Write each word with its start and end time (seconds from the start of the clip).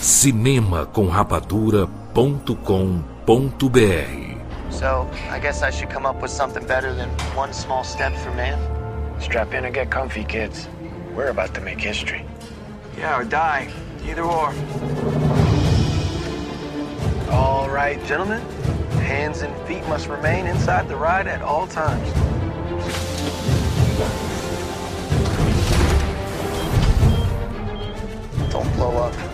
Cinema 0.00 0.86
com 0.86 1.08
rapadura.com.br 1.08 1.90
So, 4.70 5.06
I 5.28 5.38
guess 5.38 5.62
I 5.62 5.70
should 5.70 5.90
come 5.90 6.06
up 6.06 6.22
with 6.22 6.30
something 6.30 6.66
better 6.66 6.94
than 6.94 7.10
one 7.36 7.52
small 7.52 7.84
step 7.84 8.14
for 8.16 8.30
man. 8.30 8.58
Strap 9.20 9.52
in 9.52 9.66
and 9.66 9.74
get 9.74 9.90
comfy, 9.90 10.24
kids. 10.24 10.70
We're 11.14 11.28
about 11.28 11.52
to 11.52 11.60
make 11.60 11.78
history. 11.78 12.24
Yeah, 12.96 13.18
or 13.18 13.24
die. 13.24 13.68
Either 14.06 14.22
or. 14.22 14.54
All 17.30 17.68
right, 17.68 18.02
gentlemen. 18.06 18.40
Hands 19.02 19.42
and 19.42 19.54
feet 19.68 19.86
must 19.86 20.08
remain 20.08 20.46
inside 20.46 20.88
the 20.88 20.96
ride 20.96 21.26
at 21.26 21.42
all 21.42 21.66
times. 21.66 22.10
Don't 28.50 28.72
blow 28.76 28.96
up. 28.96 29.29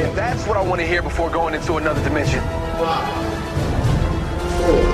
Don't 0.00 0.14
blow 0.14 0.22
up. 0.22 0.26
Oh, 0.26 0.30
yeah, 0.30 0.30
that's 0.32 0.46
what 0.46 0.56
I 0.56 0.62
want 0.62 0.80
to 0.80 0.86
hear 0.86 1.02
before 1.02 1.30
going 1.30 1.54
into 1.54 1.76
another 1.76 2.02
dimension. 2.02 2.40
Sejam 4.60 4.89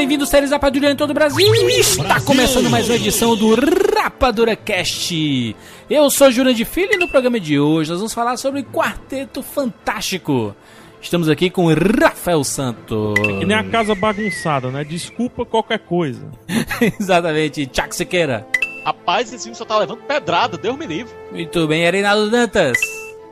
bem-vindos, 0.00 0.30
séries 0.30 0.50
Rapadura 0.50 0.90
em 0.90 0.96
todo 0.96 1.10
o 1.10 1.14
Brasil. 1.14 1.54
Está 1.54 2.18
começando 2.22 2.70
mais 2.70 2.88
uma 2.88 2.96
edição 2.96 3.36
do 3.36 3.54
Rapadura 3.54 4.56
Cast. 4.56 5.54
Eu 5.90 6.08
sou 6.08 6.30
Jurandir 6.30 6.64
Filho 6.64 6.94
e 6.94 6.96
no 6.96 7.06
programa 7.06 7.38
de 7.38 7.60
hoje 7.60 7.90
nós 7.90 7.98
vamos 7.98 8.14
falar 8.14 8.38
sobre 8.38 8.62
Quarteto 8.62 9.42
Fantástico. 9.42 10.56
Estamos 11.02 11.28
aqui 11.28 11.50
com 11.50 11.66
Rafael 11.74 12.42
Santos. 12.42 13.12
Que 13.20 13.44
nem 13.44 13.54
a 13.54 13.62
casa 13.62 13.94
bagunçada, 13.94 14.70
né? 14.70 14.84
Desculpa 14.84 15.44
qualquer 15.44 15.80
coisa. 15.80 16.26
Exatamente, 16.98 17.66
Tchac 17.66 17.94
Sequeira. 17.94 18.46
Rapaz, 18.86 19.30
esse 19.30 19.44
filme 19.44 19.54
só 19.54 19.66
tá 19.66 19.78
levando 19.78 19.98
pedrada, 19.98 20.56
Deus 20.56 20.78
me 20.78 20.86
livre. 20.86 21.12
Muito 21.30 21.68
bem, 21.68 21.90
Reinaldo 21.90 22.30
Dantas. 22.30 22.78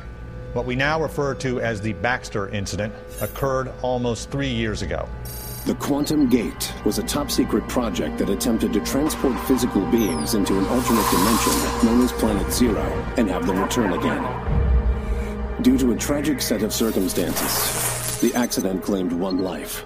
What 0.54 0.66
we 0.66 0.76
now 0.76 1.00
refer 1.00 1.36
to 1.36 1.62
as 1.62 1.82
the 1.82 1.94
Baxter 1.94 2.50
incident 2.50 2.96
occurred 3.22 3.72
almost 3.84 4.32
three 4.32 4.50
years 4.50 4.82
ago. 4.82 5.08
The 5.68 5.76
Quantum 5.76 6.30
Gate 6.30 6.74
was 6.84 6.98
a 6.98 7.04
top 7.04 7.30
secret 7.30 7.68
project 7.68 8.18
that 8.18 8.30
attempted 8.32 8.74
to 8.74 8.80
transport 8.80 9.40
physical 9.42 9.86
beings 9.92 10.34
into 10.34 10.58
an 10.58 10.66
alternate 10.66 11.12
dimension 11.12 11.86
known 11.86 12.04
as 12.04 12.12
Planet 12.14 12.52
Zero 12.52 12.82
and 13.18 13.30
have 13.30 13.46
them 13.46 13.60
return 13.62 13.94
again. 13.94 15.62
Due 15.62 15.78
to 15.78 15.92
a 15.92 15.96
tragic 15.96 16.42
set 16.42 16.64
of 16.64 16.74
circumstances, 16.74 18.20
the 18.20 18.34
accident 18.34 18.82
claimed 18.82 19.14
one 19.14 19.38
life. 19.38 19.86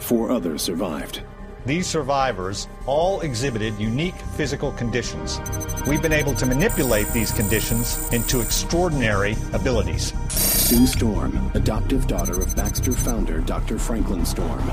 Four 0.00 0.30
others 0.30 0.60
survived. 0.60 1.22
These 1.66 1.86
survivors 1.86 2.68
all 2.86 3.20
exhibited 3.20 3.78
unique 3.78 4.14
physical 4.14 4.72
conditions. 4.72 5.40
We've 5.86 6.00
been 6.00 6.12
able 6.12 6.34
to 6.36 6.46
manipulate 6.46 7.08
these 7.08 7.32
conditions 7.32 8.10
into 8.12 8.40
extraordinary 8.40 9.36
abilities. 9.52 10.14
Sue 10.30 10.86
Storm, 10.86 11.50
adoptive 11.54 12.06
daughter 12.06 12.40
of 12.40 12.56
Baxter 12.56 12.92
founder 12.92 13.40
Dr. 13.40 13.78
Franklin 13.78 14.24
Storm, 14.24 14.72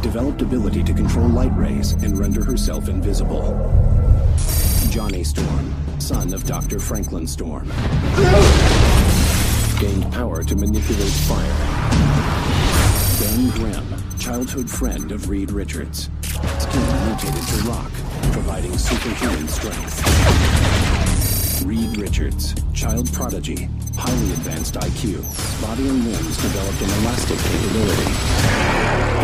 developed 0.00 0.40
ability 0.40 0.84
to 0.84 0.94
control 0.94 1.28
light 1.28 1.54
rays 1.56 1.92
and 1.92 2.16
render 2.16 2.44
herself 2.44 2.88
invisible. 2.88 3.42
Johnny 4.90 5.24
Storm, 5.24 5.74
son 5.98 6.32
of 6.32 6.46
Dr. 6.46 6.78
Franklin 6.78 7.26
Storm, 7.26 7.66
gained 9.80 10.12
power 10.12 10.44
to 10.44 10.54
manipulate 10.54 11.12
fire. 11.26 11.98
Ben 13.20 13.50
Grimm, 13.50 13.97
childhood 14.28 14.68
friend 14.68 15.10
of 15.10 15.30
Reed 15.30 15.50
Richards, 15.50 16.10
skin 16.58 16.82
mutated 17.06 17.48
to 17.48 17.62
rock, 17.66 17.90
providing 18.30 18.76
superhuman 18.76 19.48
strength. 19.48 20.04
Reed 21.64 21.96
Richards, 21.96 22.54
child 22.74 23.10
prodigy, 23.14 23.70
highly 23.96 24.32
advanced 24.32 24.74
IQ, 24.74 25.22
body 25.62 25.88
and 25.88 26.04
limbs 26.04 26.36
developed 26.42 26.82
an 26.82 26.90
elastic 27.00 27.38
capability. 27.38 28.12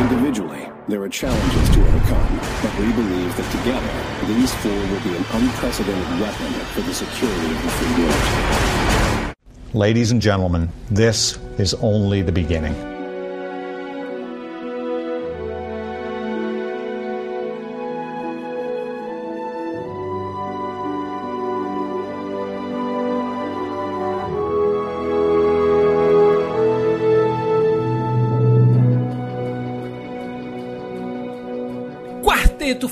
Individually, 0.01 0.71
there 0.89 1.03
are 1.03 1.11
challenges 1.11 1.69
to 1.75 1.87
overcome, 1.87 2.41
but 2.62 2.75
we 2.79 2.91
believe 2.95 3.37
that 3.37 3.51
together, 3.53 3.93
these 4.27 4.55
four 4.55 4.73
will 4.73 5.03
be 5.03 5.15
an 5.15 5.25
unprecedented 5.35 6.19
weapon 6.19 6.51
for 6.73 6.81
the 6.81 6.95
security 6.95 7.55
of 7.55 7.62
the 7.62 7.69
free 7.69 8.05
world. 8.05 9.35
Ladies 9.75 10.12
and 10.12 10.23
gentlemen, 10.23 10.71
this 10.91 11.39
is 11.59 11.75
only 11.75 12.23
the 12.23 12.33
beginning. 12.33 12.94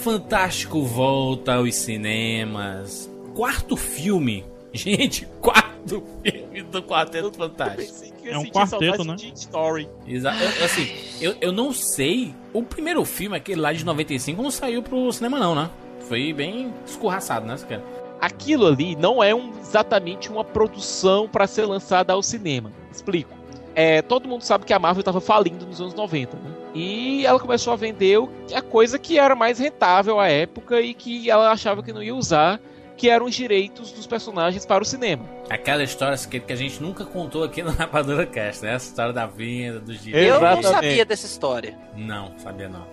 Fantástico 0.02 0.82
volta 0.82 1.54
aos 1.54 1.74
cinemas. 1.76 3.08
Quarto 3.34 3.76
filme. 3.76 4.44
Gente, 4.74 5.26
quarto 5.40 6.02
filme 6.22 6.62
do 6.62 6.82
Quarteto 6.82 7.30
Fantástico. 7.32 8.12
É 8.24 8.36
um 8.38 8.44
quarteto, 8.46 9.04
né? 9.04 9.14
Story. 9.34 9.88
Exato. 10.06 10.38
Eu- 10.42 10.64
Assim, 10.64 10.88
eu, 11.20 11.34
eu 11.40 11.52
não 11.52 11.72
sei. 11.72 12.34
O 12.52 12.62
primeiro 12.62 13.04
filme, 13.04 13.36
aquele 13.36 13.60
lá 13.60 13.72
de 13.72 13.84
95, 13.84 14.42
não 14.42 14.50
saiu 14.50 14.82
pro 14.82 15.12
cinema, 15.12 15.38
não, 15.38 15.54
né? 15.54 15.70
Foi 16.08 16.32
bem 16.32 16.72
escorraçado, 16.86 17.46
né, 17.46 17.56
cara? 17.68 17.82
Aquilo 18.20 18.66
ali 18.66 18.96
não 18.96 19.22
é 19.22 19.32
um- 19.34 19.52
exatamente 19.60 20.30
uma 20.30 20.44
produção 20.44 21.28
pra 21.28 21.46
ser 21.46 21.64
lançada 21.64 22.12
ao 22.12 22.22
cinema. 22.22 22.72
Explico. 22.92 23.30
É, 23.74 24.02
todo 24.02 24.28
mundo 24.28 24.42
sabe 24.42 24.64
que 24.64 24.72
a 24.72 24.78
Marvel 24.78 25.00
estava 25.00 25.20
falindo 25.20 25.64
nos 25.66 25.80
anos 25.80 25.94
90, 25.94 26.36
né? 26.36 26.50
E 26.74 27.26
ela 27.26 27.38
começou 27.38 27.72
a 27.72 27.76
vender 27.76 28.18
a 28.54 28.62
coisa 28.62 28.98
que 28.98 29.18
era 29.18 29.34
mais 29.34 29.58
rentável 29.58 30.18
à 30.18 30.28
época 30.28 30.80
e 30.80 30.94
que 30.94 31.30
ela 31.30 31.50
achava 31.50 31.82
que 31.82 31.92
não 31.92 32.02
ia 32.02 32.14
usar, 32.14 32.58
que 32.96 33.10
eram 33.10 33.26
os 33.26 33.34
direitos 33.34 33.92
dos 33.92 34.06
personagens 34.06 34.64
para 34.64 34.82
o 34.82 34.86
cinema. 34.86 35.24
Aquela 35.50 35.82
história 35.82 36.16
que, 36.16 36.40
que 36.40 36.52
a 36.52 36.56
gente 36.56 36.82
nunca 36.82 37.04
contou 37.04 37.44
aqui 37.44 37.60
no 37.64 37.70
Rapadura 37.72 38.24
Cast, 38.26 38.64
né? 38.64 38.74
Essa 38.74 38.88
história 38.88 39.12
da 39.12 39.26
venda, 39.26 39.80
dos 39.80 39.96
Eu 39.96 40.02
direitos. 40.02 40.40
não 40.40 40.46
Exatamente. 40.52 40.72
sabia 40.72 41.04
dessa 41.04 41.26
história. 41.26 41.78
Não, 41.94 42.38
sabia 42.38 42.68
não. 42.68 42.86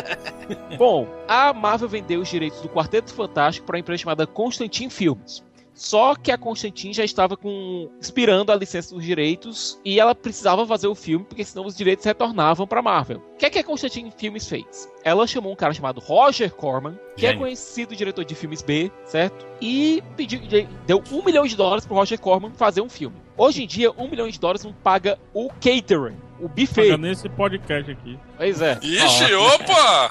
Bom, 0.76 1.08
a 1.26 1.52
Marvel 1.52 1.88
vendeu 1.88 2.20
os 2.20 2.28
direitos 2.28 2.60
do 2.60 2.68
Quarteto 2.68 3.12
Fantástico 3.12 3.66
para 3.66 3.76
uma 3.76 3.80
empresa 3.80 4.02
chamada 4.02 4.26
Constantin 4.26 4.88
Films. 4.90 5.42
Só 5.78 6.16
que 6.16 6.32
a 6.32 6.36
Constantin 6.36 6.92
já 6.92 7.04
estava 7.04 7.36
com 7.36 7.88
expirando 8.00 8.50
a 8.50 8.56
licença 8.56 8.92
dos 8.92 9.04
direitos 9.04 9.80
e 9.84 10.00
ela 10.00 10.12
precisava 10.12 10.66
fazer 10.66 10.88
o 10.88 10.94
filme 10.94 11.24
porque 11.24 11.44
senão 11.44 11.64
os 11.64 11.76
direitos 11.76 12.04
retornavam 12.04 12.66
para 12.66 12.82
Marvel. 12.82 13.22
O 13.34 13.36
que 13.38 13.46
é 13.46 13.50
que 13.50 13.60
a 13.60 13.64
Constantin 13.64 14.10
Films 14.10 14.48
fez? 14.48 14.90
Ela 15.04 15.24
chamou 15.24 15.52
um 15.52 15.56
cara 15.56 15.72
chamado 15.72 16.00
Roger 16.00 16.52
Corman, 16.52 16.98
que 17.16 17.24
é 17.26 17.32
conhecido 17.32 17.94
diretor 17.94 18.24
de 18.24 18.34
filmes 18.34 18.60
B, 18.60 18.90
certo? 19.06 19.46
E 19.60 20.02
pediu, 20.16 20.40
deu 20.84 21.00
um 21.12 21.24
milhão 21.24 21.46
de 21.46 21.54
dólares 21.54 21.86
pro 21.86 21.94
Roger 21.94 22.18
Corman 22.18 22.50
fazer 22.50 22.80
um 22.80 22.88
filme. 22.88 23.16
Hoje 23.36 23.62
em 23.62 23.66
dia, 23.68 23.92
um 23.96 24.08
milhão 24.08 24.28
de 24.28 24.40
dólares 24.40 24.64
não 24.64 24.72
paga 24.72 25.16
o 25.32 25.48
catering, 25.48 26.16
o 26.40 26.48
buffet. 26.48 26.90
Paga 26.90 26.96
nesse 26.96 27.28
podcast 27.28 27.88
aqui. 27.88 28.18
Pois 28.36 28.60
é. 28.60 28.80
Ixi, 28.82 29.32
opa! 29.32 30.10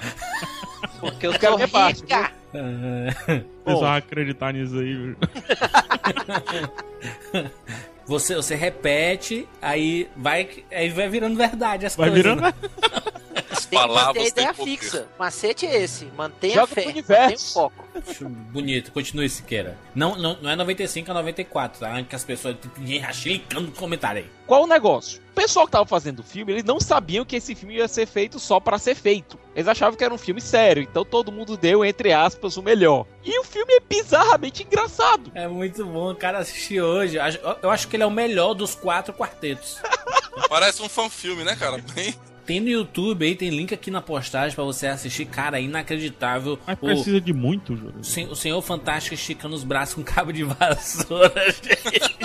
Porque 1.02 1.28
eu 1.28 1.34
quero 1.34 1.56
minha 1.56 1.68
parte, 1.68 2.02
rica. 2.04 2.37
Precisava 3.64 3.98
acreditar 3.98 4.54
nisso 4.54 4.78
aí, 4.78 4.96
viu? 4.96 5.16
Você, 8.06 8.36
você 8.36 8.56
repete, 8.56 9.48
aí 9.62 10.08
vai, 10.16 10.48
aí 10.72 10.90
vai 10.90 11.10
virando 11.10 11.36
verdade 11.36 11.86
as 11.86 11.96
Vai 11.96 12.10
coisas. 12.10 12.24
virando. 12.24 12.42
né? 12.42 12.54
Tem 13.70 13.80
que 13.80 13.88
manter 13.88 14.20
a 14.20 14.28
ideia 14.28 14.54
fixa. 14.54 15.08
O 15.16 15.20
macete 15.20 15.66
é 15.66 15.82
esse. 15.84 16.06
Mantenha 16.18 16.54
Joga 16.56 16.64
a 16.72 16.76
fé. 16.76 16.86
Mantenha 16.86 17.36
o 17.36 17.40
foco. 17.40 17.88
Bonito, 18.52 18.92
continue 18.92 19.28
Siqueira. 19.30 19.78
Não, 19.96 20.16
não, 20.16 20.38
não 20.42 20.50
é 20.50 20.56
95, 20.56 21.10
é 21.10 21.14
94, 21.14 21.80
tá? 21.80 22.04
Que 22.04 22.16
as 22.16 22.24
pessoas. 22.24 22.56
Ninguém 22.78 23.02
clicando 23.02 23.68
no 23.68 23.72
comentário 23.74 24.22
aí. 24.24 24.30
Qual 24.46 24.64
o 24.64 24.68
negócio? 24.68 25.22
O 25.32 25.34
pessoal 25.38 25.66
que 25.66 25.72
tava 25.72 25.86
fazendo 25.86 26.20
o 26.20 26.24
filme, 26.24 26.52
eles 26.54 26.64
não 26.64 26.80
sabiam 26.80 27.24
que 27.26 27.36
esse 27.36 27.54
filme 27.54 27.76
ia 27.76 27.88
ser 27.88 28.08
feito 28.08 28.40
só 28.40 28.60
pra 28.60 28.80
ser 28.80 28.96
feito. 28.96 29.38
Eles 29.56 29.68
achavam 29.68 29.96
que 29.98 30.04
era 30.04 30.14
um 30.14 30.18
filme 30.18 30.42
sério, 30.42 30.82
então 30.82 31.04
todo 31.06 31.32
mundo 31.32 31.56
deu, 31.58 31.84
entre 31.86 32.12
aspas, 32.14 32.58
o 32.58 32.64
melhor. 32.64 33.06
E 33.24 33.38
o 33.40 33.44
filme 33.44 33.74
é 33.74 33.80
bizarramente 33.80 34.64
engraçado. 34.64 35.32
É 35.36 35.48
muito 35.48 35.86
bom, 35.86 36.12
o 36.12 36.16
cara 36.16 36.40
assistir 36.40 36.82
hoje. 36.82 37.18
Eu 37.18 37.24
acho- 37.24 37.40
Eu 37.62 37.70
acho 37.70 37.88
que 37.88 37.96
ele 37.96 38.04
é 38.04 38.06
o 38.08 38.12
melhor 38.12 38.54
dos 38.54 38.74
quatro 38.74 39.14
quartetos. 39.14 39.78
Parece 40.50 40.82
um 40.82 40.90
fanfilme, 40.90 41.44
né, 41.44 41.56
cara? 41.56 41.78
Bem... 41.94 42.16
Tem 42.48 42.60
no 42.62 42.70
YouTube 42.70 43.26
aí, 43.26 43.36
tem 43.36 43.50
link 43.50 43.74
aqui 43.74 43.92
na 43.92 44.02
postagem 44.02 44.56
pra 44.56 44.64
você 44.64 44.88
assistir. 44.88 45.26
Cara, 45.26 45.60
é 45.60 45.62
inacreditável. 45.64 46.58
Mas 46.66 46.78
O, 46.78 46.86
precisa 46.86 47.20
de 47.22 47.34
muito, 47.34 47.76
Júlio. 47.76 48.00
o 48.00 48.04
sen- 48.04 48.28
o 48.30 48.36
Senhor 48.36 48.62
Fantástico 48.62 49.14
esticando 49.14 49.54
os 49.54 49.66
braços 49.66 49.96
com 49.96 50.04
cabo 50.04 50.32
de 50.32 50.44
vassoura, 50.48 51.34
gente. 51.52 52.18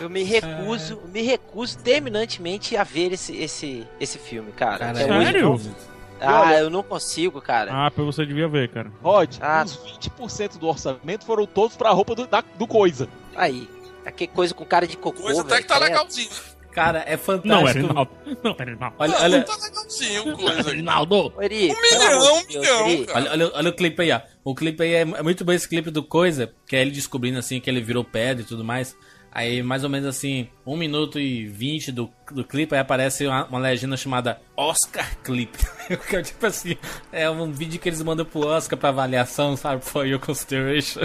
Eu 0.00 0.08
me 0.08 0.22
recuso, 0.22 1.00
me 1.12 1.22
recuso 1.22 1.76
terminantemente 1.78 2.76
a 2.76 2.84
ver 2.84 3.12
esse, 3.12 3.36
esse, 3.36 3.86
esse 4.00 4.16
filme, 4.18 4.52
cara. 4.52 4.78
Cara, 4.78 4.98
É 5.00 5.02
é 5.02 5.06
Sério? 5.24 5.48
muito- 5.50 5.76
Ah, 6.20 6.52
eu 6.54 6.70
não 6.70 6.82
consigo, 6.82 7.40
cara. 7.42 7.70
Ah, 7.86 7.90
pra 7.90 8.04
você 8.04 8.24
devia 8.24 8.48
ver, 8.48 8.68
cara. 8.70 8.90
Rod, 9.02 9.36
Ah. 9.40 9.62
os 9.64 9.76
20% 9.76 10.56
do 10.58 10.66
orçamento 10.66 11.24
foram 11.26 11.46
todos 11.46 11.76
pra 11.76 11.90
roupa 11.90 12.14
do, 12.14 12.26
da- 12.26 12.42
do 12.56 12.66
coisa. 12.66 13.08
Aí. 13.36 13.68
Aquele 14.06 14.28
coisa 14.32 14.54
com 14.54 14.64
cara 14.64 14.86
de 14.86 14.96
cocô, 14.96 15.20
Coisa 15.22 15.42
até 15.42 15.50
velho, 15.50 15.62
que 15.62 15.68
tá 15.68 15.76
credo. 15.76 15.90
legalzinho. 15.90 16.30
Cara, 16.78 17.04
é 17.08 17.16
fantástico. 17.16 17.48
Não, 17.48 17.66
era 17.68 17.80
Rinaldo. 17.80 18.10
Não, 18.44 18.56
era 18.56 18.70
Rinaldo. 18.70 18.96
Olha, 19.00 19.12
Não, 19.12 19.22
olha, 19.24 19.42
tá 19.42 19.56
legalzinho, 19.56 20.36
coisa. 20.36 20.70
Rinaldo! 20.70 21.32
Ô, 21.36 21.42
Eri, 21.42 21.72
Um 21.72 21.80
milhão, 21.82 22.34
um 22.36 22.46
milhão, 22.46 23.06
cara. 23.06 23.18
olha, 23.18 23.30
olha, 23.32 23.50
olha 23.54 23.70
o 23.70 23.72
clipe 23.72 24.02
aí, 24.02 24.12
ó. 24.12 24.20
O 24.44 24.54
clipe 24.54 24.82
aí 24.84 24.94
é, 24.94 25.00
é 25.00 25.22
muito 25.22 25.44
bom 25.44 25.50
esse 25.52 25.68
clipe 25.68 25.90
do 25.90 26.04
Coisa, 26.04 26.54
que 26.68 26.76
é 26.76 26.80
ele 26.80 26.92
descobrindo 26.92 27.36
assim 27.36 27.60
que 27.60 27.68
ele 27.68 27.80
virou 27.80 28.04
pedra 28.04 28.44
e 28.44 28.46
tudo 28.46 28.62
mais. 28.64 28.96
Aí, 29.32 29.60
mais 29.60 29.82
ou 29.82 29.90
menos 29.90 30.08
assim, 30.08 30.48
1 30.64 30.76
minuto 30.76 31.18
e 31.18 31.46
20 31.46 31.90
do, 31.90 32.08
do 32.30 32.44
clipe, 32.44 32.74
aí 32.76 32.80
aparece 32.80 33.26
uma, 33.26 33.44
uma 33.46 33.58
legenda 33.58 33.96
chamada 33.96 34.40
Oscar 34.56 35.16
Clip. 35.24 35.58
que 36.08 36.16
é 36.16 36.22
tipo 36.22 36.46
assim, 36.46 36.76
é 37.10 37.28
um 37.28 37.50
vídeo 37.50 37.80
que 37.80 37.88
eles 37.88 38.00
mandam 38.02 38.24
pro 38.24 38.46
Oscar 38.46 38.78
pra 38.78 38.90
avaliação, 38.90 39.56
sabe? 39.56 39.84
For 39.84 40.06
your 40.06 40.20
consideration. 40.20 41.02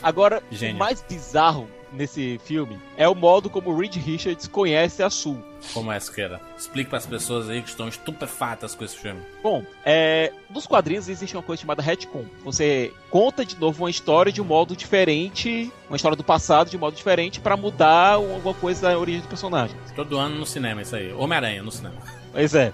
Agora, 0.00 0.40
Gênio. 0.52 0.76
o 0.76 0.78
mais 0.78 1.02
bizarro 1.02 1.68
nesse 1.94 2.40
filme 2.44 2.78
é 2.96 3.08
o 3.08 3.14
modo 3.14 3.48
como 3.48 3.76
Reed 3.76 3.96
Richards 3.96 4.46
conhece 4.46 5.02
a 5.02 5.10
Sul. 5.10 5.42
Como 5.72 5.90
é, 5.90 5.98
Siqueira? 5.98 6.40
Explique 6.58 6.90
pras 6.90 7.06
pessoas 7.06 7.48
aí 7.48 7.62
que 7.62 7.70
estão 7.70 7.88
estupefatas 7.88 8.74
com 8.74 8.84
esse 8.84 8.96
filme. 8.96 9.20
Bom, 9.42 9.64
é, 9.84 10.32
nos 10.50 10.66
quadrinhos 10.66 11.08
existe 11.08 11.36
uma 11.36 11.42
coisa 11.42 11.62
chamada 11.62 11.80
retcon. 11.80 12.24
Você 12.44 12.92
conta 13.10 13.44
de 13.44 13.56
novo 13.56 13.84
uma 13.84 13.90
história 13.90 14.30
de 14.30 14.42
um 14.42 14.44
modo 14.44 14.76
diferente, 14.76 15.72
uma 15.88 15.96
história 15.96 16.16
do 16.16 16.24
passado 16.24 16.68
de 16.68 16.76
um 16.76 16.80
modo 16.80 16.94
diferente 16.94 17.40
pra 17.40 17.56
mudar 17.56 18.14
alguma 18.14 18.54
coisa 18.54 18.88
da 18.88 18.98
origem 18.98 19.22
do 19.22 19.28
personagem. 19.28 19.76
Todo 19.96 20.18
ano 20.18 20.36
no 20.36 20.46
cinema, 20.46 20.82
isso 20.82 20.94
aí. 20.96 21.12
Homem-Aranha 21.12 21.62
no 21.62 21.72
cinema. 21.72 21.96
Pois 22.32 22.54
é. 22.54 22.72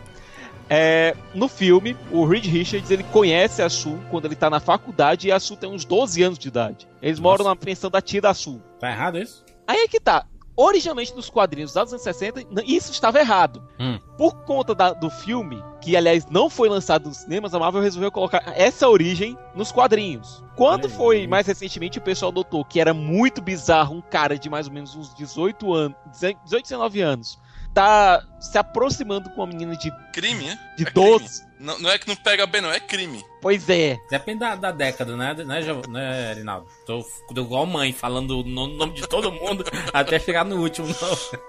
É, 0.72 1.16
no 1.34 1.48
filme, 1.48 1.96
o 2.12 2.24
Reed 2.24 2.46
Richards 2.46 2.90
ele 2.92 3.02
conhece 3.02 3.60
a 3.60 3.68
Sul 3.68 3.98
quando 4.08 4.26
ele 4.26 4.36
tá 4.36 4.48
na 4.48 4.60
faculdade 4.60 5.26
e 5.26 5.32
a 5.32 5.40
Sul 5.40 5.56
tem 5.56 5.68
uns 5.68 5.84
12 5.84 6.22
anos 6.22 6.38
de 6.38 6.46
idade. 6.46 6.86
Eles 7.02 7.18
moram 7.18 7.44
na 7.44 7.56
pensão 7.56 7.90
da 7.90 8.00
tia 8.00 8.20
da 8.20 8.32
Sul. 8.32 8.62
Tá 8.78 8.88
errado 8.90 9.18
isso? 9.18 9.44
Aí 9.66 9.78
é 9.80 9.88
que 9.88 9.98
tá. 9.98 10.24
Originalmente 10.56 11.14
nos 11.14 11.30
quadrinhos 11.30 11.72
dos 11.72 11.92
anos 11.92 12.02
60, 12.02 12.40
n- 12.42 12.62
isso 12.66 12.92
estava 12.92 13.18
errado. 13.18 13.66
Hum. 13.80 13.98
Por 14.18 14.34
conta 14.44 14.74
da- 14.74 14.92
do 14.92 15.08
filme, 15.08 15.60
que 15.80 15.96
aliás 15.96 16.26
não 16.26 16.50
foi 16.50 16.68
lançado 16.68 17.08
nos 17.08 17.16
cinemas, 17.18 17.54
a 17.54 17.58
Marvel 17.58 17.80
resolveu 17.80 18.12
colocar 18.12 18.42
essa 18.54 18.86
origem 18.88 19.36
nos 19.54 19.72
quadrinhos. 19.72 20.44
Quando 20.56 20.86
aí. 20.86 20.92
foi 20.92 21.26
mais 21.26 21.46
recentemente, 21.46 21.98
o 21.98 22.02
pessoal 22.02 22.30
notou 22.30 22.62
que 22.64 22.78
era 22.78 22.92
muito 22.92 23.40
bizarro 23.40 23.94
um 23.96 24.02
cara 24.02 24.38
de 24.38 24.50
mais 24.50 24.66
ou 24.66 24.72
menos 24.72 24.94
uns 24.94 25.14
18 25.14 25.72
anos, 25.72 25.96
18, 26.12 26.62
19 26.62 27.00
anos, 27.00 27.38
tá 27.74 28.26
se 28.40 28.58
aproximando 28.58 29.30
com 29.30 29.36
uma 29.42 29.46
menina 29.46 29.76
de, 29.76 29.90
Crime, 30.12 30.44
né? 30.44 30.58
de 30.76 30.86
É 30.86 30.90
12. 30.90 31.48
Não, 31.60 31.78
não 31.78 31.90
é 31.90 31.98
que 31.98 32.08
não 32.08 32.16
pega 32.16 32.46
bem, 32.46 32.62
não, 32.62 32.72
é 32.72 32.80
crime. 32.80 33.22
Pois 33.42 33.68
é. 33.68 33.98
Depende 34.10 34.40
da, 34.40 34.54
da 34.54 34.72
década, 34.72 35.14
né, 35.14 35.34
né, 35.34 35.60
Jo- 35.60 35.82
né 35.90 36.32
Rinaldo? 36.32 36.66
Tô, 36.86 37.04
tô 37.34 37.40
igual 37.42 37.66
mãe, 37.66 37.92
falando 37.92 38.40
o 38.40 38.42
no- 38.42 38.66
nome 38.66 38.94
de 38.94 39.06
todo 39.06 39.30
mundo 39.30 39.62
até 39.92 40.18
chegar 40.18 40.42
no 40.44 40.56
último. 40.56 40.88
Não. 40.88 41.40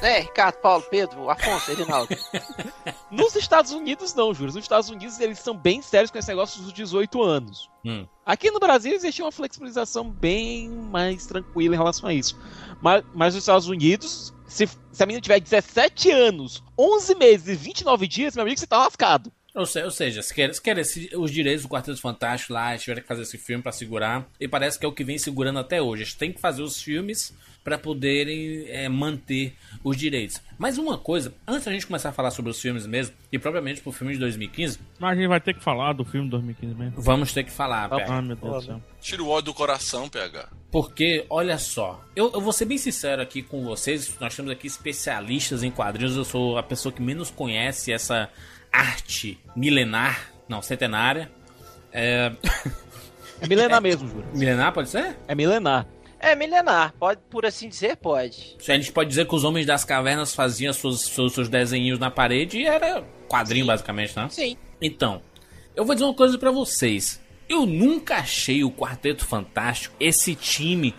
É, 0.00 0.20
Ricardo, 0.20 0.56
Paulo, 0.56 0.82
Pedro, 0.90 1.28
Afonso, 1.28 1.70
Erinaldo. 1.70 2.16
Nos 3.10 3.36
Estados 3.36 3.72
Unidos 3.72 4.14
não, 4.14 4.32
juro. 4.32 4.52
Nos 4.52 4.64
Estados 4.64 4.88
Unidos 4.88 5.20
eles 5.20 5.38
são 5.38 5.54
bem 5.54 5.82
sérios 5.82 6.10
com 6.10 6.18
esse 6.18 6.28
negócio 6.28 6.62
dos 6.62 6.72
18 6.72 7.22
anos. 7.22 7.68
Hum. 7.84 8.06
Aqui 8.24 8.50
no 8.50 8.58
Brasil 8.58 8.94
existe 8.94 9.20
uma 9.20 9.30
flexibilização 9.32 10.10
bem 10.10 10.70
mais 10.70 11.26
tranquila 11.26 11.74
em 11.74 11.78
relação 11.78 12.08
a 12.08 12.14
isso. 12.14 12.38
Mas, 12.80 13.04
mas 13.14 13.34
nos 13.34 13.42
Estados 13.44 13.68
Unidos, 13.68 14.32
se, 14.50 14.66
se 14.92 15.02
a 15.02 15.06
menina 15.06 15.20
tiver 15.22 15.40
17 15.40 16.10
anos, 16.10 16.62
11 16.78 17.14
meses 17.14 17.48
e 17.48 17.54
29 17.54 18.06
dias, 18.06 18.34
meu 18.34 18.42
amigo, 18.42 18.58
você 18.58 18.66
tá 18.66 18.78
lascado. 18.78 19.32
Ou, 19.54 19.66
se- 19.66 19.82
ou 19.82 19.90
seja, 19.90 20.22
se 20.22 20.32
quer, 20.32 20.54
se 20.54 20.60
quer 20.62 20.76
os 21.16 21.30
direitos 21.30 21.62
do 21.62 21.68
Quarteto 21.68 22.00
Fantástico 22.00 22.52
lá, 22.52 22.70
eles 22.70 22.82
tiveram 22.82 23.02
que 23.02 23.08
fazer 23.08 23.22
esse 23.22 23.36
filme 23.38 23.62
pra 23.62 23.72
segurar, 23.72 24.28
e 24.38 24.46
parece 24.46 24.78
que 24.78 24.84
é 24.84 24.88
o 24.88 24.92
que 24.92 25.02
vem 25.02 25.18
segurando 25.18 25.58
até 25.58 25.80
hoje. 25.82 26.02
Eles 26.02 26.14
têm 26.14 26.32
que 26.32 26.40
fazer 26.40 26.62
os 26.62 26.80
filmes 26.80 27.32
pra 27.62 27.76
poderem 27.76 28.64
é, 28.68 28.88
manter 28.88 29.54
os 29.84 29.96
direitos. 29.96 30.40
Mas 30.58 30.78
uma 30.78 30.96
coisa, 30.96 31.34
antes 31.46 31.64
da 31.66 31.72
gente 31.72 31.86
começar 31.86 32.08
a 32.08 32.12
falar 32.12 32.30
sobre 32.30 32.50
os 32.50 32.60
filmes 32.60 32.86
mesmo, 32.86 33.14
e 33.30 33.38
propriamente 33.38 33.80
pro 33.82 33.92
filme 33.92 34.14
de 34.14 34.18
2015, 34.18 34.78
Mas 34.98 35.12
a 35.12 35.14
gente 35.14 35.28
vai 35.28 35.40
ter 35.40 35.54
que 35.54 35.62
falar 35.62 35.92
do 35.92 36.04
filme 36.04 36.28
2015 36.30 36.74
mesmo. 36.74 37.00
vamos 37.00 37.32
ter 37.32 37.44
que 37.44 37.50
falar, 37.50 37.84
Ah, 37.84 37.96
PH. 37.96 38.22
meu 38.22 38.36
Deus 38.36 38.54
do 38.54 38.72
céu. 38.72 38.82
Tira 39.00 39.22
o 39.22 39.28
ódio 39.28 39.46
do 39.52 39.54
coração, 39.54 40.08
PH. 40.08 40.48
Porque, 40.70 41.26
olha 41.28 41.58
só, 41.58 42.02
eu, 42.14 42.30
eu 42.32 42.40
vou 42.40 42.52
ser 42.52 42.64
bem 42.64 42.78
sincero 42.78 43.20
aqui 43.20 43.42
com 43.42 43.64
vocês. 43.64 44.16
Nós 44.20 44.34
temos 44.36 44.50
aqui 44.52 44.66
especialistas 44.66 45.62
em 45.62 45.70
quadrinhos. 45.70 46.16
Eu 46.16 46.24
sou 46.24 46.56
a 46.56 46.62
pessoa 46.62 46.92
que 46.92 47.02
menos 47.02 47.30
conhece 47.30 47.92
essa 47.92 48.30
arte 48.72 49.38
milenar, 49.56 50.30
não, 50.48 50.62
centenária. 50.62 51.30
É... 51.92 52.32
É 53.40 53.48
milenar 53.48 53.80
mesmo, 53.80 54.06
juro. 54.08 54.26
milenar 54.34 54.72
pode 54.72 54.90
ser? 54.90 55.16
É 55.26 55.34
milenar. 55.34 55.86
É 56.22 56.36
milenar, 56.36 56.92
pode, 56.98 57.18
por 57.30 57.46
assim 57.46 57.66
dizer, 57.66 57.96
pode. 57.96 58.56
A 58.68 58.72
gente 58.74 58.92
pode 58.92 59.08
dizer 59.08 59.26
que 59.26 59.34
os 59.34 59.42
homens 59.42 59.64
das 59.64 59.84
cavernas 59.84 60.34
faziam 60.34 60.70
seus, 60.72 61.00
seus, 61.00 61.32
seus 61.32 61.48
desenhinhos 61.48 61.98
na 61.98 62.10
parede 62.10 62.58
e 62.58 62.66
era 62.66 63.02
quadrinho, 63.26 63.64
basicamente, 63.64 64.14
né? 64.14 64.28
Sim. 64.30 64.56
Então, 64.82 65.22
eu 65.74 65.84
vou 65.84 65.94
dizer 65.94 66.04
uma 66.04 66.14
coisa 66.14 66.36
pra 66.36 66.50
vocês. 66.50 67.18
Eu 67.48 67.64
nunca 67.64 68.16
achei 68.16 68.62
o 68.62 68.70
Quarteto 68.70 69.24
Fantástico 69.24 69.96
esse 69.98 70.34
time 70.34 70.94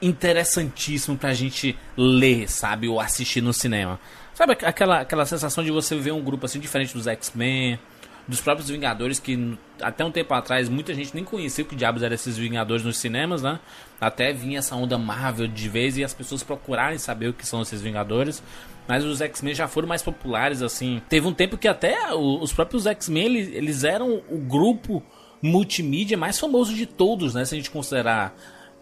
interessantíssimo 0.00 1.18
pra 1.18 1.34
gente 1.34 1.78
ler, 1.96 2.48
sabe? 2.48 2.88
Ou 2.88 2.98
assistir 2.98 3.42
no 3.42 3.52
cinema. 3.52 4.00
Sabe 4.34 4.56
aquela, 4.62 5.00
aquela 5.00 5.26
sensação 5.26 5.62
de 5.62 5.70
você 5.70 5.94
ver 5.96 6.12
um 6.12 6.24
grupo 6.24 6.46
assim 6.46 6.58
diferente 6.58 6.94
dos 6.94 7.06
X-Men, 7.06 7.78
dos 8.26 8.40
próprios 8.40 8.70
Vingadores, 8.70 9.20
que 9.20 9.56
até 9.82 10.04
um 10.04 10.10
tempo 10.10 10.32
atrás 10.34 10.68
muita 10.68 10.94
gente 10.94 11.14
nem 11.14 11.24
conhecia 11.24 11.64
o 11.64 11.66
que 11.66 11.74
diabos 11.74 12.02
eram 12.02 12.14
esses 12.14 12.36
Vingadores 12.36 12.84
nos 12.84 12.96
cinemas, 12.96 13.42
né? 13.42 13.60
Até 14.00 14.32
vinha 14.32 14.58
essa 14.58 14.74
onda 14.74 14.96
Marvel 14.96 15.46
de 15.46 15.68
vez 15.68 15.96
e 15.96 16.04
as 16.04 16.14
pessoas 16.14 16.42
procurarem 16.42 16.98
saber 16.98 17.28
o 17.28 17.32
que 17.32 17.46
são 17.46 17.62
esses 17.62 17.80
Vingadores. 17.80 18.42
Mas 18.88 19.04
os 19.04 19.20
X-Men 19.20 19.54
já 19.54 19.68
foram 19.68 19.86
mais 19.86 20.02
populares, 20.02 20.60
assim. 20.60 21.00
Teve 21.08 21.26
um 21.26 21.32
tempo 21.32 21.56
que 21.56 21.68
até 21.68 22.12
os 22.14 22.52
próprios 22.52 22.86
X-Men, 22.86 23.24
eles, 23.26 23.48
eles 23.54 23.84
eram 23.84 24.22
o 24.28 24.38
grupo 24.38 25.02
multimídia 25.40 26.16
mais 26.16 26.38
famoso 26.38 26.74
de 26.74 26.86
todos, 26.86 27.34
né? 27.34 27.44
Se 27.44 27.54
a 27.54 27.58
gente 27.58 27.70
considerar 27.70 28.34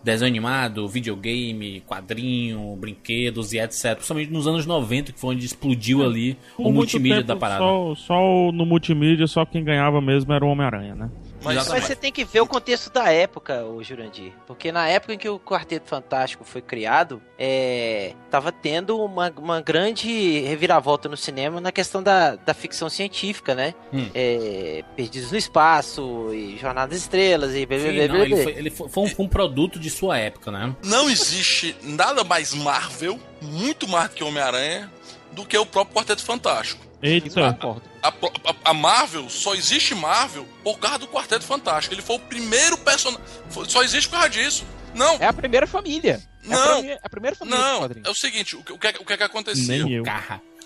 desenho 0.02 0.28
animado, 0.28 0.88
videogame, 0.88 1.82
quadrinho, 1.86 2.76
brinquedos 2.76 3.52
e 3.52 3.58
etc. 3.58 3.94
Principalmente 3.94 4.32
nos 4.32 4.46
anos 4.46 4.66
90, 4.66 5.12
que 5.12 5.20
foi 5.20 5.34
onde 5.34 5.44
explodiu 5.44 6.04
ali 6.04 6.36
Por 6.56 6.66
o 6.66 6.72
multimídia 6.72 7.18
tempo, 7.18 7.28
da 7.28 7.36
parada. 7.36 7.60
Só, 7.60 7.94
só 7.94 8.52
no 8.52 8.64
multimídia, 8.64 9.26
só 9.26 9.44
quem 9.44 9.62
ganhava 9.62 10.00
mesmo 10.00 10.32
era 10.32 10.44
o 10.44 10.48
Homem-Aranha, 10.48 10.94
né? 10.94 11.10
Mas, 11.42 11.66
você 11.66 11.96
tem 11.96 12.12
que 12.12 12.24
ver 12.24 12.40
o 12.40 12.46
contexto 12.46 12.90
da 12.92 13.10
época, 13.12 13.64
o 13.64 13.82
Jurandir. 13.82 14.32
Porque 14.46 14.70
na 14.70 14.86
época 14.88 15.14
em 15.14 15.18
que 15.18 15.28
o 15.28 15.38
Quarteto 15.38 15.88
Fantástico 15.88 16.44
foi 16.44 16.60
criado, 16.60 17.22
é, 17.38 18.14
tava 18.30 18.52
tendo 18.52 18.98
uma, 19.02 19.32
uma 19.36 19.60
grande 19.60 20.40
reviravolta 20.40 21.08
no 21.08 21.16
cinema 21.16 21.60
na 21.60 21.72
questão 21.72 22.02
da, 22.02 22.36
da 22.36 22.52
ficção 22.54 22.88
científica, 22.90 23.54
né? 23.54 23.74
Hum. 23.92 24.08
É, 24.14 24.84
Perdidos 24.96 25.32
no 25.32 25.38
Espaço, 25.38 26.28
e 26.34 26.58
Jornada 26.58 26.88
das 26.92 26.98
Estrelas, 27.00 27.54
e 27.54 27.64
blá, 27.64 27.78
Sim, 27.78 27.92
blá, 27.94 28.06
não, 28.08 28.14
blá, 28.16 28.24
ele 28.24 28.34
blá. 28.34 28.42
foi, 28.44 28.52
ele 28.52 28.70
foi- 28.70 28.88
foi 28.88 29.02
um, 29.04 29.08
foi 29.08 29.24
um 29.24 29.28
produto 29.28 29.78
de 29.78 29.90
sua 29.90 30.18
época, 30.18 30.50
né? 30.50 30.74
Não 30.84 31.08
existe 31.08 31.74
nada 31.82 32.22
mais 32.24 32.52
Marvel, 32.54 33.18
muito 33.40 33.88
mais 33.88 34.08
do 34.10 34.14
que 34.16 34.24
Homem-Aranha, 34.24 34.90
do 35.32 35.44
que 35.46 35.56
o 35.56 35.64
próprio 35.64 35.96
Quarteto 35.96 36.22
Fantástico. 36.22 36.84
Eita. 37.02 37.56
A, 38.02 38.08
a- 38.08 38.70
a 38.70 38.74
Marvel 38.74 39.28
só 39.28 39.54
existe 39.54 39.94
Marvel 39.94 40.46
por 40.64 40.78
causa 40.78 40.98
do 40.98 41.08
Quarteto 41.08 41.44
Fantástico. 41.44 41.94
Ele 41.94 42.02
foi 42.02 42.16
o 42.16 42.20
primeiro 42.20 42.78
personagem. 42.78 43.24
Só 43.68 43.82
existe 43.82 44.08
por 44.08 44.16
causa 44.16 44.30
disso. 44.30 44.64
Não. 44.94 45.16
É 45.20 45.26
a 45.26 45.32
primeira 45.32 45.66
família. 45.66 46.20
É 46.44 46.46
a 46.46 46.56
Não. 46.56 46.78
prime- 46.80 46.98
a 47.02 47.08
primeira 47.08 47.36
família 47.36 47.58
Não, 47.60 47.84
é 48.04 48.10
o 48.10 48.14
seguinte, 48.14 48.56
o 48.56 48.62
que, 48.64 48.72
o 48.72 48.78
que, 48.78 48.88
o 48.88 49.04
que 49.04 49.12
é 49.12 49.16
que 49.16 49.22
acontecia? 49.22 49.66
Nem 49.84 49.92
eu. 49.92 50.04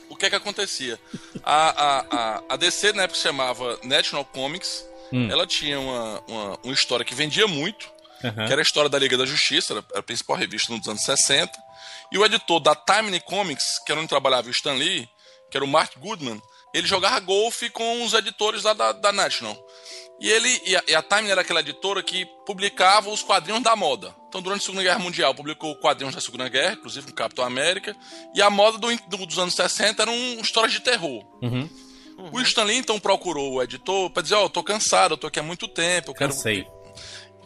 O 0.08 0.16
que 0.16 0.26
é 0.26 0.30
que 0.30 0.36
acontecia? 0.36 0.98
A, 1.42 1.54
a, 1.54 1.98
a, 2.38 2.42
a 2.50 2.56
DC, 2.56 2.92
na 2.92 3.02
época, 3.02 3.16
se 3.18 3.24
chamava 3.24 3.78
National 3.82 4.24
Comics. 4.24 4.84
Hum. 5.12 5.28
Ela 5.30 5.46
tinha 5.46 5.78
uma, 5.80 6.20
uma, 6.28 6.58
uma 6.64 6.72
história 6.72 7.04
que 7.04 7.14
vendia 7.14 7.46
muito, 7.48 7.90
Aham. 8.22 8.46
que 8.46 8.52
era 8.52 8.60
a 8.60 8.62
história 8.62 8.88
da 8.88 8.98
Liga 8.98 9.16
da 9.18 9.26
Justiça, 9.26 9.72
era 9.72 9.84
era 9.90 10.00
a 10.00 10.02
principal 10.02 10.36
revista 10.36 10.72
nos 10.72 10.86
anos 10.88 11.02
60. 11.02 11.50
E 12.12 12.18
o 12.18 12.24
editor 12.24 12.60
da 12.60 12.74
Timely 12.74 13.20
Comics, 13.20 13.80
que 13.84 13.90
era 13.92 14.00
onde 14.00 14.08
trabalhava 14.08 14.46
o 14.48 14.50
Stan 14.50 14.74
Lee, 14.74 15.08
que 15.50 15.56
era 15.56 15.64
o 15.64 15.68
Mark 15.68 15.92
Goodman, 15.98 16.40
ele 16.74 16.86
jogava 16.86 17.18
golfe 17.20 17.70
com 17.70 18.04
os 18.04 18.12
editores 18.12 18.64
lá 18.64 18.72
da, 18.74 18.92
da 18.92 19.12
National. 19.12 19.56
E 20.20 20.30
ele 20.30 20.62
e 20.66 20.76
a, 20.76 20.82
e 20.88 20.94
a 20.94 21.02
Time 21.02 21.28
era 21.30 21.40
aquela 21.40 21.60
editora 21.60 22.02
que 22.02 22.24
publicava 22.46 23.10
os 23.10 23.22
quadrinhos 23.22 23.62
da 23.62 23.74
moda. 23.74 24.14
Então, 24.28 24.40
durante 24.42 24.62
a 24.62 24.64
Segunda 24.64 24.82
Guerra 24.82 24.98
Mundial, 24.98 25.34
publicou 25.34 25.74
quadrinhos 25.76 26.14
da 26.14 26.20
Segunda 26.20 26.48
Guerra, 26.48 26.74
inclusive 26.74 27.06
com 27.06 27.12
Capitão 27.12 27.44
América. 27.44 27.96
E 28.34 28.40
a 28.42 28.48
moda 28.50 28.78
do, 28.78 28.88
do- 29.08 29.26
dos 29.26 29.38
anos 29.38 29.54
60 29.54 30.02
eram 30.02 30.14
histórias 30.40 30.72
de 30.72 30.80
terror. 30.80 31.24
Uhum. 31.42 31.68
O 32.32 32.40
Stan 32.42 32.62
Lee, 32.62 32.76
então, 32.78 32.98
procurou 33.00 33.54
o 33.54 33.62
editor 33.62 34.08
para 34.10 34.22
dizer: 34.22 34.36
Ó, 34.36 34.44
eu 34.44 34.48
tô 34.50 34.62
cansado, 34.62 35.14
eu 35.14 35.16
tô 35.18 35.26
aqui 35.26 35.40
há 35.40 35.42
muito 35.42 35.66
tempo, 35.66 36.10
eu 36.10 36.14
quero. 36.14 36.32
Cansei. 36.32 36.64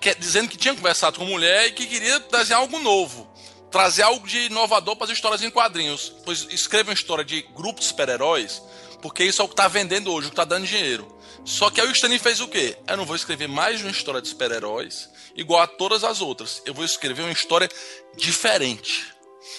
Quer, 0.01 0.15
dizendo 0.17 0.49
que 0.49 0.57
tinha 0.59 0.75
conversado 0.75 1.19
com 1.19 1.25
a 1.25 1.29
mulher 1.29 1.69
e 1.69 1.73
que 1.73 1.87
queria 1.87 2.19
desenhar 2.21 2.61
algo 2.61 2.79
novo. 2.79 3.27
Trazer 3.71 4.03
algo 4.03 4.27
de 4.27 4.41
inovador 4.47 4.95
para 4.97 5.07
as 5.07 5.11
histórias 5.11 5.43
em 5.43 5.51
quadrinhos. 5.51 6.13
Pois 6.25 6.47
escreva 6.51 6.91
uma 6.91 6.95
história 6.95 7.25
de 7.25 7.43
grupo 7.55 7.81
de 7.81 7.87
super-heróis, 7.87 8.63
porque 9.03 9.25
isso 9.25 9.41
é 9.43 9.45
o 9.45 9.49
que 9.49 9.55
tá 9.55 9.69
vendendo 9.69 10.13
hoje, 10.13 10.29
o 10.29 10.31
que 10.31 10.37
tá 10.37 10.45
dando 10.45 10.67
dinheiro. 10.67 11.07
Só 11.45 11.71
que 11.71 11.81
aí 11.81 11.89
o 11.89 11.93
Stan 11.93 12.09
Lee 12.09 12.19
fez 12.19 12.41
o 12.41 12.49
quê? 12.49 12.77
Eu 12.87 12.97
não 12.97 13.05
vou 13.07 13.17
escrever 13.17 13.49
mais 13.49 13.81
uma 13.81 13.91
história 13.91 14.21
de 14.21 14.29
super-heróis 14.29 15.09
igual 15.37 15.63
a 15.63 15.67
todas 15.67 16.03
as 16.05 16.21
outras. 16.21 16.61
Eu 16.67 16.75
vou 16.75 16.85
escrever 16.85 17.23
uma 17.23 17.33
história 17.33 17.69
diferente. 18.17 19.07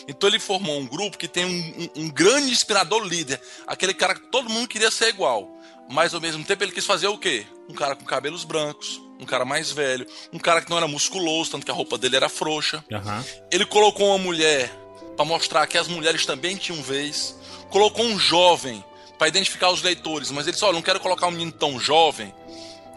Então 0.08 0.30
ele 0.30 0.40
formou 0.40 0.78
um 0.80 0.86
grupo 0.86 1.18
que 1.18 1.28
tem 1.28 1.46
um, 1.46 1.50
um- 1.98 2.04
um 2.04 2.10
grande 2.10 2.52
inspirador 2.52 3.02
líder. 3.04 3.42
Aquele 3.66 3.94
cara 3.94 4.14
que 4.14 4.28
todo 4.30 4.50
mundo 4.50 4.68
queria 4.68 4.92
ser 4.92 5.08
igual. 5.10 5.50
Mas 5.90 6.14
ao 6.14 6.22
mesmo 6.22 6.44
tempo 6.44 6.64
ele 6.64 6.72
quis 6.72 6.86
fazer 6.86 7.08
o 7.08 7.18
quê? 7.18 7.46
Um 7.68 7.74
cara 7.74 7.96
com 7.96 8.06
cabelos 8.06 8.44
brancos, 8.44 9.02
um 9.20 9.26
cara 9.26 9.44
mais 9.44 9.72
velho, 9.72 10.06
um 10.32 10.38
cara 10.38 10.62
que 10.62 10.70
não 10.70 10.78
era 10.78 10.88
musculoso, 10.88 11.50
tanto 11.52 11.66
que 11.66 11.72
a 11.72 11.74
roupa 11.74 11.98
dele 11.98 12.16
era 12.18 12.30
frouxa. 12.30 12.84
Aham. 12.92 13.26
Ele 13.52 13.66
colocou 13.66 14.08
uma 14.10 14.18
mulher 14.20 14.70
para 15.16 15.26
mostrar 15.26 15.66
que 15.66 15.78
as 15.78 15.88
mulheres 15.88 16.26
também 16.26 16.56
tinham 16.56 16.82
vez. 16.84 17.36
Colocou 17.72 18.06
um 18.06 18.20
jovem 18.20 18.84
para 19.20 19.28
identificar 19.28 19.70
os 19.70 19.84
leitores, 19.84 20.32
mas 20.32 20.48
ele 20.48 20.54
disse: 20.54 20.64
Olha, 20.64 20.74
não 20.74 20.82
quero 20.82 21.00
colocar 21.02 21.28
um 21.28 21.32
menino 21.32 21.52
tão 21.52 21.78
jovem, 21.78 22.34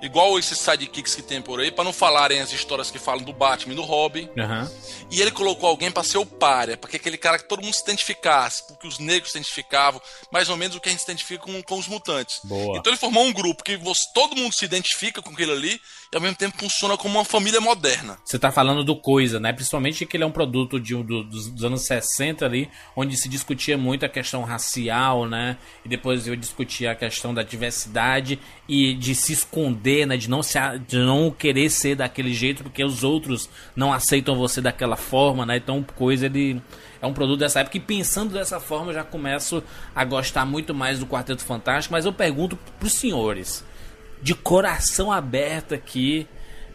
igual 0.01 0.39
esses 0.39 0.57
sidekicks 0.57 1.17
que 1.17 1.23
tem 1.23 1.43
por 1.43 1.61
aí, 1.61 1.73
para 1.73 1.83
não 1.83 1.93
falarem 1.93 2.41
as 2.41 2.53
histórias 2.53 2.93
que 2.93 2.99
falam 2.99 3.25
do 3.25 3.33
Batman 3.33 3.73
e 3.73 3.77
do 3.77 3.83
Robin. 3.83 4.31
Aham. 4.39 4.71
E 5.11 5.21
ele 5.21 5.33
colocou 5.33 5.69
alguém 5.69 5.91
para 5.91 6.05
ser 6.05 6.19
o 6.19 6.25
páreo, 6.25 6.79
para 6.79 6.89
que 6.89 6.97
aquele 6.97 7.19
cara 7.19 7.39
que 7.39 7.49
todo 7.49 7.63
mundo 7.63 7.75
se 7.75 7.83
identificasse, 7.83 8.67
porque 8.69 8.87
os 8.87 9.01
negros 9.01 9.33
se 9.33 9.39
identificavam, 9.39 10.01
mais 10.31 10.49
ou 10.49 10.57
menos 10.57 10.77
o 10.77 10.81
que 10.81 10.89
a 10.89 10.93
gente 10.93 11.01
se 11.01 11.11
identifica 11.11 11.45
com, 11.45 11.61
com 11.61 11.79
os 11.79 11.89
mutantes. 11.89 12.41
Boa. 12.45 12.79
Então 12.79 12.93
ele 12.93 13.01
formou 13.01 13.25
um 13.25 13.33
grupo 13.33 13.65
que 13.65 13.77
você, 13.77 14.01
todo 14.15 14.37
mundo 14.37 14.55
se 14.55 14.65
identifica 14.65 15.21
com 15.21 15.31
aquilo 15.31 15.53
ali 15.53 15.81
e 16.13 16.17
ao 16.17 16.21
mesmo 16.21 16.37
tempo 16.37 16.59
funciona 16.59 16.97
como 16.97 17.19
uma 17.19 17.25
família 17.25 17.61
moderna. 17.61 18.19
Você 18.25 18.39
tá 18.39 18.53
falando 18.53 18.85
do 18.85 18.95
Coisa, 18.95 19.41
né? 19.41 19.53
Principalmente 19.53 20.05
que 20.05 20.17
ele 20.17 20.25
é 20.25 20.27
um 20.27 20.31
produto 20.31 20.79
de, 20.79 20.95
do- 21.03 21.25
dos, 21.25 21.49
dos 21.49 21.65
anos 21.65 21.83
60 21.83 22.45
ali, 22.45 22.69
onde 22.95 23.17
se 23.17 23.29
discutia 23.29 23.79
muito 23.79 24.05
a 24.05 24.09
questão 24.09 24.43
racial, 24.43 25.27
né? 25.27 25.57
E 25.85 25.89
depois 25.89 26.27
eu 26.27 26.37
discutia 26.37 26.91
a 26.93 26.95
questão 26.95 27.33
da 27.33 27.43
diversidade 27.43 28.39
e 28.69 28.95
de 28.95 29.15
se 29.15 29.33
esconder, 29.33 30.07
né? 30.07 30.17
De 30.17 30.29
não, 30.29 30.43
se, 30.43 30.59
de 30.87 30.99
não 30.99 31.31
querer 31.31 31.71
ser 31.71 31.97
daquele 31.97 32.35
jeito 32.35 32.63
porque 32.63 32.85
os 32.85 33.03
outros 33.03 33.49
não 33.75 33.93
aceitam 33.93 34.37
você 34.37 34.61
daquela 34.61 34.97
forma, 34.97 35.47
né? 35.47 35.57
Então, 35.57 35.83
Coisa, 35.97 36.27
ele 36.27 36.61
é 37.01 37.07
um 37.07 37.13
produto 37.15 37.41
dessa 37.41 37.61
época 37.61 37.79
e 37.79 37.81
pensando 37.81 38.35
dessa 38.35 38.61
forma 38.61 38.91
eu 38.91 38.95
já 38.95 39.03
começo 39.05 39.63
a 39.95 40.05
gostar 40.05 40.45
muito 40.45 40.75
mais 40.75 40.99
do 40.99 41.07
Quarteto 41.07 41.43
Fantástico, 41.43 41.93
mas 41.93 42.05
eu 42.05 42.13
pergunto 42.13 42.57
pros 42.79 42.93
senhores, 42.93 43.65
de 44.23 44.35
coração 44.35 45.11
aberto 45.11 45.75
aqui, 45.75 46.27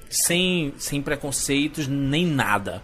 sem, 0.10 0.74
sem 0.78 1.02
preconceitos 1.02 1.88
nem 1.88 2.26
nada. 2.26 2.84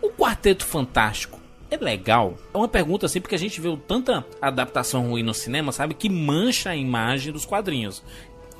O 0.00 0.10
Quarteto 0.10 0.64
Fantástico 0.64 1.40
é 1.70 1.76
legal? 1.76 2.38
É 2.52 2.56
uma 2.56 2.68
pergunta 2.68 3.06
assim, 3.06 3.20
porque 3.20 3.34
a 3.34 3.38
gente 3.38 3.60
viu 3.60 3.76
tanta 3.76 4.24
adaptação 4.40 5.08
ruim 5.08 5.22
no 5.22 5.34
cinema, 5.34 5.72
sabe? 5.72 5.94
Que 5.94 6.08
mancha 6.08 6.70
a 6.70 6.76
imagem 6.76 7.32
dos 7.32 7.44
quadrinhos. 7.44 8.02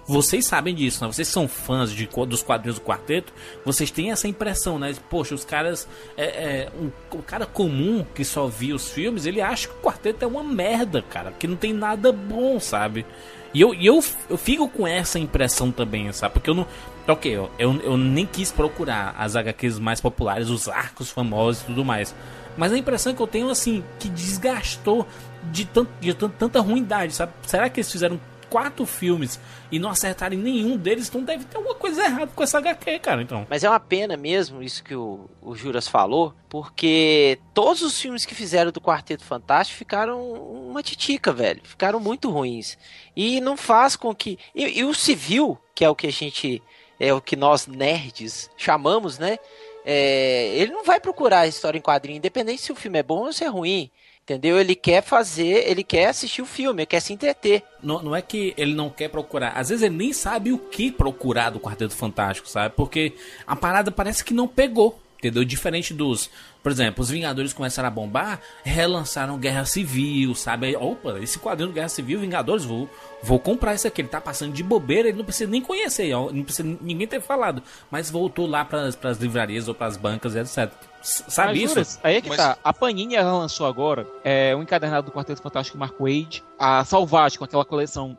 Vocês 0.06 0.44
sabem 0.44 0.74
disso, 0.74 1.02
né? 1.02 1.10
Vocês 1.10 1.28
são 1.28 1.48
fãs 1.48 1.90
de, 1.90 2.06
dos 2.06 2.42
quadrinhos 2.42 2.78
do 2.78 2.84
quarteto, 2.84 3.32
vocês 3.64 3.90
têm 3.90 4.10
essa 4.10 4.28
impressão, 4.28 4.78
né? 4.78 4.94
Poxa, 5.08 5.34
os 5.34 5.44
caras. 5.44 5.88
É, 6.16 6.24
é, 6.24 6.72
um, 6.78 6.90
o 7.16 7.22
cara 7.22 7.46
comum 7.46 8.04
que 8.14 8.24
só 8.24 8.46
via 8.46 8.74
os 8.74 8.90
filmes, 8.90 9.24
ele 9.24 9.40
acha 9.40 9.68
que 9.68 9.74
o 9.74 9.80
quarteto 9.80 10.24
é 10.24 10.28
uma 10.28 10.44
merda, 10.44 11.00
cara. 11.00 11.32
Que 11.32 11.46
não 11.46 11.56
tem 11.56 11.72
nada 11.72 12.12
bom, 12.12 12.60
sabe? 12.60 13.06
E 13.54 13.60
eu, 13.60 13.72
eu, 13.72 14.04
eu 14.28 14.36
fico 14.36 14.68
com 14.68 14.86
essa 14.86 15.18
impressão 15.18 15.70
também, 15.70 16.12
sabe? 16.12 16.34
Porque 16.34 16.50
eu 16.50 16.54
não. 16.54 16.66
Ok, 17.06 17.30
eu, 17.30 17.50
eu, 17.58 17.80
eu 17.82 17.96
nem 17.96 18.26
quis 18.26 18.50
procurar 18.50 19.14
as 19.16 19.36
HQs 19.36 19.78
mais 19.78 20.00
populares, 20.00 20.50
os 20.50 20.68
arcos 20.68 21.10
famosos 21.10 21.62
e 21.62 21.66
tudo 21.66 21.84
mais. 21.84 22.14
Mas 22.56 22.72
a 22.72 22.78
impressão 22.78 23.14
que 23.14 23.20
eu 23.20 23.26
tenho, 23.26 23.48
assim, 23.50 23.84
que 23.98 24.08
desgastou 24.08 25.06
de, 25.52 25.64
tant, 25.66 25.88
de 26.00 26.14
tant, 26.14 26.32
tanta 26.36 26.60
ruindade, 26.60 27.14
sabe? 27.14 27.32
Será 27.46 27.68
que 27.68 27.80
eles 27.80 27.90
fizeram 27.90 28.18
quatro 28.54 28.86
filmes 28.86 29.40
e 29.68 29.80
não 29.80 29.90
acertarem 29.90 30.38
nenhum 30.38 30.76
deles? 30.76 31.08
Então 31.08 31.24
deve 31.24 31.44
ter 31.44 31.56
alguma 31.56 31.74
coisa 31.74 32.04
errada 32.04 32.30
com 32.32 32.40
essa 32.40 32.58
HQ, 32.58 33.00
cara. 33.00 33.20
Então. 33.20 33.44
Mas 33.50 33.64
é 33.64 33.68
uma 33.68 33.80
pena 33.80 34.16
mesmo 34.16 34.62
isso 34.62 34.84
que 34.84 34.94
o, 34.94 35.28
o 35.42 35.56
Juras 35.56 35.88
falou, 35.88 36.32
porque 36.48 37.36
todos 37.52 37.82
os 37.82 38.00
filmes 38.00 38.24
que 38.24 38.32
fizeram 38.32 38.70
do 38.70 38.80
Quarteto 38.80 39.24
Fantástico 39.24 39.76
ficaram 39.76 40.22
uma 40.22 40.84
titica, 40.84 41.32
velho. 41.32 41.60
Ficaram 41.64 41.98
muito 41.98 42.30
ruins. 42.30 42.78
E 43.16 43.40
não 43.40 43.56
faz 43.56 43.96
com 43.96 44.14
que. 44.14 44.38
E, 44.54 44.78
e 44.78 44.84
o 44.84 44.94
civil, 44.94 45.58
que 45.74 45.84
é 45.84 45.90
o 45.90 45.96
que 45.96 46.06
a 46.06 46.12
gente. 46.12 46.62
É 47.00 47.12
o 47.12 47.20
que 47.20 47.34
nós 47.34 47.66
nerds 47.66 48.48
chamamos, 48.56 49.18
né? 49.18 49.36
É, 49.84 50.54
ele 50.54 50.70
não 50.70 50.84
vai 50.84 51.00
procurar 51.00 51.40
a 51.40 51.48
história 51.48 51.76
em 51.76 51.82
quadrinho, 51.82 52.18
independente 52.18 52.62
se 52.62 52.70
o 52.70 52.76
filme 52.76 53.00
é 53.00 53.02
bom 53.02 53.24
ou 53.24 53.32
se 53.32 53.42
é 53.42 53.48
ruim. 53.48 53.90
Entendeu? 54.24 54.58
Ele 54.58 54.74
quer 54.74 55.02
fazer, 55.02 55.68
ele 55.68 55.84
quer 55.84 56.06
assistir 56.06 56.40
o 56.40 56.46
filme, 56.46 56.80
ele 56.80 56.86
quer 56.86 57.00
se 57.00 57.12
entreter. 57.12 57.62
Não, 57.82 58.02
não 58.02 58.16
é 58.16 58.22
que 58.22 58.54
ele 58.56 58.74
não 58.74 58.88
quer 58.88 59.10
procurar, 59.10 59.50
às 59.50 59.68
vezes 59.68 59.84
ele 59.84 59.94
nem 59.94 60.14
sabe 60.14 60.50
o 60.50 60.56
que 60.56 60.90
procurar 60.90 61.50
do 61.50 61.60
Quarteto 61.60 61.94
Fantástico, 61.94 62.48
sabe? 62.48 62.74
Porque 62.74 63.12
a 63.46 63.54
parada 63.54 63.90
parece 63.90 64.24
que 64.24 64.32
não 64.32 64.48
pegou. 64.48 64.98
Entendeu? 65.18 65.42
Diferente 65.42 65.94
dos. 65.94 66.28
Por 66.62 66.70
exemplo, 66.70 67.02
os 67.02 67.08
Vingadores 67.08 67.54
começaram 67.54 67.86
a 67.86 67.90
bombar, 67.90 68.40
relançaram 68.62 69.38
Guerra 69.38 69.64
Civil, 69.64 70.34
sabe? 70.34 70.76
Opa, 70.76 71.18
esse 71.18 71.38
quadrinho 71.38 71.70
do 71.70 71.74
Guerra 71.74 71.88
Civil, 71.88 72.20
Vingadores, 72.20 72.62
vou, 72.62 72.90
vou 73.22 73.38
comprar 73.38 73.74
esse 73.74 73.86
aqui. 73.86 74.02
Ele 74.02 74.08
tá 74.08 74.20
passando 74.20 74.52
de 74.52 74.62
bobeira, 74.62 75.08
ele 75.08 75.16
não 75.16 75.24
precisa 75.24 75.50
nem 75.50 75.62
conhecer, 75.62 76.10
não 76.10 76.44
precisa 76.44 76.76
ninguém 76.80 77.06
ter 77.06 77.22
falado. 77.22 77.62
Mas 77.90 78.10
voltou 78.10 78.46
lá 78.46 78.66
pras, 78.66 78.94
pras 78.96 79.16
livrarias 79.16 79.66
ou 79.66 79.74
pras 79.74 79.96
bancas, 79.96 80.36
etc. 80.36 80.70
Sabe 81.04 81.48
Mas, 81.52 81.58
isso? 81.62 81.68
Juras, 81.74 82.00
Aí 82.02 82.16
é 82.16 82.20
que 82.20 82.28
Mas- 82.28 82.38
tá. 82.38 82.56
A 82.64 82.72
Panini 82.72 83.14
ela 83.14 83.32
lançou 83.36 83.66
agora 83.66 84.06
é, 84.24 84.56
um 84.56 84.62
encadernado 84.62 85.06
do 85.06 85.12
Quarteto 85.12 85.42
Fantástico 85.42 85.76
Mark 85.76 85.94
Wade. 86.00 86.42
A 86.58 86.82
Salvage, 86.84 87.38
com 87.38 87.44
aquela 87.44 87.64
coleção 87.64 88.16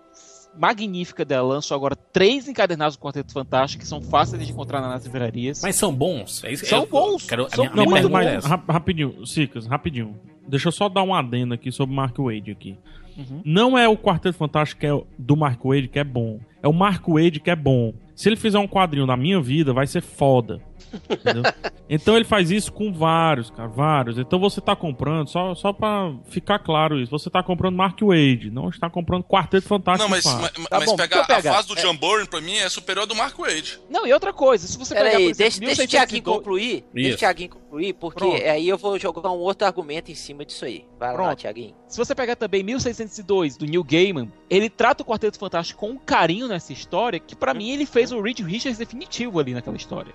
magnífica 0.57 1.25
dela, 1.25 1.47
lançou 1.55 1.75
agora 1.75 1.95
três 1.95 2.47
encadernados 2.47 2.95
do 2.95 3.01
Quarteto 3.01 3.33
Fantástico 3.33 3.81
que 3.81 3.87
são 3.87 4.01
fáceis 4.01 4.45
de 4.45 4.51
encontrar 4.51 4.79
nas 4.81 5.03
livrarias. 5.03 5.61
Mas 5.61 5.75
são 5.75 5.93
bons. 5.93 6.43
É 6.43 6.53
isso- 6.53 6.65
São 6.65 6.81
eu- 6.81 6.87
bons, 6.87 7.25
Quero, 7.25 7.47
são 7.49 7.65
minha, 7.65 7.75
Não, 7.75 8.09
minha 8.09 8.29
é 8.29 8.39
rap- 8.39 8.69
rapidinho, 8.71 9.25
Sicas, 9.25 9.65
rapidinho. 9.65 10.17
Deixa 10.47 10.67
eu 10.67 10.71
só 10.71 10.87
dar 10.87 11.01
um 11.03 11.13
adendo 11.13 11.53
aqui 11.53 11.71
sobre 11.71 11.93
o 11.93 11.95
Mark 11.95 12.15
Wade 12.17 12.51
aqui. 12.51 12.77
Uhum. 13.17 13.41
Não 13.45 13.77
é 13.77 13.87
o 13.87 13.97
Quarteto 13.97 14.37
Fantástico 14.37 14.81
que 14.81 14.87
é 14.87 15.01
do 15.17 15.35
Mark 15.35 15.59
Wade 15.63 15.87
que 15.87 15.99
é 15.99 16.03
bom. 16.03 16.39
É 16.61 16.67
o 16.67 16.73
Mark 16.73 17.03
Wade 17.07 17.39
que 17.39 17.49
é 17.49 17.55
bom. 17.55 17.93
Se 18.13 18.29
ele 18.29 18.35
fizer 18.35 18.59
um 18.59 18.67
quadrinho 18.67 19.05
na 19.05 19.17
minha 19.17 19.41
vida, 19.41 19.73
vai 19.73 19.87
ser 19.87 20.01
foda. 20.01 20.61
Entendeu? 21.09 21.43
então 21.89 22.15
ele 22.15 22.23
faz 22.25 22.51
isso 22.51 22.71
com 22.71 22.93
vários, 22.93 23.49
cara, 23.49 23.67
vários. 23.67 24.17
Então 24.17 24.39
você 24.39 24.61
tá 24.61 24.75
comprando, 24.75 25.27
só, 25.29 25.53
só 25.55 25.73
pra 25.73 26.13
ficar 26.29 26.59
claro 26.59 26.99
isso, 26.99 27.11
você 27.11 27.29
tá 27.29 27.43
comprando 27.43 27.75
Mark 27.75 27.99
Wade, 28.01 28.49
não 28.49 28.69
está 28.69 28.89
comprando 28.89 29.23
Quarteto 29.23 29.67
Fantástico. 29.67 30.03
Não, 30.03 30.09
mas, 30.15 30.25
mas, 30.25 30.51
Tá 30.51 30.77
mas 30.79 30.85
bom, 30.85 30.95
pegar 30.95 31.07
deixa 31.17 31.31
eu 31.31 31.35
a 31.37 31.41
pegar. 31.41 31.53
fase 31.55 31.67
do 31.67 31.77
É. 31.77 31.81
John 31.81 31.97
Byrne, 31.97 32.27
pra 32.27 32.39
mim, 32.41 32.55
é 32.55 32.69
superior 32.69 33.01
ao 33.01 33.07
do 33.07 33.15
Mark 33.15 33.37
Wade. 33.37 33.79
Não, 33.89 34.07
e 34.07 34.13
outra 34.13 34.31
coisa, 34.31 34.65
se 34.67 34.77
você 34.77 34.93
pegar, 34.93 35.05
por 35.05 35.11
Peraí, 35.11 35.23
exemplo, 35.25 35.37
deixa, 35.37 35.59
deixa 35.59 35.83
o 35.83 35.87
Thiaguinho 35.87 36.23
1602 36.23 36.37
concluir. 36.37 36.85
Deixa 36.93 37.09
Isso. 37.09 37.15
o 37.17 37.19
Thiaguinho 37.19 37.49
concluir, 37.49 37.93
porque 37.93 38.19
Pronto. 38.19 38.43
aí 38.43 38.67
eu 38.69 38.77
vou 38.77 38.97
jogar 38.99 39.31
um 39.31 39.37
outro 39.39 39.67
argumento 39.67 40.11
em 40.11 40.15
cima 40.15 40.45
disso 40.45 40.65
aí. 40.65 40.85
Vai 40.99 41.09
lá, 41.09 41.15
Pronto. 41.15 41.35
Thiaguinho. 41.39 41.73
Se 41.87 41.97
você 41.97 42.15
pegar 42.15 42.35
também 42.35 42.63
1602 42.63 43.57
do 43.57 43.65
Neil 43.65 43.83
Gaiman, 43.83 44.31
ele 44.49 44.69
trata 44.69 45.03
o 45.03 45.05
Quarteto 45.05 45.37
Fantástico 45.37 45.79
com 45.79 45.89
um 45.91 45.97
carinho 45.97 46.47
nessa 46.47 46.73
história 46.73 47.19
que 47.19 47.35
pra 47.35 47.53
mim 47.53 47.69
ele 47.71 47.85
fez 47.85 48.11
o 48.11 48.21
Reed 48.21 48.39
Richards 48.39 48.77
definitivo 48.77 49.39
ali 49.39 49.53
naquela 49.53 49.75
história. 49.77 50.13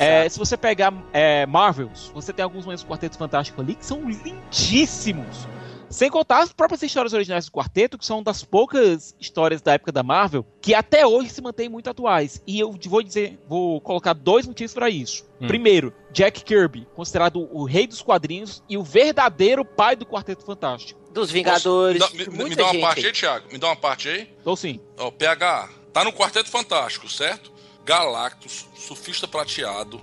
É, 0.00 0.28
se 0.28 0.38
você 0.38 0.56
pegar 0.56 0.92
é, 1.12 1.44
Marvels, 1.46 2.10
você 2.14 2.32
tem 2.32 2.42
alguns 2.42 2.64
momentos 2.64 2.82
do 2.84 2.88
Quarteto 2.88 3.18
Fantástico 3.18 3.60
ali 3.60 3.74
que 3.74 3.84
são 3.84 4.00
lindíssimos. 4.08 5.46
Sem 5.88 6.08
contar 6.08 6.42
as 6.44 6.52
próprias 6.52 6.82
histórias 6.84 7.12
originais 7.12 7.46
do 7.46 7.50
quarteto, 7.50 7.98
que 7.98 8.06
são 8.06 8.22
das 8.22 8.44
poucas 8.44 9.12
histórias 9.18 9.60
da 9.60 9.72
época 9.72 9.90
da 9.90 10.04
Marvel 10.04 10.46
que 10.62 10.72
até 10.72 11.04
hoje 11.04 11.30
se 11.30 11.42
mantêm 11.42 11.68
muito 11.68 11.90
atuais. 11.90 12.40
E 12.46 12.60
eu 12.60 12.78
vou 12.86 13.02
dizer, 13.02 13.40
vou 13.48 13.80
colocar 13.80 14.12
dois 14.12 14.46
motivos 14.46 14.72
pra 14.72 14.88
isso. 14.88 15.26
Hum. 15.40 15.48
Primeiro, 15.48 15.92
Jack 16.12 16.44
Kirby, 16.44 16.86
considerado 16.94 17.48
o 17.52 17.64
rei 17.64 17.88
dos 17.88 18.02
quadrinhos 18.02 18.62
e 18.68 18.76
o 18.78 18.84
verdadeiro 18.84 19.64
pai 19.64 19.96
do 19.96 20.06
Quarteto 20.06 20.44
Fantástico. 20.44 21.00
Dos 21.12 21.28
Vingadores, 21.32 22.00
Posso- 22.00 22.12
de 22.16 22.18
me, 22.18 22.30
me- 22.30 22.36
muita 22.36 22.50
me 22.50 22.54
dá 22.56 22.62
uma 22.66 22.72
gente 22.72 22.82
parte 22.82 23.06
aí. 23.06 23.12
Thiago. 23.12 23.46
Me 23.50 23.58
dá 23.58 23.66
uma 23.66 23.76
parte 23.76 24.08
aí. 24.08 24.30
Então 24.40 24.54
sim. 24.54 24.78
Ó, 24.96 25.10
PH, 25.10 25.68
tá 25.92 26.04
no 26.04 26.12
Quarteto 26.12 26.48
Fantástico, 26.48 27.08
certo? 27.08 27.50
Galactus, 27.84 28.66
Surfista 28.76 29.26
Prateado. 29.28 30.00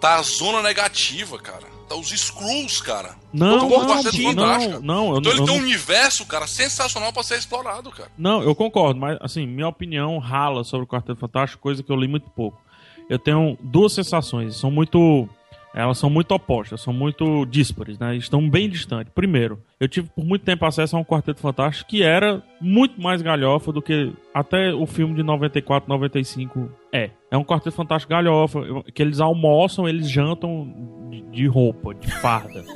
Tá 0.00 0.16
a 0.16 0.22
Zona 0.22 0.62
Negativa, 0.62 1.38
cara. 1.38 1.66
Tá 1.88 1.94
os 1.96 2.12
Skrulls, 2.12 2.80
cara. 2.82 3.16
Não, 3.32 3.60
Todo 3.60 3.68
mundo 3.70 3.86
não, 3.86 3.94
não, 3.96 4.02
Fantástico. 4.02 4.80
não, 4.82 5.10
eu 5.12 5.18
Então 5.18 5.32
ele 5.32 5.40
eu 5.40 5.44
tem 5.46 5.54
um 5.54 5.58
não- 5.58 5.64
universo, 5.64 6.24
cara, 6.26 6.46
sensacional 6.46 7.12
pra 7.12 7.22
ser 7.22 7.38
explorado, 7.38 7.90
cara. 7.90 8.10
Não, 8.16 8.42
eu 8.42 8.54
concordo, 8.54 9.00
mas 9.00 9.18
assim, 9.20 9.46
minha 9.46 9.68
opinião 9.68 10.18
rala 10.18 10.62
sobre 10.64 10.84
o 10.84 10.86
Quarteto 10.86 11.18
Fantástico, 11.18 11.62
coisa 11.62 11.82
que 11.82 11.90
eu 11.90 11.96
li 11.96 12.06
muito 12.06 12.28
pouco. 12.30 12.60
Eu 13.08 13.18
tenho 13.18 13.56
duas 13.60 13.92
sensações, 13.94 14.56
são 14.56 14.70
muito. 14.70 15.28
Elas 15.74 15.98
são 15.98 16.08
muito 16.08 16.32
opostas, 16.32 16.80
são 16.80 16.92
muito 16.92 17.44
díspares, 17.46 17.98
né? 17.98 18.16
Estão 18.16 18.48
bem 18.48 18.68
distantes. 18.68 19.12
Primeiro, 19.14 19.60
eu 19.78 19.88
tive 19.88 20.08
por 20.08 20.24
muito 20.24 20.44
tempo 20.44 20.64
acesso 20.64 20.96
a 20.96 21.00
um 21.00 21.04
Quarteto 21.04 21.40
Fantástico 21.40 21.90
que 21.90 22.02
era 22.02 22.42
muito 22.60 23.00
mais 23.00 23.22
galhofa 23.22 23.72
do 23.72 23.82
que 23.82 24.12
até 24.32 24.72
o 24.72 24.86
filme 24.86 25.14
de 25.14 25.22
94, 25.22 25.88
95 25.88 26.70
é. 26.92 27.10
É 27.30 27.36
um 27.36 27.44
Quarteto 27.44 27.76
Fantástico 27.76 28.10
galhofa, 28.10 28.60
que 28.94 29.02
eles 29.02 29.20
almoçam, 29.20 29.88
eles 29.88 30.10
jantam 30.10 31.06
de, 31.10 31.20
de 31.22 31.46
roupa, 31.46 31.94
de 31.94 32.10
farda. 32.10 32.64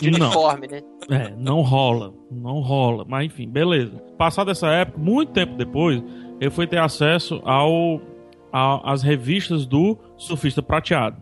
De 0.00 0.08
uniforme, 0.08 0.66
né? 0.66 0.82
É, 1.08 1.32
não 1.36 1.60
rola. 1.60 2.12
Não 2.28 2.60
rola. 2.60 3.04
Mas 3.06 3.26
enfim, 3.26 3.48
beleza. 3.48 3.96
Passada 4.18 4.50
essa 4.50 4.66
época, 4.68 4.98
muito 4.98 5.32
tempo 5.32 5.56
depois, 5.56 6.02
eu 6.40 6.50
fui 6.50 6.66
ter 6.66 6.78
acesso 6.78 7.40
ao 7.44 8.00
às 8.52 9.02
revistas 9.02 9.64
do 9.64 9.96
Surfista 10.18 10.62
Prateado. 10.62 11.16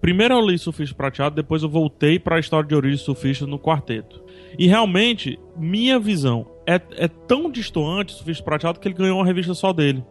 Primeiro 0.00 0.34
eu 0.34 0.46
li 0.46 0.58
Surfista 0.58 0.94
Prateado, 0.94 1.34
depois 1.36 1.62
eu 1.62 1.68
voltei 1.68 2.18
para 2.18 2.36
a 2.36 2.40
história 2.40 2.68
de 2.68 2.74
origem 2.74 2.98
surfista 2.98 3.46
no 3.46 3.58
quarteto. 3.58 4.22
E 4.58 4.66
realmente, 4.66 5.38
minha 5.56 5.98
visão 5.98 6.46
é, 6.66 6.80
é 6.96 7.08
tão 7.08 7.50
distoante 7.50 8.12
do 8.12 8.18
Surfista 8.18 8.44
Prateado 8.44 8.78
que 8.78 8.86
ele 8.88 8.94
ganhou 8.94 9.18
uma 9.18 9.26
revista 9.26 9.54
só 9.54 9.72
dele. 9.72 10.04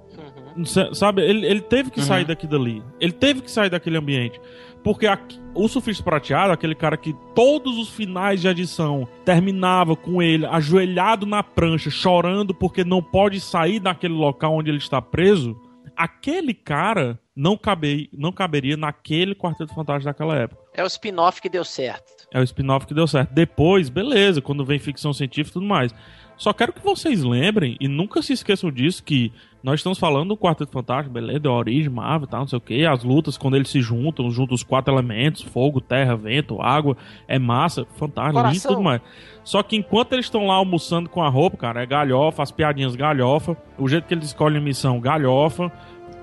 Sa- 0.65 0.93
Sabe, 0.93 1.21
ele, 1.23 1.45
ele 1.45 1.61
teve 1.61 1.89
que 1.89 1.99
sair 2.01 2.25
daqui 2.25 2.45
dali. 2.45 2.83
Ele 2.99 3.11
teve 3.11 3.41
que 3.41 3.49
sair 3.49 3.69
daquele 3.69 3.97
ambiente. 3.97 4.39
Porque 4.83 5.07
aqui- 5.07 5.39
o 5.55 5.67
surfista 5.69 6.03
prateado, 6.03 6.51
aquele 6.51 6.75
cara 6.75 6.97
que 6.97 7.15
todos 7.33 7.77
os 7.77 7.89
finais 7.89 8.41
de 8.41 8.47
edição 8.49 9.07
terminava 9.23 9.95
com 9.95 10.21
ele 10.21 10.45
ajoelhado 10.45 11.25
na 11.25 11.41
prancha, 11.41 11.89
chorando 11.89 12.53
porque 12.53 12.83
não 12.83 13.01
pode 13.01 13.39
sair 13.39 13.79
daquele 13.79 14.13
local 14.13 14.55
onde 14.55 14.69
ele 14.69 14.79
está 14.79 15.01
preso, 15.01 15.55
aquele 15.95 16.53
cara 16.53 17.19
não, 17.35 17.57
cabe, 17.57 18.09
não 18.13 18.31
caberia 18.31 18.77
naquele 18.77 19.35
Quarteto 19.35 19.73
Fantástico 19.73 20.05
daquela 20.05 20.35
época. 20.35 20.61
É 20.73 20.83
o 20.83 20.87
spin-off 20.87 21.41
que 21.41 21.49
deu 21.49 21.63
certo. 21.63 22.27
É 22.31 22.39
o 22.39 22.43
spin-off 22.43 22.85
que 22.85 22.93
deu 22.93 23.07
certo. 23.07 23.31
Depois, 23.33 23.89
beleza, 23.89 24.41
quando 24.41 24.65
vem 24.65 24.79
ficção 24.79 25.13
científica 25.13 25.51
e 25.51 25.61
tudo 25.61 25.65
mais. 25.65 25.93
Só 26.37 26.51
quero 26.51 26.73
que 26.73 26.83
vocês 26.83 27.23
lembrem 27.23 27.77
e 27.79 27.87
nunca 27.87 28.21
se 28.21 28.33
esqueçam 28.33 28.71
disso 28.71 29.03
que 29.03 29.31
nós 29.63 29.79
estamos 29.79 29.97
falando 29.97 30.29
do 30.29 30.37
Quarteto 30.37 30.73
Fantástico, 30.73 31.13
beleza, 31.13 31.39
da 31.39 31.51
origem, 31.51 31.89
Marvel, 31.89 32.27
tal, 32.27 32.41
não 32.41 32.47
sei 32.47 32.57
o 32.57 32.61
que, 32.61 32.85
as 32.85 33.01
lutas 33.01 33.37
quando 33.37 33.55
eles 33.55 33.69
se 33.69 33.81
juntam, 33.81 34.29
juntam 34.29 34.53
os 34.53 34.61
quatro 34.61 34.93
elementos, 34.93 35.41
fogo, 35.41 35.79
terra, 35.79 36.17
vento, 36.17 36.61
água, 36.61 36.97
é 37.29 37.39
massa, 37.39 37.85
fantástico, 37.95 38.39
lindo 38.39 38.39
e 38.39 38.59
Coração. 38.59 38.71
tudo 38.71 38.83
mais. 38.83 39.01
Só 39.41 39.63
que 39.63 39.77
enquanto 39.77 40.11
eles 40.11 40.25
estão 40.25 40.47
lá 40.47 40.55
almoçando 40.55 41.09
com 41.09 41.23
a 41.23 41.29
roupa, 41.29 41.55
cara, 41.55 41.81
é 41.81 41.85
galhofa, 41.85 42.43
as 42.43 42.51
piadinhas 42.51 42.93
galhofa, 42.93 43.55
o 43.77 43.87
jeito 43.87 44.05
que 44.05 44.13
eles 44.13 44.25
escolhem 44.25 44.57
a 44.57 44.61
missão 44.61 44.99
galhofa, 44.99 45.71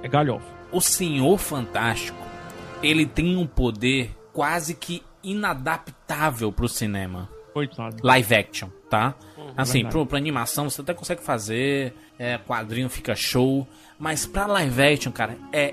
é 0.02 0.08
galhofa. 0.08 0.46
O 0.70 0.80
Senhor 0.82 1.38
Fantástico, 1.38 2.18
ele 2.82 3.06
tem 3.06 3.38
um 3.38 3.46
poder 3.46 4.14
quase 4.34 4.74
que 4.74 5.02
inadaptável 5.24 6.52
pro 6.52 6.68
cinema. 6.68 7.28
Coitado. 7.54 7.96
Live 8.02 8.34
action, 8.34 8.68
tá? 8.88 9.14
Assim, 9.56 9.78
verdade. 9.78 9.92
pro, 9.92 10.06
pra 10.06 10.18
animação 10.18 10.70
você 10.70 10.80
até 10.80 10.94
consegue 10.94 11.22
fazer, 11.22 11.94
é, 12.20 12.36
quadrinho 12.36 12.90
fica 12.90 13.14
show, 13.16 13.66
mas 13.98 14.26
pra 14.26 14.46
live 14.46 14.82
action, 14.82 15.10
cara, 15.10 15.38
é 15.50 15.72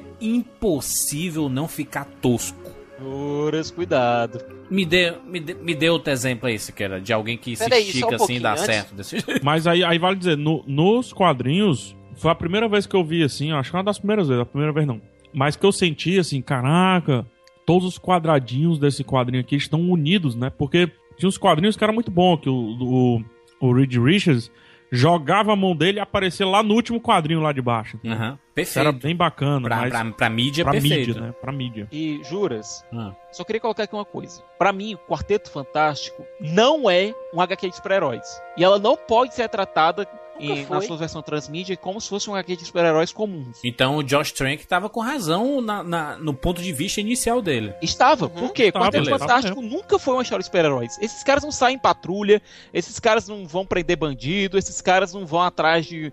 impossível 0.61 1.49
não 1.49 1.67
ficar 1.67 2.05
tosco. 2.21 2.71
Juras, 2.99 3.69
cuidado. 3.69 4.43
Me 4.71 4.85
dê, 4.85 5.13
me 5.25 5.39
dê, 5.39 5.53
me 5.53 5.75
dê 5.75 5.89
outro 5.89 6.11
exemplo 6.11 6.47
aí, 6.47 6.57
Siqueira, 6.57 6.99
de 7.01 7.11
alguém 7.13 7.37
que 7.37 7.55
se 7.55 7.63
Peraí, 7.63 7.83
só 7.83 7.87
um 7.87 7.91
estica 7.91 8.15
assim 8.15 8.35
e 8.35 8.39
dá 8.39 8.51
antes. 8.53 8.63
certo 8.65 8.95
desse 8.95 9.19
jeito. 9.19 9.43
Mas 9.45 9.67
aí, 9.67 9.83
aí 9.83 9.99
vale 9.99 10.15
dizer, 10.17 10.37
no- 10.37 10.63
nos 10.65 11.13
quadrinhos, 11.13 11.95
foi 12.15 12.31
a 12.31 12.35
primeira 12.35 12.67
vez 12.67 12.87
que 12.87 12.95
eu 12.95 13.03
vi 13.03 13.23
assim, 13.23 13.51
acho 13.51 13.69
que 13.69 13.75
é 13.75 13.79
uma 13.79 13.83
das 13.85 13.99
primeiras 13.99 14.27
vezes, 14.27 14.41
a 14.41 14.45
primeira 14.45 14.73
vez 14.73 14.87
não. 14.87 14.99
Mas 15.33 15.55
que 15.55 15.65
eu 15.65 15.71
senti 15.71 16.17
assim, 16.17 16.41
caraca, 16.41 17.25
todos 17.65 17.85
os 17.87 17.99
quadradinhos 17.99 18.79
desse 18.79 19.03
quadrinho 19.03 19.41
aqui 19.41 19.55
estão 19.57 19.81
unidos, 19.81 20.33
né? 20.35 20.49
Porque 20.49 20.89
tinha 21.17 21.29
uns 21.29 21.37
quadrinhos 21.37 21.77
que 21.77 21.83
era 21.83 21.93
muito 21.93 22.09
bom, 22.09 22.35
que 22.37 22.49
o, 22.49 22.55
o, 22.81 23.23
o 23.59 23.73
Reed 23.73 23.93
Richards 23.97 24.49
jogava 24.91 25.53
a 25.53 25.55
mão 25.55 25.75
dele 25.75 25.97
e 25.97 26.01
aparecia 26.01 26.45
lá 26.47 26.61
no 26.63 26.73
último 26.73 26.99
quadrinho 27.01 27.41
lá 27.41 27.51
de 27.51 27.61
baixo. 27.61 27.99
Aham, 28.05 28.31
Isso 28.33 28.39
perfeito. 28.53 28.79
era 28.79 28.91
bem 28.91 29.15
bacana, 29.15 29.61
Pra, 29.67 29.75
mas 29.77 29.89
pra, 29.89 30.05
pra 30.11 30.29
mídia, 30.29 30.63
pra 30.63 30.71
perfeito. 30.73 31.07
mídia, 31.09 31.21
né? 31.21 31.33
Pra 31.41 31.51
mídia. 31.51 31.87
E 31.91 32.21
juras, 32.23 32.85
Ah. 32.93 33.13
só 33.31 33.43
queria 33.43 33.59
colocar 33.61 33.83
aqui 33.83 33.93
uma 33.95 34.05
coisa. 34.05 34.41
Pra 34.57 34.71
mim, 34.73 34.93
o 34.95 34.97
Quarteto 34.97 35.49
Fantástico 35.51 36.23
não 36.39 36.89
é 36.89 37.13
um 37.33 37.41
HQ 37.41 37.69
de 37.69 37.75
super-heróis. 37.75 38.41
E 38.57 38.63
ela 38.63 38.79
não 38.79 38.95
pode 38.95 39.33
ser 39.35 39.47
tratada 39.49 40.07
em- 40.39 40.65
foi. 40.65 40.75
na 40.77 40.81
sua 40.81 40.97
versão 40.97 41.21
transmídia 41.21 41.75
como 41.77 41.99
se 42.01 42.09
fosse 42.09 42.29
um 42.29 42.33
HQ 42.35 42.55
de 42.57 42.65
super-heróis 42.65 43.11
comuns. 43.11 43.59
Então 43.63 43.97
o 43.97 44.03
Josh 44.03 44.31
Trank 44.31 44.65
tava 44.67 44.89
com 44.89 44.99
razão 45.01 45.61
na, 45.61 45.83
na- 45.83 46.17
no 46.17 46.33
ponto 46.33 46.61
de 46.61 46.71
vista 46.73 46.99
inicial 47.01 47.41
dele. 47.41 47.73
Estava. 47.81 48.29
Por 48.29 48.51
quê? 48.53 48.71
Tava, 48.71 48.85
Quarteto 48.85 49.05
beleza. 49.05 49.19
Fantástico 49.19 49.61
nunca 49.61 49.97
foi 49.99 50.13
uma 50.15 50.23
história 50.23 50.41
de 50.41 50.45
super-heróis. 50.45 50.97
Esses 51.01 51.23
caras 51.23 51.43
não 51.43 51.51
saem 51.51 51.75
em 51.75 51.79
patrulha, 51.79 52.41
esses 52.73 52.99
caras 52.99 53.27
não 53.27 53.47
vão 53.47 53.65
prender 53.65 53.97
bandido, 53.97 54.57
esses 54.57 54.81
caras 54.81 55.13
não 55.13 55.25
vão 55.25 55.41
atrás 55.41 55.85
de, 55.85 56.11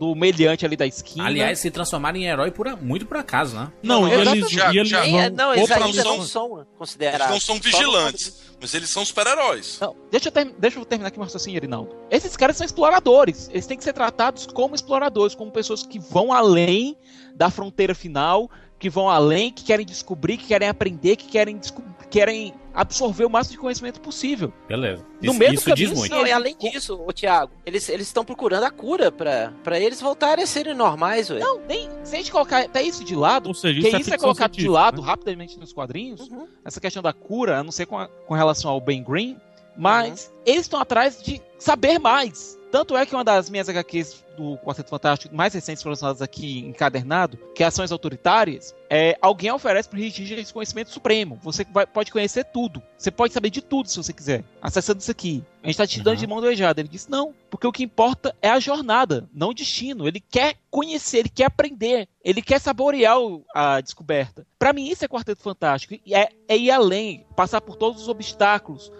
do 0.00 0.14
meliante 0.14 0.64
ali 0.64 0.76
da 0.78 0.86
esquina. 0.86 1.26
Aliás, 1.26 1.58
se 1.58 1.70
transformaram 1.70 2.16
em 2.16 2.24
herói 2.24 2.50
por, 2.50 2.66
muito 2.80 3.04
por 3.04 3.18
acaso, 3.18 3.54
né? 3.54 3.70
Não, 3.82 4.08
Exatamente. 4.08 4.38
eles, 4.38 4.50
Já- 4.50 4.70
eles 4.74 4.88
já- 4.88 5.00
vão 5.04 5.20
é- 5.20 5.28
não, 5.28 5.52
eles 5.54 5.70
ainda 5.70 6.04
não 6.04 6.22
são 6.22 6.56
Eles 6.56 6.68
considerados. 6.78 7.28
não 7.28 7.38
são 7.38 7.60
vigilantes, 7.60 8.54
mas 8.58 8.72
eles 8.72 8.88
são 8.88 9.04
super-heróis. 9.04 9.76
Não, 9.78 9.94
deixa 10.10 10.28
eu, 10.28 10.32
ter- 10.32 10.54
deixa 10.58 10.78
eu 10.78 10.86
terminar 10.86 11.08
aqui 11.08 11.18
meu 11.18 11.26
raciocínio, 11.26 11.58
Erinaldo. 11.58 11.94
Esses 12.10 12.34
caras 12.34 12.56
são 12.56 12.64
exploradores. 12.64 13.50
Eles 13.52 13.66
têm 13.66 13.76
que 13.76 13.84
ser 13.84 13.92
tratados 13.92 14.46
como 14.46 14.74
exploradores, 14.74 15.34
como 15.34 15.50
pessoas 15.52 15.82
que 15.84 15.98
vão 15.98 16.32
além 16.32 16.96
da 17.34 17.50
fronteira 17.50 17.94
final, 17.94 18.50
que 18.78 18.88
vão 18.88 19.10
além, 19.10 19.52
que 19.52 19.64
querem 19.64 19.84
descobrir, 19.84 20.38
que 20.38 20.46
querem 20.46 20.66
aprender, 20.66 21.16
que 21.16 21.28
querem, 21.28 21.60
querem 22.08 22.54
absorver 22.74 23.24
o 23.24 23.30
máximo 23.30 23.52
de 23.52 23.58
conhecimento 23.58 24.00
possível. 24.00 24.52
Beleza. 24.68 25.04
No 25.22 25.30
Isso, 25.30 25.38
meio 25.38 25.54
isso 25.54 25.74
diz 25.74 25.88
caminho, 25.88 25.96
muito. 25.98 26.14
Não, 26.14 26.26
e 26.26 26.32
além 26.32 26.56
disso, 26.56 27.00
ô 27.06 27.12
Thiago, 27.12 27.52
eles 27.66 27.88
eles 27.88 28.06
estão 28.06 28.24
procurando 28.24 28.64
a 28.64 28.70
cura 28.70 29.10
pra, 29.12 29.52
pra 29.62 29.78
eles 29.78 30.00
voltarem 30.00 30.44
a 30.44 30.46
serem 30.46 30.74
normais, 30.74 31.30
ué. 31.30 31.38
Não, 31.38 31.60
nem 31.66 31.88
se 32.04 32.14
a 32.14 32.18
gente 32.18 32.30
colocar 32.32 32.60
até 32.62 32.82
isso 32.82 33.04
de 33.04 33.14
lado, 33.14 33.48
Ou 33.48 33.54
seja, 33.54 33.74
porque 33.80 33.88
isso 33.88 33.96
é 33.96 34.00
isso 34.00 34.14
é 34.14 34.18
colocado 34.18 34.52
de 34.52 34.68
lado 34.68 35.00
né? 35.02 35.06
rapidamente 35.06 35.58
nos 35.58 35.72
quadrinhos, 35.72 36.20
Uhum. 36.28 36.46
essa 36.64 36.80
questão 36.80 37.02
da 37.02 37.12
cura, 37.12 37.58
a 37.58 37.64
não 37.64 37.72
ser 37.72 37.86
com, 37.86 37.98
a- 37.98 38.08
com 38.08 38.34
relação 38.34 38.70
ao 38.70 38.80
Ben 38.80 39.02
Green, 39.02 39.36
mas 39.76 40.32
eles 40.44 40.62
estão 40.62 40.80
atrás 40.80 41.22
de 41.22 41.40
saber 41.58 41.98
mais. 41.98 42.58
Tanto 42.70 42.96
é 42.96 43.04
que 43.04 43.14
uma 43.14 43.24
das 43.24 43.50
minhas 43.50 43.68
HQs 43.68 44.24
do 44.36 44.56
Quarteto 44.58 44.88
Fantástico 44.90 45.34
mais 45.34 45.52
recentes 45.52 45.82
lançadas 45.84 46.22
aqui 46.22 46.60
encadernado, 46.60 47.36
que 47.54 47.62
é 47.64 47.66
Ações 47.66 47.90
Autoritárias, 47.92 48.74
é, 48.88 49.18
alguém 49.20 49.50
oferece 49.50 49.88
para 49.88 49.98
o 49.98 50.00
Richard 50.00 50.34
esse 50.34 50.52
conhecimento 50.52 50.88
supremo. 50.90 51.38
Você 51.42 51.64
vai- 51.64 51.86
pode 51.86 52.12
conhecer 52.12 52.44
tudo. 52.44 52.80
Você 52.96 53.10
pode 53.10 53.34
saber 53.34 53.50
de 53.50 53.60
tudo 53.60 53.88
se 53.88 53.96
você 53.96 54.12
quiser. 54.12 54.44
Acessando 54.62 55.00
isso 55.00 55.10
aqui. 55.10 55.42
A 55.62 55.66
gente 55.66 55.74
está 55.74 55.86
te 55.86 55.98
dando 56.00 56.14
Uhum. 56.14 56.20
de 56.20 56.26
mão 56.26 56.40
beijada. 56.40 56.80
Ele 56.80 56.88
disse 56.88 57.10
não, 57.10 57.34
porque 57.50 57.66
o 57.66 57.72
que 57.72 57.82
importa 57.82 58.34
é 58.40 58.48
a 58.48 58.60
jornada, 58.60 59.28
não 59.34 59.50
o 59.50 59.54
destino. 59.54 60.06
Ele 60.08 60.20
quer 60.20 60.54
conhecer, 60.70 61.18
ele 61.18 61.28
quer 61.28 61.46
aprender, 61.46 62.08
ele 62.24 62.40
quer 62.40 62.60
saborear 62.60 63.16
a 63.54 63.80
descoberta. 63.80 64.46
Para 64.58 64.72
mim 64.72 64.88
isso 64.88 65.04
é 65.04 65.08
Quarteto 65.08 65.42
Fantástico. 65.42 65.94
E 66.06 66.14
É, 66.14 66.28
é 66.48 66.56
ir 66.56 66.70
além, 66.70 67.26
passar 67.36 67.60
por 67.60 67.76
todos 67.76 68.00
os 68.02 68.08
obstáculos, 68.08 68.90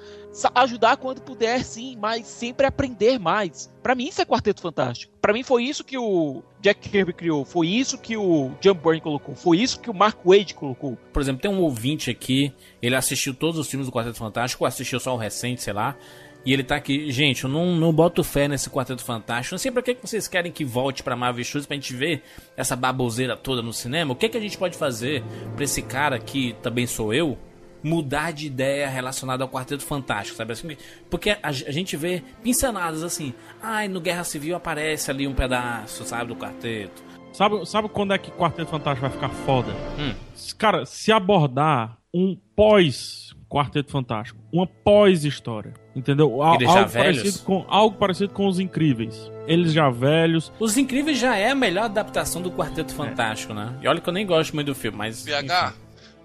ajudar 0.54 0.96
quando 0.96 1.20
puder, 1.20 1.64
sim, 1.64 1.96
mas 2.00 2.26
sempre 2.26 2.66
aprender 2.66 3.18
mais. 3.18 3.70
Pra 3.82 3.94
mim 3.94 4.08
isso 4.08 4.20
é 4.20 4.24
Quarteto 4.24 4.60
Fantástico. 4.60 5.12
Pra 5.20 5.32
mim 5.32 5.42
foi 5.42 5.64
isso 5.64 5.84
que 5.84 5.98
o 5.98 6.42
Jack 6.60 6.88
Kirby 6.88 7.12
criou, 7.12 7.44
foi 7.44 7.68
isso 7.68 7.98
que 7.98 8.16
o 8.16 8.52
John 8.60 8.74
Byrne 8.74 9.00
colocou, 9.00 9.34
foi 9.34 9.58
isso 9.58 9.80
que 9.80 9.90
o 9.90 9.94
Mark 9.94 10.18
Wade 10.24 10.54
colocou. 10.54 10.96
Por 11.12 11.20
exemplo, 11.20 11.42
tem 11.42 11.50
um 11.50 11.60
ouvinte 11.60 12.10
aqui, 12.10 12.52
ele 12.80 12.94
assistiu 12.94 13.34
todos 13.34 13.58
os 13.58 13.68
filmes 13.68 13.86
do 13.86 13.92
Quarteto 13.92 14.18
Fantástico, 14.18 14.64
assistiu 14.64 15.00
só 15.00 15.14
o 15.14 15.18
recente, 15.18 15.62
sei 15.62 15.72
lá. 15.72 15.96
E 16.44 16.54
ele 16.54 16.64
tá 16.64 16.76
aqui, 16.76 17.10
gente, 17.10 17.44
eu 17.44 17.50
não, 17.50 17.76
não 17.76 17.92
boto 17.92 18.24
fé 18.24 18.48
nesse 18.48 18.70
Quarteto 18.70 19.04
Fantástico. 19.04 19.54
Não 19.54 19.58
sei 19.58 19.70
pra 19.70 19.82
que 19.82 19.94
vocês 20.00 20.26
querem 20.26 20.50
que 20.50 20.64
volte 20.64 21.02
pra 21.02 21.14
Marvel 21.14 21.44
Studios 21.44 21.66
pra 21.66 21.76
gente 21.76 21.94
ver 21.94 22.22
essa 22.56 22.74
baboseira 22.74 23.36
toda 23.36 23.60
no 23.60 23.74
cinema. 23.74 24.12
O 24.12 24.16
que 24.16 24.28
que 24.28 24.38
a 24.38 24.40
gente 24.40 24.56
pode 24.56 24.76
fazer 24.76 25.22
pra 25.54 25.64
esse 25.64 25.82
cara 25.82 26.18
que 26.18 26.54
também 26.62 26.86
sou 26.86 27.12
eu 27.12 27.36
mudar 27.82 28.32
de 28.32 28.46
ideia 28.46 28.88
relacionada 28.88 29.42
ao 29.44 29.48
Quarteto 29.48 29.84
Fantástico, 29.84 30.36
sabe 30.36 30.52
assim? 30.52 30.76
Porque 31.08 31.30
a, 31.30 31.38
a 31.48 31.52
gente 31.52 31.96
vê 31.96 32.22
pinceladas 32.42 33.02
assim. 33.02 33.32
Ai, 33.62 33.88
no 33.88 34.00
Guerra 34.00 34.24
Civil 34.24 34.54
aparece 34.56 35.10
ali 35.10 35.26
um 35.26 35.34
pedaço, 35.34 36.04
sabe, 36.04 36.26
do 36.28 36.36
quarteto. 36.36 37.02
Sabe, 37.32 37.64
sabe 37.66 37.88
quando 37.88 38.12
é 38.12 38.18
que 38.18 38.30
Quarteto 38.30 38.70
Fantástico 38.70 39.02
vai 39.08 39.10
ficar 39.10 39.28
foda? 39.44 39.72
Hum. 39.98 40.14
Cara, 40.58 40.84
se 40.84 41.12
abordar 41.12 41.96
um 42.12 42.36
pós 42.56 43.30
Quarteto 43.48 43.90
Fantástico, 43.90 44.38
uma 44.52 44.64
pós-história, 44.66 45.74
entendeu? 45.94 46.40
Al- 46.40 46.52
algo, 46.52 46.88
velhos? 46.88 46.92
parecido 46.92 47.38
com, 47.44 47.64
algo 47.68 47.96
parecido 47.96 48.32
com 48.32 48.46
os 48.46 48.60
Incríveis. 48.60 49.30
Eles 49.46 49.72
já 49.72 49.90
velhos. 49.90 50.52
Os 50.60 50.76
Incríveis 50.76 51.18
já 51.18 51.36
é 51.36 51.50
a 51.50 51.54
melhor 51.54 51.84
adaptação 51.86 52.40
do 52.42 52.50
Quarteto 52.52 52.94
Fantástico, 52.94 53.52
né? 53.52 53.76
E 53.82 53.88
olha 53.88 54.00
que 54.00 54.08
eu 54.08 54.12
nem 54.12 54.24
gosto 54.24 54.54
muito 54.54 54.68
do 54.68 54.74
filme, 54.74 54.96
mas. 54.98 55.22
PH, 55.24 55.72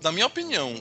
na 0.04 0.12
minha 0.12 0.28
opinião, 0.28 0.74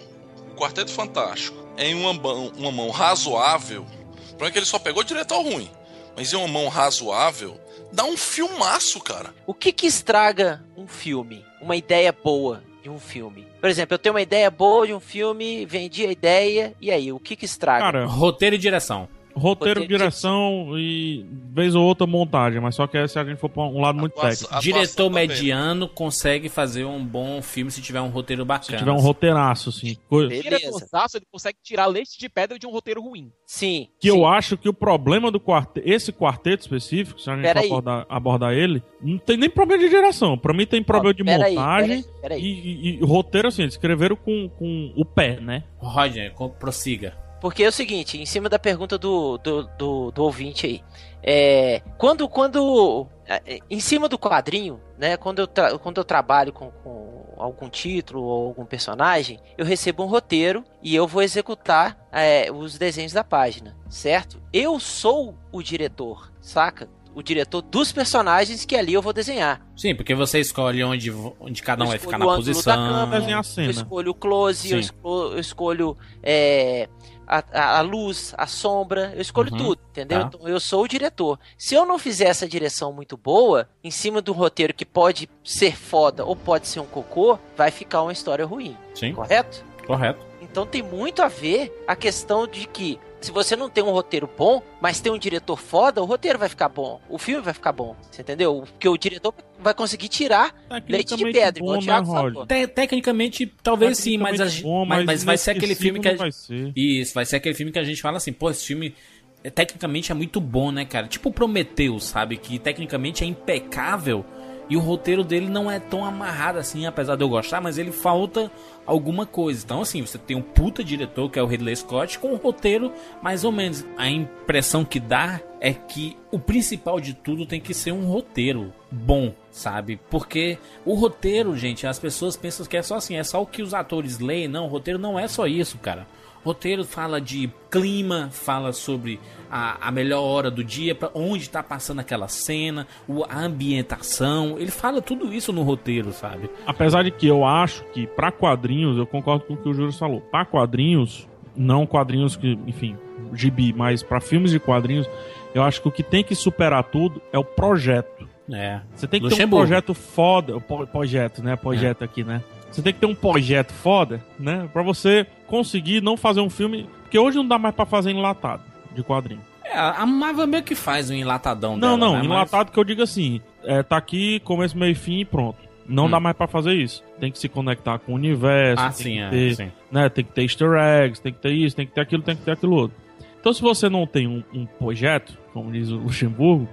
Quarteto 0.55 0.91
Fantástico 0.91 1.65
em 1.77 1.95
uma 1.95 2.13
mão, 2.13 2.53
uma 2.57 2.73
mão 2.73 2.91
razoável, 2.91 3.83
o 3.83 4.37
problema 4.37 4.49
é 4.49 4.51
que 4.51 4.59
ele 4.59 4.67
só 4.67 4.79
pegou 4.79 5.03
diretor 5.03 5.43
ruim, 5.43 5.71
mas 6.17 6.33
em 6.33 6.37
uma 6.37 6.49
mão 6.49 6.69
razoável, 6.69 7.59
dá 7.93 8.05
um 8.05 8.17
filmaço, 8.17 9.01
cara. 9.01 9.35
O 9.47 9.55
que 9.55 9.73
que 9.73 9.87
estraga 9.87 10.65
um 10.77 10.87
filme? 10.87 11.45
Uma 11.61 11.77
ideia 11.77 12.13
boa 12.13 12.63
de 12.83 12.91
um 12.91 12.99
filme. 12.99 13.47
Por 13.61 13.71
exemplo, 13.71 13.95
eu 13.95 13.99
tenho 13.99 14.15
uma 14.15 14.23
ideia 14.23 14.51
boa 14.51 14.87
de 14.87 14.93
um 14.95 15.01
filme, 15.01 15.65
vendi 15.65 16.07
a 16.07 16.13
ideia, 16.13 16.75
e 16.81 16.91
aí, 16.91 17.11
o 17.13 17.19
que 17.19 17.35
que 17.35 17.45
estraga? 17.45 17.85
Cara, 17.85 18.07
Roteiro 18.07 18.57
e 18.57 18.59
direção. 18.59 19.09
Roteiro, 19.35 19.81
Roteiro, 19.81 19.87
direção 19.87 20.79
e 20.79 21.25
vez 21.53 21.75
ou 21.75 21.85
outra 21.85 22.07
montagem, 22.07 22.61
mas 22.61 22.75
só 22.75 22.87
que 22.87 22.97
é 22.97 23.07
se 23.07 23.19
a 23.19 23.25
gente 23.25 23.39
for 23.39 23.49
pra 23.49 23.63
um 23.65 23.81
lado 23.81 23.99
muito 23.99 24.17
Atuação- 24.19 24.49
técnico. 24.49 24.63
Diretor 24.63 25.09
também. 25.11 25.29
mediano 25.29 25.89
consegue 25.89 26.49
fazer 26.49 26.85
um 26.85 27.05
bom 27.05 27.41
filme 27.43 27.71
se 27.71 27.81
tiver 27.83 28.01
um 28.01 28.09
roteiro 28.09 28.45
bacana. 28.45 28.79
Se 28.79 28.85
tiver 28.85 28.93
um 28.93 29.01
roteiraço, 29.01 29.69
assim. 29.71 29.97
Beleza. 30.11 30.43
Diretorzaço, 30.43 31.17
ele 31.17 31.27
consegue 31.31 31.59
tirar 31.63 31.87
leite 31.87 32.19
de 32.19 32.29
pedra 32.29 32.59
de 32.59 32.67
um 32.67 32.71
roteiro 32.71 33.03
ruim. 33.03 33.31
Sim. 33.47 33.89
Que 34.01 34.11
sim. 34.11 34.17
eu 34.17 34.27
acho 34.27 34.57
que 34.57 34.69
o 34.69 34.73
problema 34.75 35.31
do 35.31 35.41
quarteto, 35.41 35.89
esse 35.89 36.13
quarteto 36.13 36.63
específico, 36.63 37.21
se 37.21 37.29
a 37.31 37.37
gente 37.37 37.53
for 37.53 37.59
abordar, 37.67 38.07
abordar 38.09 38.53
ele, 38.55 38.83
não 39.01 39.19
tem 39.19 39.37
nem 39.37 39.51
problema 39.51 39.83
de 39.83 39.89
direção. 39.89 40.39
Pra 40.39 40.55
mim 40.55 40.67
tem 40.67 40.83
problema 40.83 41.15
de 41.15 41.25
pera 41.25 41.45
aí, 41.47 41.55
montagem 41.55 42.03
pera 42.03 42.15
aí, 42.15 42.21
pera 42.23 42.35
aí. 42.35 42.43
E, 42.43 42.89
e- 42.91 42.99
e 43.01 43.05
roteiro, 43.05 43.49
assim, 43.49 43.63
eles 43.63 43.75
escreveram 43.75 44.17
com, 44.17 44.49
com 44.49 44.93
o 44.97 45.05
pé, 45.05 45.41
né? 45.41 45.65
Roger, 45.79 46.33
prossiga. 46.59 47.24
Porque 47.45 47.63
é 47.63 47.69
o 47.69 47.73
seguinte, 47.73 48.19
em 48.19 48.25
cima 48.25 48.49
da 48.49 48.59
pergunta 48.59 48.97
do, 48.97 49.37
do, 49.37 49.65
do, 49.77 50.11
do 50.11 50.23
ouvinte 50.23 50.65
aí. 50.67 50.83
É, 51.23 51.83
quando, 51.99 52.27
quando. 52.27 53.07
é, 53.27 53.59
Em 53.71 53.81
cima 53.81 54.09
do 54.09 54.19
quadrinho, 54.19 54.81
né? 54.99 55.19
Quando 55.19 55.41
eu, 55.41 55.47
tra- 55.47 55.77
quando 55.79 55.99
eu 55.99 56.05
trabalho 56.05 56.55
com, 56.55 56.71
com 56.71 57.35
algum 57.37 57.69
título 57.69 58.23
ou 58.23 58.47
algum 58.47 58.65
personagem, 58.65 59.39
eu 59.59 59.67
recebo 59.67 60.05
um 60.05 60.07
roteiro 60.07 60.65
e 60.83 60.97
eu 60.97 61.07
vou 61.07 61.21
executar 61.21 61.99
é, 62.11 62.51
os 62.51 62.79
desenhos 62.79 63.13
da 63.13 63.23
página, 63.23 63.77
certo? 63.91 64.41
Eu 64.51 64.81
sou 64.81 65.35
o 65.53 65.63
diretor, 65.63 66.33
saca? 66.41 66.89
O 67.15 67.23
diretor 67.23 67.61
dos 67.63 67.93
personagens 67.93 68.65
que 68.65 68.75
ali 68.75 68.93
eu 68.95 69.03
vou 69.03 69.13
desenhar. 69.13 69.65
Sim, 69.77 69.95
porque 69.95 70.15
você 70.15 70.41
escolhe 70.41 70.83
onde, 70.83 71.13
onde 71.39 71.63
cada 71.63 71.85
um 71.85 71.89
vai 71.89 71.99
ficar 71.99 72.19
na 72.19 72.27
da 72.27 72.35
posição. 72.37 72.75
câmera, 72.75 73.21
Desenhar 73.21 73.45
a 73.45 73.61
Eu 73.63 73.71
escolho 73.71 74.11
o 74.11 74.15
close, 74.15 74.73
eu 74.73 74.79
escolho, 74.81 75.33
eu 75.35 75.39
escolho, 75.39 75.97
é, 76.23 76.89
a, 77.27 77.43
a- 77.53 77.79
a 77.79 77.81
luz, 77.81 78.35
a 78.37 78.47
sombra, 78.47 79.13
eu 79.15 79.21
escolho 79.21 79.51
Uhum. 79.53 79.59
tudo, 79.59 79.81
entendeu? 79.91 80.21
Tá. 80.21 80.27
Então 80.35 80.49
eu 80.49 80.61
sou 80.61 80.83
o 80.85 80.89
diretor. 80.89 81.39
Se 81.59 81.75
eu 81.75 81.85
não 81.87 81.99
fizer 81.99 82.27
essa 82.27 82.47
direção 82.49 82.93
muito 82.93 83.17
boa, 83.17 83.69
em 83.83 83.91
cima 83.91 84.21
do 84.23 84.33
roteiro 84.33 84.75
que 84.75 84.85
pode 84.85 85.29
ser 85.45 85.77
foda 85.77 86.25
ou 86.25 86.35
pode 86.37 86.67
ser 86.69 86.81
um 86.81 86.87
cocô, 86.87 87.39
vai 87.57 87.71
ficar 87.71 88.03
uma 88.03 88.13
história 88.13 88.45
ruim, 88.45 88.77
Sim, 88.95 89.13
correto? 89.15 89.65
correto. 89.87 90.25
Então 90.41 90.67
tem 90.67 90.83
muito 90.83 91.21
a 91.23 91.29
ver 91.29 91.83
a 91.87 91.97
questão 91.97 92.47
de 92.47 92.67
que 92.69 92.99
se 93.25 93.33
você 93.33 93.57
não 93.57 93.71
tem 93.71 93.83
um 93.83 93.91
roteiro 93.91 94.29
bom, 94.37 94.63
mas 94.83 95.01
tem 95.01 95.11
um 95.11 95.19
diretor 95.19 95.57
foda, 95.57 96.03
o 96.03 96.05
roteiro 96.05 96.39
vai 96.39 96.49
ficar 96.49 96.69
bom, 96.69 97.01
o 97.09 97.19
filme 97.19 97.41
vai 97.41 97.55
ficar 97.55 97.73
bom, 97.73 97.97
você 98.11 98.21
entendeu? 98.21 98.65
Porque 98.67 98.87
o 98.87 98.99
diretor 98.99 99.33
vai 99.59 99.73
conseguir 99.73 100.09
tirar 100.09 100.55
leite 100.87 101.17
de 101.17 101.25
Tecnicamente 101.25 101.33
pedra, 101.33 101.59
igual 101.59 101.77
bom, 101.77 101.81
o 101.81 101.85
Thiago 101.85 102.13
né, 102.13 102.15
falou. 102.15 102.47
Te- 102.47 102.67
tecnicamente, 102.67 103.47
talvez 103.63 103.97
sim, 103.97 104.19
mas, 104.19 104.41
a, 104.41 104.63
bom, 104.63 104.85
mas, 104.85 105.07
mas 105.07 105.25
vai 105.25 105.39
ser 105.39 105.53
aquele 105.53 105.75
filme 105.75 106.01
que. 106.01 106.09
A, 106.09 106.17
vai 106.17 106.33
ser. 106.33 106.71
isso, 106.77 107.15
vai 107.15 107.25
ser 107.25 107.37
aquele 107.37 107.55
filme 107.55 107.73
que 107.73 107.79
a 107.79 107.85
gente 107.85 108.03
fala 108.03 108.19
assim, 108.19 108.33
pô, 108.33 108.51
esse 108.51 108.67
filme 108.67 108.95
é, 109.43 109.49
tecnicamente 109.49 110.13
é 110.13 110.15
muito 110.15 110.39
bom, 110.39 110.71
né, 110.71 110.85
cara? 110.85 111.07
Tipo 111.07 111.31
o 111.31 111.33
Prometheus, 111.33 112.05
sabe? 112.05 112.37
Que 112.37 112.59
tecnicamente 112.59 113.25
é 113.25 113.27
impecável 113.27 114.25
e 114.69 114.77
o 114.77 114.81
roteiro 114.81 115.23
dele 115.23 115.49
não 115.49 115.71
é 115.71 115.79
tão 115.79 116.05
amarrado 116.05 116.59
assim, 116.59 116.87
apesar 116.87 117.17
de 117.17 117.23
eu 117.23 117.29
gostar, 117.29 117.61
mas 117.61 117.79
ele 117.79 117.93
falta 117.93 118.51
alguma 118.87 119.27
coisa. 119.27 119.63
Então, 119.65 119.81
assim, 119.81 120.01
você 120.01 120.19
tem 120.19 120.37
um 120.37 120.43
puta 120.43 120.83
diretor 120.83 121.31
que 121.31 121.39
é 121.39 121.43
o 121.43 121.47
Ridley 121.47 121.77
Scott 121.77 122.19
com 122.19 122.33
um 122.33 122.37
roteiro 122.37 122.93
mais 123.23 123.45
ou 123.45 123.53
menos. 123.53 123.85
A 123.97 124.09
impressão 124.09 124.85
que 124.85 125.01
dá 125.01 125.41
é 125.61 125.73
que 125.73 126.17
o 126.31 126.39
principal 126.39 127.01
de 127.01 127.15
tudo 127.15 127.47
tem 127.47 127.61
que 127.61 127.75
ser 127.75 127.93
um 127.93 128.07
roteiro 128.07 128.73
bom, 128.91 129.35
sabe? 129.51 129.99
Porque 130.11 130.59
o 130.85 130.95
roteiro, 130.95 131.57
gente, 131.57 131.87
as 131.87 131.99
pessoas 131.99 132.37
pensam 132.37 132.67
que 132.67 132.77
é 132.77 132.83
só 132.83 132.97
assim, 132.97 133.17
é 133.17 133.25
só 133.25 133.43
o 133.43 133.47
que 133.47 133.63
os 133.63 133.75
atores 133.75 134.19
leem. 134.19 134.49
Não, 134.49 134.67
o 134.67 134.69
roteiro 134.69 134.99
não 134.99 135.19
é 135.19 135.29
só 135.29 135.47
isso, 135.47 135.79
cara. 135.79 136.07
Roteiro 136.45 136.85
fala 136.85 137.21
de 137.21 137.51
clima, 137.71 138.29
fala 138.31 138.73
sobre 138.73 139.19
a, 139.51 139.89
a 139.89 139.91
melhor 139.91 140.21
hora 140.21 140.51
do 140.51 140.63
dia, 140.63 140.95
pra 140.95 141.11
onde 141.15 141.49
tá 141.49 141.63
passando 141.63 142.01
aquela 142.01 142.29
cena, 142.29 142.87
o, 143.09 143.25
a 143.25 143.41
ambientação. 143.41 144.59
Ele 144.59 144.71
fala 144.71 145.01
tudo 145.01 145.33
isso 145.33 145.53
no 145.53 145.63
roteiro, 145.63 146.13
sabe? 146.13 146.51
Apesar 146.67 147.03
de 147.03 147.11
que 147.11 147.27
eu 147.27 147.47
acho 147.47 147.83
que 147.95 148.07
pra 148.07 148.31
quadrinhos, 148.31 148.99
eu 148.99 149.07
concordo 149.07 149.45
com 149.47 149.55
o 149.55 149.57
que 149.57 149.69
o 149.69 149.73
Júlio 149.73 149.93
falou. 149.93 150.21
Pra 150.21 150.45
quadrinhos, 150.45 151.27
não 151.57 151.87
quadrinhos 151.87 152.37
que, 152.37 152.59
enfim, 152.67 152.97
gibi, 153.33 153.73
mas 153.73 154.03
pra 154.03 154.21
filmes 154.21 154.51
de 154.51 154.61
quadrinhos, 154.61 155.09
eu 155.55 155.63
acho 155.63 155.81
que 155.81 155.89
o 155.89 155.93
que 155.93 156.03
tem 156.03 156.23
que 156.23 156.35
superar 156.35 156.85
tudo 156.85 157.23
é 157.33 157.39
o 157.39 157.45
projeto. 157.45 158.14
É. 158.53 158.81
Você 158.95 159.07
tem 159.07 159.21
que 159.21 159.29
ter 159.35 159.45
um 159.47 159.49
projeto 159.51 159.95
foda, 159.95 160.61
projeto, 160.93 161.43
né? 161.43 161.57
Projeto 161.57 162.03
É. 162.03 162.05
aqui, 162.05 162.23
né? 162.25 162.43
Você 162.71 162.83
tem 162.83 162.93
que 162.93 162.99
ter 163.01 163.07
um 163.07 163.15
projeto 163.15 163.73
foda, 163.73 164.23
né? 164.39 164.69
Pra 164.73 164.83
você 164.83 165.27
conseguir 165.47 166.01
não 166.03 166.17
fazer 166.17 166.41
um 166.41 166.51
filme. 166.51 166.89
Porque 167.03 167.19
hoje 167.19 167.37
não 167.37 167.47
dá 167.47 167.59
mais 167.59 167.75
pra 167.75 167.87
fazer 167.87 168.11
enlatado 168.11 168.63
de 168.95 169.03
quadrinho. 169.03 169.41
É, 169.65 169.79
a 169.79 170.05
Marvel 170.05 170.47
meio 170.47 170.63
que 170.63 170.75
faz 170.75 171.09
um 171.11 171.15
enlatadão 171.15 171.77
Não, 171.77 171.97
dela, 171.97 171.97
não, 171.99 172.13
né? 172.13 172.19
Mas- 172.19 172.27
enlatado 172.27 172.71
que 172.73 172.79
eu 172.79 172.85
digo 172.85 173.03
assim, 173.03 173.41
é, 173.65 173.83
tá 173.83 173.97
aqui, 173.97 174.41
começo, 174.41 174.77
meio 174.77 174.95
fim 174.95 175.21
e 175.21 175.25
pronto. 175.25 175.59
Não 175.89 176.07
Hum. 176.07 176.11
dá 176.11 176.19
mais 176.21 176.37
pra 176.37 176.47
fazer 176.47 176.73
isso. 176.75 177.03
Tem 177.21 177.31
que 177.31 177.39
se 177.39 177.49
conectar 177.49 177.99
com 177.99 178.13
o 178.13 178.15
universo, 178.15 178.83
Ah, 178.83 178.89
tem 178.91 178.97
sim, 179.05 179.13
que 179.15 179.19
é, 179.21 179.31
ter, 179.31 179.55
sim. 179.57 179.73
né, 179.91 180.09
tem 180.09 180.25
que 180.25 180.33
ter 180.33 180.43
easter 180.43 180.73
eggs, 180.75 181.21
tem 181.23 181.33
que 181.33 181.39
ter 181.41 181.51
isso, 181.53 181.77
tem 181.77 181.87
que 181.87 181.93
ter 181.93 182.01
aquilo, 182.01 182.23
tem 182.23 182.35
que 182.37 182.43
ter 182.43 182.53
aquilo 182.53 182.75
outro. 182.75 182.97
Então 183.41 183.53
se 183.53 183.61
você 183.63 183.89
não 183.89 184.07
tem 184.07 184.27
um, 184.27 184.43
um 184.53 184.65
projeto, 184.67 185.37
como 185.53 185.71
diz 185.71 185.91
o 185.91 185.97
Luxemburgo, 185.97 186.69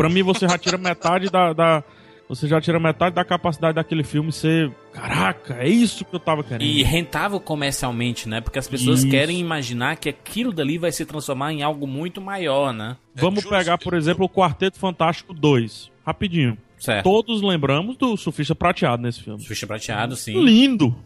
pra 0.00 0.08
mim 0.08 0.22
você 0.22 0.48
já 0.48 0.56
tira 0.56 0.78
metade 0.78 1.28
da, 1.28 1.52
da, 1.52 1.84
você 2.26 2.48
já 2.48 2.58
tira 2.58 2.80
metade 2.80 3.14
da 3.14 3.22
capacidade 3.22 3.74
daquele 3.74 4.02
filme 4.02 4.32
ser. 4.32 4.72
Caraca, 4.94 5.58
é 5.60 5.68
isso 5.68 6.06
que 6.06 6.14
eu 6.14 6.18
tava 6.20 6.42
querendo. 6.42 6.62
E 6.62 6.82
rentável 6.82 7.38
comercialmente, 7.38 8.26
né? 8.26 8.40
Porque 8.40 8.58
as 8.58 8.66
pessoas 8.66 9.00
Isso. 9.00 9.10
querem 9.10 9.38
imaginar 9.38 9.96
que 9.96 10.08
aquilo 10.08 10.52
dali 10.52 10.78
vai 10.78 10.90
se 10.90 11.04
transformar 11.04 11.52
em 11.52 11.62
algo 11.62 11.86
muito 11.86 12.18
maior, 12.18 12.72
né? 12.72 12.96
Vamos 13.14 13.44
pegar, 13.44 13.76
por 13.76 13.92
exemplo, 13.92 14.24
o 14.24 14.28
Quarteto 14.28 14.78
Fantástico 14.78 15.34
2. 15.34 15.90
Rapidinho. 16.06 16.56
Certo. 16.78 17.04
Todos 17.04 17.42
lembramos 17.42 17.98
do 17.98 18.16
Surfista 18.16 18.54
Prateado 18.54 19.02
nesse 19.02 19.22
filme. 19.22 19.38
Surfista 19.40 19.66
Prateado, 19.66 20.16
sim. 20.16 20.42
Lindo. 20.42 20.96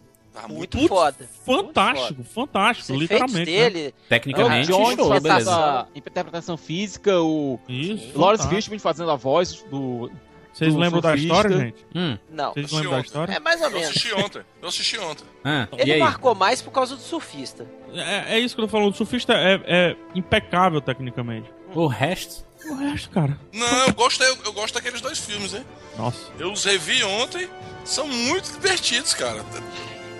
Muito 0.47 0.77
Putz, 0.77 0.87
foda. 0.89 1.29
Fantástico, 1.45 2.23
fantástico, 2.23 2.93
Os 2.93 2.99
literalmente. 2.99 3.45
dele- 3.45 3.83
né? 3.85 3.91
Tecnicamente, 4.09 4.71
o 4.71 4.75
Jones 4.77 4.95
show, 4.95 5.21
fazendo 5.21 5.49
a 5.51 5.87
interpretação 5.95 6.57
física, 6.57 7.19
o 7.21 7.59
Isso, 7.67 8.11
Lawrence. 8.19 8.47
Fishburne 8.47 8.79
fazendo 8.79 9.11
a 9.11 9.15
voz 9.15 9.63
do. 9.69 10.11
Vocês 10.53 10.73
lembram 10.73 11.01
da 11.01 11.15
história, 11.15 11.57
gente? 11.57 11.85
Hum. 11.93 12.17
Não. 12.29 12.53
Vocês 12.53 12.71
lembram 12.71 12.91
da 12.91 12.99
história? 13.01 13.33
É 13.33 13.39
mais 13.39 13.59
ou 13.59 13.67
Eu 13.67 13.71
menos. 13.73 13.89
assisti 13.89 14.13
ontem. 14.13 14.41
Eu 14.61 14.67
assisti 14.69 14.97
ontem. 14.99 15.25
Ah, 15.43 15.67
Ele 15.77 15.97
marcou 15.97 16.33
mais 16.33 16.61
por 16.61 16.71
causa 16.71 16.95
do 16.95 17.01
surfista. 17.01 17.67
É, 17.93 18.35
é 18.35 18.39
isso 18.39 18.55
que 18.55 18.61
eu 18.61 18.65
tô 18.65 18.71
falando. 18.71 18.91
O 18.93 18.95
surfista 18.95 19.33
é, 19.33 19.61
é 19.65 19.95
impecável 20.15 20.79
tecnicamente. 20.79 21.51
O 21.73 21.87
resto? 21.87 22.45
O 22.69 22.73
resto, 22.75 23.09
cara. 23.09 23.37
Não, 23.53 23.67
eu 23.85 23.93
gosto, 23.93 24.23
eu, 24.23 24.37
eu 24.45 24.53
gosto 24.53 24.73
daqueles 24.75 25.01
dois 25.01 25.19
filmes, 25.19 25.53
hein? 25.53 25.65
Nossa. 25.97 26.31
Eu 26.39 26.53
os 26.53 26.63
revi 26.63 27.03
ontem, 27.03 27.49
são 27.83 28.07
muito 28.07 28.49
divertidos, 28.53 29.13
cara. 29.13 29.43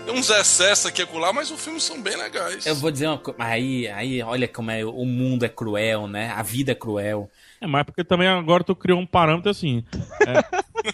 Tem 0.05 0.13
uns 0.13 0.29
excessos 0.29 0.85
aqui 0.85 1.01
e 1.01 1.03
acolá, 1.03 1.33
mas 1.33 1.49
os 1.51 1.63
filmes 1.63 1.83
são 1.83 2.01
bem 2.01 2.15
legais. 2.15 2.65
Eu 2.65 2.75
vou 2.75 2.91
dizer 2.91 3.07
uma 3.07 3.17
coisa. 3.17 3.41
Aí, 3.43 3.87
aí, 3.87 4.21
olha 4.21 4.47
como 4.47 4.71
é. 4.71 4.85
O 4.85 5.05
mundo 5.05 5.43
é 5.43 5.49
cruel, 5.49 6.07
né? 6.07 6.31
A 6.35 6.43
vida 6.43 6.71
é 6.71 6.75
cruel. 6.75 7.29
É, 7.59 7.67
mas 7.67 7.83
porque 7.85 8.03
também 8.03 8.27
agora 8.27 8.63
tu 8.63 8.75
criou 8.75 8.99
um 8.99 9.05
parâmetro 9.05 9.49
assim. 9.49 9.83
É, 10.25 10.39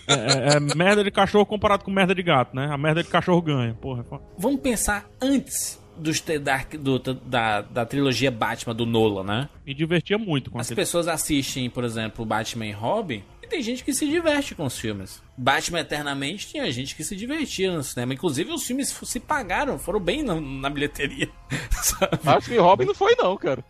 é- 0.07 0.13
é- 0.13 0.55
é 0.57 0.59
merda 0.75 1.03
de 1.03 1.11
cachorro 1.11 1.45
comparado 1.45 1.83
com 1.83 1.91
merda 1.91 2.15
de 2.15 2.23
gato, 2.23 2.55
né? 2.55 2.69
A 2.71 2.77
merda 2.77 3.03
de 3.03 3.09
cachorro 3.09 3.41
ganha. 3.41 3.73
Porra. 3.73 4.05
é. 4.11 4.17
Vamos 4.37 4.61
pensar 4.61 5.09
antes 5.21 5.79
dos 5.97 6.21
Dark, 6.41 6.73
do, 6.75 6.97
da, 6.99 7.61
da 7.61 7.85
trilogia 7.85 8.31
Batman 8.31 8.73
do 8.73 8.85
Nolan, 8.85 9.23
né? 9.23 9.49
Me 9.65 9.73
divertia 9.73 10.17
muito 10.17 10.49
com 10.49 10.57
As 10.59 10.67
aquele- 10.67 10.81
pessoas 10.81 11.07
assistem, 11.07 11.69
por 11.69 11.83
exemplo, 11.83 12.25
Batman 12.25 12.65
e 12.67 12.71
Robin 12.71 13.23
tem 13.51 13.61
gente 13.61 13.83
que 13.83 13.93
se 13.93 14.07
diverte 14.07 14.55
com 14.55 14.65
os 14.65 14.79
filmes. 14.79 15.21
Batman 15.37 15.81
Eternamente 15.81 16.47
tinha 16.47 16.71
gente 16.71 16.95
que 16.95 17.03
se 17.03 17.15
divertia 17.15 17.71
no 17.71 17.83
cinema. 17.83 18.13
Inclusive, 18.13 18.51
os 18.51 18.63
filmes 18.65 18.95
se 19.03 19.19
pagaram, 19.19 19.77
foram 19.77 19.99
bem 19.99 20.23
na, 20.23 20.39
na 20.39 20.69
bilheteria. 20.69 21.29
sabe? 21.83 22.17
Acho 22.25 22.47
que 22.49 22.57
Robin 22.57 22.85
não 22.85 22.95
foi, 22.95 23.13
não, 23.15 23.37
cara. 23.37 23.63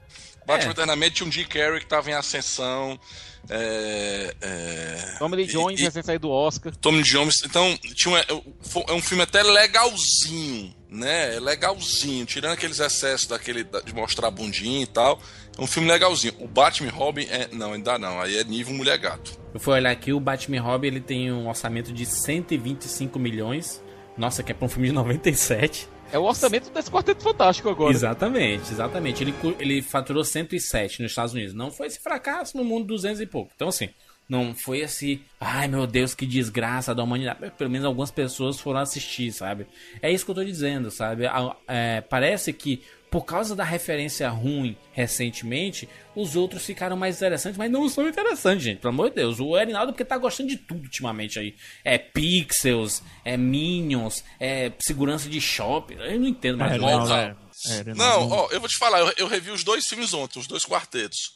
Batman 0.46 0.70
É. 0.70 0.72
Eternamente 0.72 1.16
tinha 1.16 1.28
um 1.28 1.32
Jim 1.32 1.44
Carrey 1.46 1.80
que 1.80 1.86
tava 1.86 2.10
em 2.10 2.14
ascensão. 2.14 3.00
É, 3.50 4.36
é... 4.40 5.16
Tommy 5.18 5.36
Lee 5.38 5.48
Jones 5.48 5.80
e- 5.80 5.84
recém 5.84 6.04
sair 6.04 6.20
do 6.20 6.30
Oscar. 6.30 6.76
Tommy 6.76 7.02
Jones. 7.04 7.42
Então, 7.44 7.76
tinha 7.96 8.16
um, 8.32 8.54
foi- 8.62 8.86
é 8.88 8.94
um 8.94 9.02
filme 9.02 9.24
até 9.24 9.42
legalzinho, 9.44 10.74
né? 10.90 11.36
É 11.36 11.40
legalzinho, 11.40 12.26
tirando 12.26 12.54
aqueles 12.54 12.80
excessos 12.80 13.28
daquele 13.28 13.64
da- 13.64 13.82
de 13.82 13.94
mostrar 13.94 14.28
a 14.28 14.32
bundinha 14.32 14.84
e 14.84 14.88
tal. 14.88 15.20
É 15.58 15.62
um 15.62 15.68
filme 15.68 15.90
legalzinho. 15.90 16.34
O 16.40 16.48
Batman 16.48 16.90
e 16.90 16.92
Robin 16.92 17.26
é. 17.30 17.50
Não, 17.52 17.74
ainda 17.74 17.98
não. 17.98 18.20
Aí 18.20 18.38
é 18.38 18.44
nível 18.44 18.74
mulher 18.74 18.98
gato. 18.98 19.40
Eu 19.54 19.60
fui 19.60 19.74
olhar 19.74 19.92
aqui, 19.92 20.14
o 20.14 20.20
Batman 20.20 20.58
e 20.58 20.60
Robin 20.60 20.88
ele 20.88 21.02
tem 21.02 21.32
um 21.32 21.48
orçamento 21.48 21.92
de 21.92 22.06
125 22.06 23.20
milhões. 23.20 23.84
Nossa, 24.18 24.44
que 24.44 24.52
é 24.52 24.56
pra 24.56 24.66
um 24.66 24.70
filme 24.70 24.88
de 24.88 24.94
97. 24.94 25.88
É 26.12 26.20
o 26.20 26.24
orçamento 26.24 26.70
desse 26.70 26.92
Quarteto 26.92 27.24
Fantástico 27.24 27.70
agora. 27.70 27.94
Exatamente, 27.94 28.72
exatamente. 28.72 29.24
Ele, 29.24 29.34
ele 29.60 29.82
faturou 29.82 30.24
107 30.24 31.02
nos 31.02 31.12
Estados 31.12 31.34
Unidos. 31.34 31.54
Não 31.54 31.72
foi 31.72 31.88
esse 31.88 32.00
fracasso 32.00 32.58
no 32.58 32.66
mundo 32.66 32.88
200 32.88 33.22
e 33.22 33.26
pouco. 33.26 33.52
Então, 33.56 33.70
assim, 33.70 33.90
não 34.28 34.54
foi 34.54 34.80
esse. 34.80 35.22
Ai 35.40 35.68
meu 35.68 35.88
Deus, 35.88 36.14
que 36.14 36.26
desgraça 36.26 36.94
da 36.94 37.04
humanidade. 37.04 37.52
Pelo 37.58 37.70
menos 37.70 37.86
algumas 37.86 38.12
pessoas 38.12 38.60
foram 38.60 38.80
assistir, 38.80 39.32
sabe? 39.32 39.68
É 40.02 40.12
isso 40.12 40.26
que 40.26 40.32
eu 40.32 40.36
tô 40.36 40.44
dizendo, 40.44 40.92
sabe? 40.92 41.24
É, 41.68 42.02
parece 42.02 42.52
que 42.52 42.82
por 43.12 43.26
causa 43.26 43.54
da 43.54 43.64
referência 43.66 44.30
ruim 44.30 44.78
recentemente, 44.94 45.88
os 46.16 46.38
outros 46.38 46.66
ficaram 46.66 46.96
mais 46.96 47.18
interessantes, 47.18 47.58
mas 47.58 47.70
não 47.70 47.90
são 47.90 48.08
interessantes, 48.08 48.64
gente. 48.64 48.80
Pelo 48.80 48.94
amor 48.94 49.10
de 49.10 49.18
Deus. 49.18 49.38
O 49.42 49.58
Erinaldo, 49.58 49.92
porque 49.92 50.06
tá 50.06 50.18
gostando 50.18 50.48
de 50.48 50.56
tudo 50.56 50.84
ultimamente 50.84 51.38
aí. 51.38 51.54
É 51.84 51.98
pixels, 51.98 53.04
é 53.26 53.36
minions, 53.36 54.24
é 54.40 54.72
segurança 54.80 55.28
de 55.28 55.42
shopping. 55.42 55.96
Eu 55.96 56.20
não 56.22 56.28
entendo 56.28 56.58
mais 56.58 56.72
É, 56.72 56.80
menos. 56.80 57.10
não, 57.10 57.16
é. 57.18 57.36
É, 57.68 57.94
Não, 57.94 58.30
ó, 58.30 58.48
eu 58.50 58.60
vou 58.62 58.70
te 58.70 58.78
falar, 58.78 59.00
eu, 59.02 59.14
eu 59.18 59.28
revi 59.28 59.52
os 59.52 59.64
dois 59.64 59.86
filmes 59.86 60.14
ontem, 60.14 60.40
os 60.40 60.48
dois 60.48 60.64
quartetos. 60.64 61.34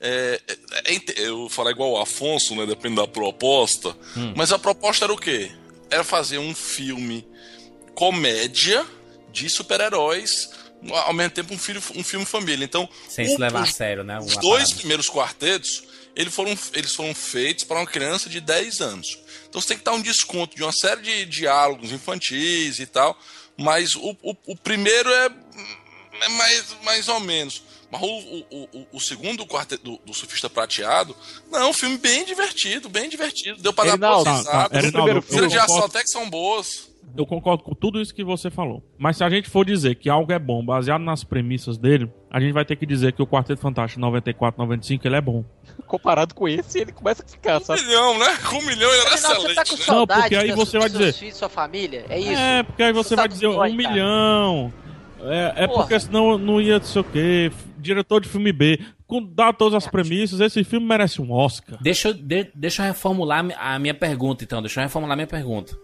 É, 0.00 0.40
é, 0.48 0.94
é 0.94 1.00
eu 1.28 1.36
vou 1.40 1.48
falar 1.50 1.72
igual 1.72 1.92
o 1.92 1.98
Afonso, 2.00 2.56
né? 2.56 2.64
Depende 2.64 2.96
da 2.96 3.06
proposta. 3.06 3.90
Hum. 4.16 4.32
Mas 4.34 4.50
a 4.50 4.58
proposta 4.58 5.04
era 5.04 5.12
o 5.12 5.16
quê? 5.18 5.52
Era 5.90 6.02
fazer 6.02 6.38
um 6.38 6.54
filme 6.54 7.26
comédia 7.94 8.86
de 9.32 9.48
super-heróis, 9.50 10.50
ao 10.92 11.12
mesmo 11.12 11.30
tempo 11.32 11.54
um, 11.54 11.58
filho, 11.58 11.82
um 11.96 12.04
filme 12.04 12.24
família. 12.26 12.64
Então, 12.64 12.88
Sem 13.08 13.26
o- 13.26 13.30
se 13.30 13.38
levar 13.38 13.60
a 13.60 13.64
os- 13.64 13.74
sério, 13.74 14.04
né? 14.04 14.18
Os 14.18 14.32
Uma 14.34 14.40
dois 14.40 14.62
parada. 14.64 14.76
primeiros 14.78 15.08
quartetos, 15.10 15.82
eles 16.14 16.34
foram, 16.34 16.56
eles 16.74 16.94
foram 16.94 17.14
feitos 17.14 17.64
para 17.64 17.78
uma 17.78 17.86
criança 17.86 18.28
de 18.28 18.40
10 18.40 18.80
anos. 18.80 19.18
Então 19.48 19.60
você 19.60 19.68
tem 19.68 19.78
que 19.78 19.84
dar 19.84 19.92
um 19.92 20.02
desconto 20.02 20.56
de 20.56 20.62
uma 20.62 20.72
série 20.72 21.02
de 21.02 21.26
diálogos 21.26 21.92
infantis 21.92 22.78
e 22.78 22.86
tal. 22.86 23.18
Mas 23.56 23.94
o, 23.96 24.16
o, 24.22 24.36
o 24.46 24.56
primeiro 24.56 25.08
é, 25.12 25.30
é 26.22 26.28
mais, 26.30 26.64
mais 26.84 27.08
ou 27.08 27.18
menos. 27.20 27.62
Mas 27.90 28.02
o, 28.02 28.06
o, 28.06 28.68
o, 28.72 28.86
o 28.92 29.00
segundo 29.00 29.46
quarteto 29.46 29.82
do, 29.82 29.96
do 30.04 30.12
Surfista 30.14 30.48
Prateado, 30.50 31.16
não, 31.50 31.70
um 31.70 31.72
filme 31.72 31.96
bem 31.96 32.24
divertido, 32.24 32.88
bem 32.88 33.08
divertido. 33.08 33.60
Deu 33.62 33.72
pra 33.72 33.96
dar 33.96 33.96
boas 33.96 34.44
tá, 34.44 34.68
tá. 34.68 34.78
Erinaldo, 34.78 35.24
Cenas 35.26 35.42
eu 35.42 35.48
de 35.48 35.58
ação 35.58 35.84
até 35.84 36.02
que 36.02 36.10
são 36.10 36.28
boas. 36.28 36.88
Eu 37.16 37.26
concordo 37.26 37.62
com 37.64 37.74
tudo 37.74 38.00
isso 38.00 38.14
que 38.14 38.22
você 38.22 38.50
falou. 38.50 38.82
Mas 38.98 39.16
se 39.16 39.24
a 39.24 39.30
gente 39.30 39.48
for 39.48 39.64
dizer 39.64 39.94
que 39.96 40.08
algo 40.08 40.32
é 40.32 40.38
bom 40.38 40.64
baseado 40.64 41.02
nas 41.02 41.24
premissas 41.24 41.76
dele, 41.76 42.10
a 42.30 42.38
gente 42.40 42.52
vai 42.52 42.64
ter 42.64 42.76
que 42.76 42.86
dizer 42.86 43.12
que 43.12 43.22
o 43.22 43.26
Quarteto 43.26 43.60
Fantástico 43.60 44.00
94, 44.00 44.60
95 44.62 45.06
ele 45.06 45.16
é 45.16 45.20
bom. 45.20 45.44
Comparado 45.86 46.34
com 46.34 46.48
esse, 46.48 46.80
ele 46.80 46.92
começa 46.92 47.22
a 47.24 47.28
ficar, 47.28 47.58
Um 47.60 47.64
sabe? 47.64 47.82
milhão, 47.84 48.18
né? 48.18 48.26
Com 48.48 48.56
um 48.56 48.66
milhão 48.66 48.90
ele 48.92 49.00
era 49.00 49.14
Afinal, 49.14 49.34
você 49.40 49.54
tá 49.54 49.64
com 49.64 49.74
excelente, 49.74 49.88
né? 49.90 49.96
Não, 49.96 50.06
porque 50.06 50.36
aí 50.36 50.52
você 50.52 50.78
vai 50.78 50.88
seus 50.90 51.00
dizer- 51.00 51.12
filhos, 51.14 51.36
sua 51.36 51.48
família? 51.48 52.04
É 52.08 52.18
isso? 52.20 52.30
É, 52.40 52.62
porque 52.62 52.82
aí 52.82 52.92
você 52.92 53.16
Tá 53.16 53.22
vai 53.22 53.28
dizer 53.28 53.46
dói, 53.48 53.54
um 53.72 53.76
cara. 53.76 53.90
milhão. 53.90 54.72
É, 55.20 55.64
é 55.64 55.66
Porra. 55.66 55.80
porque 55.80 55.98
senão 55.98 56.38
não 56.38 56.60
ia 56.60 56.78
não 56.78 56.84
sei 56.86 57.00
o 57.00 57.04
quê. 57.04 57.50
Diretor 57.76 58.20
de 58.20 58.28
filme 58.28 58.52
B. 58.52 58.78
Com 59.06 59.22
dá 59.22 59.52
todas 59.52 59.74
as 59.74 59.90
premissas, 59.90 60.38
esse 60.40 60.62
filme 60.62 60.86
merece 60.86 61.20
um 61.22 61.32
Oscar. 61.32 61.78
Deixa, 61.82 62.08
eu- 62.08 62.14
de- 62.14 62.50
deixa 62.54 62.82
eu 62.82 62.86
reformular 62.86 63.44
a 63.58 63.78
minha 63.78 63.94
pergunta, 63.94 64.44
então. 64.44 64.60
Deixa 64.60 64.78
eu 64.80 64.82
reformular 64.84 65.14
a 65.14 65.16
minha 65.16 65.26
pergunta. 65.26 65.76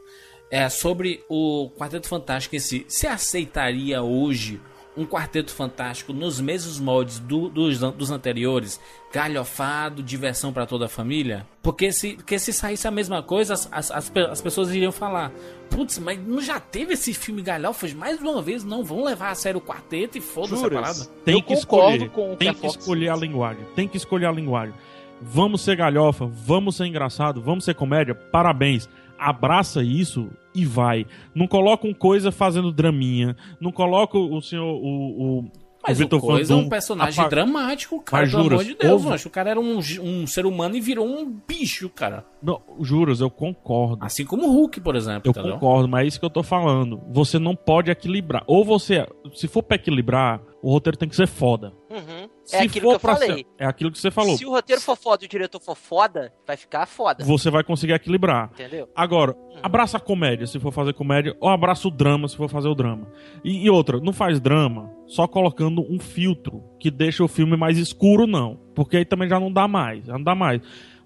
É 0.56 0.68
sobre 0.68 1.24
o 1.28 1.68
Quarteto 1.76 2.06
Fantástico 2.06 2.54
em 2.54 2.60
si. 2.60 2.84
Você 2.88 3.08
aceitaria 3.08 4.00
hoje 4.02 4.60
um 4.96 5.04
Quarteto 5.04 5.50
Fantástico 5.52 6.12
nos 6.12 6.40
mesmos 6.40 6.78
moldes 6.78 7.18
do- 7.18 7.48
dos, 7.48 7.80
dos 7.80 8.10
anteriores? 8.12 8.80
Galhofado, 9.12 10.00
diversão 10.00 10.52
pra 10.52 10.64
toda 10.66 10.84
a 10.84 10.88
família? 10.88 11.44
Porque 11.60 11.90
se, 11.90 12.14
porque 12.14 12.38
se 12.38 12.52
saísse 12.52 12.86
a 12.86 12.90
mesma 12.92 13.20
coisa, 13.20 13.54
as, 13.54 13.68
as, 13.72 13.90
as 13.90 14.08
pe- 14.08 14.26
as 14.26 14.40
pessoas 14.40 14.70
iriam 14.70 14.92
falar: 14.92 15.32
Putz, 15.70 15.98
mas 15.98 16.24
não 16.24 16.40
já 16.40 16.60
teve 16.60 16.92
esse 16.94 17.12
filme 17.12 17.42
galhofas? 17.42 17.92
Mais 17.92 18.20
uma 18.20 18.40
vez, 18.40 18.62
não 18.62 18.84
vão 18.84 19.02
levar 19.02 19.30
a 19.30 19.34
sério 19.34 19.58
o 19.58 19.62
quarteto 19.62 20.18
e 20.18 20.20
foda-se 20.20 20.64
a 20.64 20.70
parada? 20.70 21.04
Tem 21.24 21.34
Eu 21.34 21.42
que 21.42 21.54
concordo 21.56 22.04
escolher. 22.04 22.10
com 22.10 22.36
tem 22.36 22.48
a 22.50 22.54
que 22.54 22.60
Fox- 22.60 22.76
escolher 22.76 23.08
a 23.08 23.16
linguagem. 23.16 23.64
Tem 23.74 23.88
que 23.88 23.96
escolher 23.96 24.26
a 24.26 24.32
linguagem. 24.32 24.74
Vamos 25.20 25.62
ser 25.62 25.74
galhofa, 25.76 26.26
vamos 26.26 26.76
ser 26.76 26.86
engraçado, 26.86 27.40
vamos 27.40 27.64
ser 27.64 27.74
comédia. 27.74 28.14
Parabéns. 28.14 28.88
Abraça 29.18 29.82
isso 29.82 30.28
e 30.54 30.64
vai. 30.64 31.06
Não 31.34 31.46
coloca 31.46 31.86
um 31.86 31.94
coisa 31.94 32.30
fazendo 32.32 32.72
draminha. 32.72 33.36
Não 33.60 33.72
coloca 33.72 34.16
o 34.18 34.40
senhor, 34.40 34.64
o, 34.64 35.38
o, 35.40 35.44
Mas 35.86 36.00
o 36.00 36.08
Van 36.08 36.20
Coisa 36.20 36.52
é 36.54 36.56
um 36.56 36.68
personagem 36.68 37.20
apa- 37.20 37.28
dramático, 37.30 38.00
cara. 38.00 38.22
Mas 38.22 38.30
pelo 38.30 38.42
juras, 38.44 38.60
amor 38.60 38.72
de 38.72 38.78
Deus, 38.78 39.04
mano. 39.04 39.16
O 39.26 39.30
cara 39.30 39.50
era 39.50 39.60
um, 39.60 39.78
um 40.02 40.26
ser 40.26 40.46
humano 40.46 40.76
e 40.76 40.80
virou 40.80 41.06
um 41.06 41.30
bicho, 41.46 41.88
cara. 41.90 42.24
Não, 42.42 42.60
juros, 42.80 43.20
eu 43.20 43.30
concordo. 43.30 44.04
Assim 44.04 44.24
como 44.24 44.46
o 44.46 44.52
Hulk, 44.52 44.80
por 44.80 44.96
exemplo, 44.96 45.32
Eu 45.34 45.34
concordo, 45.52 45.88
mas 45.88 46.04
é 46.04 46.08
isso 46.08 46.20
que 46.20 46.26
eu 46.26 46.30
tô 46.30 46.42
falando. 46.42 47.00
Você 47.10 47.38
não 47.38 47.54
pode 47.56 47.90
equilibrar. 47.90 48.44
Ou 48.46 48.64
você, 48.64 49.06
se 49.34 49.48
for 49.48 49.62
pra 49.62 49.76
equilibrar, 49.76 50.40
o 50.66 50.70
roteiro 50.72 50.96
tem 50.96 51.08
que 51.08 51.14
ser 51.16 51.26
foda. 51.26 51.72
Uhum. 51.90 52.28
Se 52.44 52.56
É 52.56 52.62
aquilo 52.62 52.88
que 52.90 52.94
eu 52.94 52.98
falei. 53.00 53.34
ser- 53.36 53.46
é 53.58 53.66
aquilo 53.66 53.90
que 53.92 53.98
você 53.98 54.10
falou. 54.10 54.36
Se 54.36 54.44
o 54.46 54.50
roteiro 54.50 54.80
for 54.80 54.96
foda 54.96 55.24
e 55.24 55.26
o 55.26 55.28
diretor 55.28 55.60
for 55.60 55.74
foda, 55.76 56.32
vai 56.46 56.56
ficar 56.56 56.86
foda. 56.86 57.22
Você 57.24 57.50
vai 57.50 57.62
conseguir 57.62 57.92
equilibrar. 57.92 58.50
Entendeu? 58.52 58.88
Agora, 58.94 59.36
abraça 59.62 59.96
a 59.96 60.00
comédia 60.00 60.46
se 60.46 60.58
for 60.58 60.72
fazer 60.72 60.92
comédia, 60.94 61.36
ou 61.40 61.48
abraça 61.48 61.86
o 61.88 61.90
drama 61.90 62.26
se 62.28 62.36
for 62.36 62.48
fazer 62.48 62.68
o 62.68 62.74
drama. 62.74 63.06
E, 63.44 63.64
e 63.66 63.70
outra, 63.70 64.00
não 64.00 64.12
faz 64.12 64.40
drama 64.40 64.90
só 65.06 65.26
colocando 65.26 65.82
um 65.90 65.98
filtro 65.98 66.62
que 66.80 66.90
deixa 66.90 67.22
o 67.24 67.28
filme 67.28 67.56
mais 67.56 67.76
escuro, 67.78 68.26
não. 68.26 68.58
Porque 68.74 68.96
aí 68.96 69.04
também 69.04 69.28
já 69.28 69.38
não 69.38 69.52
dá 69.52 69.68
mais. 69.68 70.04
Já 70.06 70.14
não 70.14 70.22
dá 70.24 70.34
mais. 70.34 70.60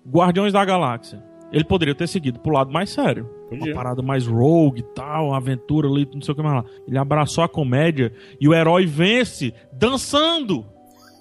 Guardiões 0.06 0.52
da 0.52 0.64
Galáxia. 0.64 1.22
Ele 1.52 1.64
poderia 1.64 1.94
ter 1.94 2.06
seguido 2.06 2.38
pro 2.40 2.52
lado 2.52 2.70
mais 2.70 2.90
sério. 2.90 3.28
Podia. 3.48 3.66
Uma 3.66 3.74
parada 3.74 4.02
mais 4.02 4.26
rogue 4.26 4.80
e 4.80 4.82
tal, 4.82 5.28
uma 5.28 5.36
aventura 5.36 5.88
ali, 5.88 6.08
não 6.12 6.20
sei 6.22 6.32
o 6.32 6.34
que 6.36 6.42
mais 6.42 6.62
lá. 6.64 6.70
Ele 6.86 6.98
abraçou 6.98 7.42
a 7.44 7.48
comédia 7.48 8.12
e 8.40 8.46
o 8.48 8.54
herói 8.54 8.84
vence 8.86 9.54
dançando. 9.72 10.66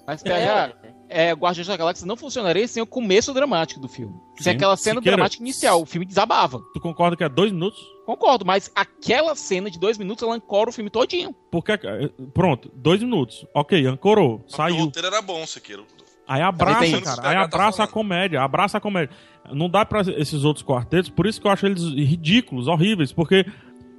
Mas, 0.06 0.24
É, 0.24 0.28
PH, 0.28 0.74
é, 1.10 1.32
Guardiões 1.32 1.66
da 1.66 1.76
Galáxia 1.76 2.06
não 2.06 2.16
funcionaria 2.16 2.66
sem 2.68 2.82
o 2.82 2.86
começo 2.86 3.32
dramático 3.34 3.80
do 3.80 3.88
filme. 3.88 4.14
Sem 4.36 4.52
Sim. 4.52 4.56
aquela 4.56 4.76
cena 4.76 4.96
Siqueira, 5.00 5.16
dramática 5.16 5.42
inicial. 5.42 5.82
O 5.82 5.86
filme 5.86 6.06
desabava. 6.06 6.60
Tu 6.74 6.80
concorda 6.80 7.16
que 7.16 7.24
é 7.24 7.28
dois 7.28 7.52
minutos? 7.52 7.78
Concordo, 8.06 8.44
mas 8.46 8.70
aquela 8.74 9.34
cena 9.34 9.70
de 9.70 9.78
dois 9.78 9.98
minutos 9.98 10.22
ela 10.22 10.34
ancora 10.34 10.70
o 10.70 10.72
filme 10.72 10.88
todinho. 10.88 11.34
Porque, 11.50 11.72
pronto, 12.32 12.70
dois 12.74 13.02
minutos. 13.02 13.44
Ok, 13.54 13.84
ancorou, 13.86 14.42
O 14.46 14.50
saiu. 14.50 14.76
roteiro 14.84 15.08
era 15.08 15.20
bom, 15.20 15.46
Sequeiro. 15.46 15.84
Aí 16.28 16.42
abraça, 16.42 16.74
Também 16.76 16.92
tem 16.92 17.00
cara. 17.00 17.16
isso. 17.20 17.26
Aí 17.26 17.34
Tá 17.34 17.42
abraça 17.42 17.68
a 17.68 17.86
falando. 17.86 17.90
comédia, 17.92 18.42
abraça 18.42 18.78
a 18.78 18.80
comédia. 18.80 19.16
Não 19.50 19.68
dá 19.68 19.84
pra 19.86 20.02
esses 20.02 20.44
outros 20.44 20.62
quartetos, 20.64 21.08
por 21.08 21.26
isso 21.26 21.40
que 21.40 21.46
eu 21.46 21.50
acho 21.50 21.64
eles 21.66 21.82
ridículos, 21.84 22.68
horríveis, 22.68 23.12
porque 23.12 23.46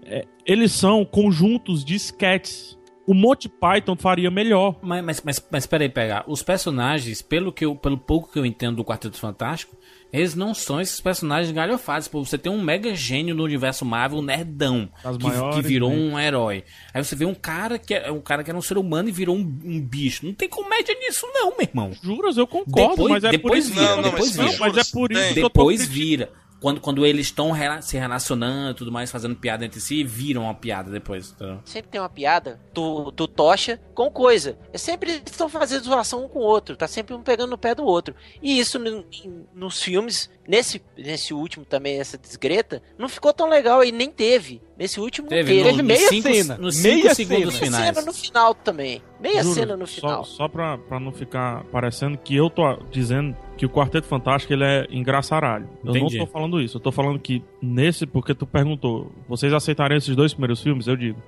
é, 0.06 0.26
eles 0.46 0.72
são 0.72 1.04
conjuntos 1.04 1.84
de 1.84 1.96
sketches. 1.96 2.78
O 3.08 3.14
Monty 3.16 3.50
Python 3.50 3.96
faria 3.96 4.30
melhor. 4.30 4.76
Mas, 4.84 5.04
mas, 5.04 5.22
mas, 5.26 5.48
mas 5.52 5.66
peraí, 5.66 5.90
pegar. 5.90 6.24
Os 6.28 6.44
personagens, 6.44 7.24
pelo, 7.24 7.52
que 7.52 7.66
eu, 7.66 7.76
pelo 7.76 7.98
pouco 7.98 8.32
que 8.32 8.38
eu 8.38 8.46
entendo 8.46 8.76
do 8.76 8.86
Quarteto 8.86 9.18
Fantástico, 9.18 9.76
eles 10.12 10.34
não 10.36 10.54
são 10.54 10.82
esses 10.82 11.00
personagens 11.00 11.52
galhofados. 11.54 12.08
Pô, 12.08 12.24
você 12.26 12.38
tem 12.38 12.52
um 12.52 12.62
mega 12.62 12.96
gênio 12.96 13.36
no 13.36 13.44
universo 13.44 13.86
Marvel, 13.86 14.20
um 14.20 14.22
nerdão, 14.24 14.90
que, 15.20 15.24
maiores, 15.26 15.56
que 15.56 15.62
virou 15.62 15.90
né? 15.92 15.96
um 15.96 16.20
herói. 16.20 16.64
Aí 16.94 17.04
você 17.04 17.16
vê 17.16 17.26
um 17.26 17.36
cara 17.36 17.78
que 17.78 17.94
é 17.94 18.12
um 18.12 18.22
cara 18.22 18.44
que 18.44 18.50
era 18.50 18.58
um 18.58 18.62
ser 18.62 18.78
humano 18.78 19.10
e 19.10 19.12
virou 19.12 19.36
um, 19.36 19.42
um 19.64 19.80
bicho. 19.82 20.26
Não 20.26 20.34
tem 20.34 20.50
comédia 20.50 20.96
nisso, 21.00 21.28
não, 21.34 21.52
meu 21.52 21.62
irmão. 21.62 21.92
Juras, 22.02 22.38
eu 22.38 22.48
concordo, 22.48 22.90
Depois- 22.96 23.12
mas 23.12 23.24
é 23.24 23.28
por 23.30 23.32
depois 23.38 23.66
isso 23.66 23.74
vira, 23.74 23.86
que 23.86 23.92
eu 23.92 23.96
não, 23.98 24.04
depois 24.04 24.26
mas 24.26 24.36
vira. 24.36 24.52
Não, 24.52 24.60
mas 24.60 24.78
é 24.78 24.92
por 24.92 25.12
isso 25.12 25.22
Tem. 25.22 25.34
que 25.34 25.40
eu 25.40 25.50
tô 25.50 25.60
Depois 25.60 25.88
vira. 25.88 26.32
Quando, 26.60 26.82
quando 26.82 27.06
eles 27.06 27.28
estão 27.28 27.52
rela- 27.52 27.82
se 27.82 27.98
relacionando 27.98 28.72
e 28.72 28.74
tudo 28.74 28.92
mais, 28.92 29.10
fazendo 29.10 29.36
piada 29.36 29.64
entre 29.66 29.80
si, 29.80 30.04
viram 30.04 30.44
uma 30.44 30.54
piada 30.54 30.92
depois. 30.92 31.32
entendeu? 31.32 31.60
Sempre 31.64 31.90
tem 31.92 32.02
uma 32.02 32.10
piada 32.10 32.60
do, 32.74 33.12
do 33.12 33.28
Tocha 33.28 33.80
com 33.94 34.12
coisa. 34.12 34.58
É 34.74 34.78
sempre 34.78 35.12
eles 35.12 35.24
estão 35.26 35.48
fazendo 35.48 35.84
zoação 35.86 36.26
um 36.26 36.28
com 36.28 36.40
o 36.40 36.44
outro. 36.44 36.76
Tá 36.76 36.88
sempre 36.88 37.16
um 37.16 37.22
pegando 37.24 37.52
no 37.52 37.58
pé 37.58 37.74
do 37.74 37.86
outro. 37.86 38.14
E 38.42 38.60
isso 38.60 38.78
no- 38.78 39.06
em- 39.12 39.46
nos 39.56 39.82
filmes, 39.82 40.30
nesse, 40.48 40.82
nesse 40.98 41.34
último 41.34 41.64
também, 41.64 41.98
essa 42.00 42.18
desgreta, 42.18 42.82
não 42.98 43.08
ficou 43.08 43.32
tão 43.34 43.48
legal 43.48 43.84
e 43.84 43.92
nem 43.92 44.12
teve. 44.12 44.62
Nesse 44.78 45.00
último 45.00 45.28
Teve, 45.30 45.56
não 45.56 45.64
no- 45.64 45.70
Teve 45.72 45.82
meia 45.84 46.10
cinco- 46.10 46.34
cena. 46.34 46.58
Nos 46.58 46.82
Meia 46.82 47.16
cinco 47.16 47.16
segundos 47.16 47.54
cena. 47.56 47.72
Meia 47.72 47.80
finais. 47.80 47.96
cena 47.96 48.06
no 48.06 48.14
final 48.14 48.54
também. 48.56 49.02
Meia 49.20 49.44
Juro, 49.44 49.56
cena 49.56 49.78
no 49.78 49.88
só- 49.88 49.96
final. 50.02 50.24
Só, 50.26 50.48
pra, 50.48 50.78
pra 50.78 51.00
não 51.00 51.12
ficar 51.14 51.64
parecendo 51.66 52.18
que 52.18 52.36
eu 52.36 52.50
tô 52.50 52.64
dizendo 52.92 53.36
que 53.60 53.66
o 53.66 53.70
Quarteto 53.70 54.08
Fantástico 54.08 54.54
ele 54.54 54.64
é 54.64 54.88
engraçaralho. 54.90 55.68
Eu 55.84 55.90
Entendi. 55.90 56.18
não 56.18 56.26
tô 56.26 56.32
falando 56.32 56.62
isso. 56.62 56.78
Eu 56.78 56.82
tô 56.82 56.94
falando 56.94 57.20
que 57.20 57.44
nesse, 57.62 58.06
porque 58.08 58.34
tu 58.34 58.46
perguntou, 58.48 59.12
vocês 59.28 59.52
aceitariam 59.52 59.98
esses 59.98 60.16
dois 60.16 60.34
primeiros 60.34 60.64
filmes? 60.64 60.88
Eu 60.88 60.96
digo. 60.96 61.22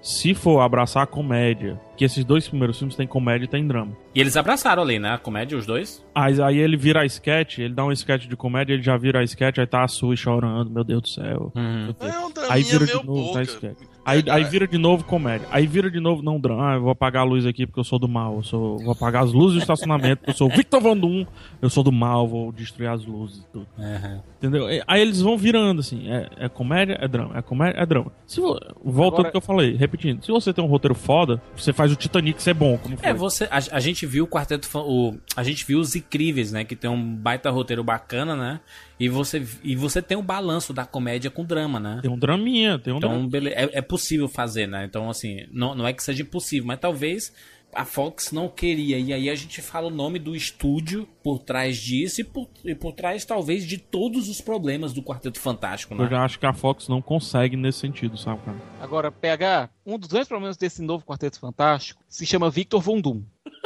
Se 0.00 0.32
for 0.34 0.60
abraçar 0.60 1.02
a 1.02 1.06
comédia, 1.06 1.78
que 1.94 2.04
esses 2.04 2.24
dois 2.24 2.48
primeiros 2.48 2.78
filmes 2.78 2.96
têm 2.96 3.06
comédia 3.06 3.44
e 3.44 3.48
tem 3.48 3.66
drama. 3.66 3.92
E 4.14 4.20
eles 4.20 4.34
abraçaram 4.34 4.82
ali, 4.82 4.98
né? 4.98 5.10
A 5.12 5.18
comédia, 5.18 5.58
os 5.58 5.66
dois. 5.66 6.02
Aí, 6.14 6.40
aí 6.40 6.58
ele 6.58 6.76
vira 6.76 7.02
a 7.02 7.06
sketch, 7.06 7.58
ele 7.58 7.74
dá 7.74 7.84
um 7.84 7.92
sketch 7.92 8.26
de 8.26 8.36
comédia, 8.36 8.72
ele 8.74 8.82
já 8.82 8.96
vira 8.96 9.20
a 9.20 9.22
sketch, 9.22 9.58
aí 9.58 9.66
tá 9.66 9.82
a 9.84 9.88
Sui 9.88 10.16
chorando, 10.16 10.70
meu 10.70 10.84
Deus 10.84 11.02
do 11.02 11.08
céu. 11.08 11.52
Uhum. 11.54 11.94
É 12.00 12.18
um 12.18 12.50
Aí 12.50 12.62
vira 12.62 12.86
de 12.86 12.94
novo, 12.94 13.12
boca. 13.14 13.32
tá 13.34 13.42
sketch. 13.42 13.78
Aí, 14.04 14.22
aí 14.28 14.44
vira 14.44 14.66
de 14.68 14.76
novo 14.76 15.04
comédia. 15.04 15.46
Aí 15.50 15.66
vira 15.66 15.90
de 15.90 15.98
novo, 15.98 16.22
não, 16.22 16.38
drama. 16.38 16.72
Ah, 16.72 16.74
eu 16.74 16.82
vou 16.82 16.90
apagar 16.90 17.22
a 17.22 17.24
luz 17.24 17.46
aqui 17.46 17.66
porque 17.66 17.80
eu 17.80 17.84
sou 17.84 17.98
do 17.98 18.06
mal. 18.06 18.36
Eu 18.36 18.42
sou, 18.42 18.78
vou 18.78 18.92
apagar 18.92 19.24
as 19.24 19.32
luzes 19.32 19.58
do 19.58 19.60
estacionamento. 19.62 20.18
porque 20.18 20.30
Eu 20.30 20.34
sou 20.34 20.48
o 20.48 20.54
Victor 20.54 20.80
Von 20.80 20.96
Doom. 20.96 21.24
Eu 21.62 21.70
sou 21.70 21.82
do 21.82 21.90
mal, 21.90 22.28
vou 22.28 22.52
destruir 22.52 22.88
as 22.88 23.04
luzes 23.04 23.38
e 23.38 23.46
tudo. 23.52 23.66
Uhum. 23.78 24.20
Entendeu? 24.38 24.66
Aí 24.86 25.00
eles 25.00 25.20
vão 25.20 25.38
virando 25.38 25.80
assim. 25.80 26.10
É, 26.10 26.28
é 26.38 26.48
comédia, 26.48 26.98
é 27.00 27.08
drama. 27.08 27.38
É 27.38 27.42
comédia, 27.42 27.80
é 27.80 27.86
drama. 27.86 28.12
Se 28.26 28.40
vo... 28.40 28.58
Volta 28.84 29.16
Agora- 29.16 29.28
ao 29.28 29.30
que 29.30 29.36
eu 29.36 29.40
falei, 29.40 29.74
repetindo. 29.74 30.22
Se 30.22 30.30
você 30.30 30.52
tem 30.52 30.62
um 30.62 30.68
roteiro 30.68 30.94
foda, 30.94 31.40
você 31.56 31.72
faz 31.72 31.90
o 31.90 31.96
Titanic 31.96 32.42
ser 32.42 32.54
bom, 32.54 32.76
como 32.76 32.96
foi. 32.96 33.08
É, 33.08 33.14
você, 33.14 33.44
a, 33.44 33.56
a 33.72 33.80
gente 33.80 34.04
viu 34.04 34.24
o 34.24 34.28
quarteto, 34.28 34.68
o, 34.78 35.14
a 35.34 35.42
gente 35.42 35.64
viu 35.64 35.78
os 35.80 35.96
incríveis, 35.96 36.52
né? 36.52 36.64
Que 36.64 36.76
tem 36.76 36.90
um 36.90 37.14
baita 37.14 37.50
roteiro 37.50 37.82
bacana, 37.82 38.36
né? 38.36 38.60
E 38.98 39.08
você, 39.08 39.44
e 39.62 39.74
você 39.74 40.00
tem 40.00 40.16
o 40.16 40.22
balanço 40.22 40.72
da 40.72 40.84
comédia 40.86 41.30
com 41.30 41.44
drama, 41.44 41.80
né? 41.80 41.98
Tem 42.02 42.10
um 42.10 42.18
draminha, 42.18 42.78
tem 42.78 42.92
um 42.92 43.00
drama. 43.00 43.16
Então, 43.16 43.28
bele- 43.28 43.50
é, 43.50 43.68
é 43.72 43.82
possível 43.82 44.28
fazer, 44.28 44.68
né? 44.68 44.84
Então, 44.84 45.10
assim, 45.10 45.46
não, 45.50 45.74
não 45.74 45.86
é 45.86 45.92
que 45.92 46.02
seja 46.02 46.22
impossível, 46.22 46.66
mas 46.68 46.78
talvez 46.78 47.32
a 47.74 47.84
Fox 47.84 48.30
não 48.30 48.48
queria. 48.48 48.96
E 49.00 49.12
aí 49.12 49.28
a 49.28 49.34
gente 49.34 49.60
fala 49.60 49.88
o 49.88 49.90
nome 49.90 50.20
do 50.20 50.36
estúdio 50.36 51.08
por 51.24 51.40
trás 51.40 51.76
disso 51.76 52.20
e 52.20 52.24
por, 52.24 52.48
e 52.64 52.72
por 52.72 52.92
trás, 52.92 53.24
talvez, 53.24 53.66
de 53.66 53.78
todos 53.78 54.28
os 54.28 54.40
problemas 54.40 54.92
do 54.92 55.02
Quarteto 55.02 55.40
Fantástico, 55.40 55.92
Eu 55.94 55.98
né? 55.98 56.08
já 56.08 56.22
acho 56.24 56.38
que 56.38 56.46
a 56.46 56.52
Fox 56.52 56.86
não 56.86 57.02
consegue 57.02 57.56
nesse 57.56 57.80
sentido, 57.80 58.16
sabe, 58.16 58.42
cara? 58.44 58.58
Agora, 58.80 59.10
PH, 59.10 59.70
um 59.84 59.98
dos 59.98 60.08
grandes 60.08 60.28
problemas 60.28 60.56
desse 60.56 60.82
novo 60.82 61.04
Quarteto 61.04 61.40
Fantástico 61.40 62.00
se 62.14 62.24
chama 62.24 62.48
Victor 62.48 62.80
Von 62.80 63.00
Doom. 63.00 63.22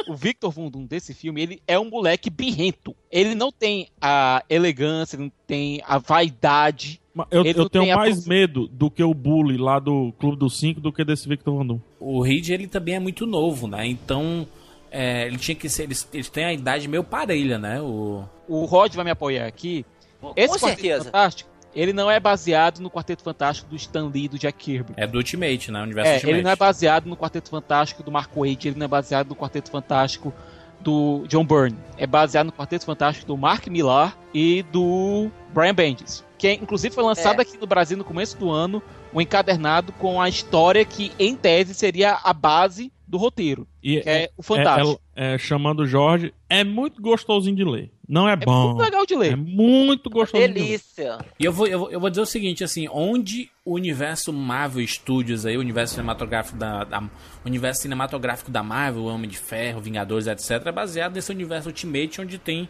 O 0.07 0.15
Victor 0.15 0.49
Von 0.49 0.71
Doom 0.71 0.87
desse 0.87 1.13
filme, 1.13 1.39
ele 1.39 1.61
é 1.67 1.77
um 1.77 1.87
moleque 1.87 2.31
birrento. 2.31 2.95
Ele 3.11 3.35
não 3.35 3.51
tem 3.51 3.89
a 4.01 4.43
elegância, 4.49 5.15
ele 5.15 5.25
não 5.25 5.31
tem 5.45 5.83
a 5.85 5.99
vaidade. 5.99 6.99
Eu, 7.29 7.45
eu 7.45 7.69
tenho 7.69 7.93
a 7.93 7.97
mais 7.97 8.15
prof- 8.15 8.27
medo 8.27 8.67
do 8.67 8.89
que 8.89 9.03
o 9.03 9.13
bully 9.13 9.55
lá 9.55 9.77
do 9.77 10.11
Clube 10.13 10.35
dos 10.35 10.57
Cinco 10.57 10.81
do 10.81 10.91
que 10.91 11.05
desse 11.05 11.29
Victor 11.29 11.57
Van 11.57 11.65
Doom. 11.67 11.79
O 11.99 12.23
Reed, 12.23 12.49
ele 12.49 12.65
também 12.65 12.95
é 12.95 12.99
muito 12.99 13.27
novo, 13.27 13.67
né? 13.67 13.85
Então, 13.85 14.47
é, 14.89 15.27
ele 15.27 15.37
tinha 15.37 15.53
que 15.53 15.69
ser... 15.69 15.83
Eles, 15.83 16.09
eles 16.11 16.29
têm 16.29 16.45
a 16.45 16.53
idade 16.53 16.87
meio 16.87 17.03
parelha, 17.03 17.59
né? 17.59 17.79
O... 17.79 18.23
O 18.47 18.65
Rod 18.65 18.95
vai 18.95 19.05
me 19.05 19.11
apoiar 19.11 19.45
aqui. 19.45 19.85
Com 20.19 20.33
Esse 20.35 20.59
Quarteto 20.59 20.81
certeza. 20.81 21.03
Fantástico, 21.05 21.49
ele 21.75 21.93
não 21.93 22.09
é 22.09 22.19
baseado 22.19 22.79
no 22.79 22.89
Quarteto 22.89 23.23
Fantástico 23.23 23.69
do 23.69 23.75
Stan 23.75 24.07
Lee 24.07 24.25
e 24.25 24.27
do 24.29 24.39
Jack 24.39 24.57
Kirby. 24.57 24.93
É 24.97 25.05
do 25.07 25.17
Ultimate, 25.17 25.71
né? 25.71 25.79
O 25.79 25.83
universo 25.83 26.09
É, 26.11 26.13
Ultimate. 26.15 26.33
ele 26.35 26.41
não 26.43 26.51
é 26.51 26.55
baseado 26.55 27.05
no 27.05 27.15
Quarteto 27.17 27.49
Fantástico 27.49 28.03
do 28.03 28.11
Mark 28.11 28.31
Waid, 28.35 28.67
ele 28.67 28.77
não 28.79 28.85
é 28.85 28.87
baseado 28.87 29.29
no 29.29 29.35
Quarteto 29.35 29.69
Fantástico 29.71 30.33
do 30.79 31.25
John 31.27 31.45
Byrne. 31.45 31.77
É 31.97 32.07
baseado 32.07 32.47
no 32.47 32.53
Quarteto 32.53 32.85
Fantástico 32.85 33.27
do 33.27 33.37
Mark 33.37 33.67
Millar 33.67 34.17
e 34.33 34.63
do 34.71 35.29
Brian 35.53 35.73
Bendis. 35.75 36.23
Que 36.37 36.53
inclusive 36.53 36.95
foi 36.95 37.03
lançado 37.03 37.39
É. 37.39 37.41
aqui 37.41 37.57
no 37.57 37.67
Brasil 37.67 37.97
no 37.97 38.03
começo 38.05 38.37
do 38.37 38.49
ano, 38.49 38.81
um 39.13 39.19
encadernado 39.19 39.91
com 39.93 40.21
a 40.21 40.29
história 40.29 40.85
que, 40.85 41.11
em 41.19 41.35
tese, 41.35 41.73
seria 41.73 42.17
a 42.23 42.31
base 42.31 42.91
do 43.09 43.17
roteiro. 43.17 43.67
E 43.83 43.99
Que 44.01 44.09
é 44.09 44.29
o 44.37 44.43
Fantástico. 44.43 45.01
é- 45.15 45.33
é, 45.33 45.37
chamando 45.37 45.79
o 45.81 45.87
Jorge, 45.87 46.33
é 46.47 46.63
muito 46.63 47.01
gostosinho 47.01 47.55
de 47.55 47.63
ler. 47.63 47.91
Não 48.07 48.27
é, 48.27 48.33
É 48.33 48.35
bom. 48.37 48.67
muito 48.69 48.81
legal 48.81 49.05
de 49.05 49.15
ler. 49.15 49.33
É 49.33 49.35
muito 49.35 50.09
gostosinho 50.09 50.53
de 50.53 50.59
ler. 50.59 50.65
Delícia. 50.67 51.17
E 51.39 51.43
eu 51.45 51.51
vou, 51.51 51.67
eu, 51.67 51.79
vou, 51.79 51.91
eu 51.91 51.99
vou 51.99 52.09
dizer 52.09 52.21
o 52.21 52.25
seguinte, 52.25 52.63
assim, 52.63 52.87
onde 52.91 53.49
o 53.65 53.73
universo 53.73 54.31
Marvel 54.31 54.85
Studios 54.87 55.45
aí, 55.45 55.57
o 55.57 55.59
universo 55.59 55.93
cinematográfico 55.95 56.57
da, 56.57 56.83
da- 56.83 56.99
o 57.01 57.47
universo 57.47 57.81
cinematográfico 57.81 58.49
da 58.51 58.63
Marvel, 58.63 59.05
Homem 59.05 59.29
de 59.29 59.37
Ferro, 59.37 59.81
Vingadores, 59.81 60.27
etc, 60.27 60.65
é 60.67 60.71
baseado 60.71 61.15
nesse 61.15 61.31
universo 61.31 61.67
Ultimate 61.69 62.21
onde 62.21 62.37
tem 62.37 62.69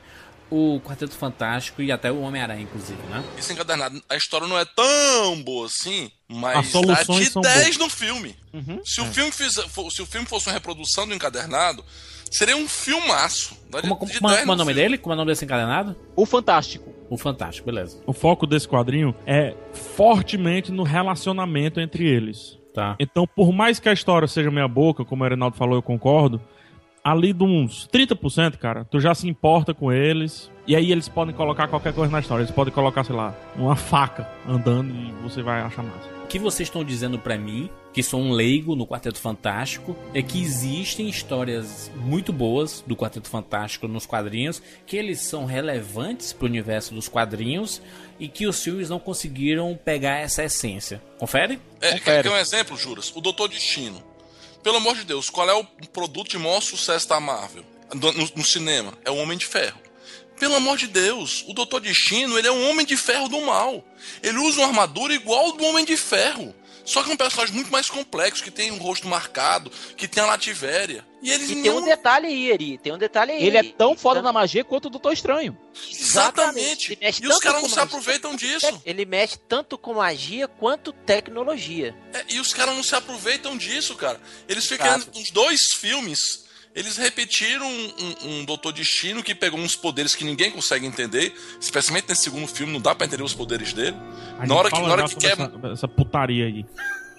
o 0.49 0.79
Quarteto 0.81 1.13
Fantástico 1.13 1.81
e 1.81 1.91
até 1.91 2.11
o 2.11 2.21
Homem-Aranha, 2.21 2.61
inclusive, 2.61 2.99
né? 3.09 3.23
Isso 3.37 3.51
encadernado. 3.53 4.01
A 4.09 4.15
história 4.15 4.47
não 4.47 4.57
é 4.57 4.65
tão 4.65 5.41
boa 5.43 5.67
assim, 5.67 6.11
mas 6.27 6.71
dá 6.71 7.03
de 7.03 7.25
são 7.25 7.41
10 7.41 7.77
no 7.77 7.89
filme. 7.89 8.35
Uhum. 8.53 8.79
Se, 8.83 9.01
o 9.01 9.05
filme 9.05 9.31
se 9.31 10.01
o 10.01 10.05
filme 10.05 10.27
fosse 10.27 10.47
uma 10.47 10.53
reprodução 10.53 11.07
do 11.07 11.13
encadernado, 11.13 11.83
seria 12.31 12.57
um 12.57 12.67
filmaço. 12.67 13.55
Dá 13.69 13.81
de, 13.81 13.87
Como, 13.87 13.99
como, 13.99 14.11
de 14.11 14.19
como, 14.19 14.29
10 14.29 14.41
como 14.41 14.51
é 14.51 14.53
o 14.53 14.57
no 14.57 14.63
nome 14.63 14.73
filme. 14.73 14.89
dele? 14.89 14.97
Como 14.97 15.13
é 15.13 15.15
o 15.15 15.17
nome 15.17 15.31
desse 15.31 15.45
encadenado? 15.45 15.95
O 16.15 16.25
Fantástico. 16.25 16.93
O 17.09 17.17
Fantástico, 17.17 17.65
beleza. 17.65 17.99
O 18.05 18.13
foco 18.13 18.45
desse 18.45 18.67
quadrinho 18.67 19.15
é 19.25 19.55
fortemente 19.73 20.71
no 20.71 20.83
relacionamento 20.83 21.79
entre 21.79 22.07
eles. 22.07 22.57
Tá. 22.73 22.95
Então, 22.99 23.25
por 23.27 23.51
mais 23.51 23.79
que 23.79 23.89
a 23.89 23.93
história 23.93 24.27
seja 24.27 24.51
meia 24.51 24.67
boca, 24.67 25.03
como 25.03 25.23
o 25.23 25.27
Reinaldo 25.27 25.57
falou, 25.57 25.75
eu 25.75 25.81
concordo. 25.81 26.39
Ali 27.03 27.33
de 27.33 27.43
uns 27.43 27.87
30%, 27.91 28.57
cara, 28.57 28.85
tu 28.85 28.99
já 28.99 29.15
se 29.15 29.27
importa 29.27 29.73
com 29.73 29.91
eles. 29.91 30.51
E 30.67 30.75
aí 30.75 30.91
eles 30.91 31.09
podem 31.09 31.33
colocar 31.33 31.67
qualquer 31.67 31.93
coisa 31.93 32.11
na 32.11 32.19
história. 32.19 32.43
Eles 32.43 32.53
podem 32.53 32.73
colocar, 32.73 33.03
sei 33.03 33.15
lá, 33.15 33.35
uma 33.55 33.75
faca 33.75 34.29
andando 34.47 34.93
e 34.93 35.11
você 35.23 35.41
vai 35.41 35.61
achar 35.61 35.81
massa. 35.81 36.07
O 36.23 36.27
que 36.27 36.37
vocês 36.37 36.67
estão 36.67 36.83
dizendo 36.83 37.17
pra 37.17 37.39
mim, 37.39 37.71
que 37.91 38.03
sou 38.03 38.21
um 38.21 38.31
leigo 38.31 38.75
no 38.75 38.85
Quarteto 38.85 39.17
Fantástico, 39.17 39.97
é 40.13 40.21
que 40.21 40.39
existem 40.39 41.09
histórias 41.09 41.91
muito 41.95 42.31
boas 42.31 42.83
do 42.85 42.95
Quarteto 42.95 43.27
Fantástico 43.27 43.87
nos 43.87 44.05
quadrinhos, 44.05 44.61
que 44.85 44.95
eles 44.95 45.21
são 45.21 45.45
relevantes 45.45 46.31
pro 46.31 46.45
universo 46.45 46.93
dos 46.93 47.07
quadrinhos 47.07 47.81
e 48.19 48.27
que 48.27 48.45
os 48.45 48.63
filmes 48.63 48.91
não 48.91 48.99
conseguiram 48.99 49.75
pegar 49.83 50.17
essa 50.19 50.43
essência. 50.43 51.01
Confere? 51.17 51.59
É, 51.81 51.93
Confere. 51.93 52.01
quer, 52.01 52.23
quer 52.23 52.31
um 52.31 52.37
exemplo, 52.37 52.77
Juras? 52.77 53.11
O 53.15 53.21
Doutor 53.21 53.47
Destino. 53.49 54.03
Pelo 54.63 54.77
amor 54.77 54.95
de 54.95 55.03
Deus, 55.03 55.29
qual 55.29 55.49
é 55.49 55.53
o 55.53 55.63
produto 55.63 56.29
de 56.31 56.37
maior 56.37 56.61
sucesso 56.61 57.07
da 57.07 57.19
Marvel 57.19 57.65
no, 57.93 58.11
no- 58.11 58.45
cinema? 58.45 58.93
É 59.05 59.11
o 59.11 59.15
Homem 59.15 59.37
de 59.37 59.45
Ferro. 59.45 59.79
Pelo 60.39 60.55
amor 60.55 60.77
de 60.77 60.87
Deus, 60.87 61.43
o 61.47 61.53
Doutor 61.53 61.81
Destino, 61.81 62.37
ele 62.37 62.47
é 62.47 62.51
um 62.51 62.69
Homem 62.69 62.85
de 62.85 62.95
Ferro 62.95 63.27
do 63.27 63.41
mal. 63.41 63.83
Ele 64.23 64.37
usa 64.39 64.59
uma 64.59 64.67
armadura 64.67 65.13
igual 65.13 65.51
do 65.53 65.65
Homem 65.65 65.83
de 65.85 65.97
Ferro. 65.97 66.53
Só 66.89 67.03
que 67.03 67.11
é 67.11 67.13
um 67.13 67.17
personagem 67.17 67.53
muito 67.53 67.71
mais 67.71 67.87
complexo, 67.87 68.43
que 68.43 68.49
tem 68.49 68.71
um 68.71 68.77
rosto 68.77 69.07
marcado, 69.07 69.69
que 69.95 70.07
tem 70.07 70.23
a 70.23 70.25
lativéria. 70.25 71.05
E 71.21 71.31
eles 71.31 71.47
E 71.51 71.53
tem 71.61 71.63
não... 71.71 71.77
um 71.77 71.85
detalhe 71.85 72.25
aí, 72.25 72.49
Eri. 72.51 72.77
Tem 72.79 72.91
um 72.91 72.97
detalhe 72.97 73.31
aí. 73.31 73.43
Ele 73.45 73.57
é 73.57 73.63
tão 73.63 73.95
foda 73.95 74.15
Tanto- 74.15 74.23
na 74.25 74.33
magia 74.33 74.63
quanto 74.63 74.85
o 74.85 74.89
Doutor 74.89 75.13
Estranho. 75.13 75.55
Exatamente. 75.87 76.97
E 76.99 77.27
os 77.27 77.37
caras 77.39 77.61
não 77.61 77.69
se 77.69 77.79
aproveitam 77.79 78.35
disso. 78.35 78.81
Ele 78.83 79.05
mexe 79.05 79.37
tanto 79.37 79.77
com 79.77 79.93
magia 79.93 80.47
quanto 80.47 80.91
tecnologia. 80.91 81.95
É, 82.11 82.25
e 82.29 82.39
os 82.39 82.53
caras 82.53 82.75
não 82.75 82.81
se 82.83 82.95
aproveitam 82.95 83.55
disso, 83.55 83.95
cara. 83.95 84.19
Eles 84.47 84.65
ficam 84.65 84.97
nos 85.13 85.29
dois 85.29 85.71
filmes 85.73 86.45
Eles 86.75 86.97
repetiram 86.97 87.65
um, 87.67 87.93
um, 87.99 88.29
um 88.29 88.45
Doutor 88.45 88.71
Destino 88.71 89.23
que 89.23 89.33
pegou 89.33 89.59
uns 89.59 89.75
poderes 89.75 90.13
que 90.15 90.23
ninguém 90.23 90.51
consegue 90.51 90.85
entender, 90.85 91.33
especialmente 91.59 92.07
nesse 92.09 92.23
segundo 92.23 92.47
filme, 92.47 92.71
não 92.71 92.79
dá 92.79 92.93
pra 92.93 93.07
entender 93.07 93.23
os 93.23 93.33
poderes 93.33 93.73
dele. 93.73 93.97
Na 94.47 94.55
hora 94.55 94.69
que, 94.69 94.79
na 94.79 94.87
hora 94.91 95.07
que 95.07 95.15
quer. 95.15 95.31
essa, 95.33 95.51
essa 95.73 95.87
putaria 95.87 96.45
aí. 96.45 96.65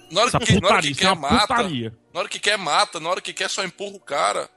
Na 0.09 0.21
hora 0.21 0.27
Essa 0.29 0.39
que, 0.39 0.51
na 0.59 0.67
hora 0.67 0.75
putaria, 0.77 0.95
que 0.95 1.05
é 1.05 1.07
quer, 1.09 1.15
mata. 1.15 1.47
putaria. 1.55 1.97
Na 2.13 2.19
hora 2.19 2.29
que 2.29 2.39
quer, 2.39 2.57
mata. 2.57 2.99
Na 2.99 3.09
hora 3.09 3.21
que 3.21 3.33
quer, 3.33 3.49
só 3.49 3.63
empurra 3.63 3.95
o 3.95 3.99
cara. 3.99 4.49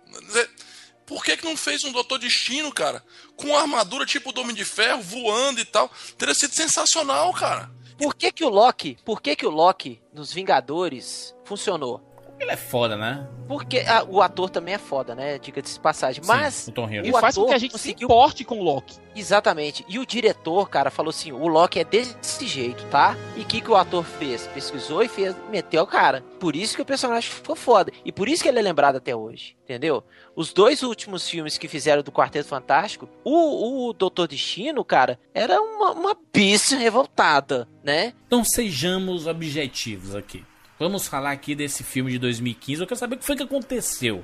Por 1.07 1.23
que, 1.25 1.37
que 1.37 1.45
não 1.45 1.57
fez 1.57 1.85
um 1.85 1.93
Doutor 1.93 2.19
Destino, 2.19 2.73
cara? 2.73 3.05
Com 3.37 3.57
armadura 3.57 4.07
tipo 4.07 4.33
do 4.33 4.41
Homem 4.41 4.55
de 4.55 4.65
Ferro, 4.65 5.03
voando 5.03 5.61
e 5.61 5.65
tal. 5.65 5.91
Teria 6.19 6.35
sido 6.35 6.53
sensacional, 6.55 7.33
cara. 7.35 7.71
Por 7.99 8.17
que 8.17 8.33
que 8.33 8.45
o 8.45 8.49
Loki, 8.49 8.97
por 9.05 9.23
que 9.23 9.37
que 9.37 9.47
o 9.47 9.51
Loki 9.51 10.01
nos 10.13 10.33
Vingadores 10.33 11.35
funcionou? 11.45 12.14
Ele 12.45 12.53
é 12.53 12.57
foda, 12.57 12.95
né? 12.95 13.27
Porque 13.49 13.79
ah, 13.87 14.05
o 14.07 14.21
ator 14.21 14.51
também 14.51 14.75
é 14.75 14.79
foda, 14.79 15.15
né? 15.15 15.39
Diga-se 15.39 15.75
de 15.75 15.81
passagem. 15.81 16.23
Sim, 16.23 16.29
Mas 16.29 16.69
o 16.69 16.73
Tom 16.73 16.85
o 16.85 17.13
faz 17.13 17.35
com 17.35 17.41
ator 17.43 17.49
que 17.49 17.55
a 17.55 17.59
gente 17.59 17.73
conseguiu- 17.73 17.99
se 17.99 18.05
importe 18.05 18.45
com 18.45 18.59
o 18.61 18.63
Loki. 18.63 18.99
Exatamente. 19.17 19.85
E 19.89 19.99
o 19.99 20.05
diretor, 20.05 20.69
cara, 20.69 20.91
falou 20.91 21.09
assim: 21.09 21.33
o 21.33 21.47
Loki 21.47 21.81
é 21.81 21.85
desse 21.85 22.47
jeito, 22.47 22.85
tá? 22.87 23.17
E 23.35 23.41
o 23.41 23.45
que, 23.47 23.63
que 23.63 23.71
o 23.71 23.77
ator 23.77 24.05
fez? 24.05 24.47
Pesquisou 24.49 25.03
e 25.03 25.09
fez, 25.09 25.35
meteu 25.51 25.85
o 25.85 25.87
cara. 25.87 26.23
Por 26.39 26.55
isso 26.55 26.77
que 26.77 26.83
o 26.83 26.85
personagem 26.85 27.31
ficou 27.31 27.57
foda. 27.57 27.91
E 28.05 28.13
por 28.13 28.29
isso 28.29 28.43
que 28.43 28.49
ele 28.49 28.59
é 28.59 28.63
lembrado 28.63 28.97
até 28.97 29.17
hoje. 29.17 29.57
Entendeu? 29.65 30.05
Os 30.37 30.53
dois 30.53 30.83
últimos 30.83 31.27
filmes 31.27 31.57
que 31.57 31.67
fizeram 31.67 32.03
do 32.03 32.13
Quarteto 32.13 32.49
Fantástico, 32.49 33.09
o, 33.25 33.89
o 33.89 33.93
Doutor 33.95 34.29
Destino, 34.29 34.85
cara, 34.85 35.19
era 35.33 35.59
uma, 35.63 35.93
uma 35.93 36.17
bicha 36.31 36.77
revoltada, 36.77 37.67
né? 37.83 38.13
Então 38.27 38.45
sejamos 38.45 39.27
objetivos 39.27 40.15
aqui. 40.15 40.45
Vamos 40.85 41.09
falar 41.09 41.30
aqui 41.30 41.55
desse 41.55 41.82
filme 41.82 42.12
de 42.12 42.18
2015. 42.18 42.82
Eu 42.82 42.87
quero 42.87 43.01
saber 43.01 43.14
o 43.14 43.18
que 43.18 43.24
foi 43.24 43.35
que 43.35 43.43
aconteceu. 43.43 44.22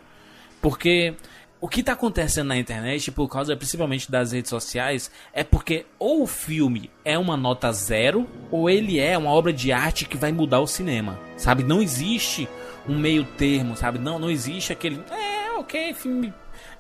Porque 0.61 1.15
o 1.59 1.67
que 1.67 1.83
tá 1.83 1.93
acontecendo 1.93 2.49
na 2.49 2.59
internet, 2.59 3.11
por 3.11 3.27
causa 3.31 3.57
principalmente 3.57 4.11
das 4.11 4.33
redes 4.33 4.51
sociais, 4.51 5.11
é 5.33 5.43
porque 5.43 5.87
ou 5.99 6.23
o 6.23 6.27
filme 6.27 6.91
é 7.03 7.17
uma 7.17 7.35
nota 7.35 7.73
zero, 7.73 8.29
ou 8.51 8.69
ele 8.69 9.01
é 9.01 9.17
uma 9.17 9.31
obra 9.31 9.55
de 9.55 9.73
arte 9.73 10.05
que 10.05 10.19
vai 10.19 10.33
mudar 10.33 10.61
o 10.61 10.67
cinema. 10.67 11.19
Sabe? 11.35 11.65
Não 11.65 11.81
existe 11.81 12.47
um 12.87 12.99
meio 12.99 13.25
termo, 13.25 13.75
sabe? 13.75 13.99
Não, 13.99 14.19
não 14.19 14.31
existe 14.31 14.71
aquele. 14.71 15.03
É, 15.11 15.53
ok, 15.53 15.95
filme 15.95 16.31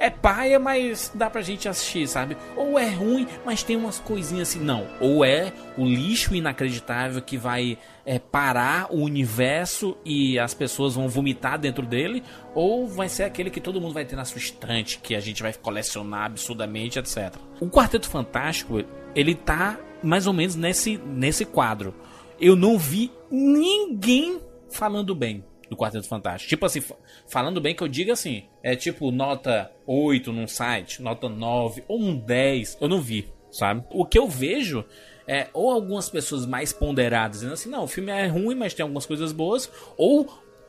é 0.01 0.09
paia, 0.09 0.59
mas 0.59 1.13
dá 1.15 1.29
pra 1.29 1.43
gente 1.43 1.69
assistir, 1.69 2.09
sabe? 2.09 2.35
Ou 2.57 2.79
é 2.79 2.89
ruim, 2.89 3.29
mas 3.45 3.63
tem 3.63 3.77
umas 3.77 4.01
coisinhas 4.01 4.49
assim. 4.49 4.59
Não. 4.59 4.89
Ou 4.99 5.23
é 5.23 5.53
o 5.77 5.85
lixo 5.85 6.35
inacreditável 6.35 7.21
que 7.21 7.37
vai 7.37 7.77
é, 8.07 8.19
parar 8.19 8.87
o 8.91 9.03
universo 9.03 9.97
e 10.03 10.39
as 10.39 10.55
pessoas 10.55 10.95
vão 10.95 11.07
vomitar 11.07 11.59
dentro 11.59 11.85
dele. 11.85 12.25
Ou 12.55 12.89
vai 12.89 13.11
ser 13.11 13.25
aquele 13.25 13.51
que 13.51 13.61
todo 13.61 13.79
mundo 13.79 13.93
vai 13.93 14.07
ter 14.07 14.17
na 14.17 14.25
sua 14.25 14.39
estante, 14.39 14.99
que 15.01 15.15
a 15.15 15.21
gente 15.21 15.43
vai 15.43 15.53
colecionar 15.53 16.25
absurdamente, 16.25 16.99
etc. 16.99 17.35
O 17.61 17.69
Quarteto 17.69 18.09
Fantástico, 18.09 18.83
ele 19.15 19.35
tá 19.35 19.79
mais 20.03 20.27
ou 20.27 20.33
menos 20.33 20.57
nesse, 20.57 20.97
nesse 20.97 21.45
quadro. 21.45 21.95
Eu 22.41 22.57
não 22.57 22.79
vi 22.79 23.13
ninguém 23.31 24.41
falando 24.71 25.15
bem 25.15 25.45
do 25.71 25.77
Quarteto 25.77 26.07
Fantástico. 26.09 26.49
Tipo 26.49 26.67
assim, 26.67 26.81
fa- 26.81 26.97
falando 27.29 27.61
bem 27.61 27.75
que 27.75 27.83
eu 27.83 27.89
diga 27.89 28.13
assim, 28.13 28.45
é 28.63 28.75
tipo 28.77 29.11
nota 29.11 29.71
8 29.87 30.33
num 30.33 30.47
site, 30.49 31.01
nota 31.01 31.29
9 31.29 31.85
ou 31.89 31.99
um 32.03 32.17
10, 32.17 32.77
eu 32.81 32.89
não 32.89 33.01
vi, 33.01 33.33
sabe? 33.51 33.85
O 33.91 34.05
que 34.05 34.19
eu 34.19 34.29
vejo 34.29 34.85
é 35.27 35.47
ou 35.55 35.71
algumas 35.71 36.11
pessoas 36.11 36.45
mais 36.45 36.73
ponderadas 36.73 37.39
dizendo 37.39 37.53
assim, 37.55 37.69
não, 37.71 37.85
o 37.85 37.89
filme 37.89 38.11
é 38.11 38.27
ruim, 38.27 38.57
mas 38.57 38.75
tem 38.75 38.83
algumas 38.83 39.07
coisas 39.07 39.31
boas, 39.33 39.71
ou 39.97 40.29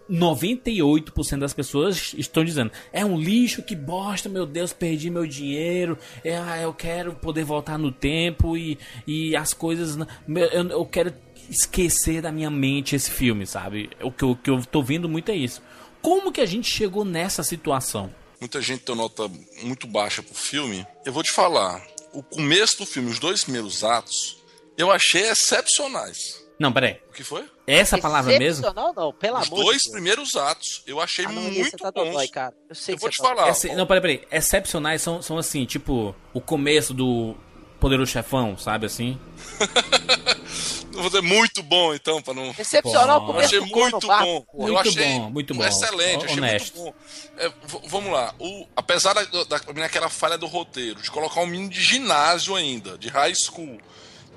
98% 0.09 1.39
das 1.39 1.53
pessoas 1.53 2.13
estão 2.17 2.43
dizendo: 2.43 2.71
é 2.91 3.05
um 3.05 3.17
lixo, 3.17 3.63
que 3.63 3.75
bosta, 3.75 4.27
meu 4.27 4.45
Deus, 4.45 4.73
perdi 4.73 5.09
meu 5.09 5.25
dinheiro. 5.25 5.97
É, 6.23 6.35
ah, 6.37 6.59
eu 6.61 6.73
quero 6.73 7.13
poder 7.15 7.43
voltar 7.45 7.77
no 7.77 7.91
tempo 7.91 8.57
e, 8.57 8.77
e 9.07 9.35
as 9.35 9.53
coisas. 9.53 9.97
meu, 10.27 10.45
Eu, 10.47 10.67
eu 10.69 10.85
quero 10.85 11.13
esquecer 11.51 12.21
da 12.21 12.31
minha 12.31 12.49
mente 12.49 12.95
esse 12.95 13.11
filme, 13.11 13.45
sabe? 13.45 13.89
O 14.01 14.11
que, 14.11 14.23
eu- 14.23 14.31
o 14.31 14.35
que 14.35 14.49
eu 14.49 14.65
tô 14.65 14.81
vendo 14.81 15.07
muito 15.09 15.29
é 15.31 15.35
isso. 15.35 15.61
Como 16.01 16.31
que 16.31 16.41
a 16.41 16.45
gente 16.45 16.67
chegou 16.69 17.05
nessa 17.05 17.43
situação? 17.43 18.13
Muita 18.39 18.59
gente 18.61 18.83
deu 18.85 18.95
nota 18.95 19.29
muito 19.61 19.85
baixa 19.85 20.23
pro 20.23 20.33
filme. 20.33 20.85
Eu 21.05 21.13
vou 21.13 21.21
te 21.21 21.29
falar, 21.31 21.85
o 22.11 22.23
começo 22.23 22.79
do 22.79 22.85
filme, 22.87 23.11
os 23.11 23.19
dois 23.19 23.43
primeiros 23.43 23.83
atos, 23.83 24.41
eu 24.77 24.89
achei 24.89 25.29
excepcionais. 25.29 26.41
Não, 26.59 26.71
peraí. 26.71 26.99
O 27.09 27.13
que 27.13 27.23
foi? 27.23 27.43
Essa 27.65 27.97
palavra 27.97 28.37
mesmo? 28.37 28.63
Excepcional, 28.65 28.93
não, 28.95 29.13
pelo 29.13 29.39
Os 29.39 29.47
amor 29.47 29.59
de 29.59 29.63
dois 29.65 29.81
Deus. 29.83 29.91
primeiros 29.93 30.35
atos, 30.35 30.83
eu 30.85 30.99
achei 30.99 31.25
Ah, 31.25 31.31
não, 31.31 31.41
muito 31.43 31.77
tá 31.77 31.91
bons. 31.91 32.05
dodói, 32.05 32.27
cara. 32.27 32.53
Eu 32.69 32.75
sei 32.75 32.93
Eu 32.93 32.97
que 32.97 33.01
vou 33.01 33.09
te 33.09 33.17
tá 33.17 33.23
falar. 33.27 33.49
Esse- 33.49 33.73
não, 33.75 33.85
peraí, 33.87 34.01
peraí. 34.01 34.27
Excepcionais 34.31 35.01
são, 35.01 35.21
são 35.21 35.37
assim, 35.37 35.65
tipo, 35.65 36.15
o 36.33 36.41
começo 36.41 36.93
do 36.93 37.35
Poderoso 37.81 38.11
Chefão, 38.11 38.55
sabe 38.57 38.85
assim? 38.85 39.19
Dizer 40.91 41.21
muito 41.21 41.63
bom, 41.63 41.93
então, 41.95 42.21
pra 42.21 42.33
não. 42.33 42.53
Excepcional 42.57 43.21
Bom, 43.25 43.39
achei 43.39 43.59
muito 43.59 43.99
bom. 44.07 44.41
pô. 44.41 44.67
eu 44.67 44.73
Muito 44.73 44.89
achei 44.89 45.03
bom, 45.19 45.29
muito 45.31 45.53
bom. 45.55 45.63
excelente, 45.65 46.25
achei 46.25 46.37
Honesto. 46.37 46.77
muito 46.79 46.93
bom. 46.93 46.99
É, 47.37 47.51
vamos 47.87 48.11
lá, 48.11 48.35
o, 48.37 48.67
apesar 48.75 49.13
da, 49.13 49.23
da, 49.23 49.57
daquela 49.57 50.09
falha 50.09 50.37
do 50.37 50.45
roteiro, 50.45 51.01
de 51.01 51.09
colocar 51.09 51.41
um 51.41 51.47
menino 51.47 51.69
de 51.69 51.81
ginásio 51.81 52.55
ainda, 52.55 52.97
de 52.99 53.07
high 53.09 53.33
school, 53.33 53.79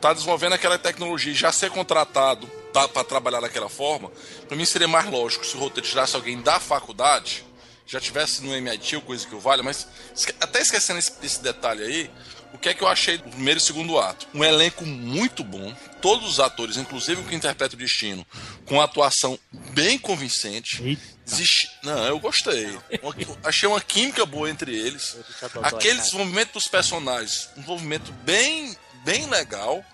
tá 0.01 0.12
desenvolvendo 0.14 0.55
aquela 0.55 0.78
tecnologia 0.78 1.32
e 1.32 1.36
já 1.36 1.53
ser 1.53 1.70
contratado 1.70 2.47
tá, 2.72 2.88
para 2.88 3.05
trabalhar 3.05 3.40
daquela 3.40 3.68
forma, 3.68 4.11
pra 4.49 4.57
mim 4.57 4.64
seria 4.64 4.88
mais 4.88 5.07
lógico 5.11 5.45
se 5.45 5.57
o 5.57 5.61
roteiro 5.61 5.86
tirasse 5.86 6.16
alguém 6.16 6.40
da 6.40 6.59
faculdade, 6.59 7.45
já 7.86 8.01
tivesse 8.01 8.42
no 8.42 8.55
MIT 8.55 8.97
ou 8.97 9.03
coisa 9.03 9.26
que 9.26 9.34
o 9.34 9.40
valha, 9.40 9.62
mas 9.62 9.86
esque- 10.16 10.34
até 10.40 10.62
esquecendo 10.62 10.99
esse, 10.99 11.12
esse 11.22 11.42
detalhe 11.42 11.82
aí, 11.84 12.11
o 12.55 12.59
que 12.59 12.68
é 12.70 12.74
que 12.74 12.82
eu 12.82 12.88
achei 12.88 13.18
do 13.18 13.28
primeiro 13.28 13.59
e 13.59 13.62
segundo 13.62 13.98
ato? 13.98 14.26
Um 14.32 14.42
elenco 14.42 14.86
muito 14.86 15.44
bom, 15.44 15.74
todos 16.00 16.26
os 16.28 16.40
atores, 16.40 16.76
inclusive 16.78 17.20
o 17.20 17.24
que 17.24 17.34
interpreta 17.34 17.74
o 17.74 17.78
Destino, 17.78 18.26
com 18.64 18.80
atuação 18.80 19.38
bem 19.72 19.98
convincente. 19.98 20.82
Eita. 20.82 21.02
Existe... 21.26 21.70
Não, 21.82 22.05
eu 22.07 22.18
gostei. 22.18 22.66
Uma- 23.02 23.14
Achei 23.44 23.68
uma 23.68 23.80
química 23.80 24.24
boa 24.24 24.48
entre 24.48 24.74
eles. 24.76 25.16
Aquele 25.62 25.98
desenvolvimento 25.98 26.52
dos 26.52 26.68
personagens, 26.68 27.48
um 27.52 27.61
desenvolvimento 27.61 28.12
bem, 28.24 28.76
bem 29.05 29.26
legal. 29.28 29.84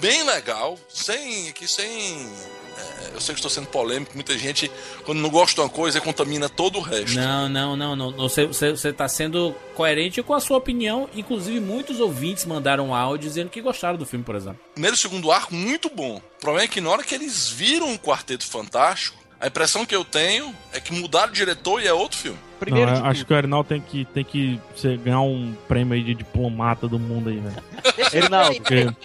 Bem 0.00 0.22
legal, 0.24 0.78
sem. 0.88 1.50
Aqui 1.50 1.68
sem. 1.68 2.32
É, 2.76 3.14
eu 3.14 3.20
sei 3.20 3.34
que 3.34 3.38
estou 3.38 3.50
sendo 3.50 3.66
polêmico, 3.68 4.12
muita 4.14 4.36
gente, 4.36 4.70
quando 5.04 5.20
não 5.20 5.30
gosta 5.30 5.54
de 5.54 5.60
uma 5.60 5.68
coisa, 5.68 6.00
contamina 6.00 6.48
todo 6.48 6.78
o 6.78 6.82
resto. 6.82 7.16
Não, 7.16 7.48
não, 7.48 7.76
não, 7.76 7.96
não. 7.96 8.12
Você, 8.12 8.46
você, 8.46 8.70
você 8.70 8.92
tá 8.92 9.08
sendo 9.08 9.54
coerente 9.74 10.22
com 10.22 10.34
a 10.34 10.40
sua 10.40 10.58
opinião. 10.58 11.08
Inclusive, 11.14 11.60
muitos 11.60 12.00
ouvintes 12.00 12.44
mandaram 12.44 12.94
áudio 12.94 13.28
dizendo 13.28 13.50
que 13.50 13.60
gostaram 13.60 13.96
do 13.96 14.06
filme, 14.06 14.24
por 14.24 14.34
exemplo. 14.34 14.60
Primeiro 14.72 14.96
e 14.96 14.98
segundo 14.98 15.30
arco, 15.30 15.54
muito 15.54 15.88
bom. 15.88 16.16
O 16.16 16.40
problema 16.40 16.64
é 16.64 16.68
que 16.68 16.80
na 16.80 16.90
hora 16.90 17.02
que 17.02 17.14
eles 17.14 17.48
viram 17.48 17.88
um 17.88 17.96
quarteto 17.96 18.46
fantástico, 18.46 19.23
a 19.44 19.48
impressão 19.48 19.84
que 19.84 19.94
eu 19.94 20.04
tenho 20.04 20.54
é 20.72 20.80
que 20.80 20.90
mudaram 20.92 21.30
o 21.30 21.34
diretor 21.34 21.80
e 21.82 21.86
é 21.86 21.92
outro 21.92 22.16
filme. 22.18 22.38
Primeiro 22.58 22.86
Não, 22.90 22.94
de 22.96 23.00
eu 23.04 23.06
acho 23.10 23.20
tudo. 23.20 23.26
que 23.28 23.34
o 23.34 23.36
Erinaldo 23.36 23.68
tem 23.68 23.80
que, 23.80 24.04
tem 24.06 24.24
que 24.24 24.58
ser- 24.74 24.96
ganhar 24.96 25.20
um 25.20 25.54
prêmio 25.68 25.92
aí 25.92 26.02
de 26.02 26.14
diplomata 26.14 26.88
do 26.88 26.98
mundo 26.98 27.28
aí, 27.28 27.36
velho. 27.38 27.56
Deixa 27.94 28.16
eu- 28.16 28.20
Erinaldo, 28.22 28.56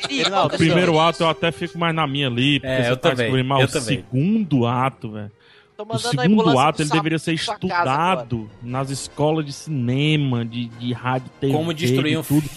Erinaldo, 0.10 0.56
O 0.56 0.58
primeiro 0.58 0.98
ato 1.00 1.24
eu 1.24 1.30
até 1.30 1.52
fico 1.52 1.78
mais 1.78 1.94
na 1.94 2.08
minha 2.08 2.28
ali, 2.28 2.60
porque 2.62 2.72
É, 2.72 2.84
você 2.86 2.92
eu 2.92 2.98
tá 2.98 3.10
também, 3.10 3.28
eu 3.36 3.66
o 3.66 3.68
também. 3.68 3.82
segundo 3.98 4.66
ato, 4.66 5.12
velho. 5.12 5.32
O 5.78 5.98
segundo 5.98 6.58
ato 6.60 6.82
ele 6.84 6.90
deveria 6.90 7.20
ser 7.20 7.34
estudado 7.34 8.50
nas 8.62 8.90
escolas 8.90 9.46
de 9.46 9.52
cinema, 9.54 10.46
de, 10.46 10.66
de 10.68 10.94
rádio, 10.94 11.30
TV, 11.40 11.54
Como 11.54 11.74
destruir 11.74 12.12
de 12.12 12.18
um 12.18 12.24
tudo, 12.24 12.50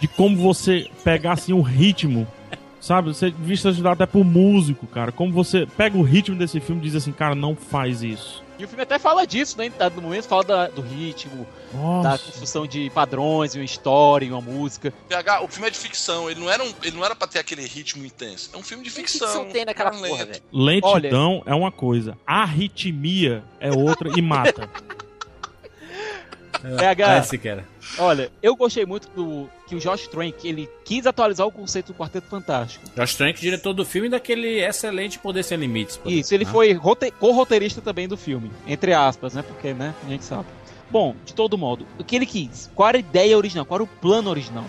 de 0.00 0.08
como 0.08 0.36
você 0.36 0.88
pegar 1.04 1.32
assim 1.32 1.52
o 1.52 1.60
ritmo, 1.60 2.26
sabe? 2.86 3.08
Você 3.08 3.30
devia 3.30 3.56
ser 3.56 3.68
ajudado 3.68 4.02
até 4.02 4.06
por 4.10 4.24
músico, 4.24 4.86
cara. 4.86 5.10
Como 5.12 5.32
você 5.32 5.66
pega 5.76 5.96
o 5.98 6.02
ritmo 6.02 6.36
desse 6.36 6.60
filme 6.60 6.80
e 6.80 6.84
diz 6.84 6.94
assim, 6.94 7.12
cara, 7.12 7.34
não 7.34 7.54
faz 7.56 8.02
isso. 8.02 8.44
E 8.58 8.64
o 8.64 8.68
filme 8.68 8.82
até 8.84 8.98
fala 8.98 9.26
disso, 9.26 9.58
né? 9.58 9.70
No 9.94 10.00
momento 10.00 10.26
fala 10.26 10.42
da- 10.42 10.68
do 10.68 10.80
ritmo, 10.80 11.46
da 11.74 11.78
Nossa. 11.78 12.24
construção 12.24 12.66
de 12.66 12.88
padrões, 12.88 13.54
uma 13.54 13.62
história, 13.64 14.26
uma 14.32 14.40
música. 14.40 14.94
PH, 15.10 15.42
o 15.42 15.48
filme 15.48 15.68
é 15.68 15.70
de 15.70 15.76
ficção, 15.78 16.30
ele 16.30 16.40
não 16.40 16.50
era, 16.50 16.64
um, 16.64 16.72
ele 16.82 16.96
não 16.96 17.04
era 17.04 17.14
pra 17.14 17.26
ter 17.28 17.38
aquele 17.38 17.66
ritmo 17.66 18.06
intenso. 18.06 18.48
É 18.54 18.56
um 18.56 18.62
filme 18.62 18.82
de 18.82 18.88
Que 18.88 18.96
ficção. 18.96 19.28
ficção 19.28 19.44
tem 19.52 19.66
naquela 19.66 19.90
tá 19.90 19.98
porra, 19.98 20.24
velho? 20.24 20.40
Lentidão 20.50 21.42
é 21.44 21.54
uma 21.54 21.70
coisa, 21.70 22.16
arritmia 22.26 23.44
é 23.60 23.70
outra 23.70 24.10
e 24.16 24.22
mata. 24.22 24.70
PH, 26.60 27.06
Ah, 27.14 27.18
esse 27.18 27.38
cara. 27.38 27.64
olha, 27.98 28.30
eu 28.42 28.54
gostei 28.56 28.84
muito 28.86 29.08
do 29.14 29.48
que 29.66 29.74
o 29.74 29.78
Josh 29.78 30.06
Trank, 30.08 30.46
ele 30.48 30.68
quis 30.84 31.06
atualizar 31.06 31.46
o 31.46 31.52
conceito 31.52 31.88
do 31.88 31.94
Quarteto 31.94 32.26
Fantástico. 32.28 32.84
Josh 32.96 33.14
Trank, 33.14 33.40
diretor 33.40 33.72
do 33.72 33.84
filme 33.84 34.08
daquele 34.08 34.60
excelente 34.64 35.18
Poder 35.18 35.42
Sem 35.42 35.58
Limites. 35.58 35.96
pô. 35.96 36.08
Isso, 36.08 36.34
ele 36.34 36.44
Ah. 36.44 36.48
foi 36.48 36.72
rote- 36.72 37.10
co-roteirista 37.12 37.80
também 37.80 38.08
do 38.08 38.16
filme. 38.16 38.50
Entre 38.66 38.92
aspas, 38.92 39.34
né? 39.34 39.42
Porque, 39.42 39.72
né? 39.74 39.94
A 40.06 40.08
gente 40.08 40.24
sabe. 40.24 40.46
Bom, 40.90 41.14
de 41.24 41.34
todo 41.34 41.58
modo, 41.58 41.84
o 41.98 42.04
que 42.04 42.14
ele 42.16 42.26
quis? 42.26 42.70
Qual 42.74 42.88
era 42.88 42.96
a 42.98 43.00
ideia 43.00 43.36
original? 43.36 43.64
Qual 43.66 43.76
era 43.78 43.84
o 43.84 43.86
plano 43.86 44.30
original? 44.30 44.64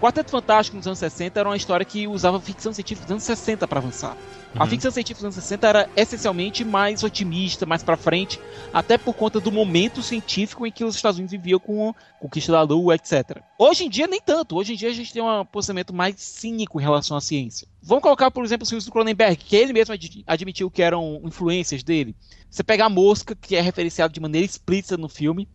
Quarteto 0.00 0.30
Fantástico 0.30 0.76
nos 0.76 0.86
anos 0.86 0.98
60 0.98 1.38
era 1.40 1.48
uma 1.48 1.56
história 1.56 1.84
que 1.86 2.06
usava 2.08 2.40
ficção 2.40 2.72
científica 2.72 3.04
dos 3.06 3.12
anos 3.12 3.22
60 3.22 3.66
para 3.68 3.78
avançar. 3.78 4.16
A 4.54 4.64
Uhum. 4.64 4.68
ficção 4.70 4.90
científica 4.90 5.26
dos 5.26 5.34
anos 5.36 5.44
60 5.44 5.66
era 5.66 5.90
essencialmente 5.96 6.62
mais 6.62 7.02
otimista, 7.02 7.64
mais 7.64 7.82
pra 7.82 7.96
frente, 7.96 8.38
até 8.70 8.98
por 8.98 9.14
conta 9.14 9.40
do 9.40 9.50
momento 9.50 10.02
científico 10.02 10.66
em 10.66 10.70
que 10.70 10.84
os 10.84 10.94
Estados 10.94 11.18
Unidos 11.18 11.32
viviam 11.32 11.58
com 11.58 11.88
a 11.88 11.94
conquista 12.20 12.52
da 12.52 12.60
Lua, 12.62 12.94
etc. 12.94 13.40
Hoje 13.58 13.84
em 13.84 13.88
dia, 13.88 14.06
nem 14.06 14.20
tanto. 14.20 14.54
Hoje 14.56 14.74
em 14.74 14.76
dia, 14.76 14.90
a 14.90 14.92
gente 14.92 15.10
tem 15.10 15.22
um 15.22 15.44
posicionamento 15.46 15.94
mais 15.94 16.16
cínico 16.20 16.78
em 16.78 16.82
relação 16.82 17.16
à 17.16 17.20
ciência. 17.20 17.66
Vamos 17.82 18.02
colocar, 18.02 18.30
por 18.30 18.44
exemplo, 18.44 18.64
os 18.64 18.68
filmes 18.68 18.84
do 18.84 18.92
Cronenberg, 18.92 19.36
que 19.36 19.56
ele 19.56 19.72
mesmo 19.72 19.94
ad- 19.94 20.24
admitiu 20.26 20.70
que 20.70 20.82
eram 20.82 21.20
influências 21.24 21.82
dele. 21.82 22.14
Você 22.50 22.62
pega 22.62 22.84
a 22.84 22.88
Mosca, 22.90 23.34
que 23.34 23.56
é 23.56 23.60
referenciado 23.62 24.12
de 24.12 24.20
maneira 24.20 24.44
explícita 24.44 24.98
no 24.98 25.08
filme. 25.08 25.48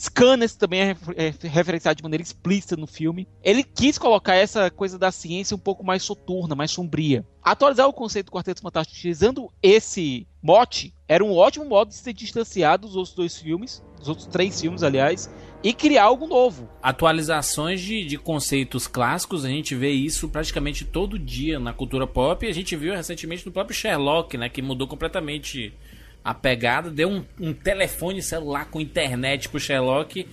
Scanners 0.00 0.56
também 0.56 0.80
é 0.80 0.96
é 1.16 1.34
referenciado 1.48 1.96
de 1.96 2.02
maneira 2.02 2.22
explícita 2.22 2.76
no 2.76 2.86
filme. 2.86 3.28
Ele 3.42 3.62
quis 3.62 3.98
colocar 3.98 4.34
essa 4.34 4.70
coisa 4.70 4.98
da 4.98 5.12
ciência 5.12 5.54
um 5.54 5.60
pouco 5.60 5.84
mais 5.84 6.02
soturna, 6.02 6.54
mais 6.54 6.70
sombria. 6.70 7.26
Atualizar 7.42 7.86
o 7.86 7.92
conceito 7.92 8.26
do 8.26 8.32
Quarteto 8.32 8.62
Fantástico 8.62 8.96
utilizando 8.96 9.50
esse 9.62 10.26
mote 10.42 10.94
era 11.06 11.24
um 11.24 11.34
ótimo 11.34 11.64
modo 11.66 11.88
de 11.88 11.96
se 11.96 12.12
distanciar 12.12 12.78
dos 12.78 12.96
outros 12.96 13.14
dois 13.14 13.36
filmes, 13.36 13.82
dos 13.98 14.08
outros 14.08 14.26
três 14.26 14.58
filmes, 14.60 14.82
aliás, 14.82 15.30
e 15.62 15.74
criar 15.74 16.04
algo 16.04 16.26
novo. 16.26 16.68
Atualizações 16.82 17.80
de, 17.80 18.04
de 18.04 18.16
conceitos 18.16 18.86
clássicos, 18.86 19.44
a 19.44 19.48
gente 19.48 19.74
vê 19.74 19.90
isso 19.90 20.28
praticamente 20.28 20.84
todo 20.84 21.18
dia 21.18 21.58
na 21.58 21.72
cultura 21.72 22.06
pop. 22.06 22.46
A 22.46 22.52
gente 22.52 22.74
viu 22.76 22.94
recentemente 22.94 23.44
no 23.44 23.52
próprio 23.52 23.76
Sherlock, 23.76 24.38
né? 24.38 24.48
Que 24.48 24.62
mudou 24.62 24.86
completamente 24.86 25.74
a 26.24 26.34
pegada. 26.34 26.90
Deu 26.90 27.08
um, 27.08 27.24
um 27.40 27.52
telefone 27.52 28.22
celular 28.22 28.66
com 28.66 28.80
internet 28.80 29.48
pro 29.48 29.60
Sherlock 29.60 30.26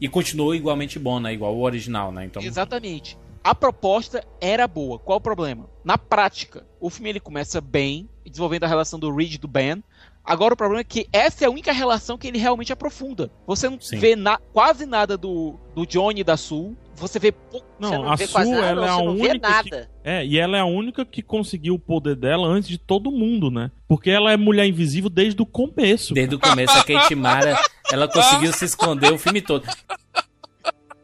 e 0.00 0.08
continuou 0.08 0.54
igualmente 0.54 0.98
bom, 0.98 1.20
né? 1.20 1.32
Igual 1.32 1.54
o 1.56 1.62
original, 1.62 2.10
né? 2.12 2.24
Então, 2.24 2.42
Exatamente. 2.42 3.16
A 3.44 3.54
proposta 3.54 4.24
era 4.40 4.68
boa. 4.68 4.98
Qual 4.98 5.18
o 5.18 5.20
problema? 5.20 5.68
Na 5.84 5.98
prática, 5.98 6.64
o 6.80 6.88
filme 6.88 7.10
ele 7.10 7.20
começa 7.20 7.60
bem, 7.60 8.08
desenvolvendo 8.24 8.64
a 8.64 8.68
relação 8.68 8.98
do 9.00 9.12
Reed 9.14 9.34
e 9.34 9.38
do 9.38 9.48
Ben. 9.48 9.82
Agora 10.24 10.54
o 10.54 10.56
problema 10.56 10.80
é 10.82 10.84
que 10.84 11.08
essa 11.12 11.44
é 11.44 11.48
a 11.48 11.50
única 11.50 11.72
relação 11.72 12.16
que 12.16 12.28
ele 12.28 12.38
realmente 12.38 12.72
aprofunda. 12.72 13.32
Você 13.44 13.68
não 13.68 13.80
Sim. 13.80 13.98
vê 13.98 14.14
na- 14.14 14.38
quase 14.52 14.86
nada 14.86 15.16
do, 15.16 15.58
do 15.74 15.84
Johnny 15.84 16.20
e 16.20 16.24
da 16.24 16.36
Sul. 16.36 16.76
Você 16.96 17.18
vê 17.18 17.32
pouco. 17.32 17.66
Não, 17.80 17.88
Você 17.90 17.96
não 17.98 18.10
a 18.12 18.16
vê 18.16 18.28
quase 18.28 18.50
Sue, 18.50 18.60
nada, 18.60 18.68
ela 18.70 18.86
é 18.86 18.90
a 18.90 18.96
única 18.98 19.34
que, 19.34 19.70
nada. 19.70 19.90
é, 20.04 20.24
e 20.26 20.38
ela 20.38 20.56
é 20.56 20.60
a 20.60 20.64
única 20.64 21.04
que 21.04 21.20
conseguiu 21.22 21.74
o 21.74 21.78
poder 21.78 22.14
dela 22.14 22.46
antes 22.46 22.68
de 22.68 22.78
todo 22.78 23.10
mundo, 23.10 23.50
né? 23.50 23.70
Porque 23.88 24.10
ela 24.10 24.30
é 24.32 24.36
mulher 24.36 24.66
invisível 24.66 25.10
desde 25.10 25.40
o 25.42 25.46
começo. 25.46 26.14
desde 26.14 26.34
o 26.34 26.38
começo, 26.38 26.76
a 26.78 26.84
Kate 26.84 27.14
Mara, 27.14 27.58
ela 27.90 28.06
conseguiu 28.06 28.52
se 28.52 28.64
esconder 28.64 29.12
o 29.12 29.18
filme 29.18 29.40
todo. 29.42 29.66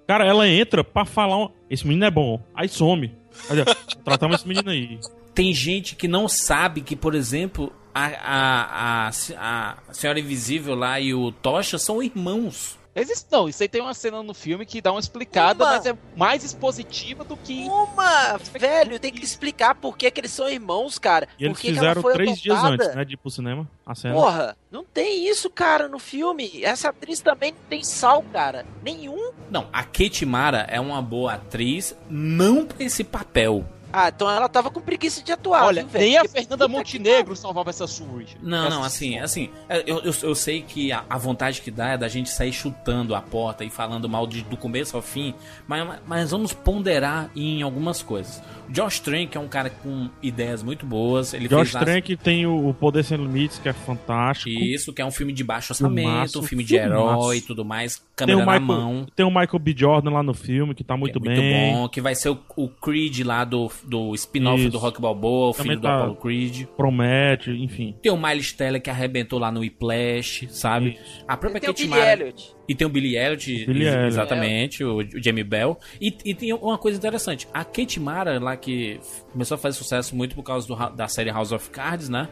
Cara, 0.06 0.24
ela 0.24 0.48
entra 0.48 0.82
pra 0.84 1.04
falar, 1.04 1.36
um- 1.36 1.50
esse 1.68 1.86
menino 1.86 2.04
é 2.06 2.10
bom, 2.10 2.40
aí 2.54 2.68
some. 2.68 3.12
Olha, 3.50 3.64
tratamos 4.04 4.36
esse 4.40 4.48
menino 4.48 4.70
aí. 4.70 4.98
Tem 5.34 5.52
gente 5.52 5.94
que 5.96 6.08
não 6.08 6.28
sabe 6.28 6.80
que, 6.80 6.96
por 6.96 7.14
exemplo, 7.14 7.72
a, 7.94 8.06
a, 8.06 9.08
a, 9.08 9.78
a 9.88 9.92
Senhora 9.92 10.18
Invisível 10.18 10.74
lá 10.74 10.98
e 10.98 11.12
o 11.12 11.30
Tocha 11.32 11.78
são 11.78 12.02
irmãos. 12.02 12.77
Existe, 13.00 13.26
não, 13.30 13.48
isso 13.48 13.62
aí 13.62 13.68
tem 13.68 13.80
uma 13.80 13.94
cena 13.94 14.22
no 14.22 14.34
filme 14.34 14.66
que 14.66 14.80
dá 14.80 14.90
uma 14.90 15.00
explicada, 15.00 15.64
Uma. 15.64 15.72
mas 15.72 15.86
é 15.86 15.96
mais 16.16 16.44
expositiva 16.44 17.24
do 17.24 17.36
que. 17.36 17.64
Uma, 17.64 18.38
velho, 18.38 18.98
tem 18.98 19.12
que 19.12 19.24
explicar 19.24 19.74
por 19.74 19.96
que, 19.96 20.10
que 20.10 20.20
eles 20.20 20.32
são 20.32 20.48
irmãos, 20.48 20.98
cara. 20.98 21.28
E 21.38 21.44
eles 21.44 21.60
fizeram 21.60 22.02
foi 22.02 22.12
três 22.14 22.38
dias 22.38 22.58
adotada. 22.58 22.84
antes, 22.84 22.96
né, 22.96 23.04
de 23.04 23.14
ir 23.14 23.16
pro 23.16 23.30
cinema, 23.30 23.68
a 23.86 23.94
cena. 23.94 24.14
Porra, 24.14 24.56
não 24.70 24.84
tem 24.84 25.28
isso, 25.28 25.48
cara, 25.50 25.88
no 25.88 25.98
filme. 25.98 26.62
Essa 26.62 26.90
atriz 26.90 27.20
também 27.20 27.52
não 27.52 27.60
tem 27.68 27.82
sal, 27.82 28.22
cara. 28.32 28.66
Nenhum. 28.82 29.32
Não, 29.50 29.68
a 29.72 29.82
Kate 29.82 30.26
Mara 30.26 30.66
é 30.68 30.80
uma 30.80 31.00
boa 31.00 31.34
atriz, 31.34 31.96
não 32.08 32.66
pra 32.66 32.84
esse 32.84 33.04
papel. 33.04 33.64
Ah, 33.92 34.08
então 34.08 34.30
ela 34.30 34.48
tava 34.48 34.70
com 34.70 34.80
preguiça 34.80 35.22
de 35.22 35.32
atuar, 35.32 35.64
Olha, 35.64 35.84
viu, 35.84 36.00
nem 36.00 36.18
a 36.18 36.24
Fernanda 36.24 36.68
puta 36.68 36.84
que 36.84 36.98
Montenegro 36.98 37.34
salvava 37.34 37.70
essa 37.70 37.86
Surge. 37.86 38.36
Não, 38.42 38.68
não, 38.68 38.84
assim, 38.84 39.18
assim, 39.18 39.50
é, 39.68 39.82
eu, 39.86 39.98
eu, 40.00 40.12
eu 40.22 40.34
sei 40.34 40.62
que 40.62 40.92
a, 40.92 41.04
a 41.08 41.16
vontade 41.16 41.60
que 41.62 41.70
dá 41.70 41.88
é 41.90 41.96
da 41.96 42.06
gente 42.08 42.28
sair 42.28 42.52
chutando 42.52 43.14
a 43.14 43.20
porta 43.22 43.64
e 43.64 43.70
falando 43.70 44.08
mal 44.08 44.26
de- 44.26 44.42
do 44.42 44.56
começo 44.56 44.94
ao 44.96 45.02
fim, 45.02 45.34
mas, 45.66 46.00
mas 46.06 46.30
vamos 46.30 46.52
ponderar 46.52 47.30
em 47.34 47.62
algumas 47.62 48.02
coisas. 48.02 48.42
Josh 48.70 49.00
Trank 49.00 49.36
é 49.36 49.40
um 49.40 49.48
cara 49.48 49.70
com 49.70 50.08
ideias 50.22 50.62
muito 50.62 50.84
boas, 50.86 51.32
ele 51.34 51.48
Josh 51.48 51.70
fez 51.70 51.76
as- 51.76 51.84
Trank 51.84 52.16
tem 52.16 52.46
o, 52.46 52.72
Poder 52.74 53.02
Sem 53.02 53.16
Limites, 53.18 53.58
que 53.58 53.68
é 53.68 53.72
fantástico. 53.72 54.50
isso, 54.50 54.92
que 54.92 55.00
é 55.02 55.04
um 55.04 55.10
filme 55.10 55.32
de 55.32 55.42
baixo 55.42 55.72
orçamento, 55.72 56.06
Filmaço, 56.08 56.40
um 56.40 56.42
filme 56.42 56.64
de 56.64 56.78
filmaço. 56.78 56.92
herói 56.94 57.36
e 57.38 57.40
tudo 57.40 57.64
mais, 57.64 57.96
Tem 57.96 58.26
câmera 58.26 58.38
na 58.44 58.52
Michael, 58.60 58.60
mão. 58.80 59.06
tem 59.16 59.24
o 59.26 59.30
Michael 59.30 59.58
B. 59.58 59.74
Jordan 59.76 60.10
lá 60.10 60.22
no 60.22 60.34
filme, 60.34 60.74
que 60.74 60.84
tá 60.84 60.94
que 60.94 61.00
muito, 61.00 61.18
é 61.18 61.20
muito 61.20 61.40
bem. 61.40 61.72
bom, 61.72 61.88
que 61.88 62.00
vai 62.00 62.14
ser 62.14 62.28
o, 62.30 62.38
o 62.56 62.68
Creed 62.68 63.20
lá 63.24 63.44
do, 63.44 63.70
do 63.84 64.14
spin-off 64.14 64.60
Isso. 64.62 64.70
do 64.70 64.78
Rock 64.78 65.00
Balboa, 65.00 65.48
o 65.50 65.52
Também 65.52 65.70
filho 65.70 65.80
do 65.80 65.82
tá- 65.82 65.96
Apollo 65.98 66.16
Creed. 66.16 66.66
Promete, 66.76 67.50
enfim. 67.50 67.94
Tem 68.02 68.12
o 68.12 68.16
Miles 68.16 68.52
Teller 68.52 68.82
que 68.82 68.90
arrebentou 68.90 69.38
lá 69.38 69.50
no 69.50 69.60
Whiplash, 69.60 70.46
sabe? 70.50 70.98
A 71.26 71.36
própria 71.36 71.60
Kate 71.60 71.86
Mara- 71.86 72.12
Elliot. 72.12 72.54
E 72.68 72.74
tem 72.74 72.86
o 72.86 72.90
Billy 72.90 73.16
Elliot, 73.16 73.46
Billy 73.66 73.84
ex- 73.84 73.94
Elliot. 73.94 74.06
exatamente, 74.08 74.84
o, 74.84 74.96
o 74.98 75.22
Jamie 75.22 75.42
Bell. 75.44 75.78
E, 76.00 76.14
e 76.24 76.34
tem 76.34 76.52
uma 76.52 76.76
coisa 76.76 76.98
interessante, 76.98 77.48
a 77.52 77.64
Kate 77.64 77.98
Mara, 77.98 78.38
lá 78.38 78.56
que 78.56 79.00
começou 79.32 79.54
a 79.54 79.58
fazer 79.58 79.78
sucesso 79.78 80.14
muito 80.14 80.34
por 80.34 80.42
causa 80.42 80.66
do 80.68 80.76
da 80.90 81.08
série 81.08 81.30
House 81.30 81.50
of 81.52 81.70
Cards, 81.70 82.08
né? 82.08 82.28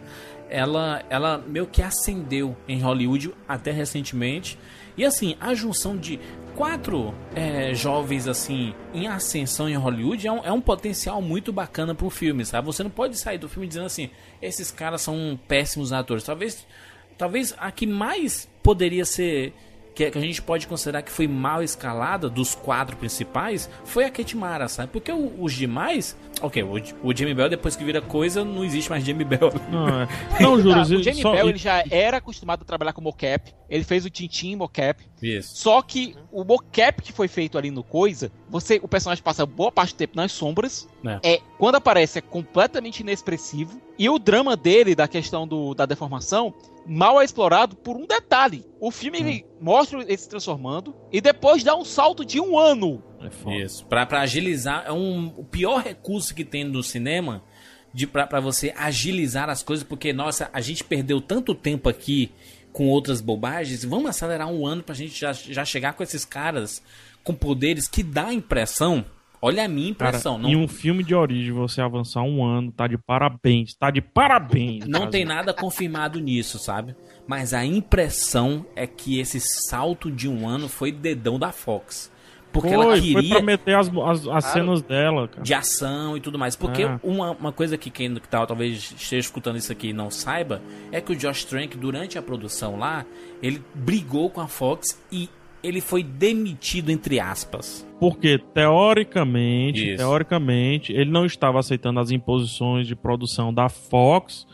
Ela, 0.49 1.03
ela 1.11 1.39
meio 1.39 1.67
que 1.67 1.83
ascendeu 1.83 2.57
em 2.69 2.79
Hollywood 2.81 3.33
até 3.49 3.71
recentemente. 3.73 4.57
E 4.97 5.05
assim, 5.05 5.37
a 5.41 5.55
junção 5.55 5.97
de 5.97 6.21
quatro 6.55 7.13
é, 7.35 7.75
jovens 7.75 8.27
assim 8.29 8.73
em 8.95 9.07
ascensão 9.09 9.69
em 9.69 9.75
Hollywood 9.75 10.27
é 10.27 10.33
um, 10.33 10.45
é 10.45 10.53
um 10.53 10.61
potencial 10.61 11.21
muito 11.21 11.53
bacana 11.53 11.95
pro 11.95 12.09
filme, 12.09 12.45
sabe? 12.45 12.67
Você 12.67 12.83
não 12.83 12.91
pode 12.91 13.19
sair 13.19 13.39
do 13.39 13.49
filme 13.49 13.67
dizendo 13.67 13.87
assim, 13.87 14.09
esses 14.41 14.71
caras 14.71 15.03
são 15.03 15.39
péssimos 15.49 15.93
atores. 15.93 16.23
Talvez 16.25 16.67
talvez 17.19 17.55
a 17.59 17.71
que 17.71 17.87
mais 17.87 18.49
poderia 18.63 19.05
ser 19.05 19.53
que 19.97 20.11
que 20.11 20.19
a 20.19 20.21
gente 20.21 20.41
pode 20.43 20.67
considerar 20.67 21.01
que 21.03 21.11
foi 21.11 21.27
mal 21.27 21.63
escalada 21.63 22.29
dos 22.29 22.55
quatro 22.55 22.97
principais 22.97 23.69
foi 23.85 24.05
a 24.05 24.11
Kate 24.11 24.37
Mara, 24.37 24.69
sabe? 24.69 24.91
Porque 24.93 25.11
o- 25.11 25.33
os 25.43 25.55
demais, 25.55 26.17
ok, 26.43 26.63
o, 26.63 26.75
o 27.03 27.17
Jamie 27.17 27.35
Bell 27.35 27.49
depois 27.49 27.75
que 27.75 27.83
vira 27.83 28.01
coisa 28.03 28.45
não 28.45 28.63
existe 28.65 28.91
mais 28.91 29.03
Jamie 29.05 29.25
Bell. 29.25 29.51
Não, 29.73 29.89
é. 30.03 30.09
não 30.41 30.61
juro. 30.61 30.75
Tá, 30.75 30.83
o 30.83 31.03
Jamie 31.03 31.23
só- 31.23 31.33
Bell 31.33 31.49
ele 31.49 31.59
já 31.59 31.83
era 31.91 32.19
acostumado 32.19 32.63
a 32.63 32.65
trabalhar 32.65 32.93
com 32.93 33.01
mocap. 33.01 33.53
Ele 33.69 33.83
fez 33.83 34.05
o 34.05 34.11
Tintin 34.11 34.53
em 34.53 34.57
mocap. 34.57 35.03
Isso. 35.23 35.57
Só 35.57 35.81
que 35.83 36.15
o 36.31 36.45
mocap 36.45 37.03
que 37.03 37.13
foi 37.13 37.27
feito 37.27 37.57
ali 37.59 37.71
no 37.71 37.83
coisa, 37.83 38.31
você, 38.49 38.79
o 38.83 38.87
personagem 38.87 39.25
passa 39.25 39.45
boa 39.47 39.73
parte 39.73 39.95
do 39.95 39.97
tempo 39.97 40.13
nas 40.15 40.31
sombras. 40.31 40.87
É. 41.23 41.35
É, 41.35 41.41
quando 41.59 41.77
aparece 41.77 42.19
é 42.19 42.21
completamente 42.21 43.01
inexpressivo. 43.01 43.81
E 43.99 44.09
o 44.11 44.19
drama 44.19 44.57
dele 44.57 44.95
da 44.95 45.09
questão 45.09 45.49
do, 45.49 45.75
da 45.75 45.87
deformação 45.87 46.53
mal 46.87 47.21
é 47.21 47.25
explorado 47.25 47.77
por 47.77 47.97
um 47.97 48.07
detalhe. 48.07 48.65
O 48.81 48.91
filme 48.91 49.19
ele 49.19 49.47
mostra 49.61 50.01
ele 50.03 50.17
se 50.17 50.29
transformando 50.29 50.95
e 51.13 51.21
depois 51.21 51.65
dá 51.65 51.77
um 51.77 51.85
salto 51.85 52.25
de 52.25 52.41
um 52.41 52.59
ano. 52.59 53.03
É 53.21 53.31
foda. 53.31 53.57
Isso. 53.57 53.87
Pra, 53.87 54.07
pra 54.07 54.21
agilizar, 54.21 54.85
é 54.87 54.93
um, 54.93 55.35
o 55.37 55.45
pior 55.45 55.83
recurso 55.83 56.35
que 56.35 56.45
tem 56.45 56.65
no 56.65 56.83
cinema 56.83 57.43
de, 57.93 58.07
pra, 58.07 58.27
pra 58.27 58.41
você 58.41 58.75
agilizar 58.77 59.49
as 59.49 59.63
coisas, 59.63 59.85
porque, 59.85 60.13
nossa, 60.13 60.51
a 60.53 60.61
gente 60.61 60.85
perdeu 60.85 61.21
tanto 61.21 61.55
tempo 61.55 61.89
aqui 61.89 62.31
com 62.73 62.89
outras 62.89 63.23
bobagens, 63.23 63.85
vamos 63.85 64.11
acelerar 64.11 64.49
um 64.49 64.67
ano 64.67 64.83
pra 64.83 64.95
gente 64.95 65.19
já, 65.19 65.33
já 65.33 65.65
chegar 65.65 65.95
com 65.95 66.03
esses 66.03 66.27
caras 66.27 66.83
com 67.25 67.35
poderes 67.35 67.89
que 67.89 68.03
dá 68.03 68.27
a 68.27 68.35
impressão. 68.35 69.05
Olha 69.47 69.65
a 69.65 69.69
minha 69.69 69.95
Cara, 69.95 70.11
impressão. 70.11 70.39
não, 70.39 70.49
em 70.49 70.57
um 70.57 70.67
filme 70.67 71.05
de 71.05 71.15
origem, 71.15 71.53
você 71.53 71.81
avançar 71.81 72.23
um 72.23 72.45
ano, 72.45 72.73
tá 72.73 72.87
de 72.89 72.99
parabéns. 72.99 73.75
Tá 73.75 73.91
de 73.91 74.01
parabéns. 74.01 74.87
Não 74.87 75.01
cara. 75.01 75.11
tem 75.13 75.25
nada 75.25 75.55
confirmado 75.55 76.19
nisso, 76.19 76.59
sabe? 76.59 76.97
Mas 77.29 77.55
a 77.55 77.65
impressão 77.65 78.67
é 78.75 78.87
que 78.87 79.21
esse 79.21 79.39
salto 79.41 80.11
de 80.11 80.29
um 80.29 80.49
ano 80.49 80.69
foi 80.69 80.91
dedão 80.91 81.39
da 81.39 81.53
Fox. 81.53 82.11
Porque 82.53 82.69
foi, 82.69 82.77
ela 82.77 82.97
foi 82.97 83.01
queria 83.01 83.35
pra 83.35 83.43
meter 83.43 83.77
as, 83.77 83.89
as, 83.89 84.27
as 84.27 84.45
cenas 84.47 84.81
dela, 84.81 85.29
cara. 85.29 85.43
de 85.43 85.53
ação 85.53 86.17
e 86.17 86.21
tudo 86.21 86.39
mais. 86.39 86.57
Porque 86.57 86.85
É. 86.85 86.99
uma, 87.03 87.33
uma 87.33 87.53
coisa 87.53 87.77
que 87.77 87.91
quem 87.91 88.15
que 88.15 88.29
tal, 88.29 88.47
talvez 88.47 88.95
esteja 88.97 89.27
escutando 89.27 89.59
isso 89.59 89.71
aqui 89.71 89.89
e 89.89 89.93
não 89.93 90.11
saiba, 90.11 90.63
é 90.91 91.01
que 91.01 91.13
o 91.13 91.17
Josh 91.17 91.45
Trank, 91.45 91.77
durante 91.77 92.17
a 92.17 92.23
produção 92.23 92.79
lá, 92.79 93.05
ele 93.43 93.63
brigou 93.75 94.31
com 94.31 94.41
a 94.41 94.49
Fox 94.49 94.99
e 95.13 95.29
ele 95.67 95.81
foi 95.81 96.03
demitido, 96.03 96.91
entre 96.91 97.19
aspas. 97.19 97.87
Porque, 97.99 98.39
teoricamente, 98.39 99.89
Isso. 99.89 99.97
teoricamente, 99.97 100.93
ele 100.93 101.11
não 101.11 101.27
estava 101.27 101.59
aceitando 101.59 101.99
as 101.99 102.11
imposições 102.11 102.87
de 102.87 102.95
produção 102.95 103.53
da 103.53 103.69
Fox 103.69 104.47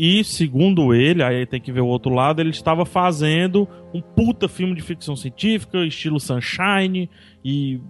E, 0.00 0.22
segundo 0.22 0.94
ele, 0.94 1.24
aí 1.24 1.44
tem 1.44 1.60
que 1.60 1.72
ver 1.72 1.80
o 1.80 1.86
outro 1.88 2.14
lado, 2.14 2.40
ele 2.40 2.50
estava 2.50 2.84
fazendo 2.86 3.66
um 3.92 4.00
puta 4.00 4.46
filme 4.46 4.76
de 4.76 4.80
ficção 4.80 5.16
científica, 5.16 5.84
estilo 5.84 6.20
Sunshine 6.20 7.10
e 7.44 7.80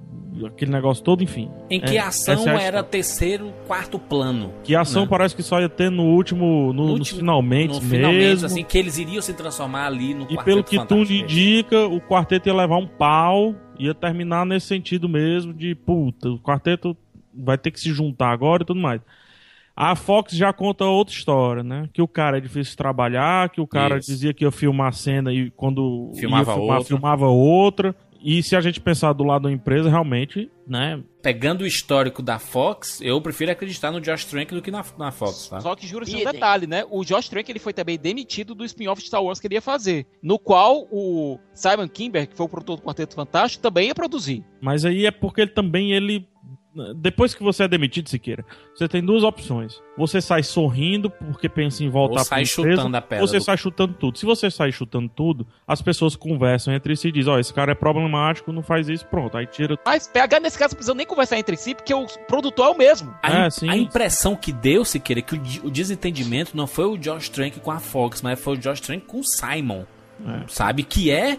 aquele 0.47 0.71
negócio 0.71 1.05
todo, 1.05 1.23
enfim. 1.23 1.51
Em 1.69 1.79
que 1.79 1.99
É, 1.99 2.01
ação 2.01 2.49
é 2.49 2.65
era 2.65 2.83
terceiro, 2.83 3.53
quarto 3.67 3.99
plano. 3.99 4.55
Que 4.65 4.75
ação 4.75 5.03
né? 5.03 5.09
parece 5.11 5.37
que 5.37 5.43
só 5.43 5.61
ia 5.61 5.69
ter 5.69 5.91
no 5.91 6.05
último, 6.05 6.73
no, 6.73 6.87
nos 6.87 6.99
último- 7.01 7.21
finalmente 7.21 7.75
no 7.75 7.81
mesmo. 7.83 7.91
finalmente, 7.91 8.45
assim, 8.47 8.65
que 8.65 8.79
eles 8.79 8.97
iriam 8.97 9.21
se 9.21 9.35
transformar 9.35 9.85
ali 9.87 10.15
no 10.15 10.23
E 10.23 10.29
Quarteto 10.29 10.45
pelo 10.45 10.65
que 10.65 10.77
Fantástico. 10.77 11.13
indica, 11.13 11.87
o 11.89 12.01
quarteto 12.01 12.49
ia 12.49 12.55
levar 12.55 12.79
um 12.79 12.87
pau, 12.87 13.55
ia 13.79 13.93
terminar 13.93 14.47
nesse 14.47 14.67
sentido 14.69 15.11
mesmo 15.11 15.53
de 15.53 15.75
puta, 15.75 16.31
o 16.31 16.39
quarteto 16.39 16.97
vai 17.35 17.59
ter 17.59 17.71
que 17.71 17.79
se 17.79 17.93
juntar 17.93 18.31
agora 18.31 18.63
e 18.63 18.67
tudo 18.67 18.81
mais. 18.81 19.03
A 19.81 19.95
Fox 19.95 20.33
já 20.33 20.53
conta 20.53 20.85
outra 20.87 21.15
história, 21.15 21.63
né? 21.63 21.89
Que 21.93 22.03
o 22.03 22.09
cara 22.09 22.39
é 22.39 22.41
difícil 22.41 22.73
de 22.73 22.77
trabalhar, 22.77 23.49
que 23.49 23.61
o 23.61 23.67
cara 23.67 23.99
Isso. 23.99 24.11
dizia 24.11 24.35
que 24.35 24.45
ia 24.45 24.51
filmar 24.51 24.89
a 24.89 24.93
cena 24.93 25.33
e 25.33 25.53
quando 25.53 26.11
Filmava 26.17 26.51
ia 26.51 26.57
filmar, 26.57 26.77
outra. 26.79 26.89
filmava 26.89 27.27
outra. 27.29 27.97
E 28.21 28.43
se 28.43 28.57
a 28.57 28.61
gente 28.61 28.81
pensar 28.81 29.13
do 29.13 29.23
lado 29.23 29.43
da 29.43 29.53
empresa, 29.53 29.89
realmente, 29.89 30.51
né? 30.67 31.01
Pegando 31.23 31.61
o 31.61 31.67
histórico 31.67 32.21
da 32.21 32.41
Fox, 32.41 33.01
eu 33.01 33.21
prefiro 33.21 33.53
acreditar 33.53 33.93
no 33.93 34.01
Josh 34.01 34.25
Trank 34.25 34.53
do 34.53 34.61
que 34.61 34.73
na, 34.73 34.85
na 34.99 35.13
Fox, 35.13 35.49
tá? 35.49 35.61
Só 35.61 35.77
que 35.77 35.87
juro 35.87 36.03
assim 36.03 36.27
um 36.27 36.33
detalhe, 36.33 36.67
né? 36.67 36.85
O 36.91 37.05
Josh 37.05 37.29
Trank 37.29 37.49
ele 37.49 37.61
foi 37.61 37.73
também 37.73 37.97
demitido 37.97 38.57
do 38.57 38.65
spin-off 38.65 39.01
de 39.01 39.07
Star 39.07 39.23
Wars 39.23 39.39
que 39.39 39.47
ele 39.47 39.55
ia 39.55 39.63
fazer, 39.63 40.09
no 40.21 40.41
qual 40.41 40.89
o 40.91 41.39
Simon 41.55 41.87
Kimber, 41.87 42.27
que 42.29 42.37
foi 42.37 42.47
o 42.47 42.49
produtor 42.49 42.79
do 42.79 42.83
Quarteto 42.83 43.15
Fantástico, 43.15 43.63
também 43.63 43.87
ia 43.87 43.95
produzir. 43.95 44.45
Mas 44.61 44.85
aí 44.85 45.07
é 45.07 45.13
porque 45.13 45.43
ele 45.43 45.53
também 45.53 45.93
ele 45.93 46.27
depois 46.97 47.35
que 47.35 47.43
você 47.43 47.65
é 47.65 47.69
demitido, 47.69 48.09
Siqueira, 48.09 48.45
você 48.75 48.89
tem 48.89 49.03
duas 49.05 49.23
opções. 49.25 49.81
Você 49.97 50.21
sai 50.21 50.43
sorrindo 50.43 51.11
porque 51.11 51.49
pensa 51.49 51.83
em 51.85 51.89
voltar 51.89 52.25
pra 52.25 52.41
empresa, 52.41 52.51
chutando 52.77 52.97
a 52.97 53.01
pedra 53.01 53.23
ou 53.23 53.29
você 53.29 53.39
do- 53.39 53.45
sai 53.45 53.57
chutando 53.57 53.95
tudo. 53.95 54.19
Se 54.19 54.25
você 54.27 54.51
sai 54.51 54.71
chutando 54.73 55.09
tudo, 55.09 55.47
as 55.67 55.83
pessoas 55.83 56.15
conversam 56.17 56.73
entre 56.75 56.95
si 56.97 57.09
e 57.09 57.13
dizem, 57.13 57.33
ó, 57.33 57.39
esse 57.39 57.53
cara 57.53 57.73
é 57.73 57.75
problemático, 57.75 58.53
não 58.53 58.63
faz 58.63 58.89
isso, 58.89 59.05
pronto. 59.07 59.37
Aí 59.37 59.47
tira 59.47 59.77
Mas 59.85 60.07
PH 60.07 60.41
nesse 60.41 60.59
caso 60.59 60.73
não 60.73 60.77
precisa 60.77 60.95
nem 60.95 61.07
conversar 61.07 61.39
entre 61.39 61.57
si, 61.57 61.75
porque 61.75 61.93
o 61.93 62.07
produtor 62.27 62.67
é 62.67 62.71
o 62.71 62.79
mesmo. 62.79 63.15
A, 63.23 63.31
É, 63.47 63.49
a 63.69 63.77
impressão 63.77 64.35
que 64.37 64.53
deu, 64.53 64.85
Siqueira, 64.85 65.21
é 65.21 65.23
que 65.23 65.35
o, 65.35 65.39
de- 65.39 65.61
o 65.65 65.71
desentendimento 65.71 66.57
não 66.57 66.67
foi 66.67 66.87
o 66.87 66.97
Josh 66.97 67.29
Trank 67.29 67.61
com 67.61 67.71
a 67.71 67.79
Fox, 67.81 68.23
mas 68.23 68.39
foi 68.41 68.55
o 68.55 68.59
Josh 68.59 68.81
Trank 68.81 69.05
com 69.07 69.21
o 69.21 69.25
Simon. 69.25 69.85
Sabe? 70.49 70.83
Que 70.83 71.13
é 71.13 71.39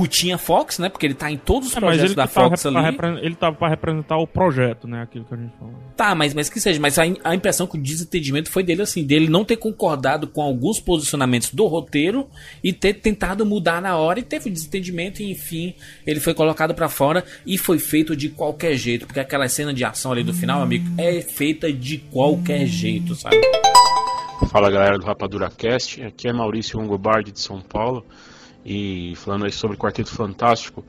putinha 0.00 0.38
Fox, 0.38 0.78
né? 0.78 0.88
Porque 0.88 1.04
ele 1.04 1.12
tá 1.12 1.30
em 1.30 1.36
todos 1.36 1.68
os 1.68 1.76
É, 1.76 1.80
mas 1.80 1.88
projetos 1.90 2.10
ele, 2.12 2.14
da 2.14 2.26
tava 2.26 2.48
Fox 2.48 2.62
pra 2.62 3.08
ali. 3.08 3.20
ele 3.26 3.34
tava 3.34 3.56
pra 3.56 3.68
representar 3.68 4.16
o 4.16 4.26
projeto, 4.26 4.88
né? 4.88 5.02
Aquilo 5.02 5.26
que 5.26 5.34
a 5.34 5.36
gente 5.36 5.52
falou. 5.58 5.74
Tá, 5.94 6.14
mas, 6.14 6.32
mas 6.32 6.48
que 6.48 6.58
seja. 6.58 6.80
Mas 6.80 6.98
a, 6.98 7.02
a 7.22 7.34
impressão 7.34 7.66
que 7.66 7.76
o 7.76 7.82
desentendimento 7.82 8.50
foi 8.50 8.62
dele, 8.62 8.80
assim, 8.80 9.04
dele 9.04 9.28
não 9.28 9.44
ter 9.44 9.56
concordado 9.56 10.26
com 10.26 10.40
alguns 10.40 10.80
posicionamentos 10.80 11.52
do 11.52 11.66
roteiro 11.66 12.26
e 12.64 12.72
ter 12.72 12.94
tentado 12.94 13.44
mudar 13.44 13.82
na 13.82 13.98
hora 13.98 14.20
e 14.20 14.22
teve 14.22 14.48
um 14.48 14.52
desentendimento 14.52 15.20
e, 15.20 15.30
enfim, 15.30 15.74
ele 16.06 16.18
foi 16.18 16.32
colocado 16.32 16.74
pra 16.74 16.88
fora 16.88 17.22
e 17.44 17.58
foi 17.58 17.78
feito 17.78 18.16
de 18.16 18.30
qualquer 18.30 18.76
jeito, 18.76 19.06
porque 19.06 19.20
aquela 19.20 19.46
cena 19.50 19.74
de 19.74 19.84
ação 19.84 20.12
ali 20.12 20.24
do 20.24 20.32
final, 20.32 20.62
amigo, 20.62 20.86
é 20.96 21.20
feita 21.20 21.70
de 21.70 21.98
qualquer 21.98 22.64
jeito, 22.64 23.14
sabe? 23.14 23.36
Fala 24.50 24.70
galera 24.70 24.98
do 24.98 25.04
Rapadura 25.04 25.50
Cast, 25.50 26.02
aqui 26.02 26.26
é 26.26 26.32
Maurício 26.32 26.78
Longobardi 26.78 27.32
de 27.32 27.40
São 27.40 27.60
Paulo 27.60 28.02
e 28.64 29.14
falando 29.16 29.44
aí 29.44 29.52
sobre 29.52 29.76
Quarteto 29.76 30.10
Fantástico, 30.10 30.84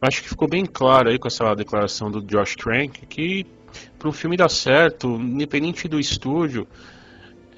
acho 0.00 0.22
que 0.22 0.28
ficou 0.28 0.48
bem 0.48 0.66
claro 0.66 1.08
aí 1.08 1.18
com 1.18 1.28
essa 1.28 1.54
declaração 1.54 2.10
do 2.10 2.22
Josh 2.22 2.56
Trank 2.56 3.06
que 3.06 3.46
para 3.98 4.08
um 4.08 4.12
filme 4.12 4.36
dar 4.36 4.48
certo, 4.48 5.08
independente 5.16 5.88
do 5.88 5.98
estúdio, 5.98 6.66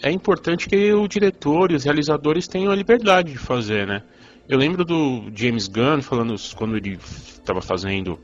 é 0.03 0.11
importante 0.11 0.69
que 0.69 0.93
o 0.93 1.07
diretor 1.07 1.71
e 1.71 1.75
os 1.75 1.85
realizadores 1.85 2.49
tenham 2.49 2.73
a 2.73 2.75
liberdade 2.75 3.33
de 3.33 3.39
fazer, 3.39 3.87
né? 3.87 4.03
Eu 4.49 4.59
lembro 4.59 4.85
do 4.85 5.31
James 5.33 5.69
Gunn 5.69 6.03
falando 6.03 6.35
quando 6.57 6.77
ele 6.77 6.99
estava 7.01 7.63
fazendo 7.63 8.19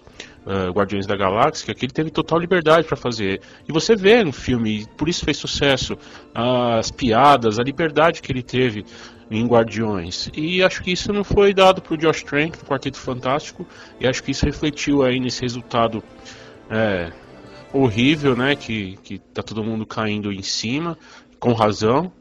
uh, 0.44 0.72
Guardiões 0.72 1.06
da 1.06 1.16
Galáxia, 1.16 1.72
que 1.72 1.84
ele 1.84 1.92
teve 1.92 2.10
total 2.10 2.40
liberdade 2.40 2.86
para 2.86 2.96
fazer. 2.96 3.40
E 3.68 3.72
você 3.72 3.94
vê 3.94 4.24
no 4.24 4.32
filme, 4.32 4.86
por 4.96 5.08
isso 5.08 5.24
fez 5.24 5.36
sucesso, 5.36 5.96
as 6.34 6.90
piadas, 6.90 7.60
a 7.60 7.62
liberdade 7.62 8.20
que 8.20 8.32
ele 8.32 8.42
teve 8.42 8.84
em 9.30 9.46
Guardiões. 9.46 10.30
E 10.34 10.62
acho 10.62 10.82
que 10.82 10.92
isso 10.92 11.12
não 11.12 11.24
foi 11.24 11.52
dado 11.52 11.82
pro 11.82 11.96
Josh 11.96 12.22
Trank, 12.22 12.58
do 12.58 12.64
Quarteto 12.64 12.98
Fantástico, 12.98 13.66
e 14.00 14.06
acho 14.06 14.22
que 14.22 14.30
isso 14.30 14.44
refletiu 14.46 15.02
aí 15.02 15.18
nesse 15.18 15.42
resultado 15.42 16.02
é, 16.70 17.12
horrível, 17.72 18.36
né? 18.36 18.54
Que, 18.56 18.96
que 19.02 19.18
tá 19.18 19.42
todo 19.42 19.62
mundo 19.64 19.84
caindo 19.86 20.32
em 20.32 20.42
cima, 20.42 20.96
com 21.38 21.52
razão. 21.52 22.12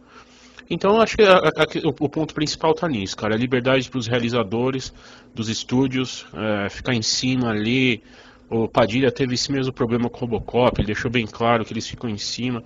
Então 0.70 1.00
acho 1.00 1.16
que 1.16 1.24
a- 1.24 1.38
a- 1.38 1.88
o, 1.88 1.90
o 2.06 2.10
ponto 2.10 2.34
principal 2.34 2.74
tá 2.74 2.88
nisso, 2.88 3.16
cara. 3.16 3.36
A 3.36 3.38
liberdade 3.38 3.90
para 3.90 4.00
os 4.00 4.08
realizadores 4.08 4.94
dos 5.34 5.48
estúdios 5.50 6.26
é, 6.34 6.70
ficar 6.70 6.94
em 6.94 7.02
cima 7.04 7.50
ali. 7.50 8.02
O 8.50 8.68
Padilha 8.68 9.12
teve 9.12 9.34
esse 9.34 9.52
mesmo 9.52 9.74
problema 9.74 10.08
com 10.08 10.18
o 10.18 10.20
Robocop, 10.22 10.80
ele 10.80 10.86
deixou 10.86 11.10
bem 11.10 11.26
claro 11.26 11.66
que 11.66 11.74
eles 11.74 11.88
ficam 11.88 12.08
em 12.10 12.18
cima. 12.18 12.64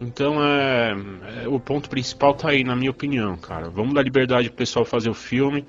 Então 0.00 0.42
é, 0.42 0.94
é, 1.42 1.48
o 1.48 1.58
ponto 1.58 1.90
principal 1.90 2.32
tá 2.32 2.50
aí, 2.50 2.62
na 2.62 2.76
minha 2.76 2.90
opinião, 2.90 3.36
cara. 3.36 3.68
Vamos 3.68 3.94
dar 3.94 4.02
liberdade 4.02 4.48
pro 4.48 4.58
pessoal 4.58 4.84
fazer 4.84 5.10
o 5.10 5.14
filme, 5.14 5.64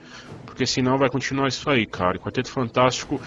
porque 0.45 0.65
senão 0.65 0.97
vai 0.97 1.09
continuar 1.09 1.47
isso 1.47 1.67
aí, 1.69 1.85
cara. 1.85 2.17
E 2.17 2.19
Quarteto 2.19 2.51
Fantástico 2.51 3.19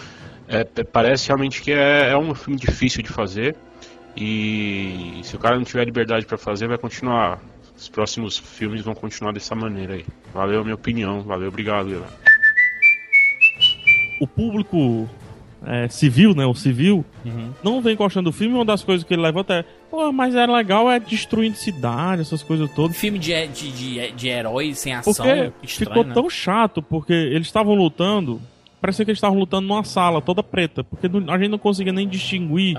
é, 0.46 0.64
parece 0.84 1.28
realmente 1.28 1.61
que 1.61 1.72
é, 1.72 2.11
é 2.11 2.16
um 2.16 2.34
filme 2.34 2.59
difícil 2.59 3.03
de 3.03 3.09
fazer. 3.09 3.57
E 4.16 5.20
se 5.24 5.34
o 5.34 5.38
cara 5.38 5.57
não 5.57 5.64
tiver 5.64 5.84
liberdade 5.84 6.26
para 6.26 6.38
fazer, 6.38 6.68
vai 6.68 6.78
continuar. 6.78 7.40
Os 7.76 7.88
próximos 7.88 8.38
filmes 8.38 8.82
vão 8.82 8.94
continuar 8.94 9.32
dessa 9.32 9.55
maneira 9.55 9.94
aí. 9.94 10.05
Valeu 10.32 10.61
a 10.61 10.62
minha 10.62 10.74
opinião, 10.74 11.22
valeu, 11.22 11.48
obrigado, 11.48 11.90
galera. 11.90 12.12
O 14.20 14.26
público 14.26 15.09
é, 15.66 15.88
civil, 15.88 16.34
né? 16.34 16.44
O 16.46 16.54
civil, 16.54 17.04
Uhum. 17.24 17.50
não 17.62 17.80
vem 17.80 17.94
gostando 17.96 18.30
do 18.30 18.36
filme. 18.36 18.54
Uma 18.54 18.64
das 18.64 18.82
coisas 18.82 19.04
que 19.06 19.14
ele 19.14 19.22
levanta 19.22 19.54
é, 19.54 19.64
pô, 19.90 20.12
mas 20.12 20.34
é 20.34 20.46
legal 20.46 20.90
é 20.90 20.98
destruindo 20.98 21.56
cidade, 21.56 22.22
essas 22.22 22.42
coisas 22.42 22.70
todas. 22.74 22.96
Filme 22.96 23.18
de, 23.18 23.46
de, 23.48 23.70
de, 23.72 24.12
de 24.12 24.28
herói 24.28 24.74
sem 24.74 24.92
ação. 24.94 25.12
Porque 25.14 25.52
estranho, 25.62 25.90
ficou 25.90 26.04
né? 26.04 26.14
tão 26.14 26.28
chato, 26.28 26.82
porque 26.82 27.12
eles 27.12 27.46
estavam 27.46 27.74
lutando. 27.74 28.40
Parecia 28.80 29.04
que 29.04 29.12
eles 29.12 29.18
estavam 29.18 29.38
lutando 29.38 29.68
numa 29.68 29.84
sala 29.84 30.20
toda 30.20 30.42
preta. 30.42 30.82
Porque 30.82 31.06
a 31.06 31.38
gente 31.38 31.48
não 31.50 31.58
conseguia 31.58 31.92
nem 31.92 32.08
distinguir 32.08 32.76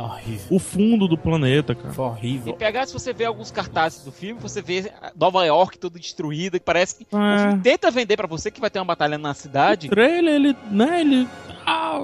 o 0.50 0.60
fundo 0.60 1.08
do 1.08 1.18
planeta, 1.18 1.74
cara. 1.74 1.94
Foi 1.94 2.04
E 2.06 2.10
horrível. 2.10 2.54
pegar, 2.56 2.86
se 2.86 2.92
você 2.92 3.14
vê 3.14 3.24
alguns 3.24 3.52
cartazes 3.52 4.04
do 4.04 4.12
filme, 4.12 4.38
você 4.42 4.62
vê 4.62 4.92
Nova 5.18 5.46
York 5.46 5.78
toda 5.80 5.98
destruída, 5.98 6.60
que 6.60 6.66
parece 6.66 6.98
que 6.98 7.06
É. 7.10 7.16
o 7.16 7.40
filme 7.48 7.62
tenta 7.64 7.90
vender 7.90 8.18
pra 8.18 8.28
você 8.28 8.52
que 8.52 8.60
vai 8.60 8.70
ter 8.70 8.80
uma 8.80 8.86
batalha 8.86 9.18
na 9.18 9.34
cidade. 9.34 9.88
O 9.88 9.92
trailer, 9.92 10.34
ele, 10.34 10.56
né, 10.70 11.00
ele. 11.00 11.26
Ah, 11.66 11.98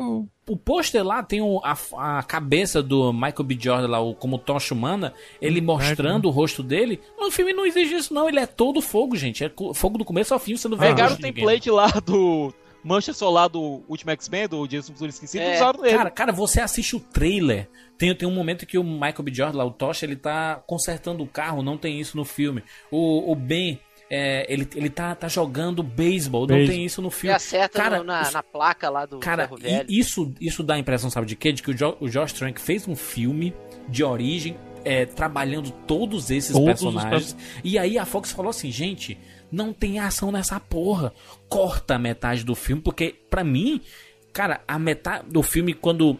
O 0.50 0.58
pôster 0.58 1.04
lá 1.06 1.22
tem 1.24 1.42
o- 1.42 1.62
a, 1.64 1.78
a 2.20 2.24
cabeça 2.24 2.82
do 2.82 3.14
Michael 3.14 3.44
B. 3.44 3.58
Jordan 3.60 3.88
lá, 3.88 4.00
o, 4.02 4.14
como 4.16 4.38
tocha 4.38 4.74
humana, 4.74 5.14
ele 5.42 5.62
mostrando 5.62 6.26
o 6.28 6.32
rosto 6.32 6.64
dele. 6.64 7.00
No 7.18 7.30
filme 7.32 7.54
não 7.54 7.66
existe 7.66 7.96
isso, 7.96 8.14
não. 8.14 8.28
Ele 8.28 8.40
é 8.40 8.46
todo 8.46 8.82
fogo, 8.82 9.16
gente. 9.16 9.44
É 9.44 9.52
fogo 9.74 9.98
do 9.98 10.06
começo 10.06 10.34
ao 10.34 10.40
fim, 10.40 10.58
você 10.58 10.68
não 10.68 10.78
vê 10.78 10.88
Pegaram 10.88 11.14
o 11.16 11.18
template 11.18 11.70
lá 11.70 11.88
do 12.04 12.54
Mancha 12.84 13.14
Solar 13.14 13.50
do 13.50 13.82
último 13.88 14.12
X-Men, 14.12 14.48
do 14.48 14.66
Dias 14.66 14.86
do 14.88 14.94
Futuro 14.94 15.10
Esquecido, 15.10 15.42
É, 15.42 15.54
e 15.54 15.56
usaram 15.58 15.82
nele. 15.82 15.98
cara, 15.98 16.10
cara, 16.10 16.32
você 16.32 16.62
assiste 16.62 16.96
o 16.96 17.00
trailer. 17.00 17.70
Tem, 17.98 18.16
tem 18.16 18.28
um 18.28 18.34
momento 18.34 18.66
que 18.66 18.78
o 18.78 18.84
Michael 18.84 19.24
B. 19.24 19.34
Jordan, 19.34 19.58
lá, 19.58 19.66
o 19.66 19.72
Tocha, 19.72 20.06
ele 20.06 20.16
tá 20.16 20.64
consertando 20.66 21.22
o 21.22 21.28
carro, 21.28 21.62
não 21.62 21.78
tem 21.78 22.00
isso 22.00 22.16
no 22.16 22.24
filme. 22.24 22.64
O, 22.90 23.30
o 23.32 23.36
Ben, 23.36 23.78
é, 24.10 24.46
ele, 24.52 24.68
ele 24.76 24.90
tá, 24.90 25.14
tá 25.16 25.28
jogando 25.28 25.84
beisebol, 25.84 26.48
não 26.48 26.56
tem 26.66 26.84
isso 26.86 27.02
no 27.02 27.10
E 27.10 27.12
filme. 27.12 27.36
acerta 27.36 27.78
Cara, 27.78 27.98
no- 28.00 28.04
na, 28.06 28.22
os- 28.24 28.34
na 28.34 28.42
placa 28.44 28.90
lá 28.90 29.06
do 29.06 29.20
Cara, 29.20 29.44
ferro 29.48 29.58
velho. 29.58 29.86
e 29.88 30.00
isso, 30.00 30.34
isso 30.42 30.64
dá 30.64 30.74
a 30.76 30.80
impressão, 30.80 31.10
sabe 31.10 31.28
de 31.28 31.36
quê? 31.36 31.52
De 31.52 31.62
que 31.62 31.72
o, 31.72 31.78
jo 31.78 31.96
o 32.00 32.10
Josh 32.10 32.34
Trank 32.34 32.60
fez 32.60 32.88
um 32.88 32.96
filme 32.96 33.54
de 33.88 34.04
origem, 34.04 34.58
é, 34.84 35.06
trabalhando 35.06 35.72
todos 35.86 36.32
esses 36.32 36.54
Todos 36.54 36.82
os 36.82 36.94
personagens. 36.94 37.38
E 37.64 37.78
aí 37.78 37.98
a 37.98 38.06
Fox 38.06 38.32
falou 38.32 38.50
assim, 38.50 38.72
gente, 38.72 39.18
não 39.52 39.74
tem 39.74 40.00
ação 40.00 40.32
nessa 40.32 40.60
porra. 40.60 41.14
Corta 41.50 41.96
a 41.96 42.00
metade 42.00 42.44
do 42.46 42.56
filme, 42.56 42.82
porque 42.82 43.14
pra 43.30 43.44
mim, 43.44 43.82
cara, 44.32 44.62
a 44.68 44.80
metade 44.80 45.26
do 45.30 45.44
filme, 45.44 45.74
quando 45.74 46.18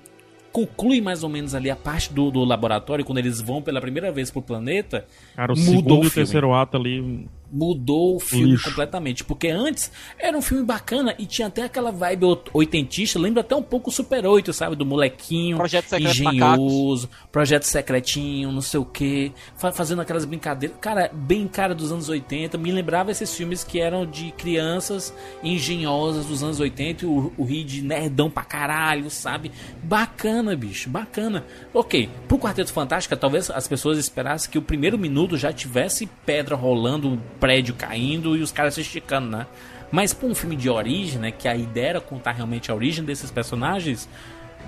conclui 0.52 1.00
mais 1.00 1.24
ou 1.24 1.30
menos 1.30 1.54
ali 1.56 1.70
a 1.70 1.76
parte 1.76 2.12
do, 2.12 2.32
do 2.32 2.44
laboratório, 2.44 3.06
quando 3.06 3.20
eles 3.20 3.40
vão 3.40 3.62
pela 3.62 3.80
primeira 3.80 4.12
vez 4.12 4.30
pro 4.32 4.42
planeta, 4.42 5.06
Cara, 5.36 5.54
o 5.54 5.58
mudou 5.58 5.74
segundo 5.76 5.92
o 5.92 5.94
e 6.04 6.08
o 6.08 6.10
filme 6.10 6.12
terceiro 6.26 6.54
ato 6.54 6.76
ali. 6.76 7.28
Mudou 7.52 8.16
o 8.16 8.20
filme 8.20 8.52
Lixo. 8.52 8.70
completamente. 8.70 9.24
Porque 9.24 9.48
antes 9.50 9.92
era 10.18 10.38
um 10.38 10.42
filme 10.42 10.64
bacana 10.64 11.16
e 11.18 11.26
tinha 11.26 11.48
até 11.48 11.64
aquela 11.64 11.92
vibe 11.92 12.26
oitentista, 12.54 13.20
lembra 13.20 13.42
até 13.42 13.56
um 13.56 13.64
pouco 13.64 13.90
o 13.90 13.94
Super 13.94 14.26
8, 14.26 14.54
sabe? 14.54 14.76
Do 14.76 14.86
molequinho, 14.86 15.58
Projeto 15.58 15.96
engenhoso, 15.96 17.10
projeto 17.32 17.64
secretinho, 17.64 18.52
não 18.52 18.62
sei 18.62 18.80
o 18.80 18.86
que, 18.86 19.32
fazendo 19.74 20.02
aquelas 20.02 20.26
brincadeiras. 20.26 20.78
Cara, 20.80 21.10
bem 21.14 21.48
cara 21.48 21.74
dos 21.74 21.92
anos 21.92 22.10
80, 22.10 22.58
me 22.58 22.72
lembrava 22.72 23.12
esses 23.12 23.34
filmes 23.36 23.64
que 23.64 23.80
eram 23.80 24.06
de 24.06 24.32
crianças 24.32 25.14
engenhosas 25.44 26.26
dos 26.26 26.44
anos 26.44 26.60
80 26.60 27.06
e 27.06 27.08
o, 27.08 27.34
o 27.38 27.44
Reed 27.44 27.82
nerdão 27.84 28.30
pra 28.30 28.44
caralho, 28.44 29.10
sabe? 29.10 29.52
Bacana, 29.84 30.56
bicho, 30.56 30.90
bacana. 30.90 31.46
Ok, 31.74 32.10
pro 32.28 32.38
Quarteto 32.38 32.72
Fantástico, 32.72 33.16
talvez 33.16 33.50
as 33.50 33.68
pessoas 33.68 33.98
esperassem 33.98 34.52
que 34.52 34.58
o 34.58 34.62
primeiro 34.62 34.98
minuto 34.98 35.38
já 35.38 35.52
tivesse 35.52 36.08
pedra 36.26 36.56
rolando 36.56 37.20
prédio 37.40 37.74
caindo 37.76 38.36
e 38.36 38.42
os 38.42 38.52
caras 38.52 38.74
se 38.76 38.82
esticando, 38.82 39.30
né? 39.30 39.48
Mas 39.92 40.14
pra 40.14 40.28
um 40.28 40.36
filme 40.36 40.56
de 40.56 40.70
origem, 40.70 41.20
né? 41.20 41.32
Que 41.32 41.48
a 41.48 41.56
ideia 41.56 41.88
era 41.88 42.02
contar 42.02 42.34
realmente 42.34 42.70
a 42.70 42.76
origem 42.76 43.04
desses 43.04 43.32
personagens. 43.32 44.08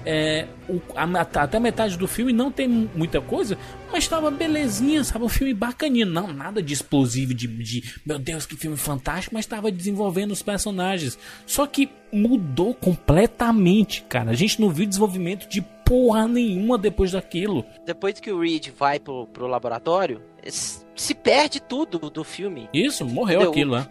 É, 0.04 0.48
o- 0.68 0.82
a- 0.96 1.22
até 1.44 1.58
a 1.58 1.60
metade 1.60 1.96
do 1.96 2.08
filme 2.08 2.34
não 2.34 2.52
tem 2.52 2.68
muita 2.68 3.22
coisa, 3.22 3.56
mas 3.92 4.08
tava 4.08 4.32
belezinha, 4.32 5.04
sabe? 5.04 5.24
Um 5.26 5.30
filme 5.30 5.54
bacaninho. 5.54 6.08
Não, 6.08 6.34
nada 6.34 6.60
de 6.60 6.74
explosivo, 6.74 7.36
de, 7.36 7.46
de 7.46 7.84
meu 8.04 8.18
Deus, 8.18 8.48
que 8.48 8.56
filme 8.56 8.78
fantástico, 8.78 9.36
mas 9.36 9.46
tava 9.46 9.72
desenvolvendo 9.72 10.32
os 10.32 10.42
personagens. 10.42 11.20
Só 11.46 11.68
que 11.68 11.88
mudou 12.12 12.74
completamente, 12.74 14.04
cara. 14.10 14.32
A 14.32 14.36
gente 14.36 14.60
não 14.60 14.70
viu 14.72 14.88
desenvolvimento 14.88 15.48
de 15.48 15.62
porra 15.62 16.28
nenhuma 16.28 16.78
depois 16.80 17.12
daquilo. 17.12 17.64
Depois 17.86 18.20
que 18.20 18.32
o 18.32 18.40
Reed 18.42 18.70
vai 18.78 19.00
pro, 19.00 19.28
pro 19.28 19.46
laboratório, 19.46 20.22
s- 20.44 20.84
se 20.96 21.14
perde 21.14 21.60
tudo 21.62 22.10
do 22.10 22.24
filme. 22.24 22.70
Isso, 22.74 23.06
morreu 23.06 23.42
Entendeu? 23.42 23.52
aquilo, 23.52 23.76
né? 23.76 23.88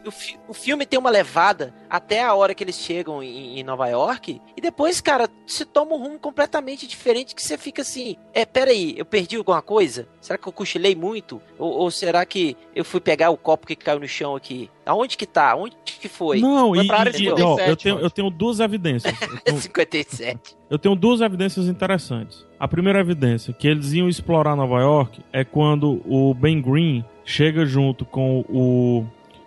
O, 0.46 0.50
o 0.50 0.54
filme 0.54 0.86
tem 0.86 0.98
uma 0.98 1.10
levada 1.10 1.74
até 1.88 2.22
a 2.22 2.34
hora 2.34 2.54
que 2.54 2.62
eles 2.62 2.76
chegam 2.76 3.22
em, 3.22 3.58
em 3.58 3.62
Nova 3.62 3.88
York. 3.88 4.40
E 4.56 4.60
depois, 4.60 5.00
cara, 5.00 5.28
se 5.46 5.64
toma 5.64 5.94
um 5.94 5.98
rumo 6.02 6.18
completamente 6.18 6.86
diferente 6.86 7.34
que 7.34 7.42
você 7.42 7.58
fica 7.58 7.82
assim: 7.82 8.16
é, 8.32 8.44
peraí, 8.44 8.94
eu 8.96 9.04
perdi 9.04 9.36
alguma 9.36 9.62
coisa? 9.62 10.08
Será 10.20 10.38
que 10.38 10.46
eu 10.46 10.52
cochilei 10.52 10.94
muito? 10.94 11.40
Ou, 11.58 11.70
ou 11.72 11.90
será 11.90 12.24
que 12.24 12.56
eu 12.74 12.84
fui 12.84 13.00
pegar 13.00 13.30
o 13.30 13.36
copo 13.36 13.66
que 13.66 13.76
caiu 13.76 14.00
no 14.00 14.08
chão 14.08 14.36
aqui? 14.36 14.70
Aonde 14.84 15.16
que 15.16 15.26
tá? 15.26 15.54
Onde 15.54 15.76
que 15.84 16.08
foi? 16.08 16.40
Não, 16.40 16.74
Foi 16.74 16.84
e, 16.84 16.86
pra 16.86 16.98
área 16.98 17.10
e- 17.10 17.28
ó, 17.30 17.36
57, 17.36 17.68
eu, 17.68 17.76
tenho, 17.76 17.98
eu 18.00 18.10
tenho 18.10 18.30
duas 18.30 18.60
evidências. 18.60 19.14
Eu 19.30 19.38
tenho, 19.44 19.60
57. 19.60 20.56
eu 20.70 20.78
tenho 20.78 20.94
duas 20.94 21.20
evidências 21.20 21.66
interessantes. 21.66 22.44
A 22.58 22.68
primeira 22.68 23.00
evidência, 23.00 23.52
que 23.54 23.66
eles 23.66 23.92
iam 23.92 24.08
explorar 24.08 24.54
Nova 24.54 24.80
York, 24.80 25.20
é 25.32 25.44
quando 25.44 26.02
o 26.04 26.34
Ben 26.34 26.60
Green 26.60 26.89
chega 27.24 27.64
junto 27.66 28.04
com 28.04 28.44
o, 28.48 29.04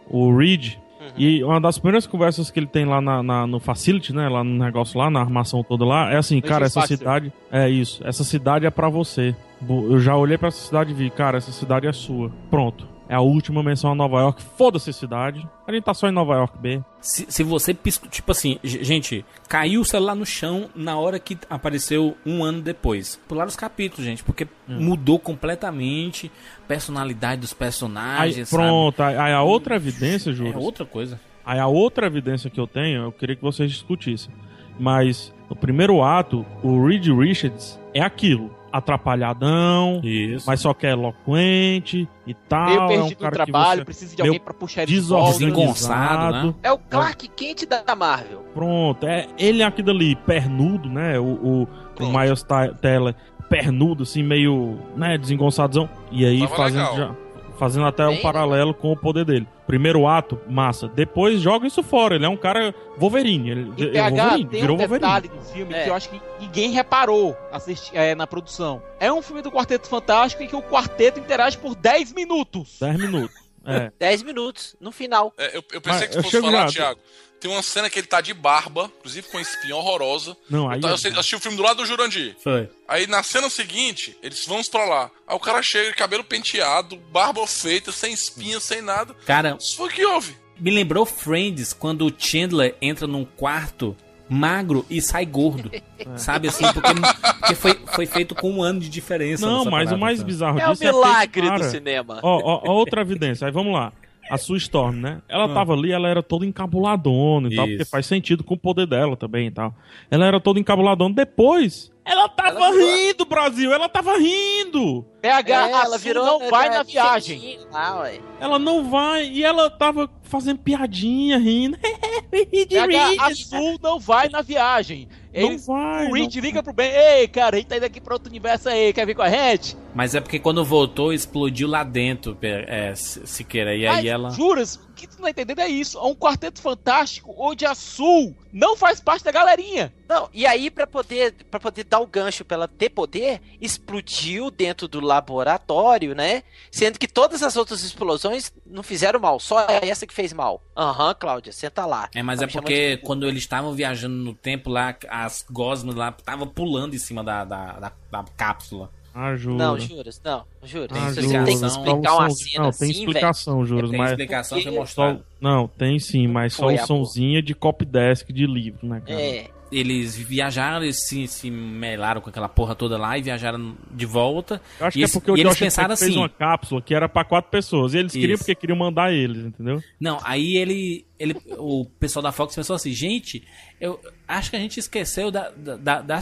o 0.09 0.35
Reed. 0.37 0.75
E 1.17 1.43
uma 1.43 1.59
das 1.59 1.77
primeiras 1.77 2.07
conversas 2.07 2.49
que 2.49 2.57
ele 2.59 2.65
tem 2.65 2.85
lá 2.85 2.99
na, 3.01 3.21
na- 3.21 3.45
no 3.45 3.59
Facility, 3.59 4.13
né? 4.15 4.27
Lá 4.29 4.43
no 4.43 4.57
negócio 4.63 4.97
lá, 4.97 5.09
na 5.09 5.19
armação 5.19 5.61
toda 5.63 5.83
lá, 5.85 6.11
é 6.11 6.15
assim, 6.17 6.39
cara, 6.41 6.65
essa 6.65 6.79
cidade. 6.97 7.33
É 7.51 7.69
isso, 7.69 8.01
essa 8.07 8.23
cidade 8.23 8.65
é 8.65 8.69
pra 8.71 8.87
você. 8.89 9.35
Eu 9.69 9.99
já 9.99 10.15
olhei 10.15 10.37
pra 10.37 10.47
essa 10.47 10.65
cidade 10.65 10.91
e 10.91 10.93
vi, 10.93 11.09
cara, 11.09 11.37
essa 11.37 11.51
cidade 11.51 11.87
é 11.87 11.93
sua. 11.93 12.31
Pronto. 12.49 12.87
É 13.07 13.15
a 13.15 13.21
última 13.21 13.61
menção 13.61 13.91
a 13.91 13.95
Nova 13.95 14.19
York. 14.19 14.41
Foda-se 14.57 14.89
a 14.89 14.93
cidade. 14.93 15.47
A 15.67 15.71
gente 15.71 15.83
tá 15.83 15.93
só 15.93 16.07
em 16.07 16.11
Nova 16.11 16.35
York 16.35 16.57
B. 16.57 16.81
Se, 17.01 17.25
se 17.29 17.43
você 17.43 17.73
pisca, 17.73 18.07
tipo 18.07 18.31
assim, 18.31 18.57
gente, 18.63 19.25
caiu 19.49 19.81
o 19.81 19.85
celular 19.85 20.15
no 20.15 20.25
chão 20.25 20.69
na 20.73 20.97
hora 20.97 21.19
que 21.19 21.37
apareceu 21.49 22.15
um 22.25 22.43
ano 22.43 22.61
depois. 22.61 23.19
Pular 23.27 23.45
os 23.45 23.55
capítulos, 23.55 24.05
gente, 24.05 24.23
porque 24.23 24.47
mudou 24.67 25.19
completamente 25.19 26.31
personalidade 26.67 27.41
dos 27.41 27.51
Aí, 27.51 27.57
personagens. 27.57 28.49
pronto, 28.49 29.03
aí, 29.03 29.17
aí 29.17 29.33
a 29.33 29.41
outra 29.43 29.75
evidência, 29.75 30.33
sabe? 30.33 30.37
Júlio. 30.37 30.53
É 30.53 30.57
outra 30.57 30.85
coisa. 30.85 31.19
Aí 31.45 31.59
a 31.59 31.67
outra 31.67 32.07
evidência 32.07 32.49
que 32.49 32.59
eu 32.59 32.65
tenho, 32.67 33.03
eu 33.03 33.11
queria 33.11 33.35
que 33.35 33.41
vocês 33.41 33.69
discutissem. 33.69 34.33
Mas 34.79 35.33
no 35.49 35.55
primeiro 35.55 36.01
ato, 36.01 36.45
o 36.63 36.85
Reed 36.85 37.07
Richards 37.07 37.79
é 37.93 38.01
aquilo. 38.01 38.49
Atrapalhadão, 38.73 40.01
Isso. 40.03 40.45
mas 40.47 40.59
só 40.59 40.73
que 40.73 40.87
é 40.87 40.91
eloquente 40.91 42.07
e 42.25 42.33
tal. 42.33 42.65
Meio 42.65 42.79
é 42.79 42.83
um 42.83 42.87
perdido 42.87 43.17
cara 43.19 43.31
no 43.31 43.35
trabalho, 43.45 43.79
você- 43.81 43.85
precisa 43.85 44.15
de 44.15 44.21
meio 44.23 44.31
alguém 44.33 44.43
pra 44.43 44.53
puxar 44.53 44.83
ele 44.83 44.91
desorganizado. 44.91 46.47
né? 46.47 46.53
É 46.63 46.71
o 46.71 46.77
Clark 46.77 47.27
Kent 47.29 47.65
da 47.65 47.95
Marvel. 47.95 48.39
Pronto, 48.53 49.05
é, 49.05 49.27
ele 49.37 49.61
é 49.61 49.65
aquilo 49.65 49.91
ali, 49.91 50.15
pernudo, 50.15 50.89
né? 50.89 51.19
O, 51.19 51.23
o, 51.23 51.67
o 51.99 52.07
Miles 52.19 52.43
Teller, 52.81 53.15
pernudo, 53.49 54.03
assim, 54.03 54.23
meio, 54.23 54.79
né, 54.95 55.17
desengonçadozão. 55.17 55.87
E 56.11 56.25
aí 56.25 56.39
Tava 56.39 56.55
fazendo, 56.55 56.91
legal. 56.91 56.97
já- 56.97 57.15
fazendo 57.63 57.85
até 57.85 58.05
Bem 58.05 58.17
um 58.17 58.21
paralelo 58.21 58.73
com 58.73 58.91
o 58.91 58.97
poder 58.97 59.23
dele. 59.23 59.47
Primeiro 59.65 60.05
ato, 60.05 60.37
massa. 60.49 60.87
Depois 60.89 61.39
joga 61.39 61.65
isso 61.65 61.81
fora. 61.81 62.15
Ele 62.15 62.25
é 62.25 62.29
um 62.29 62.35
cara 62.35 62.75
Wolverine. 62.97 63.49
Ele, 63.49 63.73
E 63.77 63.83
é 63.85 63.91
PH 63.91 64.09
Wolverine, 64.23 64.49
tem 64.49 64.61
virou 64.61 64.75
um 64.75 64.79
Wolverine. 64.79 64.99
detalhe 65.07 65.27
do 65.29 65.41
filme 65.45 65.73
É. 65.73 65.83
que 65.83 65.89
eu 65.89 65.93
acho 65.95 66.09
que 66.09 66.21
ninguém 66.41 66.71
reparou 66.71 67.37
assisti- 67.51 67.95
é, 67.95 68.13
na 68.13 68.27
produção. 68.27 68.81
É 68.99 69.11
um 69.11 69.21
filme 69.21 69.41
do 69.41 69.49
Quarteto 69.51 69.87
Fantástico 69.87 70.43
em 70.43 70.47
que 70.47 70.55
o 70.55 70.61
quarteto 70.61 71.19
interage 71.19 71.57
por 71.57 71.75
10 71.75 72.11
minutos. 72.13 72.77
10 72.81 72.97
minutos. 72.99 73.42
É. 73.65 73.91
10 73.99 74.23
minutos, 74.23 74.75
no 74.79 74.91
final. 74.91 75.33
É, 75.37 75.57
eu, 75.57 75.63
eu 75.71 75.81
pensei 75.81 76.07
que 76.07 76.17
eu 76.17 76.21
tu 76.23 76.29
fosse 76.29 76.41
falar. 76.41 76.69
Thiago. 76.71 76.99
Tem 77.39 77.51
uma 77.51 77.61
cena 77.61 77.89
que 77.89 77.99
ele 77.99 78.07
tá 78.07 78.21
de 78.21 78.33
barba, 78.33 78.89
inclusive 78.99 79.27
com 79.29 79.37
espinha 79.37 79.75
horrorosa. 79.75 80.35
Não, 80.49 80.65
Eu, 80.65 80.69
aí. 80.71 80.79
tá- 80.81 80.89
eu 80.89 80.97
sei- 80.97 81.11
eu 81.11 81.15
assisti 81.19 81.35
o 81.35 81.39
filme 81.41 81.57
do 81.57 81.63
lado 81.63 81.77
do 81.77 81.85
Jurandir. 81.85 82.37
Foi. 82.41 82.69
Aí 82.87 83.05
na 83.05 83.21
cena 83.21 83.49
seguinte, 83.49 84.17
eles 84.23 84.45
vão 84.45 84.61
pra 84.63 84.85
lá. 84.85 85.11
Aí 85.27 85.35
o 85.35 85.39
cara 85.39 85.61
chega, 85.61 85.91
cabelo 85.93 86.23
penteado, 86.23 86.95
barba 87.11 87.45
feita, 87.45 87.91
sem 87.91 88.13
espinha, 88.13 88.61
sem 88.61 88.81
nada. 88.81 89.13
Cara, 89.25 89.57
Isso 89.59 89.75
foi 89.75 89.89
o 89.89 89.91
que 89.91 90.05
houve. 90.05 90.37
me 90.57 90.71
lembrou 90.71 91.05
Friends 91.05 91.73
quando 91.73 92.07
o 92.07 92.13
Chandler 92.17 92.77
entra 92.81 93.07
num 93.07 93.25
quarto 93.25 93.93
magro 94.33 94.85
e 94.89 95.01
sai 95.01 95.25
gordo. 95.25 95.71
Sabe 96.17 96.47
assim? 96.49 96.65
Porque, 96.73 96.93
porque 97.39 97.55
foi, 97.55 97.73
foi 97.87 98.05
feito 98.05 98.35
com 98.35 98.51
um 98.51 98.61
ano 98.61 98.79
de 98.79 98.89
diferença. 98.89 99.45
Não, 99.45 99.59
mas 99.65 99.67
o 99.67 99.71
parada, 99.71 99.97
mais 99.97 100.17
sabe? 100.19 100.31
bizarro 100.31 100.59
É 100.59 100.67
o 100.67 100.71
disso 100.71 100.83
é 100.83 100.91
milagre 100.91 101.41
porque, 101.47 101.63
do 101.63 101.69
cinema. 101.69 102.19
Ó, 102.21 102.39
ó, 102.43 102.61
ó, 102.65 102.71
outra 102.73 103.01
evidência. 103.01 103.45
Aí 103.45 103.51
vamos 103.53 103.73
lá. 103.73 103.93
A 104.29 104.37
sua 104.37 104.57
Storm, 104.57 104.95
né? 104.95 105.21
Ela 105.27 105.45
Ah. 105.45 105.53
tava 105.53 105.73
ali, 105.73 105.91
ela 105.91 106.07
era 106.07 106.23
toda 106.23 106.45
encabuladona 106.45 107.49
e 107.51 107.55
tal, 107.55 107.65
Isso. 107.67 107.77
porque 107.77 107.89
faz 107.89 108.05
sentido 108.05 108.43
com 108.43 108.53
o 108.53 108.57
poder 108.57 108.87
dela 108.87 109.15
também 109.17 109.47
e 109.47 109.51
tal. 109.51 109.75
Ela 110.09 110.25
era 110.25 110.39
toda 110.39 110.59
encabuladona. 110.59 111.13
Depois, 111.13 111.91
ela 112.05 112.27
tava 112.29 112.49
Ela 112.57 112.71
virou- 112.71 112.95
rindo, 112.95 113.25
Brasil! 113.25 113.73
Ela 113.73 113.87
tava 113.89 114.17
rindo! 114.17 115.05
PH, 115.21 115.53
É, 115.69 115.73
a 115.73 115.81
ela 115.83 115.97
Sue 115.97 116.03
virou 116.07 116.25
não 116.25 116.49
vai 116.49 116.69
na 116.69 116.79
é, 116.81 116.83
viagem. 116.83 117.59
lá, 117.71 118.01
ué. 118.01 118.19
Ela 118.41 118.59
não 118.59 118.89
vai. 118.89 119.25
E 119.27 119.43
ela 119.43 119.69
tava 119.69 120.09
fazendo 120.23 120.59
piadinha, 120.59 121.37
rindo. 121.37 121.77
PH, 122.69 123.23
a 123.23 123.27
Reed. 123.27 123.37
Sul 123.37 123.79
não 123.81 123.99
vai 123.99 124.27
na 124.29 124.41
viagem. 124.41 125.07
Não 125.33 125.41
Eles, 125.49 125.65
vai. 125.65 126.07
o 126.09 126.13
Reed 126.13 126.35
não 126.35 126.41
liga 126.43 126.61
pro 126.61 126.73
Ben, 126.73 126.91
ei, 126.91 127.27
cara, 127.27 127.55
a 127.55 127.59
gente 127.59 127.67
tá 127.67 127.77
indo 127.77 127.85
aqui 127.85 127.99
pra 127.99 128.13
outro 128.13 128.29
universo 128.29 128.69
aí, 128.69 128.93
quer 128.93 129.05
vir 129.05 129.15
com 129.15 129.21
a 129.23 129.29
gente? 129.29 129.75
Mas 129.95 130.13
é 130.13 130.19
porque 130.21 130.37
quando 130.39 130.63
voltou, 130.63 131.11
explodiu 131.13 131.67
lá 131.67 131.83
dentro, 131.83 132.37
é, 132.41 132.93
Si- 132.95 133.25
Siqueira. 133.25 133.73
E 133.75 133.87
aí 133.87 133.95
Mas, 133.95 134.05
ela. 134.05 134.29
Juras, 134.29 134.79
que 135.07 135.15
tu 135.15 135.17
não 135.17 135.23
tá 135.25 135.29
entendendo 135.31 135.59
é 135.59 135.67
isso. 135.67 135.97
É 135.97 136.01
um 136.03 136.15
quarteto 136.15 136.61
fantástico 136.61 137.33
onde 137.37 137.65
a 137.65 137.73
Sul 137.75 138.35
não 138.51 138.75
faz 138.77 138.99
parte 138.99 139.23
da 139.23 139.31
galerinha. 139.31 139.93
Não, 140.07 140.29
e 140.33 140.45
aí 140.45 140.69
pra 140.69 140.85
poder 140.85 141.33
para 141.49 141.59
poder 141.59 141.83
dar 141.85 141.99
o 141.99 142.07
gancho 142.07 142.45
pra 142.45 142.55
ela 142.55 142.67
ter 142.67 142.89
poder, 142.89 143.41
explodiu 143.59 144.49
dentro 144.51 144.87
do 144.87 144.99
laboratório, 144.99 146.15
né? 146.15 146.43
Sendo 146.71 146.97
que 146.99 147.07
todas 147.07 147.41
as 147.43 147.55
outras 147.55 147.83
explosões 147.83 148.51
não 148.65 148.83
fizeram 148.83 149.19
mal, 149.19 149.39
só 149.39 149.65
essa 149.81 150.05
que 150.07 150.13
fez 150.13 150.31
mal. 150.33 150.61
Aham, 150.75 151.13
Cláudia, 151.19 151.51
senta 151.51 151.85
lá. 151.85 152.09
É, 152.13 152.23
mas 152.23 152.39
Tá 152.39 152.45
é 152.45 152.47
porque 152.47 152.95
de- 152.97 153.01
quando 153.03 153.27
eles 153.27 153.43
estavam 153.43 153.73
viajando 153.73 154.15
no 154.15 154.33
tempo 154.33 154.69
lá, 154.69 154.95
as 155.09 155.45
gosmas 155.49 155.95
lá 155.95 156.13
estavam 156.17 156.47
pulando 156.47 156.95
em 156.95 156.99
cima 156.99 157.23
da, 157.23 157.43
da, 157.43 157.73
da, 157.79 157.91
da 158.11 158.25
cápsula. 158.37 158.89
Ah, 159.13 159.35
juro. 159.35 159.55
Não, 159.57 159.79
juras, 159.79 160.19
não, 160.25 160.43
juras. 160.63 160.87
Tem 160.89 160.97
Ah, 161.01 161.09
Você 161.11 161.19
explicação. 161.21 161.45
tem 161.45 161.59
que 161.59 161.65
explicar 161.65 162.13
uma 162.15 162.29
cena 162.31 162.63
Não, 162.63 162.69
assim, 162.69 162.79
tem 162.79 162.87
velho. 162.89 162.99
explicação, 162.99 163.65
juros, 163.65 163.89
Tem 163.91 163.99
mas. 163.99 164.09
explicação. 164.11 164.85
Só- 164.87 165.19
Não, 165.39 165.67
tem 165.67 165.99
sim, 165.99 166.27
mas 166.27 166.53
só 166.53 166.65
o 166.65 166.69
amor. 166.69 166.85
sonzinho 166.87 167.41
de 167.41 167.53
copy 167.53 167.85
desk 167.85 168.31
de 168.33 168.47
livro, 168.47 168.87
né, 168.87 169.01
cara? 169.05 169.21
É, 169.21 169.49
Eles 169.71 170.15
viajaram, 170.15 170.83
eles 170.83 171.07
se, 171.07 171.25
se 171.27 171.49
melaram 171.49 172.21
com 172.21 172.29
aquela 172.29 172.47
porra 172.47 172.75
toda 172.75 172.95
lá 172.95 173.17
e 173.17 173.23
viajaram 173.23 173.75
de 173.91 174.05
volta. 174.05 174.61
Eu 174.79 174.85
acho 174.85 174.95
E 174.95 174.99
que 174.99 175.03
eles- 175.03 175.09
é 175.09 175.19
porque 175.19 175.31
o 175.31 175.33
eles 175.35 175.45
Josh 175.49 175.59
pensaram 175.59 175.87
Trank 175.87 175.99
fez 175.99 176.11
assim- 176.11 176.19
uma 176.19 176.29
cápsula 176.29 176.79
que 176.79 176.93
era 176.93 177.09
pra 177.09 177.23
quatro 177.23 177.49
pessoas. 177.49 177.95
E 177.95 177.97
eles 177.97 178.11
queriam 178.11 178.35
Isso. 178.35 178.43
porque 178.43 178.53
queriam 178.53 178.77
mandar 178.77 179.11
eles, 179.11 179.43
entendeu? 179.45 179.81
Não, 179.99 180.19
aí 180.23 180.57
ele, 180.57 181.07
ele. 181.17 181.35
O 181.57 181.85
pessoal 181.99 182.21
da 182.21 182.31
Fox 182.31 182.53
pensou 182.55 182.75
assim, 182.75 182.91
gente, 182.91 183.43
eu 183.81 183.99
acho 184.27 184.51
que 184.51 184.55
a 184.55 184.59
gente 184.59 184.79
esqueceu 184.79 185.31
da, 185.31 185.49
da, 185.49 185.75
da, 185.75 186.01
da 186.03 186.21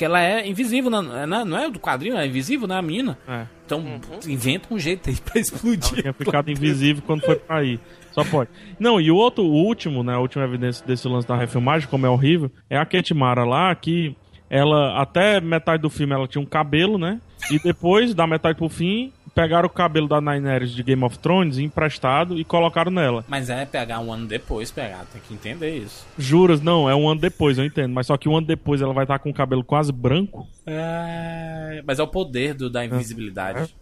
porque 0.00 0.06
ela 0.06 0.22
é 0.22 0.48
invisível, 0.48 0.88
na, 0.90 1.26
na- 1.26 1.44
não 1.44 1.58
é 1.58 1.68
do 1.68 1.78
quadrinho, 1.78 2.14
ela 2.14 2.22
é 2.24 2.26
invisível 2.26 2.66
na 2.66 2.80
mina. 2.80 3.18
É. 3.28 3.44
Então 3.66 3.80
Uhum. 3.80 4.00
inventa 4.26 4.72
um 4.72 4.78
jeito 4.78 5.10
aí 5.10 5.16
pra 5.16 5.36
explodir. 5.38 5.92
Ela 5.92 6.00
tinha 6.00 6.12
ficado 6.14 6.50
invisível 6.50 7.02
quando 7.06 7.20
foi 7.20 7.36
pra 7.36 7.62
ir. 7.62 7.78
Só 8.10 8.24
pode. 8.24 8.48
Não, 8.78 8.98
e 8.98 9.10
o 9.10 9.14
outro, 9.16 9.44
o 9.44 9.52
último, 9.52 10.02
né? 10.02 10.14
A 10.14 10.18
última 10.18 10.42
evidência 10.44 10.86
desse 10.86 11.06
lance 11.06 11.28
da 11.28 11.36
refilmagem, 11.36 11.86
como 11.86 12.06
é 12.06 12.08
horrível, 12.08 12.50
é 12.70 12.78
a 12.78 12.86
Kate 12.86 13.12
Mara 13.12 13.44
lá, 13.44 13.74
que 13.74 14.16
ela, 14.48 14.98
até 15.02 15.38
metade 15.38 15.82
do 15.82 15.90
filme, 15.90 16.14
ela 16.14 16.26
tinha 16.26 16.40
um 16.40 16.46
cabelo, 16.46 16.96
né? 16.96 17.20
E 17.50 17.58
depois, 17.58 18.14
da 18.14 18.26
metade 18.26 18.56
pro 18.56 18.70
fim, 18.70 19.12
pegaram 19.34 19.66
o 19.66 19.70
cabelo 19.70 20.06
da 20.08 20.20
Daenerys 20.20 20.70
de 20.72 20.82
Game 20.82 21.02
of 21.04 21.18
Thrones 21.18 21.58
emprestado 21.58 22.38
e 22.38 22.44
colocaram 22.44 22.90
nela. 22.90 23.24
Mas 23.28 23.48
é 23.50 23.64
pegar 23.64 24.00
um 24.00 24.12
ano 24.12 24.26
depois, 24.26 24.70
pegar, 24.70 25.04
tem 25.12 25.20
que 25.20 25.34
entender 25.34 25.76
isso. 25.76 26.06
Juras, 26.18 26.60
não, 26.60 26.88
é 26.88 26.94
um 26.94 27.08
ano 27.08 27.20
depois, 27.20 27.58
eu 27.58 27.64
entendo. 27.64 27.92
Mas 27.92 28.06
só 28.06 28.16
que 28.16 28.28
um 28.28 28.36
ano 28.36 28.46
depois 28.46 28.80
ela 28.82 28.92
vai 28.92 29.04
estar 29.04 29.18
com 29.18 29.30
o 29.30 29.34
cabelo 29.34 29.64
quase 29.64 29.92
branco. 29.92 30.46
É, 30.66 31.82
mas 31.86 31.98
é 31.98 32.02
o 32.02 32.06
poder 32.08 32.54
do, 32.54 32.68
da 32.70 32.84
invisibilidade. 32.84 33.74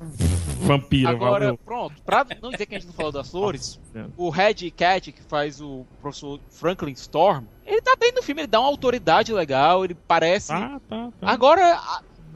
Vampira, 0.60 1.10
Agora, 1.10 1.44
valeu. 1.46 1.58
pronto, 1.64 1.94
pra 2.04 2.26
não 2.42 2.50
dizer 2.50 2.66
que 2.66 2.74
a 2.74 2.78
gente 2.78 2.88
não 2.88 2.94
falou 2.94 3.12
das 3.12 3.30
flores, 3.30 3.80
É. 3.94 4.04
o 4.16 4.28
Red 4.28 4.70
Cat, 4.76 5.10
que 5.12 5.22
faz 5.22 5.60
o 5.60 5.86
professor 6.00 6.38
Franklin 6.50 6.92
Storm, 6.92 7.44
ele 7.66 7.80
tá 7.80 7.94
bem 7.98 8.12
no 8.12 8.22
filme, 8.22 8.42
ele 8.42 8.46
dá 8.48 8.60
uma 8.60 8.68
autoridade 8.68 9.32
legal, 9.32 9.84
ele 9.84 9.94
parece. 9.94 10.48
Tá, 10.48 10.80
tá, 10.88 11.08
tá. 11.20 11.30
Agora, 11.30 11.80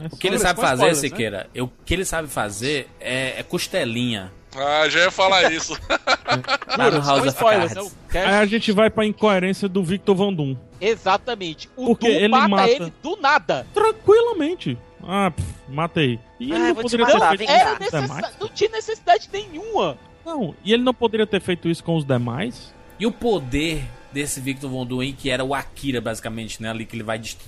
É 0.05 0.15
O 0.15 0.17
que 0.17 0.27
ele 0.27 0.39
sabe 0.39 0.61
fazer, 0.61 0.75
spoilers, 0.75 1.03
né? 1.03 1.09
Siqueira, 1.09 1.51
o 1.59 1.69
que 1.69 1.95
ele 1.95 2.05
sabe 2.05 2.29
fazer 2.29 2.89
é, 3.01 3.41
é 3.41 3.43
costelinha. 3.43 4.33
Ah, 4.55 4.87
já 4.89 5.01
ia 5.01 5.11
falar 5.11 5.51
isso. 5.53 5.79
Tá 5.89 6.91
no 6.91 7.01
House 7.01 7.27
of 7.29 7.39
Cards. 7.39 7.75
não, 7.75 7.91
Cash? 8.09 8.27
Aí 8.29 8.35
a 8.35 8.47
gente 8.47 8.71
vai 8.73 8.91
pra 8.91 9.05
incoerência 9.07 9.69
do 9.69 9.83
Victor 9.83 10.15
Von 10.15 10.33
Doom. 10.35 10.57
Exatamente. 10.81 11.71
O 11.77 11.87
Porque 11.87 12.07
Doom 12.09 12.15
ele 12.17 12.29
mata, 12.29 12.49
mata- 12.49 12.69
ele 12.71 12.93
do 13.03 13.17
nada. 13.17 13.67
Tranquilamente. 13.73 14.77
Ah, 15.03 15.31
pff, 15.31 15.49
matei. 15.69 16.19
E 16.39 16.45
ele 16.53 16.55
Ah, 16.55 16.59
não 16.59 16.75
vou 16.75 16.85
te 16.85 16.91
poderia 16.97 17.15
matar, 17.15 17.31
ter 17.31 17.39
feito 17.39 17.51
isso 17.53 17.65
com 17.65 17.73
os 17.73 17.79
necessa... 17.81 18.01
demais? 18.03 18.37
Não 18.41 18.49
tinha 18.49 18.71
necessidade 18.71 19.31
nenhuma. 19.33 19.99
Não, 20.25 20.55
e 20.65 20.73
ele 20.73 20.83
não 20.83 20.95
poderia 20.95 21.27
ter 21.27 21.41
feito 21.41 21.69
isso 21.69 21.83
com 21.83 21.97
os 21.97 22.05
demais? 22.05 22.73
E 23.01 23.07
o 23.07 23.11
poder 23.11 23.83
desse 24.13 24.39
Victor 24.41 24.71
Von 24.71 24.85
Doom 24.87 25.13
que 25.17 25.31
era 25.31 25.43
o 25.43 25.55
Akira, 25.55 26.01
basicamente, 26.01 26.63
né? 26.63 26.71
Ali 26.71 26.85
que 26.87 26.95
ele 26.95 27.03
vai 27.03 27.19
dest- 27.19 27.41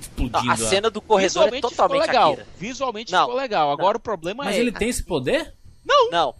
explodindo. 0.00 0.44
Não, 0.44 0.52
a 0.52 0.56
cena 0.56 0.90
do 0.90 1.00
corredor 1.00 1.48
é 1.54 1.60
totalmente 1.60 2.02
ficou 2.02 2.14
legal. 2.14 2.32
Akira. 2.32 2.46
Visualmente 2.58 3.12
Não. 3.12 3.24
ficou 3.24 3.40
legal. 3.40 3.70
Agora 3.72 3.96
o 3.96 4.00
problema 4.00 4.44
Mas 4.44 4.56
é. 4.56 4.60
ele 4.60 4.72
tem 4.72 4.88
esse 4.88 5.04
poder? 5.04 5.54
Não. 6.10 6.34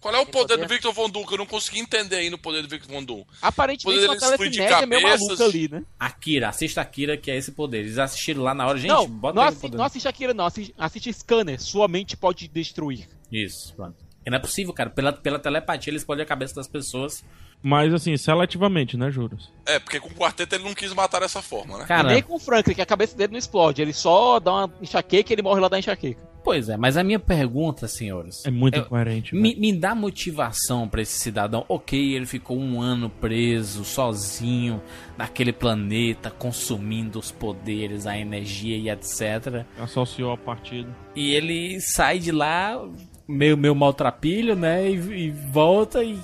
Qual 0.00 0.14
é 0.14 0.18
o 0.18 0.24
poder 0.24 0.54
poder? 0.54 0.66
do 0.66 0.68
Victor 0.68 0.92
Von 0.94 1.10
Doom? 1.10 1.26
Que 1.26 1.34
eu 1.34 1.38
não 1.38 1.46
consegui 1.46 1.78
entender 1.78 2.16
ainda 2.16 2.34
o 2.34 2.38
poder 2.38 2.62
do 2.62 2.68
Victor 2.68 2.90
Von 2.90 3.04
Doom. 3.04 3.22
Aparentemente 3.42 4.00
Poder 4.00 4.08
uma 4.08 4.16
dele 4.16 4.38
telecinética 4.38 4.86
meio 4.86 5.02
maluca 5.02 5.44
ali, 5.44 5.68
né? 5.68 5.84
Akira, 5.98 6.48
assista 6.48 6.80
Akira, 6.80 7.18
que 7.18 7.30
é 7.30 7.36
esse 7.36 7.52
poder. 7.52 7.80
Eles 7.80 7.98
assistiram 7.98 8.42
lá 8.42 8.54
na 8.54 8.66
hora. 8.66 8.78
Gente, 8.78 8.88
não, 8.88 9.06
bota 9.06 9.34
não, 9.34 9.42
aí 9.42 9.48
o 9.48 9.52
assi 9.52 9.60
poder. 9.60 9.76
não 9.76 9.84
assiste 9.84 10.08
Akira, 10.08 10.32
não. 10.32 10.46
Assiste, 10.46 10.74
assiste 10.78 11.12
Scanner. 11.12 11.60
Sua 11.60 11.86
mente 11.86 12.16
pode 12.16 12.48
destruir. 12.48 13.06
Isso, 13.30 13.74
pronto. 13.74 13.96
Não 14.26 14.36
é 14.36 14.40
possível, 14.40 14.72
cara. 14.72 14.88
Pela, 14.88 15.12
pela 15.12 15.38
telepatia, 15.38 15.90
eles 15.90 16.04
podem 16.04 16.22
a 16.22 16.26
cabeça 16.26 16.54
das 16.54 16.68
pessoas. 16.68 17.22
Mas 17.62 17.92
assim, 17.92 18.16
seletivamente, 18.16 18.96
né, 18.96 19.10
Juras? 19.10 19.50
É, 19.66 19.78
porque 19.78 20.00
com 20.00 20.08
o 20.08 20.14
quarteto 20.14 20.54
ele 20.54 20.64
não 20.64 20.74
quis 20.74 20.94
matar 20.94 21.20
dessa 21.20 21.42
forma, 21.42 21.78
né? 21.78 21.84
Cara, 21.86 22.10
E 22.10 22.14
nem 22.14 22.22
com 22.22 22.36
o 22.36 22.38
Franklin, 22.38 22.74
que 22.74 22.80
a 22.80 22.86
cabeça 22.86 23.16
dele 23.16 23.32
não 23.32 23.38
explode. 23.38 23.82
Ele 23.82 23.92
só 23.92 24.40
dá 24.40 24.52
uma 24.52 24.72
enxaqueca 24.80 25.30
e 25.30 25.34
ele 25.34 25.42
morre 25.42 25.60
lá 25.60 25.68
da 25.68 25.78
enxaqueca. 25.78 26.20
pois 26.42 26.70
é, 26.70 26.76
mas 26.78 26.96
a 26.96 27.04
minha 27.04 27.18
pergunta, 27.18 27.86
senhores. 27.86 28.42
É 28.46 28.50
muito 28.50 28.76
Eu- 28.76 28.82
incoerente. 28.84 29.34
Me, 29.34 29.50
velho. 29.50 29.60
me 29.60 29.72
dá 29.74 29.94
motivação 29.94 30.88
pra 30.88 31.02
esse 31.02 31.18
cidadão. 31.18 31.66
Ok, 31.68 32.14
ele 32.14 32.24
ficou 32.24 32.58
um 32.58 32.80
ano 32.80 33.10
preso, 33.10 33.84
sozinho, 33.84 34.80
naquele 35.18 35.52
planeta, 35.52 36.30
consumindo 36.30 37.18
os 37.18 37.30
poderes, 37.30 38.06
a 38.06 38.16
energia 38.18 38.76
e 38.78 38.88
etc. 38.88 39.64
Associou 39.78 40.32
a 40.32 40.36
partida. 40.38 40.88
E 41.14 41.34
ele 41.34 41.78
sai 41.80 42.18
de 42.18 42.32
lá 42.32 42.82
meio, 43.28 43.56
meio 43.56 43.74
maltrapilho, 43.74 44.56
né? 44.56 44.90
E, 44.90 44.94
e 44.94 45.30
volta 45.30 46.02
e. 46.02 46.18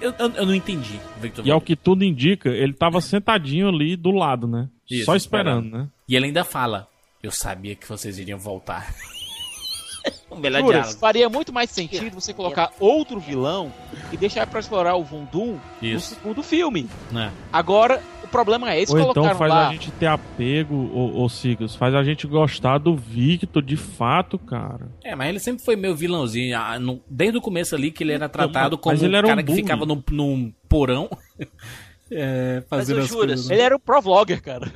Eu, 0.00 0.14
eu, 0.18 0.30
eu 0.30 0.46
não 0.46 0.54
entendi, 0.54 0.98
Victor. 1.20 1.46
E 1.46 1.50
ao 1.50 1.60
que 1.60 1.76
tudo 1.76 2.04
indica, 2.04 2.48
ele 2.48 2.72
tava 2.72 3.00
sentadinho 3.00 3.68
ali 3.68 3.96
do 3.96 4.10
lado, 4.10 4.46
né? 4.46 4.68
Isso, 4.90 5.04
Só 5.04 5.14
esperando, 5.14 5.70
né? 5.70 5.88
E 6.08 6.16
ele 6.16 6.26
ainda 6.26 6.44
fala: 6.44 6.88
Eu 7.22 7.30
sabia 7.30 7.74
que 7.74 7.88
vocês 7.88 8.18
iriam 8.18 8.38
voltar. 8.38 8.94
o 10.28 10.36
melhor 10.36 10.84
faria 10.94 11.28
muito 11.28 11.52
mais 11.52 11.70
sentido 11.70 12.14
você 12.14 12.34
colocar 12.34 12.72
outro 12.80 13.20
vilão 13.20 13.72
e 14.12 14.16
deixar 14.16 14.46
pra 14.46 14.60
explorar 14.60 14.96
o 14.96 15.04
Von 15.04 15.24
Doom 15.30 15.58
no 15.80 16.00
segundo 16.00 16.42
filme. 16.42 16.88
Né? 17.10 17.32
Agora, 17.52 18.02
problema 18.32 18.72
é, 18.72 18.78
eles 18.78 18.90
Ou 18.90 18.98
então 18.98 19.34
faz 19.34 19.52
lá... 19.52 19.68
a 19.68 19.72
gente 19.72 19.90
ter 19.92 20.06
apego, 20.06 20.74
ô, 20.74 21.22
ô 21.22 21.28
Sigos, 21.28 21.76
faz 21.76 21.94
a 21.94 22.02
gente 22.02 22.26
gostar 22.26 22.78
do 22.78 22.96
Victor 22.96 23.62
de 23.62 23.76
fato, 23.76 24.38
cara. 24.38 24.88
É, 25.04 25.14
mas 25.14 25.28
ele 25.28 25.38
sempre 25.38 25.64
foi 25.64 25.76
meio 25.76 25.94
vilãozinho. 25.94 26.58
ah, 26.58 26.78
no- 26.80 27.00
desde 27.08 27.38
o 27.38 27.40
começo 27.40 27.74
ali 27.74 27.90
que 27.92 28.02
ele 28.02 28.12
era 28.12 28.28
tratado 28.28 28.76
mas 28.76 28.82
como 28.82 28.96
ele 28.96 29.14
um 29.14 29.18
era 29.18 29.26
um 29.26 29.30
cara 29.30 29.42
que 29.42 29.54
ficava 29.54 29.86
num, 29.86 30.02
num 30.10 30.52
porão. 30.68 31.08
É, 32.14 32.62
fazendo 32.68 32.96
Mas, 32.96 33.04
as 33.06 33.10
Juras, 33.10 33.28
coisas. 33.30 33.50
Ele 33.50 33.60
era 33.62 33.74
o 33.74 33.78
pro 33.78 34.00
vlogger, 34.00 34.42
cara. 34.42 34.72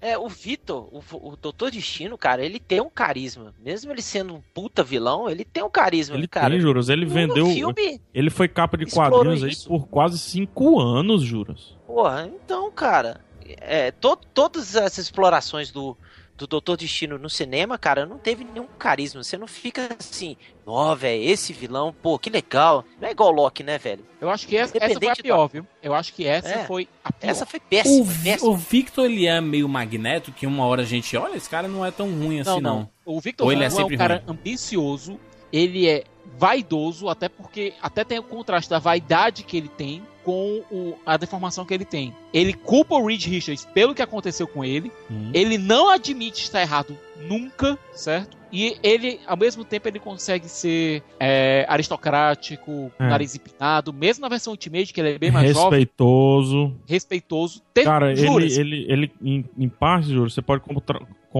É, 0.00 0.16
o 0.18 0.28
Vitor, 0.28 0.88
o, 0.92 1.02
o 1.12 1.36
Doutor 1.36 1.70
Destino, 1.70 2.16
cara, 2.16 2.44
ele 2.44 2.60
tem 2.60 2.80
um 2.80 2.88
carisma. 2.90 3.54
Mesmo 3.64 3.90
ele 3.92 4.02
sendo 4.02 4.34
um 4.34 4.42
puta 4.54 4.82
vilão, 4.84 5.28
ele 5.28 5.44
tem 5.44 5.62
um 5.62 5.70
carisma, 5.70 6.16
Ele 6.16 6.28
cara. 6.28 6.50
tem, 6.50 6.60
Juras. 6.60 6.88
Ele 6.88 7.04
No 7.06 7.10
vendeu. 7.12 7.46
filme, 7.46 8.00
Ele 8.14 8.30
foi 8.30 8.46
capa 8.48 8.76
de 8.76 8.86
quadrinhos 8.86 9.42
aí 9.42 9.50
isso. 9.50 9.68
por 9.68 9.86
quase 9.88 10.18
cinco 10.18 10.80
anos, 10.80 11.22
Juras. 11.22 11.74
Porra, 11.86 12.30
então, 12.32 12.70
cara, 12.70 13.20
é, 13.60 13.90
to- 13.90 14.18
todas 14.34 14.74
essas 14.76 14.98
explorações 15.06 15.70
do, 15.70 15.96
do 16.36 16.46
Doutor 16.46 16.76
Destino 16.76 17.18
no 17.18 17.30
cinema, 17.30 17.78
cara, 17.78 18.04
não 18.04 18.18
teve 18.18 18.44
nenhum 18.44 18.66
carisma. 18.78 19.22
Você 19.22 19.38
não 19.38 19.46
fica 19.46 19.88
assim, 19.98 20.36
ó, 20.66 20.94
velho, 20.94 21.22
esse 21.22 21.52
vilão, 21.52 21.94
pô, 22.02 22.18
que 22.18 22.28
legal. 22.28 22.84
Não 23.00 23.08
é 23.08 23.12
igual 23.12 23.30
o 23.30 23.32
Loki, 23.32 23.62
né, 23.62 23.78
velho? 23.78 24.04
Eu 24.20 24.28
acho 24.28 24.46
que 24.46 24.56
essa, 24.56 24.76
essa 24.78 24.98
foi 25.00 25.08
a 25.08 25.16
pior, 25.16 25.48
viu? 25.48 25.66
Eu 25.82 25.94
acho 25.94 26.12
que 26.12 26.26
essa 26.26 26.48
É. 26.48 26.64
foi 26.66 26.88
a 27.02 27.10
pior. 27.12 27.30
Essa 27.30 27.46
foi 27.46 27.58
péssima, 27.60 28.02
O, 28.04 28.22
péssima. 28.22 28.50
o 28.50 28.56
Victor, 28.56 29.06
ele 29.06 29.26
é 29.26 29.40
meio 29.40 29.68
magneto, 29.68 30.30
que 30.32 30.46
uma 30.46 30.66
hora 30.66 30.82
a 30.82 30.86
gente 30.86 31.16
olha, 31.16 31.36
esse 31.36 31.48
cara 31.48 31.66
não 31.68 31.84
é 31.84 31.90
tão 31.90 32.08
ruim 32.10 32.40
assim, 32.40 32.50
Não, 32.50 32.60
não. 32.60 32.78
não. 32.80 32.90
O 33.16 33.20
Victor 33.20 33.46
Ou 33.46 33.52
ele 33.52 33.64
é 33.64 33.68
é, 33.68 33.70
um 33.84 33.96
cara 33.96 34.22
ruim? 34.26 34.36
ambicioso, 34.38 35.18
ele 35.52 35.88
é 35.88 36.04
vaidoso, 36.38 37.08
até 37.08 37.28
porque 37.28 37.72
até 37.80 38.04
tem 38.04 38.18
o 38.18 38.22
contraste 38.22 38.68
da 38.68 38.78
vaidade 38.78 39.42
que 39.42 39.56
ele 39.56 39.68
tem 39.68 40.02
com 40.26 40.60
o- 40.72 40.94
a 41.06 41.16
deformação 41.16 41.64
que 41.64 41.72
ele 41.72 41.84
tem. 41.84 42.12
Ele 42.34 42.52
culpa 42.52 42.96
o 42.96 43.06
Reed 43.06 43.24
Richards 43.26 43.64
pelo 43.72 43.94
que 43.94 44.02
aconteceu 44.02 44.48
com 44.48 44.64
ele, 44.64 44.90
Hum. 45.08 45.30
ele 45.32 45.56
não 45.56 45.88
admite 45.88 46.42
estar 46.42 46.60
errado 46.60 46.98
nunca, 47.28 47.78
certo? 47.92 48.36
E 48.52 48.76
ele, 48.82 49.20
ao 49.26 49.36
mesmo 49.36 49.64
tempo, 49.64 49.86
ele 49.88 49.98
consegue 50.00 50.48
ser 50.48 51.02
é, 51.20 51.64
aristocrático, 51.68 52.90
É. 52.98 53.08
nariz 53.08 53.34
empinado, 53.36 53.92
mesmo 53.92 54.22
na 54.22 54.28
versão 54.28 54.52
Ultimate, 54.52 54.92
que 54.92 55.00
ele 55.00 55.10
é 55.14 55.18
bem 55.18 55.30
mais 55.30 55.52
jovem, 55.54 55.80
Respeitoso. 55.80 56.74
respeitoso. 56.86 57.62
Cara, 57.84 58.12
ele, 58.12 58.52
ele, 58.60 58.86
ele, 58.88 59.12
em, 59.22 59.44
em 59.58 59.68
parte, 59.68 60.08
Juras, 60.08 60.32
você 60.34 60.42
pode 60.42 60.62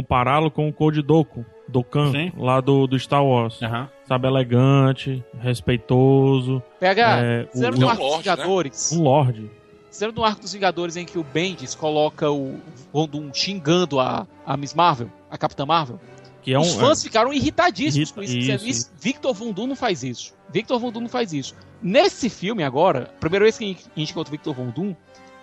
compará-lo 0.01 0.51
com 0.51 0.69
o 0.69 0.73
Code 0.73 1.01
Doku, 1.01 1.43
Dokkan, 1.67 2.13
Sim. 2.13 2.33
lá 2.37 2.61
do, 2.61 2.87
do 2.87 2.99
Star 2.99 3.25
Wars. 3.25 3.63
Aham. 3.63 3.89
Sabe, 4.07 4.29
elegante, 4.29 5.25
respeitoso, 5.41 6.63
PH, 6.79 7.19
é, 7.19 7.49
o- 7.55 7.59
do 7.73 7.87
um 7.87 7.89
Arco 7.89 8.03
dos 8.03 8.11
lorde, 8.11 8.29
né? 8.29 8.37
Vingadores? 8.37 8.93
um 8.93 9.03
lorde. 9.03 9.51
Você 9.91 10.05
lembra 10.05 10.21
do 10.21 10.25
Arco 10.25 10.41
dos 10.43 10.53
Vingadores 10.53 10.97
em 10.97 11.07
que 11.07 11.19
o 11.19 11.25
Bendis 11.25 11.75
coloca 11.75 12.31
o 12.31 12.61
Von 12.93 13.09
Doom 13.09 13.31
xingando 13.33 13.99
a, 13.99 14.27
a 14.45 14.57
Miss 14.57 14.75
Marvel, 14.75 15.11
a 15.31 15.39
Capitã 15.39 15.65
Marvel? 15.65 15.99
Que 16.43 16.53
é 16.53 16.59
um, 16.59 16.63
Os 16.63 16.75
fãs 16.75 17.03
ficaram 17.03 17.33
irritadíssimos 17.33 18.11
Irrita- 18.11 18.15
com 18.15 18.23
isso, 18.23 18.37
isso, 18.53 18.67
isso. 18.69 18.93
Victor 19.01 19.33
Von 19.35 19.51
Doom 19.53 19.69
não 19.69 19.77
faz 19.77 20.05
isso. 20.05 20.35
Victor 20.53 20.79
Von 20.79 20.93
Doom 20.93 21.01
não 21.03 21.09
faz 21.09 21.33
isso. 21.33 21.55
Nesse 21.83 22.29
filme 22.29 22.63
agora, 22.63 23.11
primeira 23.19 23.45
vez 23.47 23.57
que 23.59 23.65
a 23.65 23.69
gente- 23.69 23.85
encontra 23.97 24.29
o 24.29 24.33
Victor 24.33 24.55
Von 24.55 24.69
Doom, 24.71 24.95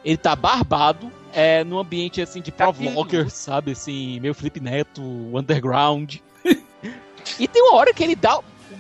ele 0.04 0.18
tá 0.18 0.36
barbado, 0.36 1.12
é, 1.34 1.64
num 1.64 1.80
ambiente 1.80 2.22
assim 2.22 2.41
de 2.41 2.51
pro 2.51 2.68
Cabeludo. 2.68 2.93
vlogger, 2.93 3.30
sabe? 3.30 3.72
Assim, 3.72 4.20
meio 4.20 4.34
Felipe 4.34 4.60
Neto, 4.60 5.01
underground. 5.34 6.16
e 7.39 7.47
tem 7.47 7.62
uma 7.62 7.76
hora 7.78 7.93
que 7.93 8.04
ele 8.04 8.16
dá, 8.16 8.39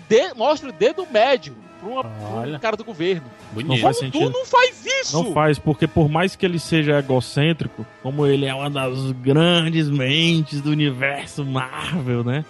de- 0.09 0.33
mostra 0.35 0.69
o 0.69 0.71
dedo 0.73 1.07
médio 1.11 1.55
pra, 1.79 1.89
uma, 1.89 2.03
pra 2.03 2.55
um 2.55 2.59
cara 2.59 2.77
do 2.77 2.83
governo. 2.83 3.23
não 3.55 3.63
Bonito. 3.63 3.81
faz 3.81 3.97
Tu 3.97 4.05
sentido. 4.05 4.29
não 4.31 4.45
faz 4.45 4.85
isso! 4.85 5.13
Não 5.23 5.33
faz, 5.33 5.57
porque 5.59 5.87
por 5.87 6.09
mais 6.09 6.35
que 6.35 6.45
ele 6.45 6.59
seja 6.59 6.99
egocêntrico, 6.99 7.85
como 8.01 8.25
ele 8.25 8.45
é 8.45 8.53
uma 8.53 8.69
das 8.69 9.11
grandes 9.13 9.89
mentes 9.89 10.61
do 10.61 10.69
universo 10.71 11.43
Marvel, 11.45 12.23
né? 12.23 12.45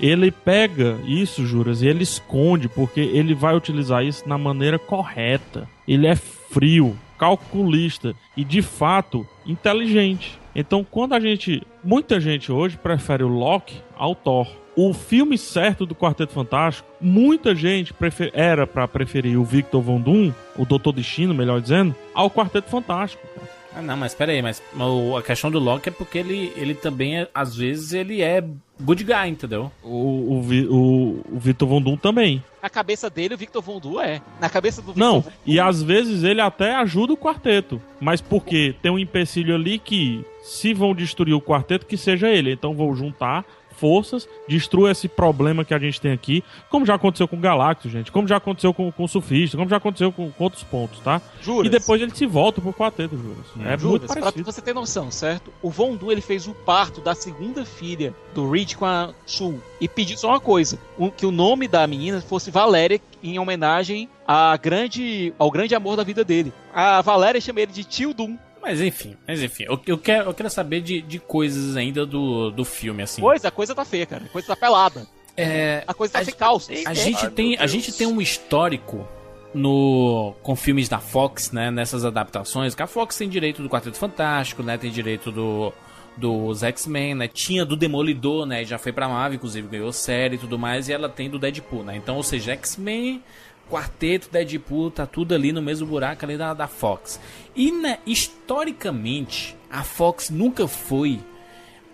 Ele 0.00 0.30
pega 0.30 0.98
isso, 1.06 1.46
Juras, 1.46 1.80
e 1.80 1.86
ele 1.86 2.02
esconde, 2.02 2.68
porque 2.68 3.00
ele 3.00 3.34
vai 3.34 3.54
utilizar 3.56 4.04
isso 4.04 4.28
na 4.28 4.36
maneira 4.36 4.78
correta. 4.78 5.68
Ele 5.86 6.06
é 6.08 6.16
frio, 6.16 6.98
calculista 7.18 8.14
e, 8.36 8.44
de 8.44 8.62
fato, 8.62 9.26
inteligente. 9.44 10.38
Então, 10.54 10.84
quando 10.88 11.14
a 11.14 11.20
gente. 11.20 11.62
Muita 11.84 12.18
gente 12.20 12.50
hoje 12.50 12.76
prefere 12.76 13.22
o 13.22 13.28
Loki 13.28 13.80
ao 13.96 14.14
Thor. 14.14 14.48
O 14.74 14.92
filme 14.92 15.38
certo 15.38 15.86
do 15.86 15.94
Quarteto 15.94 16.32
Fantástico, 16.34 16.86
muita 17.00 17.54
gente 17.54 17.94
prefer- 17.94 18.30
era 18.34 18.66
pra 18.66 18.86
preferir 18.86 19.38
o 19.40 19.44
Victor 19.44 19.80
Von 19.80 20.00
Doom, 20.00 20.32
o 20.54 20.66
Doutor 20.66 20.92
Destino, 20.92 21.32
melhor 21.32 21.60
dizendo, 21.62 21.94
ao 22.12 22.30
Quarteto 22.30 22.68
Fantástico. 22.68 23.26
Ah, 23.74 23.80
não, 23.80 23.96
mas 23.96 24.14
pera 24.14 24.32
aí, 24.32 24.42
mas 24.42 24.62
a 25.18 25.22
questão 25.22 25.50
do 25.50 25.58
Loki 25.58 25.88
é 25.88 25.92
porque 25.92 26.18
ele, 26.18 26.52
ele 26.56 26.74
também, 26.74 27.20
é, 27.20 27.28
às 27.34 27.54
vezes, 27.56 27.92
ele 27.92 28.20
é 28.22 28.42
good 28.80 29.04
guy, 29.04 29.28
entendeu? 29.28 29.70
O, 29.82 29.88
o, 29.88 30.40
o, 30.40 31.24
o 31.32 31.38
Victor 31.38 31.68
Von 31.68 31.80
Doom 31.80 31.96
também. 31.96 32.42
Na 32.62 32.70
cabeça 32.70 33.08
dele, 33.08 33.34
o 33.34 33.38
Victor 33.38 33.62
Von 33.62 33.78
Doom 33.78 34.00
é. 34.00 34.20
Na 34.40 34.48
cabeça 34.48 34.82
do 34.82 34.88
Victor 34.88 35.00
Não, 35.00 35.20
Doom, 35.20 35.30
e 35.46 35.60
às 35.60 35.82
vezes 35.82 36.22
ele 36.24 36.40
até 36.40 36.74
ajuda 36.74 37.12
o 37.12 37.16
quarteto. 37.16 37.80
Mas 38.00 38.20
porque 38.20 38.74
tem 38.82 38.90
um 38.90 38.98
empecilho 38.98 39.54
ali 39.54 39.78
que, 39.78 40.24
se 40.42 40.74
vão 40.74 40.94
destruir 40.94 41.34
o 41.34 41.40
quarteto, 41.40 41.86
que 41.86 41.96
seja 41.96 42.28
ele. 42.28 42.52
Então 42.52 42.74
vou 42.74 42.94
juntar 42.94 43.44
forças, 43.76 44.28
destrua 44.48 44.90
esse 44.90 45.08
problema 45.08 45.64
que 45.64 45.74
a 45.74 45.78
gente 45.78 46.00
tem 46.00 46.12
aqui, 46.12 46.42
como 46.70 46.86
já 46.86 46.94
aconteceu 46.94 47.28
com 47.28 47.36
o 47.36 47.40
Galactus, 47.40 47.92
gente, 47.92 48.10
como 48.10 48.26
já 48.26 48.36
aconteceu 48.36 48.72
com, 48.72 48.90
com 48.90 49.04
o 49.04 49.08
Surfista, 49.08 49.56
como 49.56 49.68
já 49.68 49.76
aconteceu 49.76 50.12
com, 50.12 50.30
com 50.30 50.44
outros 50.44 50.62
pontos, 50.62 51.00
tá? 51.00 51.20
Juras. 51.40 51.66
E 51.66 51.70
depois 51.70 52.00
ele 52.00 52.14
se 52.14 52.26
volta 52.26 52.60
pro 52.60 52.72
quarteto, 52.72 53.16
Juras. 53.16 53.46
É 53.60 53.70
muito 53.70 53.80
Juras, 53.80 54.06
pra 54.06 54.20
parecido. 54.20 54.44
você 54.44 54.60
ter 54.60 54.74
noção, 54.74 55.10
certo? 55.10 55.52
O 55.62 55.70
Von 55.70 55.96
Doom 55.96 56.12
ele 56.12 56.20
fez 56.20 56.46
o 56.46 56.54
parto 56.54 57.00
da 57.00 57.14
segunda 57.14 57.64
filha 57.64 58.14
do 58.34 58.50
Reed 58.50 58.74
com 58.74 58.84
a 58.84 59.10
Sue 59.24 59.58
e 59.80 59.88
pediu 59.88 60.16
só 60.16 60.28
uma 60.28 60.40
coisa, 60.40 60.78
que 61.16 61.26
o 61.26 61.30
nome 61.30 61.68
da 61.68 61.86
menina 61.86 62.20
fosse 62.20 62.50
Valéria 62.50 63.00
em 63.22 63.38
homenagem 63.38 64.08
à 64.26 64.56
grande, 64.56 65.32
ao 65.38 65.50
grande 65.50 65.74
amor 65.74 65.96
da 65.96 66.02
vida 66.02 66.24
dele. 66.24 66.52
A 66.74 67.00
Valéria 67.02 67.40
chama 67.40 67.60
ele 67.60 67.72
de 67.72 67.84
Tio 67.84 68.12
Doom. 68.12 68.36
Mas 68.66 68.80
enfim, 68.80 69.16
mas 69.28 69.40
enfim, 69.40 69.62
eu, 69.62 69.80
eu 69.86 69.96
quero, 69.96 70.28
eu 70.28 70.34
quero 70.34 70.50
saber 70.50 70.80
de, 70.80 71.00
de 71.00 71.20
coisas 71.20 71.76
ainda 71.76 72.04
do, 72.04 72.50
do 72.50 72.64
filme, 72.64 73.00
assim. 73.00 73.22
Pois, 73.22 73.44
a 73.44 73.50
coisa 73.52 73.76
tá 73.76 73.84
feia, 73.84 74.04
cara. 74.04 74.24
A 74.24 74.28
coisa 74.28 74.48
tá 74.48 74.56
pelada. 74.56 75.06
É, 75.36 75.84
a 75.86 75.94
coisa 75.94 76.14
tá 76.14 76.24
sem 76.24 76.34
calça. 76.34 76.72
A 76.84 76.92
gente, 76.92 77.30
tem, 77.30 77.56
a 77.58 77.66
gente 77.68 77.92
tem 77.92 78.08
um 78.08 78.20
histórico 78.20 79.06
no 79.54 80.34
com 80.42 80.56
filmes 80.56 80.88
da 80.88 80.98
Fox, 80.98 81.52
né, 81.52 81.70
nessas 81.70 82.04
adaptações, 82.04 82.74
que 82.74 82.82
a 82.82 82.88
Fox 82.88 83.16
tem 83.16 83.28
direito 83.28 83.62
do 83.62 83.68
Quarteto 83.70 83.96
Fantástico, 83.96 84.64
né, 84.64 84.76
tem 84.76 84.90
direito 84.90 85.30
do 85.30 85.72
dos 86.16 86.62
X-Men, 86.62 87.14
né? 87.14 87.28
Tinha 87.28 87.62
do 87.62 87.76
Demolidor, 87.76 88.46
né? 88.46 88.64
Já 88.64 88.78
foi 88.78 88.90
pra 88.90 89.06
Marvel, 89.06 89.36
inclusive 89.36 89.68
ganhou 89.68 89.92
série 89.92 90.36
e 90.36 90.38
tudo 90.38 90.58
mais, 90.58 90.88
e 90.88 90.92
ela 90.92 91.08
tem 91.08 91.28
do 91.28 91.38
Deadpool, 91.38 91.84
né? 91.84 91.94
Então, 91.94 92.16
ou 92.16 92.22
seja, 92.22 92.52
X-Men, 92.52 93.22
Quarteto, 93.70 94.28
Deadpool, 94.30 94.90
tá 94.90 95.06
tudo 95.06 95.34
ali 95.34 95.52
no 95.52 95.60
mesmo 95.60 95.86
buraco 95.86 96.24
ali 96.24 96.36
da, 96.36 96.54
da 96.54 96.68
Fox. 96.68 97.20
E, 97.54 97.72
historicamente, 98.06 99.56
a 99.70 99.82
Fox 99.82 100.30
nunca 100.30 100.68
foi 100.68 101.20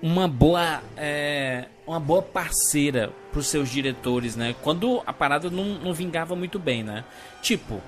uma 0.02 0.26
boa 0.26 0.82
é, 0.96 1.66
uma 1.86 2.00
boa 2.00 2.22
parceira 2.22 3.12
pros 3.30 3.46
seus 3.46 3.70
diretores, 3.70 4.36
né? 4.36 4.54
Quando 4.62 5.02
a 5.06 5.12
parada 5.12 5.48
não, 5.48 5.78
não 5.78 5.94
vingava 5.94 6.34
muito 6.34 6.58
bem, 6.58 6.82
né? 6.82 7.04
Tipo, 7.40 7.80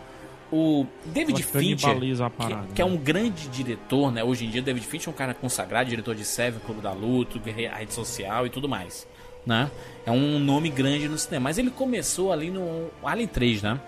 o 0.53 0.87
David 1.07 1.43
Ela 1.43 1.51
Fincher, 1.51 1.97
que, 1.97 2.37
parada, 2.37 2.68
que 2.74 2.80
é 2.80 2.85
né? 2.85 2.91
um 2.91 2.97
grande 2.97 3.49
diretor, 3.49 4.12
né? 4.12 4.22
Hoje 4.22 4.47
em 4.47 4.51
dia, 4.51 4.62
David 4.62 4.87
Fincher 4.87 5.09
é 5.09 5.12
um 5.12 5.16
cara 5.16 5.35
consagrado, 5.35 5.91
diretor 5.91 6.14
de 6.14 6.24
Seven, 6.24 6.61
Clube 6.61 6.80
da 6.80 6.93
Luta, 6.93 7.39
a 7.39 7.76
rede 7.76 7.93
social 7.93 8.47
e 8.47 8.51
tudo 8.51 8.68
mais, 8.68 9.07
né? 9.47 9.70
É 10.07 10.11
um 10.11 10.38
nome 10.38 10.68
grande 10.68 11.09
no 11.09 11.16
cinema. 11.16 11.45
Mas 11.45 11.57
ele 11.57 11.70
começou 11.70 12.30
ali 12.30 12.51
no 12.51 12.88
Alien 13.03 13.26
3, 13.26 13.62
né? 13.62 13.80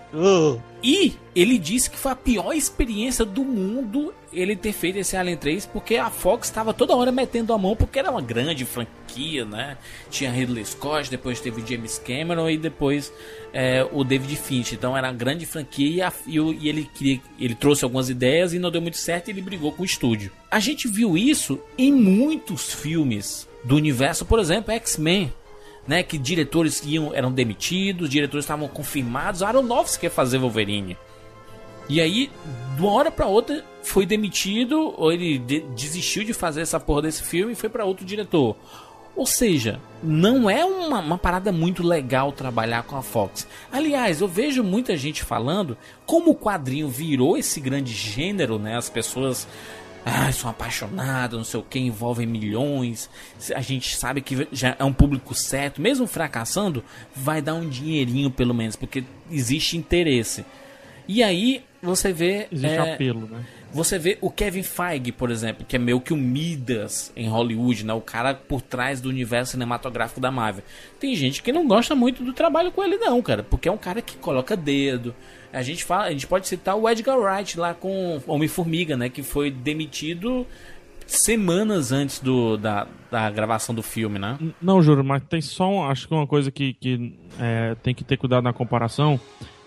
E 0.82 1.12
ele 1.34 1.58
disse 1.58 1.90
que 1.90 1.98
foi 1.98 2.12
a 2.12 2.16
pior 2.16 2.54
experiência 2.54 3.22
do 3.24 3.44
mundo 3.44 4.14
ele 4.32 4.56
ter 4.56 4.72
feito 4.72 4.98
esse 4.98 5.14
Alien 5.16 5.36
3, 5.36 5.66
porque 5.66 5.96
a 5.96 6.08
Fox 6.10 6.48
estava 6.48 6.72
toda 6.72 6.94
hora 6.96 7.12
metendo 7.12 7.52
a 7.52 7.58
mão, 7.58 7.76
porque 7.76 7.98
era 7.98 8.10
uma 8.10 8.22
grande 8.22 8.64
franquia, 8.64 9.44
né? 9.44 9.76
Tinha 10.10 10.30
Ridley 10.30 10.64
Scott, 10.64 11.10
depois 11.10 11.38
teve 11.40 11.62
James 11.66 11.98
Cameron 11.98 12.48
e 12.48 12.56
depois 12.56 13.12
é, 13.52 13.86
o 13.92 14.02
David 14.02 14.36
Fincher. 14.36 14.74
Então 14.78 14.96
era 14.96 15.08
uma 15.08 15.14
grande 15.14 15.44
franquia 15.44 15.88
e, 15.96 16.00
a- 16.02 16.12
e 16.26 16.40
o- 16.40 16.52
e 16.52 16.66
ele, 16.68 16.88
queria, 16.94 17.20
ele 17.38 17.54
trouxe 17.54 17.84
algumas 17.84 18.08
ideias 18.08 18.54
e 18.54 18.58
não 18.58 18.70
deu 18.70 18.80
muito 18.80 18.96
certo 18.96 19.28
e 19.28 19.32
ele 19.32 19.42
brigou 19.42 19.70
com 19.72 19.82
o 19.82 19.86
estúdio. 19.86 20.32
A 20.50 20.60
gente 20.60 20.88
viu 20.88 21.16
isso 21.16 21.58
em 21.76 21.92
muitos 21.92 22.72
filmes 22.72 23.46
do 23.64 23.74
universo, 23.76 24.24
por 24.24 24.38
exemplo, 24.38 24.72
X-Men 24.72 25.32
né, 25.86 26.02
que 26.02 26.18
diretores 26.18 26.82
iam, 26.84 27.14
eram 27.14 27.30
demitidos, 27.32 28.08
diretores 28.10 28.44
estavam 28.44 28.68
confirmados. 28.68 29.42
Aronofsky 29.42 30.02
quer 30.02 30.10
fazer 30.10 30.38
Wolverine. 30.38 30.96
E 31.88 32.00
aí, 32.00 32.30
de 32.74 32.82
uma 32.82 32.90
hora 32.92 33.10
pra 33.10 33.26
outra, 33.26 33.64
foi 33.82 34.04
demitido, 34.04 34.92
ou 34.96 35.12
ele 35.12 35.38
de- 35.38 35.60
desistiu 35.76 36.24
de 36.24 36.32
fazer 36.32 36.60
essa 36.62 36.80
porra 36.80 37.02
desse 37.02 37.22
filme 37.22 37.52
e 37.52 37.56
foi 37.56 37.68
pra 37.68 37.84
outro 37.84 38.04
diretor. 38.04 38.56
Ou 39.14 39.24
seja, 39.24 39.80
não 40.02 40.50
é 40.50 40.62
uma, 40.64 40.98
uma 40.98 41.16
parada 41.16 41.50
muito 41.50 41.82
legal 41.86 42.32
trabalhar 42.32 42.82
com 42.82 42.96
a 42.96 43.02
Fox. 43.02 43.46
Aliás, 43.72 44.20
eu 44.20 44.28
vejo 44.28 44.62
muita 44.62 44.94
gente 44.96 45.22
falando 45.24 45.78
como 46.04 46.32
o 46.32 46.34
quadrinho 46.36 46.88
virou 46.88 47.36
esse 47.38 47.58
grande 47.60 47.94
gênero, 47.94 48.58
né? 48.58 48.76
As 48.76 48.90
pessoas 48.90 49.46
ah, 50.08 50.30
são 50.30 50.48
apaixonadas, 50.48 51.36
não 51.36 51.42
sei 51.42 51.58
o 51.58 51.64
que, 51.64 51.80
envolvem 51.80 52.28
milhões. 52.28 53.10
A 53.52 53.60
gente 53.60 53.96
sabe 53.96 54.20
que 54.20 54.46
já 54.52 54.76
é 54.78 54.84
um 54.84 54.92
público 54.92 55.34
certo, 55.34 55.80
mesmo 55.80 56.06
fracassando, 56.06 56.84
vai 57.12 57.42
dar 57.42 57.54
um 57.54 57.68
dinheirinho 57.68 58.30
pelo 58.30 58.54
menos, 58.54 58.76
porque 58.76 59.02
existe 59.28 59.76
interesse. 59.76 60.46
E 61.08 61.24
aí 61.24 61.64
você 61.82 62.12
vê. 62.12 62.46
Existe 62.52 62.76
é, 62.76 62.94
apelo, 62.94 63.26
né? 63.26 63.44
Você 63.72 63.98
vê 63.98 64.16
o 64.20 64.30
Kevin 64.30 64.62
Feige, 64.62 65.10
por 65.10 65.28
exemplo, 65.28 65.66
que 65.66 65.74
é 65.74 65.78
meio 65.78 66.00
que 66.00 66.12
o 66.12 66.16
Midas 66.16 67.12
em 67.16 67.28
Hollywood, 67.28 67.84
né? 67.84 67.92
O 67.92 68.00
cara 68.00 68.32
por 68.32 68.62
trás 68.62 69.00
do 69.00 69.08
universo 69.08 69.52
cinematográfico 69.52 70.20
da 70.20 70.30
Marvel. 70.30 70.62
Tem 71.00 71.16
gente 71.16 71.42
que 71.42 71.50
não 71.50 71.66
gosta 71.66 71.96
muito 71.96 72.22
do 72.22 72.32
trabalho 72.32 72.70
com 72.70 72.82
ele, 72.82 72.96
não, 72.96 73.20
cara, 73.20 73.42
porque 73.42 73.68
é 73.68 73.72
um 73.72 73.76
cara 73.76 74.00
que 74.00 74.16
coloca 74.16 74.56
dedo. 74.56 75.14
A 75.58 75.62
gente 75.62 75.84
fala, 75.84 76.04
a 76.04 76.10
gente 76.10 76.26
pode 76.26 76.46
citar 76.46 76.76
o 76.76 76.88
Edgar 76.88 77.18
Wright 77.18 77.58
lá 77.58 77.72
com 77.72 78.20
Homem-Formiga, 78.26 78.96
né? 78.96 79.08
Que 79.08 79.22
foi 79.22 79.50
demitido 79.50 80.46
semanas 81.06 81.92
antes 81.92 82.18
do, 82.20 82.56
da, 82.56 82.86
da 83.10 83.30
gravação 83.30 83.74
do 83.74 83.82
filme, 83.82 84.18
né? 84.18 84.36
Não, 84.60 84.82
juro, 84.82 85.04
mas 85.04 85.22
tem 85.28 85.40
só 85.40 85.68
um, 85.70 85.84
acho 85.84 86.08
que 86.08 86.14
uma 86.14 86.26
coisa 86.26 86.50
que, 86.50 86.74
que 86.74 87.14
é, 87.40 87.74
tem 87.82 87.94
que 87.94 88.02
ter 88.04 88.16
cuidado 88.16 88.42
na 88.42 88.52
comparação 88.52 89.18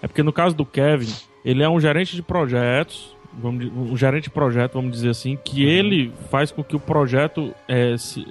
é 0.02 0.08
porque 0.08 0.22
no 0.24 0.34
caso 0.34 0.56
do 0.56 0.66
Kevin, 0.66 1.12
ele 1.44 1.64
é 1.64 1.70
um 1.70 1.80
gerente 1.80 2.16
de 2.16 2.22
projetos, 2.22 3.16
vamos, 3.34 3.66
um 3.66 3.96
gerente 3.98 4.26
de 4.26 4.30
projeto, 4.30 4.74
vamos 4.74 4.92
dizer 4.92 5.10
assim, 5.10 5.38
que 5.44 5.64
ele 5.64 6.12
faz 6.30 6.52
com 6.52 6.64
que 6.64 6.76
o 6.76 6.80
projeto 6.80 7.54
é, 7.68 7.98
se- 7.98 8.28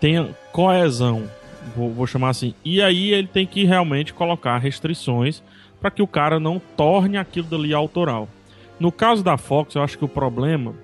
tenha 0.00 0.28
coesão, 0.52 1.28
vou, 1.76 1.90
vou 1.92 2.06
chamar 2.06 2.30
assim. 2.30 2.52
E 2.64 2.82
aí 2.82 3.12
ele 3.12 3.28
tem 3.28 3.46
que 3.46 3.64
realmente 3.64 4.12
colocar 4.12 4.58
restrições 4.58 5.42
para 5.84 5.90
que 5.90 6.00
o 6.00 6.06
cara 6.06 6.40
não 6.40 6.58
torne 6.58 7.18
aquilo 7.18 7.46
dali 7.46 7.74
autoral. 7.74 8.26
No 8.80 8.90
caso 8.90 9.22
da 9.22 9.36
Fox, 9.36 9.74
eu 9.74 9.82
acho 9.82 9.98
que 9.98 10.04
o 10.06 10.08
problema, 10.08 10.74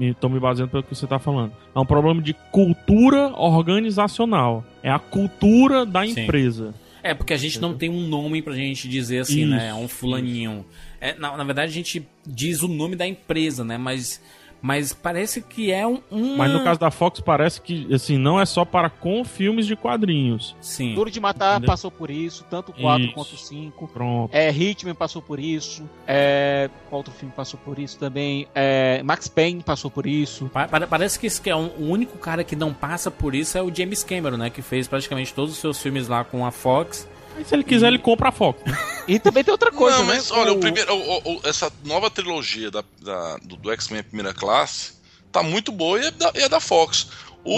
estou 0.00 0.30
me 0.30 0.40
baseando 0.40 0.70
pelo 0.70 0.82
que 0.82 0.94
você 0.94 1.04
está 1.04 1.18
falando, 1.18 1.52
é 1.74 1.78
um 1.78 1.84
problema 1.84 2.22
de 2.22 2.32
cultura 2.50 3.34
organizacional. 3.36 4.64
É 4.82 4.90
a 4.90 4.98
cultura 4.98 5.84
da 5.84 6.06
Sim. 6.06 6.22
empresa. 6.22 6.74
É, 7.02 7.12
porque 7.12 7.34
a 7.34 7.36
gente 7.36 7.60
não 7.60 7.76
tem 7.76 7.90
um 7.90 8.08
nome 8.08 8.40
pra 8.40 8.54
gente 8.54 8.88
dizer 8.88 9.18
assim, 9.18 9.42
Isso, 9.42 9.50
né? 9.50 9.68
É 9.68 9.74
um 9.74 9.86
fulaninho. 9.86 10.64
É, 11.02 11.14
na, 11.18 11.36
na 11.36 11.44
verdade, 11.44 11.70
a 11.70 11.74
gente 11.74 12.08
diz 12.26 12.62
o 12.62 12.68
nome 12.68 12.96
da 12.96 13.06
empresa, 13.06 13.62
né? 13.62 13.76
Mas, 13.76 14.22
mas 14.62 14.92
parece 14.92 15.40
que 15.42 15.70
é 15.70 15.86
um. 15.86 16.00
uma- 16.10 16.36
Mas 16.38 16.52
no 16.52 16.64
caso 16.64 16.80
da 16.80 16.90
Fox 16.90 17.20
parece 17.20 17.60
que 17.60 17.92
assim 17.94 18.18
não 18.18 18.40
é 18.40 18.44
só 18.46 18.64
para 18.64 18.88
com 18.90 19.24
filmes 19.24 19.66
de 19.66 19.76
quadrinhos. 19.76 20.56
Sim. 20.60 20.94
Duro 20.94 21.10
de 21.10 21.20
Matar 21.20 21.52
Entendeu? 21.56 21.68
passou 21.68 21.90
por 21.90 22.10
isso, 22.10 22.44
tanto 22.50 22.70
o 22.70 22.74
4 22.74 23.04
Isso. 23.06 23.14
quanto 23.14 23.32
o 23.34 23.36
5. 23.38 23.88
Pronto. 23.88 24.34
É, 24.34 24.50
Hitman 24.50 24.94
passou 24.94 25.20
por 25.22 25.38
isso. 25.38 25.88
É, 26.06 26.68
qual 26.88 26.98
outro 27.00 27.12
filme 27.12 27.32
passou 27.36 27.58
por 27.64 27.78
isso 27.78 27.98
também? 27.98 28.46
É, 28.54 29.02
Max 29.04 29.28
Payne 29.28 29.62
passou 29.62 29.90
por 29.90 30.06
isso. 30.06 30.46
Pa- 30.52 30.68
pare- 30.68 30.86
Parece 30.86 31.18
que, 31.18 31.26
esse 31.26 31.40
que 31.40 31.50
é 31.50 31.56
um- 31.56 31.70
o 31.78 31.90
único 31.90 32.16
cara 32.18 32.42
que 32.44 32.56
não 32.56 32.72
passa 32.72 33.10
por 33.10 33.34
isso 33.34 33.56
é 33.58 33.62
o 33.62 33.74
James 33.74 34.02
Cameron, 34.02 34.36
né? 34.36 34.50
Que 34.50 34.62
fez 34.62 34.88
praticamente 34.88 35.32
todos 35.34 35.52
os 35.52 35.58
seus 35.58 35.80
filmes 35.80 36.08
lá 36.08 36.24
com 36.24 36.44
a 36.46 36.50
Fox. 36.50 37.08
Mas 37.36 37.46
se 37.48 37.54
ele 37.54 37.62
quiser, 37.64 37.88
ele 37.88 37.98
compra 37.98 38.30
a 38.30 38.32
Fox. 38.32 38.60
né? 38.64 38.76
E 39.06 39.18
também 39.18 39.44
tem 39.44 39.52
outra 39.52 39.70
coisa, 39.70 39.98
não, 39.98 40.06
né? 40.06 40.14
mas 40.14 40.30
olha, 40.30 40.52
o 40.52 40.56
O- 40.56 40.60
primeiro, 40.60 40.92
o- 40.94 41.36
o- 41.36 41.40
essa 41.44 41.70
nova 41.84 42.10
trilogia 42.10 42.70
da, 42.70 42.82
da- 43.00 43.36
do, 43.42 43.56
do 43.56 43.70
X-Men 43.72 44.02
Primeira 44.02 44.32
Classe 44.34 44.94
tá 45.30 45.42
muito 45.42 45.70
boa 45.70 46.00
e 46.00 46.06
é 46.06 46.10
da, 46.10 46.32
e 46.34 46.42
é 46.42 46.48
da 46.48 46.58
Fox. 46.60 47.08
O 47.44 47.54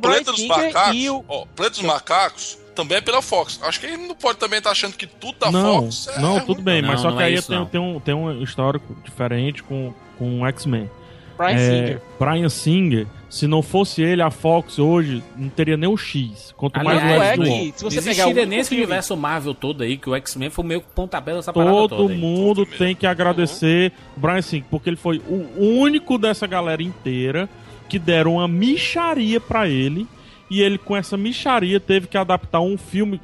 Planeta 0.00 0.30
dos 0.32 0.46
Macacos, 0.46 0.94
e 0.96 1.10
o- 1.10 1.24
ó, 1.26 1.46
Planeta 1.56 1.76
dos 1.76 1.84
Macacos 1.84 2.58
também 2.74 2.98
é 2.98 3.00
pela 3.00 3.20
Fox. 3.20 3.58
Acho 3.62 3.80
que 3.80 3.86
ele 3.86 3.96
não 3.96 4.14
pode 4.14 4.38
também 4.38 4.58
estar 4.58 4.70
achando 4.70 4.94
que 4.96 5.06
tudo 5.06 5.38
da 5.38 5.50
não, 5.50 5.82
Fox 5.82 6.06
é 6.08 6.20
não, 6.20 6.40
tudo 6.40 6.62
bem, 6.62 6.80
mas 6.82 6.96
Não, 6.96 6.98
só 7.02 7.10
não 7.10 7.16
que 7.16 7.22
é 7.22 7.26
aí 7.26 7.34
isso, 7.34 7.48
tem, 7.48 7.66
tem, 7.66 7.80
um, 7.80 7.98
tem 8.00 8.14
um 8.14 8.42
histórico 8.42 8.94
diferente 9.04 9.62
com, 9.62 9.92
com 10.18 10.40
o 10.42 10.46
X-Men. 10.46 10.88
Bryan 11.36 11.56
É, 11.56 11.58
Singer. 11.86 12.00
Brian 12.18 12.48
Singer, 12.48 13.06
se 13.28 13.46
não 13.46 13.62
fosse 13.62 14.02
ele, 14.02 14.20
a 14.22 14.30
Fox 14.30 14.78
hoje 14.78 15.22
não 15.36 15.48
teria 15.48 15.76
nem 15.76 15.88
o 15.88 15.96
X. 15.96 16.52
Quanto 16.56 16.74
mais 16.82 16.98
o 16.98 17.00
Aliás, 17.00 17.22
X 17.22 17.30
é 17.30 17.36
do 17.36 17.42
que- 17.44 17.72
se 17.78 17.84
você 17.84 18.00
pegar 18.00 18.10
Existiria 18.10 18.46
nesse 18.46 18.68
filme- 18.70 18.84
universo 18.84 19.16
Marvel 19.16 19.54
todo 19.54 19.82
aí, 19.82 19.96
que 19.96 20.08
o 20.10 20.14
X-Men 20.14 20.50
foi 20.50 20.64
meio 20.64 20.80
que 20.80 20.86
pontapé 20.94 21.34
dessa 21.34 21.52
parada 21.52 21.72
Todo 21.72 21.96
toda 21.96 22.12
aí. 22.12 22.18
mundo 22.18 22.64
tem 22.66 22.94
que 22.94 23.06
agradecer 23.06 23.92
o 24.16 24.20
Brian 24.20 24.42
Singer, 24.42 24.66
porque 24.70 24.90
ele 24.90 24.96
foi 24.96 25.20
o 25.28 25.46
único 25.60 26.18
dessa 26.18 26.46
galera 26.46 26.82
inteira 26.82 27.48
que 27.88 27.98
deram 27.98 28.34
uma 28.36 28.48
micharia 28.48 29.40
pra 29.40 29.68
ele. 29.68 30.06
E 30.50 30.60
ele, 30.60 30.76
com 30.76 30.94
essa 30.94 31.16
micharia, 31.16 31.80
teve 31.80 32.06
que 32.06 32.16
adaptar 32.18 32.60
um 32.60 32.76
filme. 32.76 33.18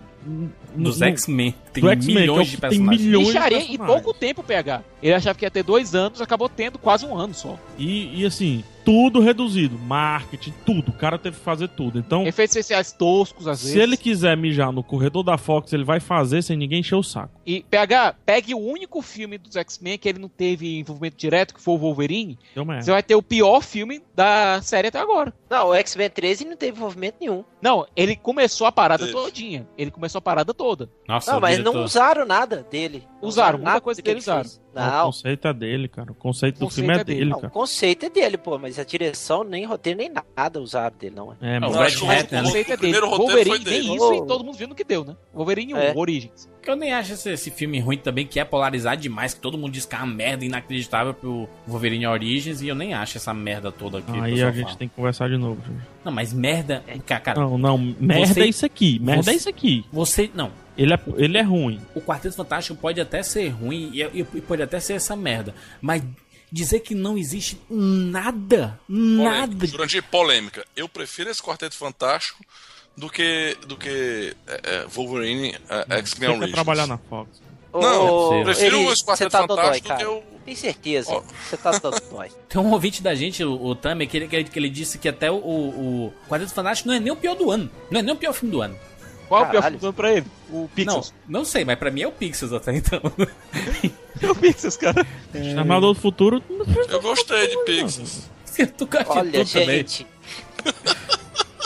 Dos 0.74 1.00
no- 1.00 1.06
X-Men. 1.06 1.54
Tem 1.72 1.82
do 1.82 1.90
é 1.90 1.96
milhões 1.96 2.48
de 2.48 2.54
que 2.56 2.60
tem 2.60 2.70
personagens. 2.70 3.02
milhões 3.04 3.26
de 3.28 3.36
em 3.36 3.40
personagens. 3.40 3.76
pouco 3.86 4.12
tempo, 4.14 4.42
PH. 4.42 4.82
Ele 5.02 5.14
achava 5.14 5.38
que 5.38 5.44
ia 5.44 5.50
ter 5.50 5.62
dois 5.62 5.94
anos, 5.94 6.20
acabou 6.20 6.48
tendo 6.48 6.78
quase 6.78 7.06
um 7.06 7.16
ano 7.16 7.34
só. 7.34 7.58
E, 7.78 8.20
e 8.20 8.26
assim, 8.26 8.62
tudo 8.88 9.20
reduzido. 9.20 9.78
Marketing, 9.78 10.54
tudo. 10.64 10.88
O 10.88 10.92
cara 10.94 11.18
teve 11.18 11.36
que 11.36 11.44
fazer 11.44 11.68
tudo. 11.68 11.98
Então, 11.98 12.26
Efeitos 12.26 12.56
especiais 12.56 12.90
toscos, 12.90 13.46
às 13.46 13.58
se 13.58 13.66
vezes. 13.66 13.80
ele 13.82 13.96
quiser 13.98 14.34
mijar 14.34 14.72
no 14.72 14.82
corredor 14.82 15.22
da 15.22 15.36
Fox, 15.36 15.74
ele 15.74 15.84
vai 15.84 16.00
fazer 16.00 16.40
sem 16.40 16.56
ninguém 16.56 16.80
encher 16.80 16.94
o 16.94 17.02
saco. 17.02 17.38
E, 17.44 17.62
PH, 17.68 18.14
pegue 18.24 18.54
o 18.54 18.58
único 18.58 19.02
filme 19.02 19.36
dos 19.36 19.56
X-Men 19.56 19.98
que 19.98 20.08
ele 20.08 20.18
não 20.18 20.28
teve 20.28 20.78
envolvimento 20.78 21.16
direto, 21.18 21.52
que 21.54 21.60
foi 21.60 21.74
o 21.74 21.78
Wolverine. 21.78 22.38
Deu 22.54 22.64
merda. 22.64 22.82
Você 22.82 22.90
vai 22.90 23.02
ter 23.02 23.14
o 23.14 23.22
pior 23.22 23.60
filme 23.62 24.00
da 24.14 24.60
série 24.62 24.88
até 24.88 24.98
agora. 24.98 25.34
Não, 25.50 25.68
o 25.68 25.74
X-Men 25.74 26.08
13 26.08 26.46
não 26.46 26.56
teve 26.56 26.78
envolvimento 26.78 27.18
nenhum. 27.20 27.44
Não, 27.60 27.86
ele 27.94 28.16
começou 28.16 28.66
a 28.66 28.72
parada 28.72 29.04
Teve. 29.04 29.12
todinha. 29.18 29.68
Ele 29.76 29.90
começou 29.90 30.18
a 30.18 30.22
parada 30.22 30.54
toda. 30.54 30.88
Nossa, 31.06 31.32
Não, 31.32 31.40
mas 31.40 31.56
diretor- 31.56 31.74
não 31.74 31.84
usaram 31.84 32.24
nada 32.24 32.66
dele. 32.70 33.06
Não 33.20 33.28
Usaram, 33.28 33.58
muita 33.58 33.70
nada 33.70 33.80
coisa 33.82 34.00
do 34.00 34.04
que 34.04 34.10
que 34.10 34.14
eles 34.14 34.24
usaram. 34.24 34.44
fez. 34.44 34.60
O 34.78 34.90
Não, 34.90 35.04
conceito 35.06 35.48
é 35.48 35.52
dele, 35.52 35.88
cara. 35.88 36.12
O 36.12 36.14
conceito 36.14 36.56
do 36.58 36.64
conceito 36.66 36.84
filme 36.86 36.96
é 36.96 37.00
é 37.00 37.04
dele. 37.04 37.18
dele, 37.20 37.30
não, 37.30 37.38
o 37.38 37.40
cara. 37.40 37.52
conceito 37.52 38.06
é 38.06 38.10
dele, 38.10 38.36
pô, 38.38 38.58
mas 38.58 38.78
a 38.78 38.84
direção, 38.84 39.42
nem 39.44 39.64
roteiro, 39.64 39.98
nem 39.98 40.10
nada 40.36 40.60
usaram 40.60 40.96
dele, 40.96 41.14
não 41.16 41.32
é. 41.32 41.56
É, 41.56 41.60
Não, 41.60 41.70
mas 41.72 42.00
o 42.00 42.08
Hat, 42.10 42.28
o- 42.30 42.34
né? 42.34 42.40
O 42.40 42.44
conceito 42.44 42.70
é 42.70 42.74
o 42.74 42.76
dele. 42.76 42.92
primeiro 42.92 43.08
roteiro 43.08 43.32
Wolverine, 43.32 43.56
foi 43.56 43.64
dele. 43.64 43.86
nem 43.88 43.96
isso, 43.96 44.14
e 44.14 44.26
todo 44.26 44.44
mundo 44.44 44.56
viu 44.56 44.68
no 44.68 44.74
que 44.74 44.84
deu, 44.84 45.04
né? 45.04 45.16
Wolverine 45.34 45.74
1, 45.74 45.76
É. 45.78 45.92
Origins. 45.96 46.48
Que 46.62 46.70
eu 46.70 46.76
nem 46.76 46.92
acho 46.92 47.12
esse, 47.14 47.30
esse 47.30 47.50
filme 47.50 47.80
ruim 47.80 47.96
também, 47.96 48.26
que 48.26 48.38
é 48.38 48.44
polarizado 48.44 49.00
demais, 49.00 49.32
que 49.32 49.40
todo 49.40 49.56
mundo 49.56 49.72
diz 49.72 49.86
que 49.86 49.94
é 49.94 49.98
uma 49.98 50.06
merda 50.06 50.44
inacreditável 50.44 51.14
pro 51.14 51.48
Wolverine 51.66 52.06
Origins, 52.06 52.60
e 52.60 52.68
eu 52.68 52.74
nem 52.74 52.92
acho 52.94 53.16
essa 53.16 53.32
merda 53.32 53.72
toda 53.72 53.98
aqui. 53.98 54.20
Aí 54.20 54.42
a 54.42 54.50
gente 54.50 54.76
tem 54.76 54.86
que 54.88 54.94
conversar 54.94 55.28
de 55.28 55.36
novo, 55.38 55.60
Jorge. 55.66 55.80
Não, 56.04 56.12
mas 56.12 56.32
merda. 56.32 56.84
Cara, 57.06 57.40
Não, 57.40 57.56
não, 57.56 57.78
merda 57.78 58.26
você- 58.26 58.40
é 58.42 58.46
isso 58.46 58.66
aqui. 58.66 58.98
Merda 59.00 59.22
você- 59.22 59.30
é 59.30 59.34
isso 59.34 59.48
aqui. 59.48 59.84
Você. 59.92 60.30
Não. 60.34 60.50
Ele 60.78 60.94
é, 60.94 61.00
ele 61.16 61.36
é 61.36 61.42
ruim. 61.42 61.80
O 61.94 62.00
Quarteto 62.00 62.36
Fantástico 62.36 62.78
pode 62.80 63.00
até 63.00 63.22
ser 63.22 63.48
ruim 63.48 63.90
e, 63.92 64.02
e- 64.02 64.26
e 64.34 64.40
pode 64.40 64.62
até 64.62 64.78
ser 64.78 64.92
essa 64.94 65.16
merda. 65.16 65.52
Mas 65.82 66.02
dizer 66.50 66.80
que 66.80 66.94
não 66.94 67.18
existe 67.18 67.60
nada, 67.68 68.78
nada. 68.88 69.46
Polêmica. 69.48 69.66
Jurandir, 69.66 70.02
polêmica. 70.04 70.64
Eu 70.76 70.88
prefiro 70.88 71.28
esse 71.30 71.42
Quarteto 71.42 71.74
Fantástico 71.76 72.42
do 72.96 73.10
que, 73.10 73.56
do 73.66 73.76
que 73.76 74.34
é, 74.46 74.60
é, 74.64 74.86
Wolverine 74.86 75.56
é, 75.68 75.98
X-Men 75.98 76.30
Origins. 76.30 76.52
trabalhar 76.52 76.86
na 76.86 76.96
Fox. 76.96 77.42
Não, 77.72 78.38
eu 78.38 78.44
prefiro 78.44 78.76
Eri, 78.76 78.86
esse 78.92 79.04
Quarteto 79.04 79.30
você 79.30 79.36
tá 79.36 79.40
dodói, 79.46 79.64
Fantástico 79.64 79.88
do 79.88 79.96
que 79.96 80.04
o... 80.06 80.38
Tem 80.48 80.54
certeza. 80.56 81.22
Você 81.50 81.56
tá 81.58 81.70
dodói. 81.72 82.30
Tem 82.48 82.60
um 82.60 82.72
ouvinte 82.72 83.02
da 83.02 83.14
gente, 83.14 83.44
o, 83.44 83.52
o 83.66 83.74
Tamer, 83.74 84.08
que 84.08 84.16
ele, 84.16 84.26
que, 84.28 84.36
ele, 84.36 84.44
que 84.48 84.58
ele 84.58 84.70
disse 84.70 84.96
que 84.96 85.06
até 85.08 85.30
o, 85.30 85.34
o, 85.36 86.06
o 86.06 86.12
Quarteto 86.28 86.54
Fantástico 86.54 86.88
não 86.88 86.94
é 86.94 87.00
nem 87.00 87.12
o 87.12 87.16
pior 87.16 87.34
do 87.36 87.50
ano. 87.50 87.70
Não 87.90 88.00
é 88.00 88.02
nem 88.02 88.14
o 88.14 88.16
pior 88.16 88.32
filme 88.32 88.50
do 88.52 88.62
ano. 88.62 88.74
Qual 89.28 89.42
é 89.44 89.46
o 89.46 89.50
pior 89.50 89.60
Caralho. 89.62 89.78
filme 89.78 89.94
pra 89.94 90.12
ele? 90.12 90.26
O 90.50 90.68
Pixels. 90.74 91.14
Não, 91.28 91.40
não 91.40 91.44
sei, 91.44 91.64
mas 91.64 91.78
pra 91.78 91.90
mim 91.90 92.02
é 92.02 92.08
o 92.08 92.12
Pixels 92.12 92.52
até 92.52 92.74
então. 92.76 93.00
o 94.30 94.34
Pixels, 94.34 94.76
cara. 94.76 95.06
Exterminador 95.34 95.94
do 95.94 96.00
Futuro. 96.00 96.42
Eu 96.88 97.00
gostei 97.02 97.48
de 97.48 97.64
Pixels. 97.64 98.22
tu 98.76 98.86
gosta 98.86 99.04
de 99.04 99.18
Olha, 99.18 99.32
tudo 99.32 99.52
também. 99.52 99.76
gente. 99.78 100.06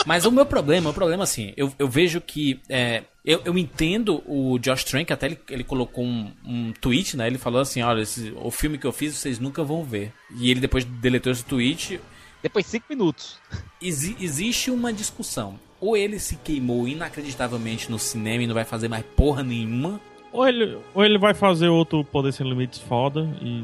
Mas 0.05 0.25
o 0.25 0.31
meu 0.31 0.45
problema, 0.45 0.89
o 0.89 0.93
problema 0.93 1.23
assim, 1.23 1.53
eu, 1.55 1.73
eu 1.79 1.87
vejo 1.87 2.19
que. 2.19 2.59
é, 2.67 3.03
eu, 3.23 3.41
eu 3.45 3.57
entendo 3.57 4.21
o 4.25 4.59
Josh 4.59 4.83
Trank, 4.83 5.13
até 5.13 5.27
ele, 5.27 5.39
ele 5.49 5.63
colocou 5.63 6.03
um, 6.03 6.29
um 6.45 6.73
tweet, 6.73 7.15
né? 7.15 7.25
Ele 7.25 7.37
falou 7.37 7.61
assim: 7.61 7.81
olha, 7.81 8.01
esse- 8.01 8.33
o 8.35 8.51
filme 8.51 8.77
que 8.77 8.85
eu 8.85 8.91
fiz 8.91 9.15
vocês 9.15 9.39
nunca 9.39 9.63
vão 9.63 9.81
ver. 9.83 10.11
E 10.35 10.51
ele 10.51 10.59
depois 10.59 10.83
deletou 10.83 11.31
esse 11.31 11.45
tweet. 11.45 12.01
Depois 12.41 12.65
de 12.65 12.71
5 12.71 12.85
minutos. 12.89 13.37
Exi- 13.81 14.17
existe 14.19 14.69
uma 14.69 14.91
discussão. 14.91 15.57
Ou 15.85 15.97
ele 15.97 16.19
se 16.19 16.35
queimou 16.37 16.87
inacreditavelmente 16.87 17.91
no 17.91 17.99
cinema 17.99 18.43
e 18.43 18.47
não 18.47 18.53
vai 18.53 18.63
fazer 18.65 18.87
mais 18.87 19.03
porra 19.15 19.43
nenhuma. 19.43 19.99
Ou 20.31 20.47
ele, 20.47 20.77
ou 20.93 21.03
ele 21.03 21.17
vai 21.17 21.33
fazer 21.33 21.67
outro 21.67 22.03
Poder 22.03 22.31
Sem 22.31 22.47
Limites 22.47 22.79
foda 22.79 23.29
e. 23.41 23.63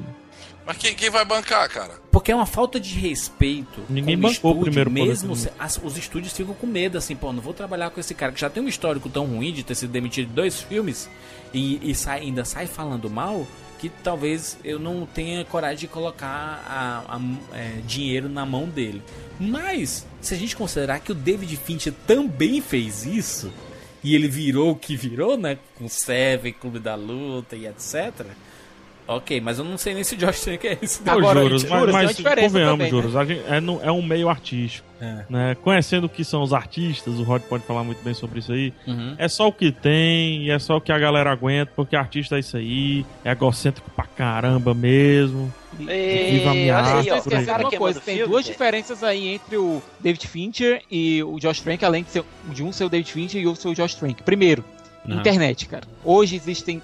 Mas 0.65 0.77
quem, 0.77 0.93
quem 0.93 1.09
vai 1.09 1.25
bancar, 1.25 1.67
cara? 1.69 1.93
Porque 2.11 2.31
é 2.31 2.35
uma 2.35 2.45
falta 2.45 2.79
de 2.79 2.93
respeito. 2.99 3.81
Ninguém 3.89 4.15
bancou 4.15 4.51
o 4.51 4.55
estúdio, 4.61 4.83
primeiro 4.83 5.09
Mesmo 5.09 5.35
se- 5.35 5.49
as- 5.57 5.79
os 5.83 5.97
estúdios 5.97 6.31
ficam 6.33 6.53
com 6.53 6.67
medo, 6.67 6.95
assim, 6.97 7.15
pô, 7.15 7.33
não 7.33 7.41
vou 7.41 7.53
trabalhar 7.55 7.89
com 7.89 7.99
esse 7.99 8.13
cara 8.13 8.31
que 8.31 8.39
já 8.39 8.49
tem 8.51 8.61
um 8.61 8.67
histórico 8.67 9.09
tão 9.09 9.25
ruim 9.25 9.51
de 9.51 9.63
ter 9.63 9.73
sido 9.73 9.89
demitido 9.91 10.27
de 10.27 10.33
dois 10.33 10.61
filmes 10.61 11.09
e, 11.53 11.79
e 11.89 11.95
sai- 11.95 12.19
ainda 12.21 12.45
sai 12.45 12.67
falando 12.67 13.09
mal, 13.09 13.47
que 13.79 13.89
talvez 13.89 14.57
eu 14.63 14.77
não 14.77 15.05
tenha 15.05 15.43
coragem 15.45 15.77
de 15.79 15.87
colocar 15.87 16.63
a- 16.67 17.15
a- 17.15 17.57
é, 17.57 17.79
dinheiro 17.87 18.27
na 18.29 18.45
mão 18.45 18.67
dele. 18.67 19.01
Mas, 19.39 20.05
se 20.21 20.33
a 20.33 20.37
gente 20.37 20.55
considerar 20.55 20.99
que 20.99 21.11
o 21.11 21.15
David 21.15 21.55
Fincher 21.55 21.93
também 22.05 22.61
fez 22.61 23.05
isso, 23.05 23.51
e 24.03 24.13
ele 24.15 24.27
virou 24.27 24.71
o 24.71 24.75
que 24.75 24.95
virou, 24.95 25.37
né? 25.37 25.57
Com 25.75 25.87
Seven, 25.89 26.53
Clube 26.53 26.79
da 26.79 26.95
Luta 26.95 27.55
e 27.55 27.65
etc. 27.65 28.25
Ok, 29.11 29.41
mas 29.41 29.57
eu 29.57 29.65
não 29.65 29.75
sei 29.77 29.95
nem 29.95 30.03
se 30.03 30.13
o 30.13 30.17
Josh 30.17 30.41
Trank 30.41 30.67
é 30.67 30.77
esse. 30.81 31.01
Pô, 31.01 31.09
Agora, 31.09 31.39
juros, 31.41 31.61
juros, 31.63 31.63
mas, 31.63 31.81
uma 31.81 32.03
mas 32.03 32.15
convenhamos, 32.43 32.51
também, 32.77 32.89
juros. 32.89 33.15
a 33.15 33.25
gente- 33.25 33.41
é, 33.47 33.59
no- 33.59 33.79
é 33.83 33.91
um 33.91 34.03
meio 34.03 34.29
artístico. 34.29 34.87
É. 35.01 35.23
Né? 35.29 35.55
Conhecendo 35.63 36.03
o 36.05 36.09
que 36.09 36.23
são 36.25 36.43
os 36.43 36.53
artistas, 36.53 37.15
o 37.19 37.23
Rod 37.23 37.41
pode 37.43 37.63
falar 37.63 37.83
muito 37.83 38.03
bem 38.03 38.13
sobre 38.13 38.39
isso 38.39 38.51
aí. 38.51 38.71
Uhum. 38.85 39.15
É 39.17 39.27
só 39.27 39.47
o 39.47 39.51
que 39.51 39.71
tem, 39.71 40.43
e 40.43 40.51
é 40.51 40.59
só 40.59 40.77
o 40.77 40.81
que 40.81 40.91
a 40.91 40.99
galera 40.99 41.31
aguenta, 41.31 41.71
porque 41.75 41.95
artista 41.95 42.35
é 42.35 42.39
isso 42.39 42.55
aí, 42.57 43.05
é 43.25 43.31
egocêntrico 43.31 43.89
pra 43.91 44.05
caramba 44.05 44.73
mesmo. 44.73 45.51
Ei, 45.87 46.31
Viva 46.31 46.51
a 46.51 46.53
minha 46.53 46.77
arte, 46.77 47.09
ó. 47.11 47.21
por 47.21 47.33
aí. 47.33 47.43
O 47.43 47.45
cara 47.45 47.63
uma 47.63 47.71
coisa, 47.71 47.99
tem 48.01 48.15
filme, 48.17 48.29
duas 48.31 48.45
diferenças 48.45 49.03
aí 49.03 49.27
entre 49.29 49.55
o 49.57 49.81
David 49.99 50.27
Fincher 50.27 50.81
e 50.91 51.23
o 51.23 51.39
Josh 51.39 51.61
Trank, 51.61 51.83
além 51.85 52.03
de, 52.03 52.09
ser, 52.11 52.23
de 52.51 52.61
um 52.63 52.71
ser 52.71 52.83
o 52.83 52.89
David 52.89 53.11
Fincher 53.11 53.41
e 53.41 53.47
outro 53.47 53.61
ser 53.61 53.69
o 53.69 53.73
Josh 53.75 53.95
Trank. 53.95 54.21
Primeiro, 54.23 54.63
Uhum. 55.15 55.19
internet, 55.19 55.65
cara. 55.67 55.87
Hoje 56.03 56.35
existe, 56.35 56.81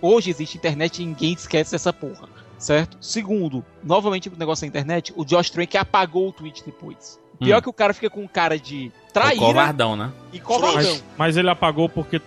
hoje 0.00 0.30
existe 0.30 0.56
internet 0.58 1.02
e 1.02 1.06
ninguém 1.06 1.32
esquece 1.32 1.72
dessa 1.72 1.92
porra, 1.92 2.28
certo? 2.58 2.96
Segundo, 3.00 3.64
novamente 3.82 4.28
o 4.28 4.32
negócio 4.36 4.62
da 4.62 4.68
internet, 4.68 5.12
o 5.16 5.24
Josh 5.24 5.50
Trank 5.50 5.76
apagou 5.76 6.28
o 6.28 6.32
tweet 6.32 6.62
depois. 6.64 7.20
Pior 7.38 7.58
Hum. 7.58 7.62
que 7.62 7.68
o 7.70 7.72
cara 7.72 7.92
fica 7.92 8.08
com 8.08 8.26
cara 8.28 8.56
de 8.58 8.92
É 9.08 9.12
traíra 9.12 9.36
covardão, 9.44 9.96
né? 9.96 10.12
e 10.32 10.38
covardão. 10.38 10.74
Mas, 10.92 11.04
mas 11.18 11.36
ele 11.36 11.50
apagou 11.50 11.88
porque 11.88 12.20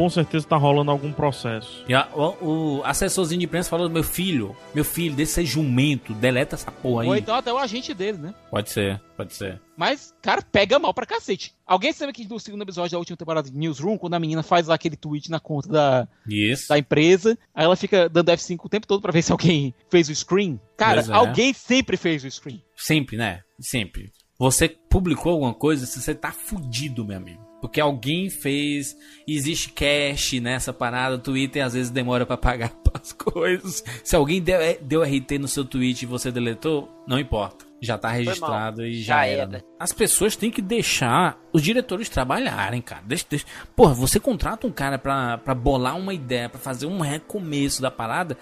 com 0.00 0.08
certeza 0.08 0.46
tá 0.48 0.56
rolando 0.56 0.90
algum 0.90 1.12
processo. 1.12 1.84
E 1.86 1.92
a- 1.92 2.08
o, 2.14 2.78
o 2.78 2.84
assessorzinho 2.84 3.40
de 3.40 3.44
imprensa 3.44 3.68
falou: 3.68 3.90
meu 3.90 4.02
filho, 4.02 4.56
meu 4.74 4.82
filho, 4.82 5.14
deixa 5.14 5.32
ser 5.32 5.44
jumento, 5.44 6.14
deleta 6.14 6.54
essa 6.54 6.70
porra 6.72 7.04
Ou 7.04 7.12
aí. 7.12 7.20
então 7.20 7.34
até 7.34 7.52
o 7.52 7.58
agente 7.58 7.92
dele, 7.92 8.16
né? 8.16 8.34
Pode 8.50 8.70
ser, 8.70 8.98
pode 9.14 9.34
ser. 9.34 9.60
Mas, 9.76 10.14
cara, 10.22 10.40
pega 10.40 10.78
mal 10.78 10.94
pra 10.94 11.04
cacete. 11.04 11.52
Alguém 11.66 11.92
sabe 11.92 12.14
que 12.14 12.26
no 12.26 12.40
segundo 12.40 12.62
episódio 12.62 12.92
da 12.92 12.98
última 12.98 13.16
temporada 13.16 13.50
de 13.50 13.56
Newsroom, 13.56 13.98
quando 13.98 14.14
a 14.14 14.18
menina 14.18 14.42
faz 14.42 14.68
lá 14.68 14.74
aquele 14.74 14.96
tweet 14.96 15.30
na 15.30 15.38
conta 15.38 15.68
da, 15.68 16.08
Isso. 16.26 16.68
da 16.70 16.78
empresa, 16.78 17.38
aí 17.54 17.64
ela 17.66 17.76
fica 17.76 18.08
dando 18.08 18.32
F5 18.32 18.58
o 18.64 18.68
tempo 18.70 18.86
todo 18.86 19.02
pra 19.02 19.12
ver 19.12 19.20
se 19.20 19.32
alguém 19.32 19.74
fez 19.90 20.08
o 20.08 20.14
screen. 20.14 20.58
Cara, 20.78 21.02
é. 21.02 21.12
alguém 21.12 21.52
sempre 21.52 21.98
fez 21.98 22.24
o 22.24 22.30
screen. 22.30 22.62
Sempre, 22.74 23.18
né? 23.18 23.42
Sempre. 23.60 24.10
Você 24.38 24.66
publicou 24.66 25.32
alguma 25.32 25.52
coisa, 25.52 25.84
você 25.84 26.14
tá 26.14 26.32
fudido, 26.32 27.04
meu 27.04 27.18
amigo. 27.18 27.49
Porque 27.60 27.80
alguém 27.80 28.30
fez. 28.30 28.96
Existe 29.26 29.70
cache 29.70 30.40
nessa 30.40 30.72
parada. 30.72 31.16
O 31.16 31.18
Twitter 31.18 31.64
às 31.64 31.74
vezes 31.74 31.90
demora 31.90 32.24
pra 32.24 32.36
pagar 32.36 32.72
as 32.94 33.12
coisas. 33.12 33.84
Se 34.02 34.16
alguém 34.16 34.40
deu, 34.40 34.58
deu 34.80 35.02
RT 35.02 35.38
no 35.38 35.48
seu 35.48 35.64
tweet 35.64 36.02
e 36.02 36.06
você 36.06 36.30
deletou, 36.32 36.88
não 37.06 37.18
importa. 37.18 37.66
Já 37.82 37.96
tá 37.96 38.10
registrado 38.10 38.84
e 38.84 39.00
já, 39.00 39.14
Já 39.14 39.26
era. 39.26 39.42
era. 39.42 39.64
As 39.78 39.90
pessoas 39.92 40.36
têm 40.36 40.50
que 40.50 40.60
deixar 40.60 41.38
os 41.50 41.62
diretores 41.62 42.10
trabalharem, 42.10 42.82
cara. 42.82 43.02
Deixa, 43.06 43.24
deixa. 43.28 43.46
Porra, 43.74 43.94
você 43.94 44.20
contrata 44.20 44.66
um 44.66 44.70
cara 44.70 44.98
pra, 44.98 45.38
pra 45.38 45.54
bolar 45.54 45.96
uma 45.96 46.12
ideia, 46.12 46.48
pra 46.48 46.60
fazer 46.60 46.84
um 46.86 47.00
recomeço 47.00 47.80
da 47.80 47.90
parada 47.90 48.36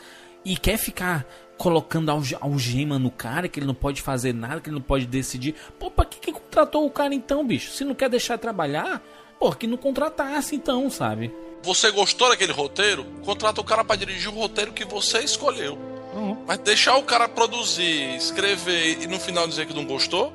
e 0.44 0.56
quer 0.56 0.76
ficar 0.76 1.24
colocando 1.58 2.08
alge- 2.10 2.36
algema 2.40 2.98
no 2.98 3.10
cara, 3.10 3.48
que 3.48 3.58
ele 3.58 3.66
não 3.66 3.74
pode 3.74 4.00
fazer 4.00 4.32
nada, 4.32 4.60
que 4.60 4.68
ele 4.70 4.76
não 4.76 4.82
pode 4.82 5.06
decidir. 5.06 5.54
Pô, 5.78 5.90
pra 5.90 6.04
que, 6.04 6.18
que 6.18 6.32
contratou 6.32 6.86
o 6.86 6.90
cara 6.90 7.12
então, 7.14 7.44
bicho? 7.46 7.72
Se 7.72 7.84
não 7.84 7.94
quer 7.94 8.08
deixar 8.08 8.38
trabalhar, 8.38 9.02
pô, 9.38 9.52
que 9.52 9.66
não 9.66 9.76
contratasse 9.76 10.54
então, 10.54 10.88
sabe? 10.88 11.30
Você 11.62 11.90
gostou 11.90 12.28
daquele 12.30 12.52
roteiro? 12.52 13.04
Contrata 13.24 13.60
o 13.60 13.64
cara 13.64 13.84
pra 13.84 13.96
dirigir 13.96 14.28
o 14.28 14.34
roteiro 14.38 14.72
que 14.72 14.84
você 14.84 15.18
escolheu. 15.18 15.76
Uhum. 16.14 16.36
Mas 16.46 16.58
deixar 16.58 16.96
o 16.96 17.02
cara 17.02 17.28
produzir, 17.28 18.14
escrever 18.16 19.02
e 19.02 19.06
no 19.08 19.18
final 19.18 19.46
dizer 19.46 19.66
que 19.66 19.74
não 19.74 19.84
gostou, 19.84 20.32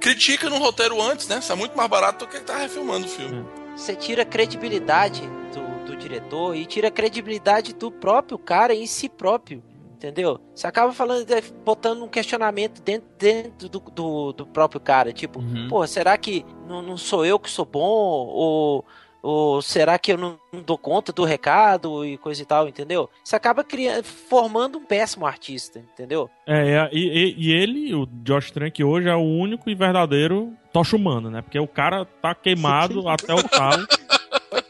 critica 0.00 0.48
no 0.50 0.58
roteiro 0.58 1.00
antes, 1.02 1.26
né? 1.26 1.38
Isso 1.38 1.50
é 1.50 1.54
muito 1.56 1.76
mais 1.76 1.88
barato 1.88 2.24
do 2.26 2.30
que 2.30 2.38
tá 2.40 2.58
refilmando 2.58 3.06
o 3.06 3.08
filme. 3.08 3.44
Você 3.74 3.96
tira 3.96 4.22
a 4.22 4.26
credibilidade 4.26 5.22
do, 5.54 5.86
do 5.86 5.96
diretor 5.96 6.54
e 6.54 6.66
tira 6.66 6.88
a 6.88 6.90
credibilidade 6.90 7.72
do 7.74 7.90
próprio 7.90 8.38
cara 8.38 8.74
em 8.74 8.86
si 8.86 9.08
próprio. 9.08 9.62
Entendeu? 9.98 10.40
Você 10.54 10.64
acaba 10.64 10.92
falando, 10.92 11.24
de- 11.26 11.52
botando 11.64 12.04
um 12.04 12.08
questionamento 12.08 12.80
dentro, 12.82 13.08
dentro 13.18 13.68
do, 13.68 13.80
do, 13.80 14.32
do 14.32 14.46
próprio 14.46 14.80
cara. 14.80 15.12
Tipo, 15.12 15.40
Uhum. 15.40 15.66
pô, 15.68 15.84
será 15.88 16.16
que 16.16 16.46
não, 16.68 16.80
não 16.80 16.96
sou 16.96 17.26
eu 17.26 17.36
que 17.36 17.50
sou 17.50 17.64
bom? 17.64 17.80
Ou, 17.82 18.84
ou 19.20 19.60
será 19.60 19.98
que 19.98 20.12
eu 20.12 20.16
não, 20.16 20.38
não 20.52 20.62
dou 20.62 20.78
conta 20.78 21.12
do 21.12 21.24
recado 21.24 22.04
e 22.06 22.16
coisa 22.16 22.40
e 22.40 22.46
tal, 22.46 22.68
entendeu? 22.68 23.10
Você 23.24 23.34
acaba 23.34 23.64
criando, 23.64 24.04
formando 24.04 24.78
um 24.78 24.84
péssimo 24.84 25.26
artista, 25.26 25.80
entendeu? 25.80 26.30
É, 26.46 26.74
é, 26.74 26.88
e, 26.92 27.08
e- 27.08 27.34
e 27.48 27.52
ele, 27.52 27.92
o 27.92 28.06
Josh 28.22 28.52
Trank, 28.52 28.84
hoje 28.84 29.08
é 29.08 29.16
o 29.16 29.18
único 29.18 29.68
e 29.68 29.74
verdadeiro 29.74 30.52
tocha 30.72 30.94
humano, 30.94 31.28
né? 31.28 31.42
Porque 31.42 31.58
o 31.58 31.66
cara 31.66 32.04
tá 32.22 32.36
queimado 32.36 33.08
até 33.08 33.34
o 33.34 33.42
talo. 33.42 33.84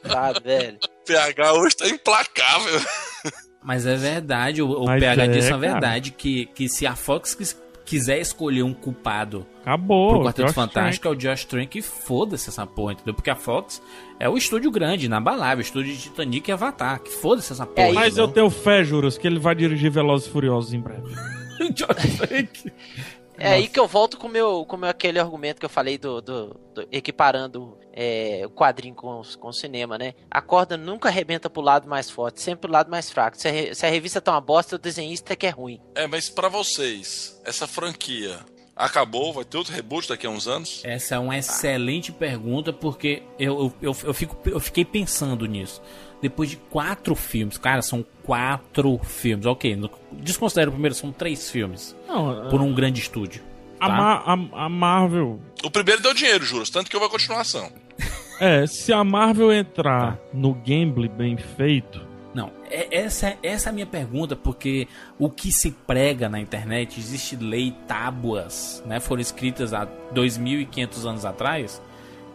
Sabe, 0.06 0.40
velho? 0.48 0.78
PH 1.06 1.52
hoje 1.52 1.76
tá 1.76 1.86
implacável. 1.86 2.80
Mas 3.62 3.86
é 3.86 3.96
verdade, 3.96 4.62
o, 4.62 4.70
o 4.70 4.86
PH 4.86 5.24
é, 5.24 5.28
disse 5.28 5.48
a 5.48 5.58
cara. 5.58 5.72
verdade, 5.72 6.10
que, 6.12 6.46
que 6.46 6.68
se 6.68 6.86
a 6.86 6.94
Fox 6.94 7.34
quis- 7.34 7.60
quiser 7.84 8.18
escolher 8.20 8.62
um 8.62 8.72
culpado 8.72 9.46
Acabou. 9.62 10.10
pro 10.10 10.22
Quarteto 10.24 10.46
Josh 10.46 10.54
Fantástico 10.54 11.08
é 11.08 11.10
o 11.10 11.14
Josh 11.14 11.44
Trank 11.44 11.78
e 11.78 11.82
foda-se 11.82 12.48
essa 12.50 12.66
porra, 12.66 12.92
entendeu? 12.92 13.14
Porque 13.14 13.30
a 13.30 13.34
Fox 13.34 13.82
é 14.20 14.28
o 14.28 14.36
estúdio 14.36 14.70
grande, 14.70 15.06
inabalável, 15.06 15.58
o 15.58 15.60
estúdio 15.66 15.92
de 15.94 16.02
Titanic 16.02 16.48
e 16.48 16.52
Avatar, 16.52 17.00
que 17.00 17.10
foda-se 17.10 17.52
essa 17.52 17.64
porra. 17.66 17.74
Trank. 17.88 17.94
Mas 17.94 18.16
eu 18.16 18.28
tenho 18.28 18.48
fé, 18.50 18.84
juros, 18.84 19.18
que 19.18 19.26
ele 19.26 19.38
vai 19.38 19.54
dirigir 19.54 19.90
Velozes 19.90 20.28
e 20.28 20.30
Furiosos 20.30 20.72
em 20.72 20.80
breve. 20.80 21.02
Josh 21.74 22.16
Trank. 22.18 22.72
É 23.40 23.52
aí 23.52 23.68
que 23.68 23.78
eu 23.78 23.86
volto 23.86 24.16
com 24.16 24.28
meu, 24.28 24.64
com 24.64 24.76
meu 24.76 24.88
aquele 24.88 25.18
argumento 25.18 25.58
que 25.60 25.64
eu 25.64 25.70
falei 25.70 25.96
do, 25.96 26.20
do- 26.20 26.60
do- 26.74 26.88
equiparando 26.90 27.76
é, 28.00 28.42
o 28.46 28.50
quadrinho 28.50 28.94
com, 28.94 29.20
com 29.40 29.48
o 29.48 29.52
cinema, 29.52 29.98
né? 29.98 30.14
A 30.30 30.40
corda 30.40 30.76
nunca 30.76 31.08
arrebenta 31.08 31.50
pro 31.50 31.60
lado 31.60 31.88
mais 31.88 32.08
forte, 32.08 32.40
sempre 32.40 32.60
pro 32.62 32.70
lado 32.72 32.88
mais 32.90 33.10
fraco. 33.10 33.36
Se 33.36 33.48
a, 33.48 33.74
se 33.74 33.84
a 33.84 33.90
revista 33.90 34.20
tá 34.20 34.30
uma 34.30 34.40
bosta, 34.40 34.76
o 34.76 34.78
desenhista 34.78 35.32
é 35.32 35.36
que 35.36 35.46
é 35.46 35.50
ruim. 35.50 35.80
É, 35.96 36.06
mas 36.06 36.28
pra 36.28 36.48
vocês, 36.48 37.40
essa 37.44 37.66
franquia, 37.66 38.38
Acabou, 38.76 39.32
vai 39.32 39.44
ter 39.44 39.56
outro 39.58 39.72
reboot 39.74 40.08
daqui 40.08 40.24
a 40.24 40.30
uns 40.30 40.46
anos? 40.46 40.82
Essa 40.84 41.16
é 41.16 41.18
uma 41.18 41.36
excelente 41.36 42.12
pergunta, 42.12 42.72
porque 42.72 43.24
eu, 43.36 43.74
eu, 43.82 43.96
eu, 44.04 44.14
fico, 44.14 44.36
eu 44.48 44.60
fiquei 44.60 44.84
pensando 44.84 45.46
nisso. 45.46 45.82
Depois 46.22 46.48
de 46.48 46.56
quatro 46.58 47.16
filmes, 47.16 47.58
cara, 47.58 47.82
são 47.82 48.06
quatro 48.22 48.96
filmes, 49.02 49.46
ok. 49.46 49.76
Desconsidero 50.12 50.70
o 50.70 50.72
primeiro, 50.74 50.94
são 50.94 51.10
três 51.10 51.50
filmes. 51.50 51.96
Não, 52.06 52.48
por 52.50 52.60
um 52.60 52.72
grande 52.72 53.00
estúdio. 53.00 53.42
A, 53.80 53.88
tá? 53.88 53.92
Ma- 53.96 54.22
a- 54.24 54.64
a 54.66 54.68
Marvel. 54.68 55.40
O 55.64 55.70
primeiro 55.72 56.00
deu 56.00 56.14
dinheiro, 56.14 56.44
juros, 56.44 56.70
tanto 56.70 56.88
que 56.88 56.96
houve 56.96 57.08
a 57.08 57.10
continuação. 57.10 57.72
É, 58.40 58.66
se 58.66 58.92
a 58.92 59.02
Marvel 59.02 59.52
entrar 59.52 60.18
no 60.32 60.54
gamble 60.54 61.08
bem 61.08 61.36
feito. 61.36 62.06
Não, 62.34 62.52
é- 62.70 62.86
essa, 62.96 63.36
essa 63.42 63.68
é 63.68 63.70
a 63.70 63.72
minha 63.72 63.86
pergunta, 63.86 64.36
porque 64.36 64.86
o 65.18 65.28
que 65.28 65.50
se 65.50 65.72
prega 65.86 66.28
na 66.28 66.38
internet, 66.40 67.00
existe 67.00 67.36
lei, 67.36 67.74
tábuas, 67.86 68.82
né? 68.86 69.00
Foram 69.00 69.20
escritas 69.20 69.72
há 69.72 69.86
2.500 70.14 71.04
anos 71.08 71.24
atrás, 71.24 71.82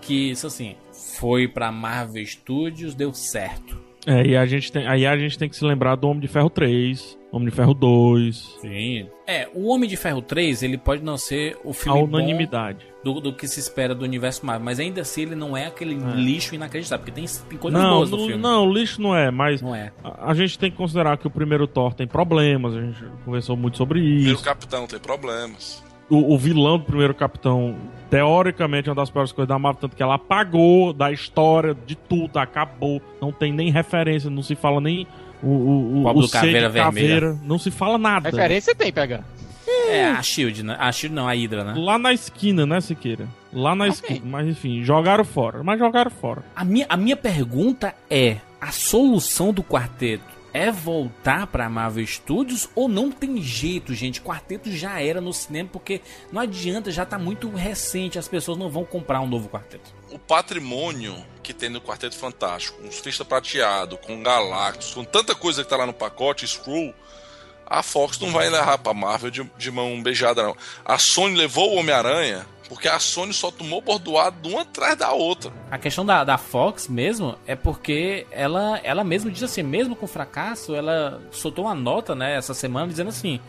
que 0.01 0.31
isso 0.31 0.47
assim, 0.47 0.75
foi 1.17 1.47
pra 1.47 1.71
Marvel 1.71 2.25
Studios, 2.25 2.93
deu 2.95 3.13
certo. 3.13 3.79
É, 4.05 4.25
e 4.25 4.35
a 4.35 4.45
gente 4.45 4.71
tem, 4.71 4.85
aí 4.85 5.05
a 5.05 5.17
gente 5.17 5.37
tem 5.37 5.47
que 5.47 5.55
se 5.55 5.63
lembrar 5.63 5.95
do 5.95 6.07
Homem 6.09 6.19
de 6.19 6.27
Ferro 6.27 6.49
3, 6.49 7.17
Homem 7.35 7.49
de 7.49 7.55
Ferro 7.55 7.73
2. 7.73 8.35
Sim. 8.61 9.07
É, 9.25 9.49
o 9.55 9.67
Homem 9.69 9.89
de 9.89 9.97
Ferro 9.97 10.21
3, 10.21 10.61
ele 10.61 10.77
pode 10.77 11.01
não 11.03 11.17
ser 11.17 11.57
o 11.63 11.71
A 11.71 11.73
filme 11.73 11.99
bom 12.01 12.05
unanimidade. 12.05 12.85
do, 13.03 13.19
do 13.19 13.33
que 13.33 13.47
se 13.47 13.59
espera 13.59 13.95
do 13.95 14.05
universo 14.05 14.45
Marvel, 14.45 14.63
mas 14.63 14.79
ainda 14.79 15.01
assim 15.01 15.23
ele 15.23 15.35
não 15.35 15.57
é 15.57 15.65
aquele 15.65 15.95
lixo 15.95 16.53
inacreditável, 16.53 17.03
porque 17.03 17.19
tem, 17.19 17.25
tem 17.49 17.57
coisas 17.57 17.81
Não, 17.81 17.95
boas 17.95 18.11
no 18.11 18.17
não, 18.17 18.25
filme. 18.27 18.41
não, 18.41 18.71
lixo 18.71 19.01
não 19.01 19.15
é, 19.15 19.31
mas 19.31 19.61
Não 19.63 19.73
é. 19.75 19.91
A, 20.03 20.29
a 20.29 20.33
gente 20.35 20.59
tem 20.59 20.69
que 20.69 20.77
considerar 20.77 21.17
que 21.17 21.25
o 21.25 21.29
primeiro 21.31 21.65
Thor 21.65 21.93
tem 21.95 22.05
problemas, 22.05 22.75
a 22.75 22.81
gente 22.81 23.03
conversou 23.25 23.57
muito 23.57 23.77
sobre 23.77 23.99
O 23.99 24.03
primeiro 24.03 24.33
isso. 24.35 24.43
capitão 24.43 24.85
tem 24.85 24.99
problemas. 24.99 25.83
O, 26.09 26.33
o 26.35 26.37
vilão 26.37 26.77
do 26.77 26.83
primeiro 26.83 27.15
Capitão, 27.15 27.75
teoricamente, 28.11 28.87
é 28.89 28.91
uma 28.91 28.95
das 29.01 29.09
piores 29.09 29.31
coisas 29.31 29.47
da 29.49 29.57
Marvel, 29.57 29.81
tanto 29.81 29.95
que 29.95 30.03
ela 30.03 30.15
apagou 30.15 30.93
da 30.93 31.11
história 31.11 31.73
de 31.73 31.95
tudo, 31.95 32.37
acabou, 32.37 33.01
não 33.19 33.31
tem 33.31 33.51
nem 33.51 33.71
referência, 33.71 34.29
não 34.29 34.43
se 34.43 34.53
fala 34.53 34.79
nem 34.79 35.07
o, 35.43 35.47
o, 35.47 35.99
o, 35.99 36.03
Pobre 36.03 36.25
o 36.25 36.29
Caveira 36.29 36.69
Vermelha. 36.69 37.37
não 37.43 37.59
se 37.59 37.69
fala 37.69 37.97
nada. 37.97 38.29
Referência 38.29 38.73
tem, 38.73 38.91
PH. 38.91 39.23
É 39.89 40.05
a 40.05 40.21
Shield, 40.21 40.63
né? 40.63 40.75
A 40.79 40.91
Shield 40.91 41.15
não, 41.15 41.27
a 41.27 41.33
Hydra, 41.33 41.63
né? 41.63 41.73
Lá 41.77 41.97
na 41.97 42.13
esquina, 42.13 42.65
né, 42.65 42.81
Siqueira? 42.81 43.27
Lá 43.51 43.75
na 43.75 43.87
esquina, 43.87 44.21
mas 44.23 44.47
enfim, 44.47 44.83
jogaram 44.83 45.23
fora, 45.23 45.63
mas 45.63 45.77
jogaram 45.79 46.09
fora. 46.09 46.43
A 46.55 46.65
minha, 46.65 46.85
a 46.89 46.97
minha 46.97 47.15
pergunta 47.15 47.93
é: 48.09 48.37
a 48.59 48.71
solução 48.71 49.53
do 49.53 49.63
quarteto 49.63 50.33
é 50.53 50.71
voltar 50.71 51.47
pra 51.47 51.69
Marvel 51.69 52.05
Studios 52.05 52.69
ou 52.75 52.87
não 52.87 53.11
tem 53.11 53.41
jeito, 53.41 53.93
gente? 53.93 54.21
Quarteto 54.21 54.71
já 54.71 55.01
era 55.01 55.19
no 55.19 55.33
cinema 55.33 55.69
porque 55.71 56.01
não 56.31 56.41
adianta, 56.41 56.91
já 56.91 57.05
tá 57.05 57.17
muito 57.17 57.49
recente, 57.49 58.19
as 58.19 58.27
pessoas 58.27 58.57
não 58.57 58.69
vão 58.69 58.85
comprar 58.85 59.19
um 59.21 59.27
novo 59.27 59.49
quarteto. 59.49 59.91
O 60.13 60.19
patrimônio 60.19 61.15
que 61.41 61.55
tem 61.55 61.69
no 61.69 61.81
Quarteto 61.81 62.15
Fantástico, 62.15 62.79
com 62.79 62.91
Surfista 62.91 63.25
Prateado, 63.25 63.97
com 63.97 64.21
Galactus, 64.21 64.93
com 64.93 65.03
tanta 65.03 65.33
coisa 65.33 65.63
que 65.63 65.69
tá 65.69 65.75
lá 65.75 65.87
no 65.87 65.91
pacote, 65.91 66.47
Screw, 66.47 66.93
a 67.65 67.81
Fox 67.81 68.19
não 68.19 68.31
vai 68.31 68.47
levar 68.47 68.77
pra 68.77 68.93
Marvel 68.93 69.31
de, 69.31 69.43
de 69.57 69.71
mão 69.71 70.03
beijada, 70.03 70.43
não. 70.43 70.55
A 70.85 70.99
Sony 70.99 71.35
levou 71.35 71.73
o 71.73 71.79
Homem-Aranha 71.79 72.45
porque 72.69 72.87
a 72.87 72.99
Sony 72.99 73.33
só 73.33 73.49
tomou 73.49 73.81
bordoado 73.81 74.37
de 74.39 74.53
uma 74.53 74.61
atrás 74.61 74.95
da 74.95 75.11
outra. 75.11 75.51
A 75.71 75.79
questão 75.79 76.05
da, 76.05 76.23
da 76.23 76.37
Fox 76.37 76.87
mesmo 76.87 77.35
é 77.47 77.55
porque 77.55 78.27
ela, 78.29 78.79
ela 78.83 79.03
mesmo 79.03 79.31
diz 79.31 79.41
assim, 79.41 79.63
mesmo 79.63 79.95
com 79.95 80.05
fracasso, 80.05 80.75
ela 80.75 81.21
soltou 81.31 81.65
uma 81.65 81.73
nota, 81.73 82.13
né, 82.13 82.37
essa 82.37 82.53
semana 82.53 82.87
dizendo 82.87 83.09
assim: 83.09 83.39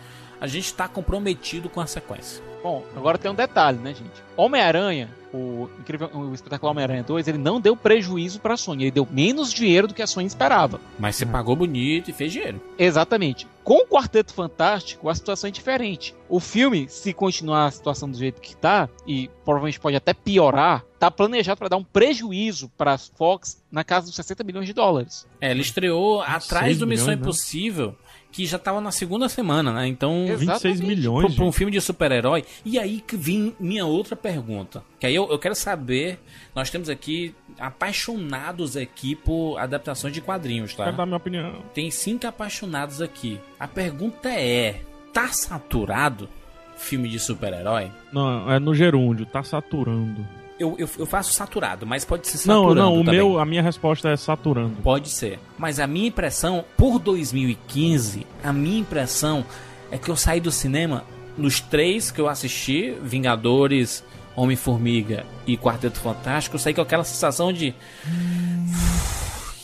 a 0.40 0.46
gente 0.46 0.72
tá 0.72 0.88
comprometido 0.88 1.68
com 1.68 1.82
a 1.82 1.86
sequência. 1.86 2.42
Bom, 2.62 2.82
agora 2.96 3.18
tem 3.18 3.30
um 3.30 3.34
detalhe, 3.34 3.76
né, 3.76 3.94
gente? 3.94 4.22
Homem-Aranha, 4.34 5.10
o 5.34 5.68
incrível, 5.80 6.08
o 6.14 6.32
espetacular 6.32 6.70
Homem-Aranha 6.70 7.02
2, 7.02 7.26
ele 7.26 7.38
não 7.38 7.60
deu 7.60 7.76
prejuízo 7.76 8.38
pra 8.38 8.56
Sony, 8.56 8.84
ele 8.84 8.90
deu 8.92 9.08
menos 9.10 9.52
dinheiro 9.52 9.88
do 9.88 9.94
que 9.94 10.02
a 10.02 10.06
Sony 10.06 10.26
esperava. 10.26 10.80
Mas 10.98 11.16
você 11.16 11.26
pagou 11.26 11.56
bonito 11.56 12.10
e 12.10 12.12
fez 12.12 12.32
dinheiro. 12.32 12.60
Exatamente. 12.78 13.46
Com 13.64 13.78
o 13.78 13.86
Quarteto 13.86 14.32
Fantástico, 14.32 15.08
a 15.08 15.14
situação 15.14 15.48
é 15.48 15.50
diferente. 15.50 16.14
O 16.28 16.38
filme, 16.38 16.86
se 16.88 17.12
continuar 17.12 17.66
a 17.66 17.70
situação 17.70 18.10
do 18.10 18.16
jeito 18.16 18.40
que 18.40 18.54
tá, 18.54 18.88
e 19.06 19.28
provavelmente 19.44 19.80
pode 19.80 19.96
até 19.96 20.12
piorar, 20.12 20.84
tá 20.98 21.10
planejado 21.10 21.58
para 21.58 21.68
dar 21.68 21.76
um 21.78 21.84
prejuízo 21.84 22.70
para 22.76 22.92
a 22.92 22.98
Fox 22.98 23.62
na 23.72 23.82
casa 23.82 24.06
dos 24.06 24.14
60 24.14 24.44
milhões 24.44 24.66
de 24.66 24.72
dólares. 24.72 25.26
É, 25.40 25.50
ele 25.50 25.62
estreou 25.62 26.22
atrás 26.22 26.78
do 26.78 26.86
Missão 26.86 27.06
milhões, 27.06 27.20
né? 27.20 27.26
Impossível, 27.26 27.96
que 28.34 28.44
já 28.46 28.58
tava 28.58 28.80
na 28.80 28.90
segunda 28.90 29.28
semana, 29.28 29.72
né? 29.72 29.86
Então. 29.86 30.26
26 30.36 30.80
milhões. 30.80 31.26
Pra, 31.26 31.36
pra 31.36 31.44
um 31.44 31.52
filme 31.52 31.70
de 31.70 31.80
super-herói. 31.80 32.44
E 32.64 32.80
aí 32.80 33.00
que 33.00 33.16
vem 33.16 33.54
minha 33.60 33.86
outra 33.86 34.16
pergunta. 34.16 34.82
Que 34.98 35.06
aí 35.06 35.14
eu, 35.14 35.30
eu 35.30 35.38
quero 35.38 35.54
saber. 35.54 36.18
Nós 36.52 36.68
temos 36.68 36.88
aqui 36.88 37.32
apaixonados 37.56 38.76
aqui 38.76 39.14
por 39.14 39.56
adaptações 39.56 40.12
de 40.12 40.20
quadrinhos, 40.20 40.74
tá? 40.74 40.86
Quero 40.86 40.96
dar 40.96 41.06
minha 41.06 41.16
opinião. 41.16 41.62
Tem 41.72 41.88
cinco 41.92 42.26
apaixonados 42.26 43.00
aqui. 43.00 43.38
A 43.58 43.68
pergunta 43.68 44.28
é: 44.28 44.80
tá 45.12 45.28
saturado 45.28 46.28
filme 46.76 47.08
de 47.08 47.20
super-herói? 47.20 47.92
Não, 48.12 48.50
é 48.50 48.58
no 48.58 48.74
gerúndio, 48.74 49.26
tá 49.26 49.44
saturando. 49.44 50.26
Eu, 50.58 50.76
eu, 50.78 50.88
eu 50.98 51.06
faço 51.06 51.32
saturado, 51.32 51.84
mas 51.84 52.04
pode 52.04 52.28
ser 52.28 52.46
Não, 52.46 52.62
saturando. 52.62 52.74
não, 52.80 52.94
o 53.00 53.04
também. 53.04 53.14
meu, 53.20 53.38
a 53.40 53.44
minha 53.44 53.62
resposta 53.62 54.08
é 54.10 54.16
saturando. 54.16 54.76
Pode 54.82 55.08
ser. 55.08 55.40
Mas 55.58 55.80
a 55.80 55.86
minha 55.86 56.06
impressão, 56.06 56.64
por 56.76 56.98
2015, 57.00 58.24
a 58.42 58.52
minha 58.52 58.78
impressão 58.78 59.44
é 59.90 59.98
que 59.98 60.08
eu 60.08 60.16
saí 60.16 60.40
do 60.40 60.52
cinema 60.52 61.04
nos 61.36 61.58
três 61.60 62.12
que 62.12 62.20
eu 62.20 62.28
assisti, 62.28 62.94
Vingadores, 63.02 64.04
Homem-Formiga 64.36 65.26
e 65.44 65.56
Quarteto 65.56 65.98
Fantástico, 65.98 66.54
eu 66.54 66.60
saí 66.60 66.72
com 66.72 66.80
aquela 66.82 67.02
sensação 67.04 67.52
de. 67.52 67.74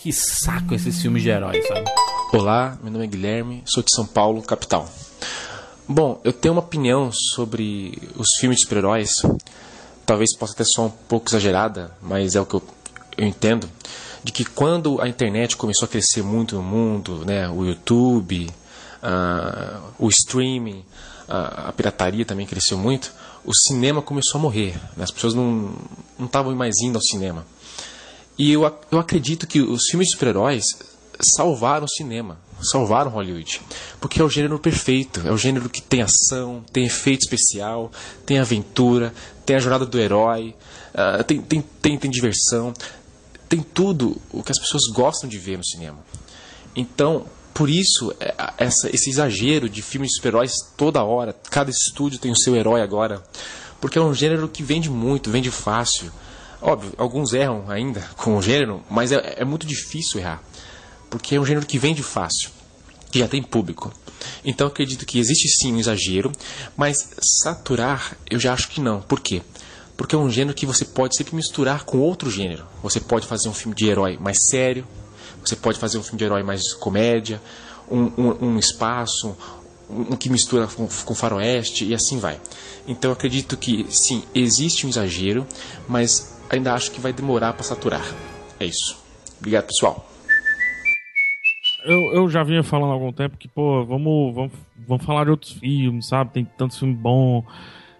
Que 0.03 0.13
saco 0.13 0.75
esses 0.75 1.01
filmes 1.01 1.23
de 1.23 1.29
heróis, 1.29 1.67
sabe? 1.69 1.85
Olá, 2.33 2.77
meu 2.83 2.91
nome 2.93 3.05
é 3.05 3.09
Guilherme, 3.09 3.63
sou 3.67 3.83
de 3.83 3.95
São 3.95 4.07
Paulo, 4.07 4.43
capital. 4.43 4.89
Bom, 5.87 6.21
eu 6.25 6.33
tenho 6.33 6.55
uma 6.55 6.61
opinião 6.63 7.11
sobre 7.13 7.97
os 8.17 8.37
filmes 8.41 8.59
de 8.59 8.63
super-heróis. 8.65 9.23
Talvez 10.11 10.35
possa 10.35 10.55
até 10.55 10.65
soar 10.65 10.89
um 10.89 10.91
pouco 10.91 11.31
exagerada, 11.31 11.97
mas 12.03 12.35
é 12.35 12.41
o 12.41 12.45
que 12.45 12.55
eu, 12.55 12.63
eu 13.17 13.29
entendo. 13.29 13.71
De 14.25 14.33
que 14.33 14.45
quando 14.45 15.01
a 15.01 15.07
internet 15.07 15.57
começou 15.57 15.87
a 15.87 15.89
crescer 15.89 16.21
muito 16.21 16.57
no 16.57 16.65
mundo, 16.65 17.25
né, 17.25 17.49
o 17.49 17.65
YouTube, 17.65 18.51
ah, 19.01 19.81
o 20.01 20.09
streaming, 20.09 20.85
ah, 21.29 21.69
a 21.69 21.73
pirataria 21.73 22.25
também 22.25 22.45
cresceu 22.45 22.77
muito, 22.77 23.13
o 23.45 23.55
cinema 23.55 24.03
começou 24.03 24.41
a 24.41 24.43
morrer. 24.43 24.75
né, 24.97 25.05
As 25.05 25.13
pessoas 25.13 25.33
não 25.33 25.77
estavam 26.19 26.53
mais 26.57 26.81
indo 26.83 26.97
ao 26.97 27.03
cinema. 27.03 27.47
E 28.37 28.51
eu, 28.51 28.63
eu 28.91 28.99
acredito 28.99 29.47
que 29.47 29.61
os 29.63 29.85
filmes 29.91 30.09
de 30.09 30.15
super-heróis 30.15 30.77
salvaram 31.37 31.85
o 31.85 31.89
cinema, 31.89 32.37
salvaram 32.63 33.11
Hollywood. 33.11 33.61
Porque 34.01 34.21
é 34.21 34.25
o 34.25 34.29
gênero 34.29 34.59
perfeito, 34.59 35.23
é 35.27 35.31
o 35.33 35.37
gênero 35.39 35.69
que 35.69 35.81
tem 35.83 36.03
ação, 36.03 36.65
tem 36.73 36.85
efeito 36.87 37.23
especial, 37.23 37.91
tem 38.27 38.39
aventura, 38.39 39.13
tem 39.45 39.57
a 39.57 39.61
jornada 39.61 39.87
do 39.87 39.99
herói, 39.99 40.55
ah, 40.95 41.23
tem, 41.25 41.41
tem, 41.41 41.63
tem, 41.83 41.99
tem 41.99 42.11
diversão, 42.11 42.73
tem 43.49 43.61
tudo 43.61 44.21
o 44.33 44.43
que 44.43 44.53
as 44.53 44.59
pessoas 44.59 44.83
gostam 44.93 45.29
de 45.29 45.39
ver 45.39 45.59
no 45.59 45.65
cinema. 45.65 45.99
Então, 46.75 47.27
por 47.53 47.69
isso, 47.69 48.15
é, 48.21 48.35
essa- 48.59 48.89
esse 48.95 49.11
exagero 49.11 49.69
de 49.69 49.83
filmes 49.83 50.11
de 50.11 50.17
super-heróis 50.17 50.53
toda 50.77 51.03
hora, 51.03 51.35
cada 51.51 51.71
estúdio 51.71 52.19
tem 52.19 52.31
o 52.31 52.37
seu 52.37 52.55
herói 52.57 52.81
agora, 52.81 53.23
porque 53.81 53.99
é 53.99 54.01
um 54.01 54.15
gênero 54.15 54.49
que 54.49 54.63
vende 54.63 54.89
muito, 54.89 55.31
vende 55.31 55.51
fácil. 55.51 56.11
Óbvio, 56.63 56.93
alguns 56.99 57.33
erram 57.33 57.65
ainda 57.69 58.03
com 58.17 58.37
o 58.37 58.43
gênero, 58.43 58.83
mas 58.89 59.13
é, 59.13 59.35
é 59.39 59.45
muito 59.45 59.67
difícil 59.67 60.21
errar, 60.21 60.43
porque 61.11 61.35
é 61.35 61.41
um 61.41 61.45
gênero 61.45 61.67
que 61.67 61.79
vende 61.79 62.03
fácil, 62.03 62.51
que 63.11 63.19
já 63.19 63.29
tem 63.29 63.43
público. 63.43 63.93
Então 64.45 64.67
acredito 64.67 65.05
que 65.05 65.19
existe 65.19 65.49
sim 65.49 65.75
um 65.75 65.79
exagero, 65.79 66.31
mas 66.77 67.11
saturar 67.43 68.17
eu 68.31 68.39
já 68.39 68.53
acho 68.53 68.69
que 68.69 68.81
não. 68.81 69.03
Por 69.03 69.21
quê? 69.21 69.43
Porque 69.97 70.15
é 70.15 70.19
um 70.19 70.31
gênero 70.31 70.55
que 70.55 70.65
você 70.65 70.85
pode 70.85 71.17
sempre 71.17 71.35
misturar 71.35 71.85
com 71.85 71.99
outro 71.99 72.31
gênero. 72.31 72.67
Você 72.83 73.01
pode 73.01 73.27
fazer 73.27 73.49
um 73.49 73.53
filme 73.53 73.75
de 73.75 73.87
herói 73.87 74.17
mais 74.19 74.49
sério, 74.49 74.87
você 75.45 75.57
pode 75.57 75.79
fazer 75.79 75.99
um 75.99 76.03
filme 76.03 76.19
de 76.19 76.25
herói 76.25 76.43
mais 76.43 76.73
comédia, 76.73 77.41
um, 77.91 78.05
um, 78.17 78.45
um 78.47 78.59
espaço, 78.59 79.37
um, 79.91 80.13
um 80.13 80.17
que 80.17 80.31
mistura 80.31 80.67
com, 80.69 80.87
com 80.87 81.15
faroeste 81.15 81.85
e 81.85 81.95
assim 81.95 82.19
vai. 82.19 82.41
Então 82.87 83.13
acredito 83.13 83.57
que 83.57 83.87
sim, 83.91 84.23
existe 84.35 84.87
um 84.87 84.91
exagero, 84.91 85.47
mas 85.89 86.33
ainda 86.49 86.73
acho 86.73 86.91
que 86.91 87.01
vai 87.01 87.13
demorar 87.13 87.53
para 87.53 87.63
saturar. 87.63 88.05
É 88.59 88.65
isso. 88.65 88.97
Obrigado, 89.39 89.67
pessoal. 89.67 90.10
Eu, 91.85 92.13
eu 92.13 92.29
já 92.29 92.43
vinha 92.43 92.63
falando 92.63 92.91
há 92.91 92.95
algum 92.95 93.13
tempo 93.13 93.37
que, 93.37 93.49
pô, 93.49 93.85
vamos, 93.85 94.35
vamos, 94.35 94.53
vamos 94.87 95.05
falar 95.05 95.25
de 95.25 95.31
outros 95.31 95.53
filmes, 95.53 96.07
sabe? 96.07 96.33
Tem 96.33 96.45
tantos 96.45 96.79
filmes 96.79 96.99
bons, 96.99 97.45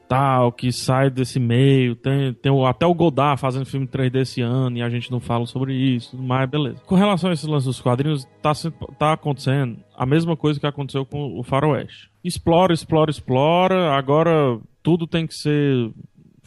tal, 0.09 0.51
que 0.53 0.73
sai 0.73 1.09
desse 1.09 1.39
meio. 1.39 1.95
Tem, 1.95 2.33
tem 2.35 2.51
o- 2.53 2.67
até 2.67 2.85
o 2.85 2.95
Godard 2.95 3.41
fazendo 3.41 3.65
filme 3.65 3.87
3D 3.87 4.21
esse 4.21 4.41
ano 4.41 4.77
e 4.77 4.83
a 4.83 4.89
gente 4.91 5.11
não 5.11 5.21
fala 5.21 5.47
sobre 5.47 5.75
isso, 5.75 6.11
tudo 6.13 6.23
mais, 6.23 6.49
beleza. 6.51 6.81
Com 6.87 6.95
relação 6.95 7.31
a 7.31 7.33
esses 7.33 7.47
lances 7.47 7.67
dos 7.67 7.81
quadrinhos, 7.81 8.25
tá, 8.43 8.53
tá 8.99 9.13
acontecendo 9.13 9.77
a 9.97 10.05
mesma 10.05 10.37
coisa 10.37 10.59
que 10.61 10.67
aconteceu 10.67 11.07
com 11.07 11.39
o 11.39 11.43
Faroeste. 11.43 12.11
Explora, 12.25 12.73
explora, 12.75 13.11
explora. 13.11 13.93
Agora 13.95 14.59
tudo 14.83 15.07
tem 15.07 15.27
que 15.27 15.35
ser 15.35 15.91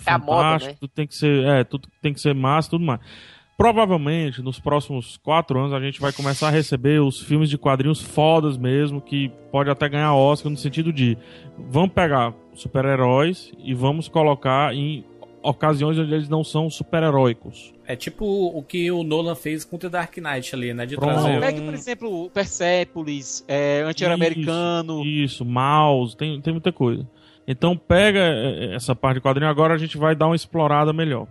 É 0.06 0.12
a 0.12 0.18
moda, 0.20 0.28
fantástico, 0.60 0.72
né? 0.74 0.78
tudo 0.80 0.90
tem 0.92 1.08
que 1.08 1.16
ser, 1.16 1.44
é, 1.46 1.64
tudo 1.64 1.88
tem 2.02 2.14
que 2.14 2.20
ser 2.22 2.36
massa, 2.36 2.70
tudo 2.70 2.84
mais. 2.86 3.00
Provavelmente, 3.58 4.42
nos 4.42 4.60
próximos 4.60 5.18
quatro 5.18 5.60
anos, 5.60 5.74
a 5.74 5.80
gente 5.80 6.02
vai 6.02 6.12
começar 6.12 6.48
a 6.48 6.52
receber 6.52 7.00
os 7.02 7.22
filmes 7.22 7.50
de 7.50 7.58
quadrinhos 7.58 8.02
fodas 8.02 8.58
mesmo, 8.58 9.00
que 9.00 9.32
pode 9.52 9.70
até 9.70 9.88
ganhar 9.88 10.16
Oscar 10.16 10.52
no 10.52 10.58
sentido 10.58 10.92
de 10.92 11.18
vamos 11.58 11.92
pegar 11.92 12.34
super-heróis 12.56 13.52
e 13.60 13.74
vamos 13.74 14.08
colocar 14.08 14.74
em 14.74 15.06
ocasiões 15.44 16.00
onde 16.00 16.14
eles 16.14 16.30
não 16.30 16.44
são 16.44 16.70
super-heróicos. 16.70 17.74
É 17.86 17.96
tipo 17.96 18.26
o 18.26 18.64
que 18.64 18.90
o 18.90 19.04
Nolan 19.04 19.36
fez 19.36 19.66
com 19.66 19.78
The 19.78 19.90
Dark 19.90 20.18
Knight 20.18 20.56
ali, 20.56 20.74
né? 20.74 20.86
De 20.86 20.96
Pronto. 20.96 21.14
trazer 21.14 21.40
Pegue, 21.40 21.62
um... 21.62 21.66
por 21.66 21.74
exemplo, 21.74 22.30
Persepolis, 22.32 23.44
é, 23.48 23.84
anti-americano. 23.86 25.02
Isso, 25.02 25.36
isso, 25.36 25.46
mouse, 25.46 26.16
tem, 26.16 26.40
tem 26.42 26.54
muita 26.54 26.72
coisa. 26.72 27.08
Então 27.46 27.76
pega 27.78 28.20
eh, 28.20 28.74
essa 28.74 28.96
parte 28.96 29.16
de 29.16 29.22
quadrinho, 29.22 29.50
agora 29.50 29.74
a 29.74 29.78
gente 29.78 29.98
vai 29.98 30.16
dar 30.16 30.28
uma 30.28 30.36
explorada 30.36 30.94
melhor. 30.94 31.28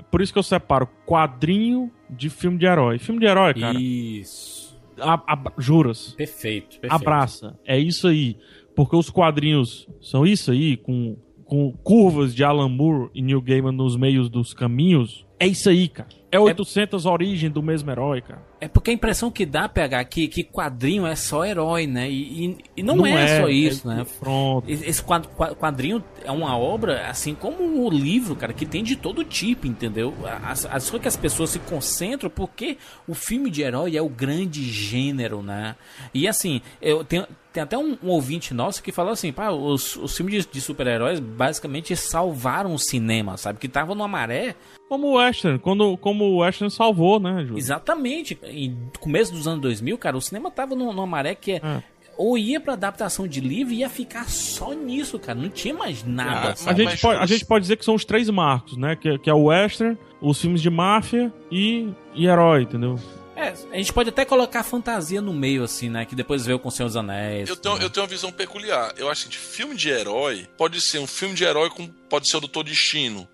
É 0.00 0.02
Por 0.10 0.20
isso 0.20 0.32
que 0.32 0.38
eu 0.38 0.42
separo 0.42 0.88
quadrinho 1.06 1.90
de 2.08 2.28
filme 2.30 2.58
de 2.58 2.66
herói. 2.66 2.98
Filme 2.98 3.20
de 3.20 3.26
herói, 3.26 3.54
cara. 3.54 3.78
Isso. 3.80 4.58
a- 4.98 5.14
a- 5.26 5.52
juras. 5.56 6.14
Perfeito, 6.16 6.78
perfeito. 6.80 6.92
Abraça. 6.92 7.58
É 7.64 7.78
isso 7.78 8.06
aí. 8.08 8.36
Porque 8.76 8.94
os 8.96 9.08
quadrinhos 9.08 9.88
são 10.00 10.26
isso 10.26 10.50
aí, 10.50 10.76
com, 10.76 11.16
com 11.44 11.72
curvas 11.82 12.34
de 12.34 12.44
Alan 12.44 12.68
Moore 12.68 13.10
e 13.14 13.22
Neil 13.22 13.40
Gaiman 13.40 13.72
nos 13.72 13.96
meios 13.96 14.28
dos 14.28 14.52
caminhos. 14.52 15.26
É 15.38 15.46
isso 15.46 15.70
aí, 15.70 15.88
cara. 15.88 16.08
É 16.30 16.38
800 16.38 17.06
origens 17.06 17.50
do 17.52 17.62
mesmo 17.62 17.90
herói, 17.90 18.20
cara. 18.20 18.42
É 18.60 18.68
porque 18.68 18.90
a 18.90 18.94
impressão 18.94 19.30
que 19.30 19.46
dá, 19.46 19.68
PH, 19.68 20.04
que, 20.04 20.28
que 20.28 20.44
quadrinho 20.44 21.06
é 21.06 21.16
só 21.16 21.44
herói, 21.44 21.86
né? 21.86 22.10
E, 22.10 22.44
e- 22.46 22.58
e 22.76 22.82
não, 22.82 23.06
é, 23.06 23.40
só 23.40 23.48
isso, 23.48 23.90
é- 23.90 23.94
né? 23.94 24.06
Pronto. 24.18 24.68
Esse 24.70 25.02
quad- 25.02 25.26
qua- 25.28 25.54
quadrinho 25.54 26.04
é 26.24 26.30
uma 26.30 26.56
obra, 26.58 27.06
assim 27.08 27.34
como 27.34 27.84
o 27.86 27.90
livro, 27.90 28.36
cara, 28.36 28.52
que 28.52 28.66
tem 28.66 28.84
de 28.84 28.96
todo 28.96 29.24
tipo, 29.24 29.66
entendeu? 29.66 30.14
As, 30.44 30.66
as 30.66 30.90
coisas 30.90 31.00
que 31.02 31.08
as 31.08 31.16
pessoas 31.16 31.50
se 31.50 31.58
concentram 31.60 32.28
porque 32.28 32.76
o 33.08 33.14
filme 33.14 33.50
de 33.50 33.62
herói 33.62 33.96
é 33.96 34.02
o 34.02 34.08
grande 34.08 34.62
gênero, 34.64 35.42
né? 35.42 35.74
E 36.12 36.28
assim, 36.28 36.60
eu 36.82 37.02
tenho. 37.04 37.26
Tem 37.52 37.64
até 37.64 37.76
um, 37.76 37.98
um 38.00 38.10
ouvinte 38.10 38.54
nosso 38.54 38.80
que 38.80 38.92
falou 38.92 39.10
assim, 39.12 39.32
pá, 39.32 39.50
os, 39.50 39.96
os 39.96 40.16
filmes 40.16 40.46
de, 40.46 40.52
de 40.52 40.60
super-heróis 40.60 41.18
basicamente 41.18 41.96
salvaram 41.96 42.72
o 42.72 42.78
cinema, 42.78 43.36
sabe? 43.36 43.58
Que 43.58 43.66
tava 43.66 43.92
numa 43.92 44.06
maré 44.06 44.54
Como 44.88 45.08
o 45.08 45.12
Western, 45.14 45.58
quando, 45.58 45.96
como 45.96 46.26
o 46.26 46.36
Western 46.36 46.72
salvou, 46.72 47.18
né, 47.18 47.40
Júlio? 47.40 47.58
Exatamente. 47.58 48.38
Em 48.50 48.76
começo 49.00 49.32
dos 49.32 49.46
anos 49.46 49.60
2000, 49.62 49.96
cara, 49.98 50.16
o 50.16 50.20
cinema 50.20 50.50
tava 50.50 50.74
num- 50.74 50.92
numa 50.92 51.06
maré 51.06 51.34
que 51.34 51.52
é- 51.52 51.82
ou 52.16 52.36
ia 52.36 52.60
pra 52.60 52.74
adaptação 52.74 53.26
de 53.26 53.40
livro 53.40 53.72
e 53.72 53.78
ia 53.78 53.88
ficar 53.88 54.28
só 54.28 54.72
nisso, 54.74 55.18
cara. 55.18 55.38
Não 55.38 55.48
tinha 55.48 55.72
mais 55.72 56.04
nada. 56.04 56.50
A 56.52 56.56
sabe? 56.56 56.84
gente, 56.84 57.00
pode, 57.00 57.18
a 57.22 57.26
gente 57.26 57.46
pode 57.46 57.62
dizer 57.62 57.76
que 57.76 57.84
são 57.84 57.94
os 57.94 58.04
três 58.04 58.28
marcos, 58.28 58.76
né? 58.76 58.94
Que, 58.94 59.18
que 59.18 59.30
é 59.30 59.32
o 59.34 59.44
Western, 59.44 59.96
os 60.20 60.38
filmes 60.40 60.60
de 60.60 60.68
máfia 60.68 61.32
e, 61.50 61.88
e 62.14 62.26
herói, 62.26 62.62
entendeu? 62.62 62.98
É, 63.34 63.54
a 63.72 63.76
gente 63.78 63.90
pode 63.90 64.10
até 64.10 64.22
colocar 64.26 64.62
fantasia 64.62 65.22
no 65.22 65.32
meio, 65.32 65.64
assim, 65.64 65.88
né? 65.88 66.04
Que 66.04 66.14
depois 66.14 66.44
veio 66.44 66.58
com 66.58 66.68
o 66.68 66.70
Senhor 66.70 66.88
dos 66.88 66.96
Anéis. 66.96 67.48
Eu 67.48 67.56
tenho, 67.56 67.78
eu 67.78 67.88
tenho 67.88 68.04
uma 68.04 68.10
visão 68.10 68.30
peculiar. 68.30 68.92
Eu 68.98 69.08
acho 69.08 69.26
que 69.30 69.38
filme 69.38 69.74
de 69.74 69.88
herói 69.88 70.46
pode 70.58 70.78
ser 70.82 70.98
um 70.98 71.06
filme 71.06 71.34
de 71.34 71.44
herói 71.44 71.70
com 71.70 71.86
pode 71.86 72.28
ser 72.28 72.36
o 72.36 72.40
Doutor 72.40 72.64
Destino. 72.64 73.26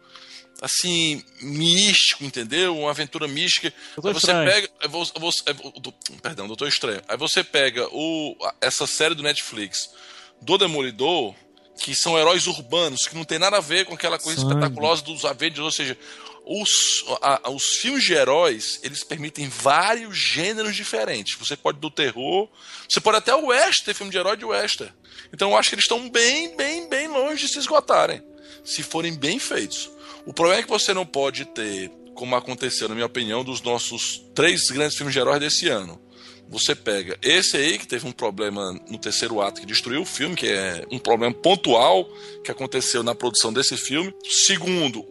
Assim, 0.63 1.23
místico, 1.43 2.25
entendeu? 2.25 2.77
Uma 2.79 2.91
aventura 2.91 3.29
mística. 3.29 3.73
Doutor 3.95 4.09
Aí 4.09 4.15
você 4.15 4.27
Estranho. 4.27 4.51
pega. 4.51 4.71
você- 5.19 5.43
perdão, 6.23 6.47
Doutor 6.47 6.67
Estranho. 6.69 7.03
Aí 7.09 7.17
você 7.17 7.45
pega 7.45 7.87
o, 7.93 8.35
essa 8.61 8.87
série 8.87 9.15
do 9.15 9.23
Netflix 9.23 9.91
do 10.41 10.57
Demolidor, 10.57 11.35
que 11.79 11.95
são 11.95 12.19
heróis 12.19 12.47
urbanos, 12.47 13.07
que 13.07 13.15
não 13.15 13.25
tem 13.25 13.39
nada 13.39 13.59
a 13.59 13.61
ver 13.61 13.85
com 13.85 13.95
aquela 13.95 14.19
coisa 14.19 14.41
Sangue. 14.41 14.55
espetaculosa 14.55 15.03
dos 15.03 15.25
Avengers, 15.27 15.59
ou 15.65 15.71
seja, 15.71 15.97
os, 16.47 17.05
a- 17.21 17.51
os 17.51 17.77
filmes 17.77 18.05
de 18.05 18.15
heróis, 18.15 18.81
eles 18.83 19.05
permitem 19.05 19.49
vários 19.49 20.17
gêneros 20.17 20.75
diferentes. 20.75 21.37
Você 21.39 21.55
pode 21.57 21.79
do 21.81 21.91
terror, 21.91 22.49
você 22.89 22.99
pode 23.01 23.19
até 23.19 23.35
o 23.35 23.47
western, 23.49 23.85
ter 23.85 23.95
filme 23.95 24.11
de 24.11 24.17
herói 24.17 24.37
de 24.39 24.45
western. 24.47 24.91
Então 25.37 25.51
eu 25.51 25.57
acho 25.59 25.69
que 25.69 25.75
eles 25.75 25.85
estão 25.85 26.09
bem, 26.09 26.57
bem, 26.57 26.89
bem 26.89 27.09
longe 27.09 27.43
de 27.43 27.53
se 27.53 27.59
esgotarem, 27.59 28.23
se 28.65 28.83
forem 28.83 29.15
bem 29.15 29.39
feitos. 29.39 29.91
O 30.25 30.33
problema 30.33 30.61
é 30.61 30.63
que 30.63 30.69
você 30.71 30.95
não 30.95 31.05
pode 31.05 31.45
ter, 31.45 31.91
como 32.15 32.35
aconteceu, 32.35 32.89
na 32.89 32.95
minha 32.95 33.07
opinião, 33.07 33.45
dos 33.45 33.61
nossos 33.61 34.25
três 34.35 34.71
grandes 34.71 34.97
filmes 34.97 35.13
de 35.13 35.21
heróis 35.21 35.39
desse 35.39 35.69
ano. 35.69 36.01
Você 36.49 36.75
pega 36.75 37.19
esse 37.21 37.55
aí, 37.55 37.79
que 37.79 37.87
teve 37.87 38.07
um 38.07 38.13
problema 38.13 38.73
no 38.89 38.97
terceiro 38.97 39.43
ato 39.43 39.61
que 39.61 39.67
destruiu 39.67 40.01
o 40.01 40.07
filme, 40.07 40.35
que 40.35 40.49
é 40.49 40.87
um 40.91 40.99
problema 40.99 41.35
pontual 41.35 42.09
que 42.43 42.51
aconteceu 42.51 43.03
na 43.03 43.15
produção 43.15 43.53
desse 43.53 43.77
filme. 43.77 44.15
Segundo, 44.25 45.05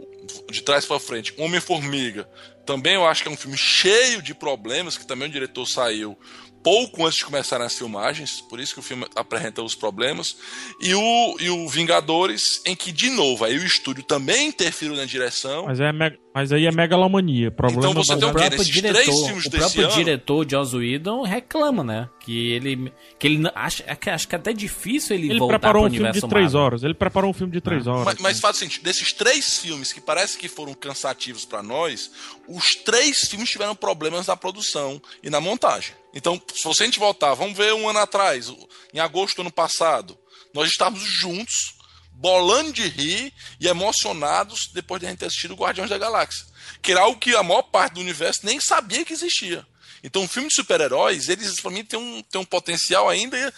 de 0.50 0.64
trás 0.64 0.86
pra 0.88 1.00
frente, 1.00 1.36
Homem-Formiga. 1.38 2.28
Também 2.66 2.96
eu 2.96 3.06
acho 3.06 3.22
que 3.22 3.30
é 3.30 3.32
um 3.32 3.38
filme 3.38 3.58
cheio 3.58 4.24
de 4.24 4.34
problemas, 4.34 4.98
que 4.98 5.06
também 5.06 5.28
o 5.28 5.32
diretor 5.32 5.68
saiu 5.68 6.18
pouco 6.66 7.06
antes 7.06 7.20
de 7.20 7.26
começarem 7.26 7.64
as 7.64 7.78
filmagens, 7.78 8.42
por 8.42 8.60
isso 8.60 8.74
que 8.74 8.80
o 8.80 8.84
filme 8.84 9.06
apresenta 9.16 9.62
os 9.62 9.76
problemas. 9.76 10.36
E 10.82 10.96
o, 10.96 11.38
e 11.40 11.48
o 11.48 11.70
Vingadores, 11.70 12.60
em 12.66 12.76
que, 12.76 12.92
de 12.92 13.12
novo, 13.12 13.46
aí 13.46 13.56
o 13.56 13.64
estúdio 13.64 14.04
também 14.04 14.48
interferiu 14.48 14.96
na 14.96 15.06
direção. 15.06 15.66
Mas, 15.68 15.80
é 15.80 15.92
mas 16.36 16.52
aí 16.52 16.66
é 16.66 16.72
megalomania. 16.72 17.50
Problema 17.50 17.80
Então 17.90 17.94
você 18.04 18.16
tem 18.18 18.28
o 18.28 18.32
o 18.32 18.34
quê? 18.34 18.40
próprio 18.42 18.58
Desses 18.60 18.68
diretor, 18.74 18.94
três 19.04 19.20
filmes 19.26 19.46
o 19.46 19.50
desse 19.50 19.58
próprio 19.64 19.86
ano? 19.86 19.96
diretor 19.96 20.48
Joss 20.52 20.76
Whedon 20.76 21.22
reclama, 21.24 21.84
né? 21.84 22.10
Que 22.20 22.52
ele 22.52 22.92
que 23.18 23.26
ele 23.28 23.38
não- 23.38 23.52
acha 23.56 23.84
é 23.88 23.96
que 23.96 24.10
acho 24.10 24.28
que 24.28 24.36
é 24.36 24.38
até 24.38 24.52
difícil 24.52 25.16
ele, 25.16 25.30
Ele 25.30 25.40
voltar 25.40 25.58
preparou 25.60 25.84
pro 25.84 25.92
um 25.92 25.94
filme 25.96 26.12
de 26.12 26.20
três 26.28 26.44
Marvel. 26.46 26.60
horas. 26.62 26.84
Ele 26.84 26.94
preparou 26.94 27.30
um 27.30 27.34
filme 27.34 27.54
de 27.54 27.62
três 27.62 27.88
horas. 27.88 28.04
Mas, 28.06 28.18
mas 28.20 28.40
faz 28.42 28.58
o 28.58 28.60
seguinte, 28.60 28.82
desses 28.84 29.14
três 29.14 29.58
filmes 29.60 29.94
que 29.94 30.02
parece 30.02 30.38
que 30.38 30.50
foram 30.50 30.74
cansativos 30.74 31.46
pra 31.46 31.64
nós, 31.64 32.12
os 32.48 32.76
três 32.76 33.28
filmes 33.30 33.50
tiveram 33.50 33.74
problemas 33.76 34.28
na 34.28 34.36
produção 34.36 35.02
e 35.24 35.30
na 35.30 35.40
montagem. 35.40 35.94
Então, 36.14 36.42
se 36.54 36.64
você 36.64 36.84
a 36.84 36.86
gente 36.86 37.00
voltar, 37.00 37.34
vamos 37.34 37.58
ver 37.58 37.74
um 37.74 37.88
ano 37.90 38.00
atrás, 38.00 38.52
em 38.94 39.00
agosto 39.00 39.38
do 39.38 39.42
ano 39.44 39.52
passado, 39.52 40.18
nós 40.54 40.70
estávamos 40.70 41.04
juntos, 41.04 41.75
bolando 42.16 42.74
de 42.74 42.88
rir 42.88 43.34
e 43.60 43.68
emocionados 43.68 44.70
depois 44.74 45.00
de 45.00 45.08
a 45.08 45.10
gente 45.10 45.20
ter 45.20 45.26
assistido 45.26 45.56
Guardiões 45.56 45.90
da 45.90 45.98
Galáxia. 45.98 46.46
Que 46.82 46.92
era 46.92 47.02
algo 47.02 47.20
que 47.20 47.36
a 47.36 47.44
maior 47.44 47.64
parte 47.64 47.94
do 47.94 48.02
universo 48.02 48.42
nem 48.44 48.60
sabia 48.60 49.06
que 49.06 49.14
existia. 49.14 49.66
Então, 50.04 50.24
o 50.24 50.28
filme 50.28 50.50
de 50.50 50.56
super-heróis, 50.56 51.30
eles, 51.30 51.60
pra 51.60 51.72
mim, 51.72 51.84
tem 51.84 52.00
um, 52.00 52.22
tem 52.22 52.40
um 52.40 52.46
potencial 52.46 53.10
ainda 53.10 53.52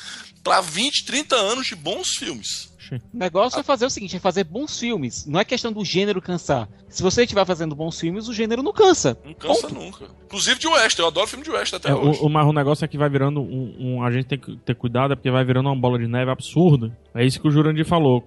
para 0.43 0.61
20, 0.61 1.05
30 1.05 1.35
anos 1.35 1.67
de 1.67 1.75
bons 1.75 2.15
filmes. 2.15 2.75
O 3.13 3.17
negócio 3.17 3.59
é 3.59 3.63
fazer 3.63 3.85
o 3.85 3.89
seguinte, 3.89 4.15
é 4.15 4.19
fazer 4.19 4.45
bons 4.45 4.79
filmes. 4.79 5.25
Não 5.25 5.37
é 5.41 5.43
questão 5.43 5.73
do 5.73 5.83
gênero 5.83 6.21
cansar. 6.21 6.69
Se 6.87 7.03
você 7.03 7.23
estiver 7.23 7.45
fazendo 7.45 7.75
bons 7.75 7.99
filmes, 7.99 8.29
o 8.29 8.33
gênero 8.33 8.63
não 8.63 8.71
cansa. 8.71 9.17
Não 9.25 9.33
cansa 9.33 9.67
nunca. 9.67 10.05
Inclusive 10.25 10.57
de 10.57 10.67
West, 10.67 10.97
eu 10.97 11.05
adoro 11.07 11.27
filme 11.27 11.43
de 11.43 11.51
West 11.51 11.73
até 11.73 11.89
É, 11.89 11.93
hoje. 11.93 12.21
o, 12.21 12.27
o, 12.27 12.29
mas 12.29 12.47
o 12.47 12.53
negócio 12.53 12.85
é 12.85 12.87
que 12.87 12.97
vai 12.97 13.09
virando 13.09 13.41
um, 13.41 13.75
um- 13.77 14.03
A 14.03 14.09
gente 14.09 14.27
tem 14.27 14.39
que 14.39 14.55
ter 14.57 14.73
cuidado, 14.73 15.11
é 15.11 15.15
porque 15.17 15.29
vai 15.29 15.43
virando 15.43 15.67
uma 15.67 15.75
bola 15.75 15.99
de 15.99 16.07
neve 16.07 16.31
absurda. 16.31 16.97
É 17.13 17.25
isso 17.25 17.41
que 17.41 17.47
o 17.49 17.51
Jurandir 17.51 17.85
falou. 17.85 18.21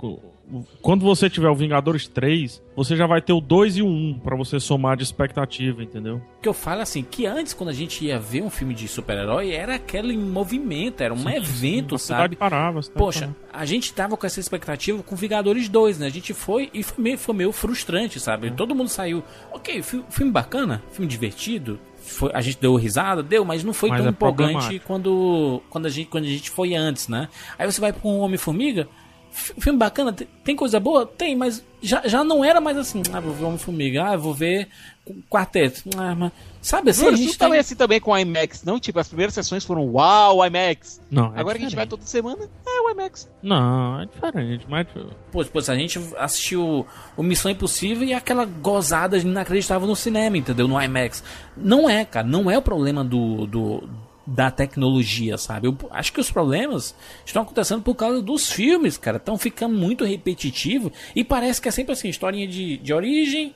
Quando 0.82 1.04
você 1.04 1.28
tiver 1.30 1.48
o 1.48 1.54
Vingadores 1.54 2.06
3, 2.08 2.62
você 2.74 2.96
já 2.96 3.06
vai 3.06 3.20
ter 3.22 3.32
o 3.32 3.40
2 3.40 3.76
e 3.78 3.82
o 3.82 3.86
1 3.86 4.20
pra 4.22 4.36
você 4.36 4.58
somar 4.58 4.96
de 4.96 5.02
expectativa, 5.02 5.82
entendeu? 5.82 6.16
O 6.38 6.40
que 6.42 6.48
eu 6.48 6.54
falo 6.54 6.80
assim, 6.80 7.02
que 7.02 7.26
antes, 7.26 7.52
quando 7.54 7.68
a 7.70 7.72
gente 7.74 8.04
ia 8.04 8.18
ver 8.18 8.42
um 8.42 8.50
filme 8.50 8.74
de 8.74 8.88
super-herói, 8.88 9.50
era 9.52 9.76
aquele 9.76 10.16
movimento, 10.16 11.02
era 11.02 11.12
um 11.14 11.28
evento, 11.30 11.94
a 11.94 11.98
cidade 11.98 12.22
sabe? 12.22 12.36
parava, 12.36 12.80
Poxa, 12.94 13.20
parava. 13.20 13.36
a 13.52 13.64
gente 13.64 13.92
tava 13.92 14.16
com 14.16 14.26
essa 14.26 14.40
expectativa 14.40 15.02
com 15.02 15.14
Vingadores 15.16 15.68
2, 15.68 15.98
né? 15.98 16.06
A 16.06 16.10
gente 16.10 16.32
foi 16.34 16.70
e 16.74 16.82
foi 16.82 17.02
meio, 17.04 17.18
foi 17.18 17.34
meio 17.34 17.52
frustrante, 17.52 18.18
sabe? 18.18 18.50
Todo 18.50 18.74
mundo 18.74 18.88
saiu, 18.88 19.22
ok, 19.52 19.82
fi- 19.82 20.04
filme 20.10 20.32
bacana, 20.32 20.82
filme 20.90 21.06
divertido. 21.08 21.78
Foi, 22.02 22.30
a 22.34 22.40
gente 22.40 22.58
deu 22.60 22.74
risada, 22.74 23.22
deu, 23.22 23.44
mas 23.44 23.62
não 23.62 23.72
foi 23.74 23.90
Mas 23.90 23.98
tão 23.98 24.06
é 24.06 24.10
empolgante 24.10 24.80
quando, 24.84 25.62
quando, 25.70 25.86
a 25.86 25.88
gente, 25.90 26.08
quando 26.08 26.24
a 26.24 26.28
gente 26.28 26.50
foi 26.50 26.74
antes, 26.74 27.06
né? 27.06 27.28
Aí 27.58 27.70
você 27.70 27.80
vai 27.80 27.92
pra 27.92 28.08
um 28.08 28.18
Homem-Formiga, 28.20 28.88
filme 29.30 29.78
bacana, 29.78 30.12
tem, 30.44 30.56
coisa 30.56 30.78
boa? 30.80 31.06
Tem, 31.06 31.36
mas 31.36 31.64
já, 31.80 32.06
já 32.06 32.24
não 32.24 32.44
era 32.44 32.60
mais 32.60 32.76
assim, 32.76 33.02
ah, 33.12 33.20
vou 33.20 33.32
ver 33.32 33.44
Homem-Formiga, 33.44 34.04
ah, 34.04 34.16
vou 34.16 34.34
ver 34.34 34.68
Quarteto, 35.28 35.82
ah, 35.96 36.14
mas... 36.14 36.32
Sabe 36.62 36.90
assim, 36.90 37.02
Bruno, 37.02 37.16
a 37.16 37.18
isso 37.18 37.28
gente 37.28 37.38
também 37.38 37.52
tem... 37.52 37.60
assim 37.60 37.74
também 37.74 38.00
com 38.00 38.10
o 38.10 38.18
IMAX, 38.18 38.64
não? 38.64 38.78
Tipo, 38.78 38.98
as 38.98 39.08
primeiras 39.08 39.32
sessões 39.32 39.64
foram 39.64 39.86
uau, 39.86 40.44
IMAX. 40.44 41.00
Não, 41.10 41.34
é 41.34 41.40
Agora 41.40 41.58
que 41.58 41.64
a 41.64 41.68
gente 41.68 41.76
vai 41.76 41.86
diferente. 41.86 41.88
toda 41.88 42.04
semana, 42.04 42.50
é 42.66 42.80
o 42.82 42.90
IMAX. 42.90 43.28
Não, 43.42 44.02
é 44.02 44.06
diferente, 44.06 44.66
mas. 44.68 44.86
Pô, 45.32 45.42
pô, 45.42 45.60
se 45.62 45.70
a 45.70 45.74
gente 45.74 45.98
assistiu 46.18 46.86
o 47.16 47.22
Missão 47.22 47.50
Impossível 47.50 48.06
e 48.06 48.12
aquela 48.12 48.44
gozada 48.44 49.16
inacreditável 49.16 49.88
no 49.88 49.96
cinema, 49.96 50.36
entendeu? 50.36 50.68
No 50.68 50.80
IMAX. 50.80 51.24
Não 51.56 51.88
é, 51.88 52.04
cara, 52.04 52.26
não 52.26 52.50
é 52.50 52.58
o 52.58 52.62
problema 52.62 53.02
do, 53.02 53.46
do 53.46 53.88
da 54.26 54.50
tecnologia, 54.50 55.36
sabe? 55.38 55.66
Eu 55.66 55.76
acho 55.90 56.12
que 56.12 56.20
os 56.20 56.30
problemas 56.30 56.94
estão 57.24 57.42
acontecendo 57.42 57.82
por 57.82 57.94
causa 57.94 58.22
dos 58.22 58.50
filmes, 58.50 58.96
cara. 58.96 59.16
Estão 59.16 59.36
ficando 59.36 59.74
muito 59.76 60.04
repetitivo 60.04 60.92
e 61.16 61.24
parece 61.24 61.60
que 61.60 61.68
é 61.68 61.72
sempre 61.72 61.92
assim, 61.92 62.08
historinha 62.08 62.46
de, 62.46 62.76
de 62.76 62.92
origem, 62.92 63.54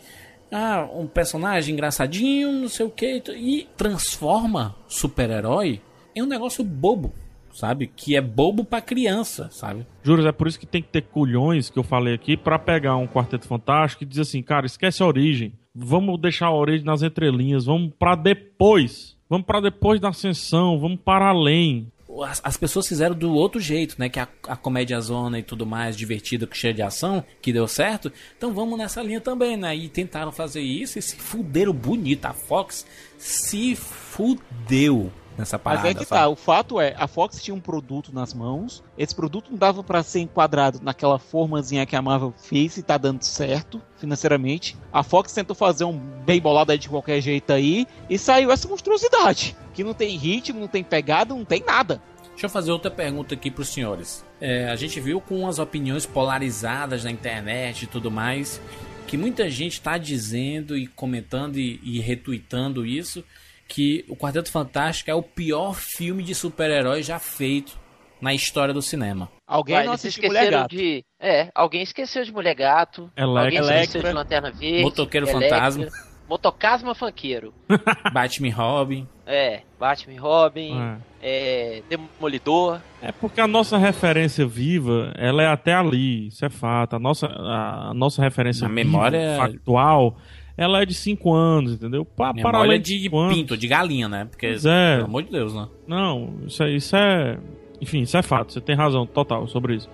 ah, 0.50 0.88
um 0.94 1.06
personagem 1.06 1.74
engraçadinho, 1.74 2.52
não 2.52 2.68
sei 2.68 2.86
o 2.86 2.90
que, 2.90 3.22
e 3.36 3.68
transforma 3.76 4.74
super-herói 4.88 5.80
em 6.14 6.22
um 6.22 6.26
negócio 6.26 6.64
bobo. 6.64 7.12
sabe? 7.52 7.86
Que 7.86 8.16
é 8.16 8.20
bobo 8.20 8.64
pra 8.64 8.80
criança, 8.80 9.48
sabe? 9.50 9.86
Juros, 10.02 10.26
é 10.26 10.32
por 10.32 10.48
isso 10.48 10.58
que 10.58 10.66
tem 10.66 10.82
que 10.82 10.88
ter 10.88 11.02
culhões, 11.02 11.70
que 11.70 11.78
eu 11.78 11.84
falei 11.84 12.14
aqui, 12.14 12.36
pra 12.36 12.58
pegar 12.58 12.96
um 12.96 13.06
Quarteto 13.06 13.46
Fantástico 13.46 14.02
e 14.02 14.06
dizer 14.06 14.22
assim, 14.22 14.42
cara, 14.42 14.66
esquece 14.66 15.02
a 15.02 15.06
origem. 15.06 15.52
Vamos 15.74 16.20
deixar 16.20 16.46
a 16.46 16.54
origem 16.54 16.84
nas 16.84 17.02
entrelinhas, 17.02 17.64
vamos 17.64 17.92
pra 17.98 18.14
depois. 18.14 19.13
Vamos 19.34 19.48
pra 19.48 19.58
depois 19.58 20.00
da 20.00 20.10
ascensão, 20.10 20.78
vamos 20.78 21.00
para 21.04 21.26
além. 21.26 21.90
As, 22.24 22.40
as 22.44 22.56
pessoas 22.56 22.86
fizeram 22.86 23.16
do 23.16 23.32
outro 23.32 23.60
jeito, 23.60 23.96
né? 23.98 24.08
Que 24.08 24.20
a, 24.20 24.28
a 24.46 24.54
comédia 24.54 25.00
zona 25.00 25.40
e 25.40 25.42
tudo 25.42 25.66
mais, 25.66 25.96
divertida, 25.96 26.48
cheia 26.52 26.72
de 26.72 26.82
ação, 26.82 27.24
que 27.42 27.52
deu 27.52 27.66
certo. 27.66 28.12
Então 28.38 28.54
vamos 28.54 28.78
nessa 28.78 29.02
linha 29.02 29.20
também, 29.20 29.56
né? 29.56 29.74
E 29.74 29.88
tentaram 29.88 30.30
fazer 30.30 30.60
isso 30.60 31.00
e 31.00 31.02
se 31.02 31.16
fuderam 31.16 31.72
bonito. 31.72 32.26
A 32.26 32.32
Fox 32.32 32.86
se 33.18 33.74
fudeu 33.74 35.10
nessa 35.36 35.58
parada. 35.58 35.82
Mas 35.82 35.90
é 35.90 35.98
que 35.98 36.04
sabe? 36.04 36.20
tá, 36.20 36.28
o 36.28 36.36
fato 36.36 36.80
é, 36.80 36.94
a 36.96 37.06
Fox 37.06 37.42
tinha 37.42 37.54
um 37.54 37.60
produto 37.60 38.12
nas 38.12 38.32
mãos, 38.32 38.82
esse 38.96 39.14
produto 39.14 39.50
não 39.50 39.58
dava 39.58 39.82
pra 39.82 40.02
ser 40.02 40.20
enquadrado 40.20 40.80
naquela 40.82 41.18
formazinha 41.18 41.86
que 41.86 41.96
a 41.96 42.02
Marvel 42.02 42.32
fez 42.36 42.76
e 42.76 42.82
tá 42.82 42.96
dando 42.96 43.22
certo 43.22 43.80
financeiramente. 43.96 44.76
A 44.92 45.02
Fox 45.02 45.32
tentou 45.32 45.56
fazer 45.56 45.84
um 45.84 45.98
bem 45.98 46.40
bolado 46.40 46.72
aí 46.72 46.78
de 46.78 46.88
qualquer 46.88 47.20
jeito 47.20 47.52
aí 47.52 47.86
e 48.08 48.18
saiu 48.18 48.50
essa 48.50 48.68
monstruosidade, 48.68 49.56
que 49.72 49.84
não 49.84 49.94
tem 49.94 50.16
ritmo, 50.16 50.60
não 50.60 50.68
tem 50.68 50.84
pegada, 50.84 51.34
não 51.34 51.44
tem 51.44 51.62
nada. 51.64 52.00
Deixa 52.30 52.46
eu 52.46 52.50
fazer 52.50 52.72
outra 52.72 52.90
pergunta 52.90 53.34
aqui 53.34 53.48
pros 53.48 53.68
senhores. 53.68 54.24
É, 54.40 54.68
a 54.68 54.74
gente 54.74 54.98
viu 55.00 55.20
com 55.20 55.46
as 55.46 55.60
opiniões 55.60 56.04
polarizadas 56.04 57.04
na 57.04 57.10
internet 57.10 57.84
e 57.84 57.86
tudo 57.86 58.10
mais, 58.10 58.60
que 59.06 59.16
muita 59.16 59.48
gente 59.48 59.80
tá 59.80 59.96
dizendo 59.96 60.76
e 60.76 60.88
comentando 60.88 61.58
e, 61.58 61.78
e 61.82 62.00
retweetando 62.00 62.84
isso, 62.84 63.24
que 63.68 64.04
o 64.08 64.16
Quarteto 64.16 64.50
Fantástico 64.50 65.10
é 65.10 65.14
o 65.14 65.22
pior 65.22 65.74
filme 65.74 66.22
de 66.22 66.34
super-herói 66.34 67.02
já 67.02 67.18
feito 67.18 67.78
na 68.20 68.32
história 68.34 68.72
do 68.72 68.80
cinema. 68.80 69.28
Alguém 69.46 69.76
Vai, 69.76 69.84
não 69.84 69.92
assistiu 69.92 70.24
Mulher 70.24 70.40
esqueceram 70.44 70.62
Gato. 70.62 70.76
de. 70.76 71.04
É, 71.20 71.50
alguém 71.54 71.82
esqueceu 71.82 72.24
de 72.24 72.32
Mulher 72.32 72.54
Gato. 72.54 73.10
Electra. 73.16 73.42
alguém 73.42 73.58
esqueceu 73.58 73.76
Electra. 73.76 74.08
de 74.08 74.12
Lanterna 74.14 74.50
Verde. 74.50 74.82
Motoqueiro 74.82 75.28
Electra, 75.28 75.48
Fantasma. 75.50 75.86
Motocasma 76.26 76.94
Fanqueiro. 76.94 77.52
Batman 78.12 78.54
Robin. 78.54 79.06
É, 79.26 79.60
Batman 79.78 80.18
Robin. 80.20 80.98
É, 81.20 81.82
Demolidor. 81.88 82.80
É 83.02 83.12
porque 83.12 83.40
a 83.42 83.46
nossa 83.46 83.76
referência 83.76 84.46
viva, 84.46 85.12
ela 85.18 85.42
é 85.42 85.46
até 85.46 85.74
ali, 85.74 86.28
isso 86.28 86.44
é 86.44 86.48
fato. 86.48 86.96
A 86.96 86.98
nossa, 86.98 87.26
a, 87.26 87.92
nossa 87.94 88.22
referência 88.22 88.64
A 88.64 88.68
viva, 88.68 88.74
memória- 88.74 89.36
factual, 89.36 90.16
ela 90.56 90.82
é 90.82 90.86
de 90.86 90.94
5 90.94 91.32
anos, 91.32 91.72
entendeu? 91.72 92.04
Pa, 92.04 92.32
para 92.32 92.34
Memória 92.34 92.58
além 92.60 92.80
de 92.80 93.00
cinco 93.00 93.18
anos. 93.18 93.34
pinto, 93.34 93.56
de 93.56 93.66
galinha, 93.68 94.08
né? 94.08 94.24
Porque, 94.26 94.46
é. 94.46 94.94
pelo 94.96 95.04
amor 95.06 95.22
de 95.24 95.30
Deus, 95.30 95.54
né? 95.54 95.66
Não, 95.86 96.34
isso 96.46 96.62
é, 96.62 96.70
isso 96.70 96.96
é. 96.96 97.38
Enfim, 97.80 98.02
isso 98.02 98.16
é 98.16 98.22
fato. 98.22 98.52
Você 98.52 98.60
tem 98.60 98.74
razão 98.76 99.04
total 99.04 99.46
sobre 99.48 99.74
isso. 99.74 99.90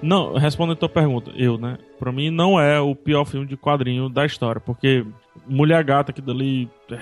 Não, 0.00 0.34
respondendo 0.34 0.74
a 0.74 0.80
tua 0.80 0.88
pergunta, 0.88 1.32
eu, 1.36 1.58
né? 1.58 1.78
Pra 1.98 2.12
mim 2.12 2.30
não 2.30 2.60
é 2.60 2.80
o 2.80 2.94
pior 2.94 3.24
filme 3.24 3.46
de 3.46 3.56
quadrinho 3.56 4.08
da 4.08 4.24
história, 4.24 4.60
porque 4.60 5.04
Mulher 5.46 5.82
Gata 5.82 6.10
aqui 6.10 6.20
dali 6.20 6.70
é, 6.90 6.98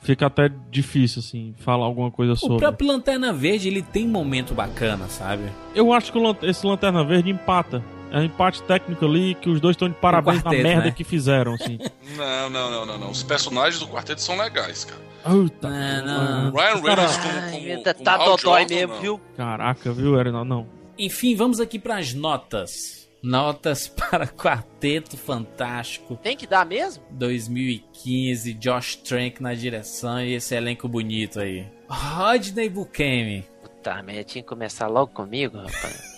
fica 0.00 0.26
até 0.26 0.50
difícil, 0.70 1.20
assim, 1.20 1.54
falar 1.58 1.84
alguma 1.84 2.10
coisa 2.10 2.32
O 2.32 2.36
sobre. 2.36 2.58
próprio 2.58 2.88
Lanterna 2.88 3.32
Verde, 3.32 3.68
ele 3.68 3.82
tem 3.82 4.06
momento 4.06 4.54
bacana, 4.54 5.08
sabe? 5.08 5.44
Eu 5.74 5.92
acho 5.92 6.12
que 6.12 6.18
o 6.18 6.36
esse 6.42 6.66
Lanterna 6.66 7.02
Verde 7.04 7.30
empata. 7.30 7.82
É 8.12 8.18
um 8.18 8.24
empate 8.24 8.62
técnico 8.64 9.06
ali 9.06 9.34
que 9.34 9.48
os 9.48 9.58
dois 9.58 9.72
estão 9.74 9.88
de 9.88 9.94
parabéns 9.94 10.42
quarteto, 10.42 10.56
na 10.62 10.68
merda 10.68 10.84
né? 10.84 10.90
que 10.90 11.02
fizeram, 11.02 11.54
assim. 11.54 11.78
Não, 12.14 12.50
não, 12.50 12.70
não, 12.70 12.86
não, 12.86 12.98
não. 12.98 13.10
Os 13.10 13.22
personagens 13.22 13.80
do 13.80 13.88
quarteto 13.88 14.20
são 14.20 14.36
legais, 14.36 14.84
cara. 14.84 15.00
Puta. 15.24 15.70
não. 16.02 16.50
Ryan 16.50 16.82
Reynolds 16.82 17.16
como, 17.16 17.38
Ai, 17.38 17.50
como, 17.52 17.84
como 17.84 18.04
tá 18.04 18.14
Hal 18.14 18.36
dodói 18.36 18.66
mesmo, 18.66 18.94
não. 18.94 19.00
viu? 19.00 19.20
Caraca, 19.34 19.92
viu, 19.92 20.18
Aaron? 20.18 20.44
Não. 20.44 20.66
Enfim, 20.98 21.34
vamos 21.34 21.58
aqui 21.58 21.78
pras 21.78 22.12
notas. 22.12 23.08
Notas 23.22 23.86
para 23.88 24.26
Quarteto 24.26 25.16
Fantástico 25.16 26.16
Tem 26.16 26.36
que 26.36 26.46
dar 26.46 26.66
mesmo? 26.66 27.02
2015, 27.12 28.52
Josh 28.54 28.96
Trank 28.96 29.40
na 29.42 29.54
direção 29.54 30.20
e 30.20 30.34
esse 30.34 30.54
elenco 30.54 30.86
bonito 30.86 31.40
aí. 31.40 31.66
Rodney 31.88 32.68
Bukemi. 32.68 33.44
Puta 33.62 34.02
merda, 34.02 34.24
tinha 34.24 34.42
que 34.42 34.48
começar 34.48 34.88
logo 34.88 35.12
comigo, 35.12 35.56
rapaz. 35.56 36.11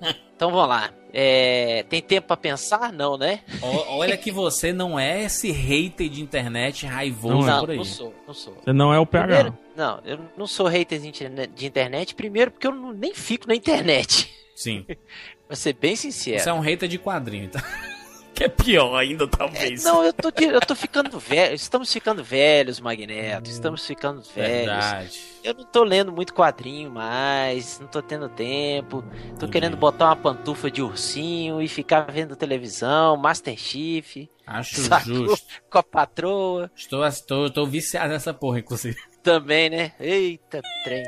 então 0.36 0.50
vamos 0.50 0.68
lá. 0.68 0.90
É, 1.12 1.84
tem 1.88 2.02
tempo 2.02 2.26
pra 2.28 2.36
pensar? 2.36 2.92
Não, 2.92 3.16
né? 3.16 3.40
Olha 3.62 4.16
que 4.16 4.30
você 4.30 4.72
não 4.74 4.98
é 4.98 5.24
esse 5.24 5.50
hater 5.50 6.08
de 6.08 6.20
internet 6.20 6.84
raivoso 6.84 7.46
Não 7.46 7.56
é. 7.56 7.60
por 7.60 7.70
aí. 7.70 7.76
Não 7.78 7.84
sou, 7.84 8.14
não 8.26 8.34
sou. 8.34 8.54
Você 8.62 8.72
não 8.72 8.92
é 8.92 8.98
o 8.98 9.06
PH. 9.06 9.26
Primeiro, 9.26 9.58
não, 9.74 10.00
eu 10.04 10.18
não 10.36 10.46
sou 10.46 10.66
hater 10.66 11.00
de 11.00 11.66
internet, 11.66 12.14
primeiro 12.14 12.50
porque 12.50 12.66
eu 12.66 12.74
não- 12.74 12.92
nem 12.92 13.14
fico 13.14 13.48
na 13.48 13.54
internet. 13.54 14.30
Sim. 14.54 14.84
Pra 15.48 15.56
ser 15.56 15.72
bem 15.72 15.96
sincero. 15.96 16.38
Você 16.40 16.50
é 16.50 16.52
um 16.52 16.60
hater 16.60 16.86
de 16.88 16.98
quadrinho, 16.98 17.48
tá? 17.48 17.62
Que 18.38 18.44
é 18.44 18.48
pior 18.48 18.94
ainda, 18.94 19.26
talvez. 19.26 19.82
Não, 19.82 20.04
eu 20.04 20.12
tô, 20.12 20.28
eu 20.40 20.60
tô 20.60 20.76
ficando 20.76 21.18
velho. 21.18 21.56
Estamos 21.56 21.92
ficando 21.92 22.22
velhos, 22.22 22.78
Magneto. 22.78 23.50
Estamos 23.50 23.84
ficando 23.84 24.22
velhos. 24.22 24.36
Verdade. 24.36 25.20
Eu 25.42 25.54
não 25.54 25.64
tô 25.64 25.82
lendo 25.82 26.12
muito 26.12 26.32
quadrinho 26.32 26.88
mais, 26.88 27.80
não 27.80 27.88
tô 27.88 28.00
tendo 28.00 28.28
tempo. 28.28 29.02
Tô 29.02 29.16
Entendi. 29.26 29.50
querendo 29.50 29.76
botar 29.76 30.04
uma 30.06 30.14
pantufa 30.14 30.70
de 30.70 30.80
ursinho 30.80 31.60
e 31.60 31.66
ficar 31.66 32.02
vendo 32.12 32.36
televisão, 32.36 33.16
Master 33.16 33.58
Chief, 33.58 34.28
Acho 34.46 34.82
sacou? 34.82 35.14
justo. 35.26 35.48
com 35.68 35.78
a 35.78 35.82
patroa 35.82 36.70
Estou, 36.76 37.04
estou, 37.04 37.46
estou 37.46 37.66
viciado 37.66 38.10
nessa 38.10 38.32
porra, 38.32 38.60
inclusive. 38.60 38.96
também, 39.20 39.68
né? 39.68 39.92
Eita, 39.98 40.62
trem. 40.84 41.02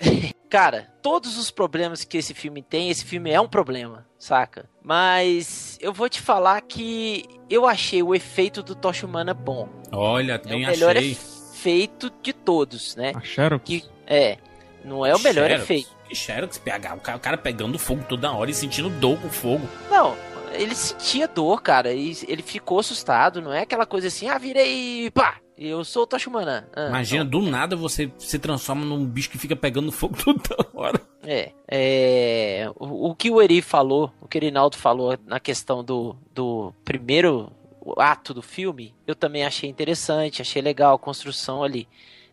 Cara, 0.50 0.92
todos 1.00 1.38
os 1.38 1.52
problemas 1.52 2.02
que 2.02 2.18
esse 2.18 2.34
filme 2.34 2.62
tem, 2.62 2.90
esse 2.90 3.04
filme 3.04 3.30
é 3.30 3.40
um 3.40 3.48
problema, 3.48 4.07
saca? 4.18 4.66
Mas 4.82 5.78
eu 5.80 5.92
vou 5.92 6.08
te 6.08 6.20
falar 6.20 6.60
que 6.62 7.24
eu 7.48 7.66
achei 7.66 8.02
o 8.02 8.14
efeito 8.14 8.62
do 8.62 8.74
Tocha 8.74 9.06
Humana 9.06 9.32
bom. 9.32 9.68
Olha, 9.92 10.32
É 10.32 10.38
também 10.38 10.64
o 10.64 10.66
melhor 10.68 10.96
achei. 10.96 11.12
efeito 11.12 12.10
de 12.22 12.32
todos, 12.32 12.96
né? 12.96 13.12
A 13.14 13.20
Xerox? 13.20 13.62
Que, 13.64 13.84
é, 14.06 14.38
não 14.84 15.04
é 15.04 15.14
o 15.14 15.18
melhor 15.20 15.48
Xerox? 15.48 15.62
efeito. 15.64 15.88
Que 16.08 16.14
Xerox, 16.14 16.58
PH, 16.58 16.94
o 16.94 17.00
cara, 17.00 17.18
o 17.18 17.20
cara 17.20 17.36
pegando 17.38 17.78
fogo 17.78 18.04
toda 18.08 18.32
hora 18.32 18.50
e 18.50 18.54
sentindo 18.54 18.88
dor 18.88 19.20
com 19.20 19.28
fogo. 19.28 19.66
Não, 19.90 20.16
ele 20.52 20.74
sentia 20.74 21.28
dor, 21.28 21.60
cara, 21.62 21.92
e 21.92 22.16
ele 22.26 22.42
ficou 22.42 22.78
assustado, 22.80 23.42
não 23.42 23.52
é 23.52 23.60
aquela 23.60 23.84
coisa 23.84 24.08
assim, 24.08 24.26
ah, 24.28 24.38
virei, 24.38 25.10
pá, 25.10 25.36
eu 25.56 25.84
sou 25.84 26.04
o 26.04 26.06
Toshimana. 26.06 26.66
Ah, 26.74 26.86
Imagina, 26.88 27.24
do 27.26 27.42
nada 27.42 27.76
você 27.76 28.10
se 28.16 28.38
transforma 28.38 28.84
num 28.86 29.04
bicho 29.04 29.28
que 29.28 29.36
fica 29.36 29.54
pegando 29.54 29.92
fogo 29.92 30.16
toda 30.24 30.66
hora. 30.72 31.00
É, 31.22 31.52
é 31.68 32.70
o, 32.76 33.10
o 33.10 33.14
que 33.14 33.30
o 33.30 33.42
Eri 33.42 33.60
falou, 33.60 34.12
o 34.20 34.28
que 34.28 34.38
o 34.38 34.40
Erinaldo 34.40 34.76
falou 34.76 35.18
na 35.26 35.40
questão 35.40 35.82
do, 35.82 36.16
do 36.34 36.72
primeiro 36.84 37.50
ato 37.96 38.34
do 38.34 38.42
filme, 38.42 38.94
eu 39.06 39.14
também 39.14 39.44
achei 39.44 39.68
interessante, 39.68 40.42
achei 40.42 40.60
legal 40.60 40.94
a 40.94 40.98
construção 40.98 41.62
ali, 41.62 41.88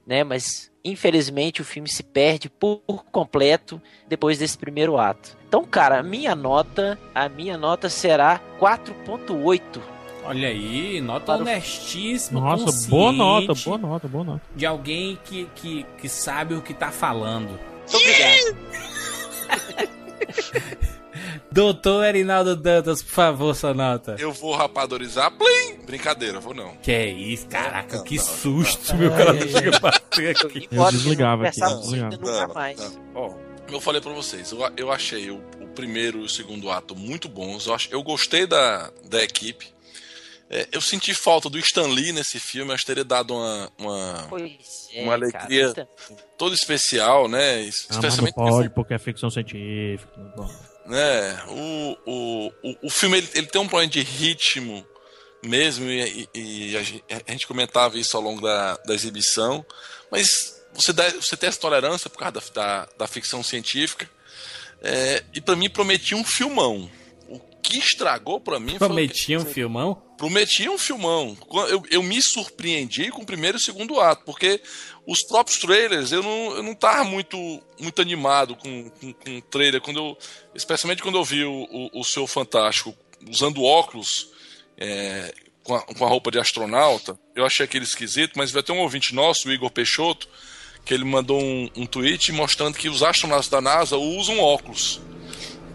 né? 0.06 0.24
Mas 0.24 0.72
infelizmente 0.84 1.62
o 1.62 1.66
filme 1.66 1.90
se 1.90 2.04
perde 2.04 2.50
por 2.50 2.82
completo 3.12 3.82
depois 4.08 4.38
desse 4.38 4.58
primeiro 4.58 4.98
ato. 4.98 5.38
Então, 5.48 5.64
cara, 5.64 6.00
a 6.00 6.04
minha 6.04 6.36
nota, 6.36 7.00
a 7.14 7.30
minha 7.30 7.58
nota 7.58 7.90
será 7.90 8.40
4.8. 8.60 9.82
Olha 10.24 10.48
aí, 10.48 11.00
nota 11.02 11.26
Para 11.26 11.42
honestíssima, 11.42 12.42
Nossa, 12.42 12.90
boa 12.90 13.12
nota, 13.12 13.54
boa 13.64 13.78
nota, 13.78 14.08
boa 14.08 14.24
nota. 14.24 14.42
De 14.56 14.66
alguém 14.66 15.20
que, 15.24 15.46
que, 15.56 15.86
que 16.00 16.10
sabe 16.10 16.56
o 16.56 16.62
que 16.62 16.74
tá 16.74 16.92
falando. 16.92 17.60
Obrigado. 17.94 18.66
Doutor 21.52 22.04
Erinaldo 22.04 22.56
Dantas, 22.56 23.02
por 23.02 23.12
favor, 23.12 23.56
sua 23.56 23.74
nota. 23.74 24.16
Eu 24.20 24.34
vou 24.34 24.54
rapadorizar, 24.56 25.32
plim! 25.32 25.78
Brincadeira, 25.86 26.40
vou 26.40 26.54
não. 26.54 26.76
Que 26.78 26.92
é 26.92 27.08
isso, 27.10 27.48
caraca, 27.48 27.98
Não, 27.98 28.04
que 28.04 28.18
não, 28.18 28.24
susto, 28.24 28.92
não. 28.94 29.00
meu 29.00 29.14
Ai, 29.14 29.18
cara 29.18 29.32
ai, 29.32 29.48
chega 29.48 29.76
a 29.78 29.80
bater 29.80 30.30
aqui. 30.32 30.68
Eu 30.70 30.92
desligava 30.92 31.48
aqui, 31.48 31.62
eu 31.62 31.80
desligava. 31.80 32.10
muito, 32.10 32.26
nunca 32.26 32.48
mais. 32.54 33.00
Ó, 33.14 33.34
eu 33.72 33.80
falei 33.80 34.02
pra 34.02 34.12
vocês, 34.12 34.52
eu, 34.52 34.60
eu 34.76 34.92
achei 34.92 35.30
o, 35.32 35.38
o 35.62 35.68
primeiro 35.70 36.20
e 36.20 36.24
o 36.26 36.30
segundo 36.30 36.70
ato 36.70 36.94
muito 36.96 37.30
bons. 37.30 37.68
Eu, 37.68 37.74
ach- 37.74 37.88
eu 37.92 38.04
gostei 38.04 38.46
da, 38.46 38.92
da 39.10 39.24
equipe. 39.24 39.74
É, 40.56 40.68
eu 40.72 40.80
senti 40.80 41.14
falta 41.14 41.50
do 41.50 41.60
Stan 41.60 41.88
Lee 41.88 42.14
nesse 42.14 42.40
filme, 42.40 42.72
acho 42.72 42.84
que 42.84 42.88
teria 42.88 43.04
dado 43.04 43.34
uma, 43.36 43.72
uma, 43.78 44.30
é, 44.94 45.04
uma 45.04 45.14
alegria 45.14 45.74
cara. 45.74 45.90
toda 46.38 46.56
especial, 46.56 47.28
né? 47.28 47.56
Ah, 47.58 47.60
Especialmente 47.68 48.36
pode, 48.36 48.70
porque 48.70 48.94
é 48.94 48.98
ficção 48.98 49.30
científica. 49.30 50.12
né? 50.86 51.44
O, 51.50 51.98
o, 52.06 52.48
o, 52.64 52.76
o 52.84 52.90
filme 52.90 53.18
ele, 53.18 53.30
ele 53.36 53.48
tem 53.48 53.60
um 53.60 53.68
problema 53.68 53.92
de 53.92 54.02
ritmo 54.02 54.86
mesmo, 55.44 55.90
e, 55.90 56.30
e- 56.34 56.78
a, 56.78 56.84
gente, 56.84 57.04
a 57.28 57.32
gente 57.32 57.48
comentava 57.48 57.98
isso 58.00 58.16
ao 58.16 58.24
longo 58.24 58.40
da, 58.42 58.78
da 58.78 58.94
exibição, 58.96 59.64
mas 60.10 60.56
você, 60.74 60.94
dá, 60.94 61.08
você 61.10 61.36
tem 61.36 61.50
essa 61.50 61.60
tolerância 61.60 62.10
por 62.10 62.18
causa 62.18 62.32
da, 62.34 62.42
da, 62.54 62.90
da 63.00 63.08
ficção 63.08 63.44
científica, 63.44 64.10
é, 64.82 65.22
e 65.34 65.42
pra 65.42 65.56
mim 65.56 65.70
prometia 65.70 66.16
um 66.16 66.24
filmão. 66.24 66.90
Que 67.66 67.80
estragou 67.80 68.40
pra 68.40 68.60
mim 68.60 68.78
foi. 68.78 68.88
Prometia 68.88 69.40
um 69.40 69.46
filmão? 69.46 69.96
Prometia 70.18 70.72
um 70.72 70.78
filmão. 70.78 71.36
Eu, 71.68 71.84
eu 71.90 72.04
me 72.04 72.22
surpreendi 72.22 73.10
com 73.10 73.24
o 73.24 73.26
primeiro 73.26 73.58
e 73.58 73.60
o 73.60 73.62
segundo 73.62 74.00
ato, 74.00 74.24
porque 74.24 74.62
os 75.08 75.24
próprios 75.24 75.58
trailers 75.60 76.12
eu 76.12 76.22
não, 76.22 76.56
eu 76.58 76.62
não 76.64 76.76
tava 76.76 77.04
muito, 77.04 77.38
muito 77.80 78.02
animado 78.02 78.56
com, 78.56 78.90
com, 78.92 79.14
com 79.14 79.38
o 79.38 79.42
trailer, 79.42 79.82
quando 79.82 79.98
eu, 79.98 80.18
especialmente 80.54 81.02
quando 81.02 81.18
eu 81.18 81.24
vi 81.24 81.44
o, 81.44 81.52
o, 81.52 82.02
o 82.02 82.04
seu 82.04 82.28
Fantástico 82.28 82.96
usando 83.28 83.64
óculos. 83.64 84.30
É, 84.78 85.34
com 85.64 85.74
a, 85.74 85.82
com 85.82 86.06
a, 86.06 86.08
roupa 86.08 86.30
de 86.30 86.38
astronauta, 86.38 87.18
eu 87.36 87.44
achei 87.44 87.64
aquele 87.64 87.86
esquisito, 87.86 88.34
mas 88.36 88.52
vai 88.52 88.62
ter 88.62 88.72
um 88.72 88.82
ouvinte 88.82 89.16
nosso, 89.16 89.48
o 89.48 89.52
Igor 89.52 89.72
Peixoto, 89.72 90.30
que 90.84 90.94
ele 90.94 91.04
mandou 91.04 91.42
um, 91.42 91.68
um 91.76 91.86
tweet 91.88 92.32
mostrando 92.32 92.78
que 92.78 92.88
os 92.88 93.02
astronautas 93.02 93.50
da 93.50 93.60
NASA 93.60 93.98
usam 93.98 94.38
óculos 94.40 95.02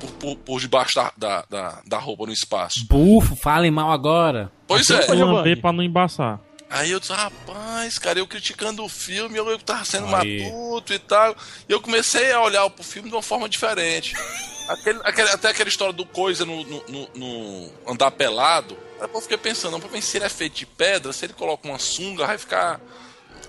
por, 0.01 0.11
por, 0.13 0.37
por 0.37 0.61
debaixo 0.61 0.95
da, 0.95 1.13
da, 1.17 1.45
da, 1.49 1.83
da, 1.87 1.99
roupa 1.99 2.27
no 2.27 2.33
espaço. 2.33 2.87
Bufo, 2.89 3.37
falem 3.37 3.71
mal 3.71 3.93
agora. 3.93 4.51
Pois 4.67 4.91
é. 4.91 5.05
Eu 5.11 5.57
pra 5.61 5.73
não 5.73 5.83
embaçar. 5.83 6.41
Aí 6.71 6.93
eu 6.93 7.01
disse, 7.01 7.13
rapaz, 7.13 7.99
cara, 7.99 8.21
eu 8.21 8.27
criticando 8.29 8.85
o 8.85 8.89
filme, 8.89 9.37
eu, 9.37 9.49
eu 9.51 9.59
tava 9.59 9.85
sendo 9.85 10.15
Aí. 10.15 10.45
matuto 10.45 10.95
e 10.95 10.99
tal. 11.01 11.37
E 11.69 11.73
eu 11.73 11.81
comecei 11.81 12.31
a 12.31 12.41
olhar 12.41 12.71
pro 12.71 12.85
filme 12.85 13.09
de 13.09 13.15
uma 13.15 13.23
forma 13.23 13.49
diferente. 13.49 14.15
Aquele, 14.69 15.01
aquele, 15.03 15.29
até 15.31 15.49
aquela 15.49 15.69
história 15.69 15.93
do 15.93 16.07
coisa 16.07 16.45
no, 16.45 16.63
no, 16.65 16.85
no, 16.89 17.09
no 17.17 17.71
andar 17.89 18.13
pelado. 18.13 18.79
Aí 19.01 19.09
eu 19.13 19.21
fiquei 19.21 19.37
pensando, 19.37 19.79
não, 19.79 20.01
se 20.01 20.17
ele 20.17 20.27
é 20.27 20.29
feito 20.29 20.59
de 20.59 20.67
pedra, 20.67 21.13
se 21.13 21.25
ele 21.25 21.33
coloca 21.33 21.67
uma 21.67 21.79
sunga, 21.79 22.25
vai 22.25 22.39
ficar 22.39 22.81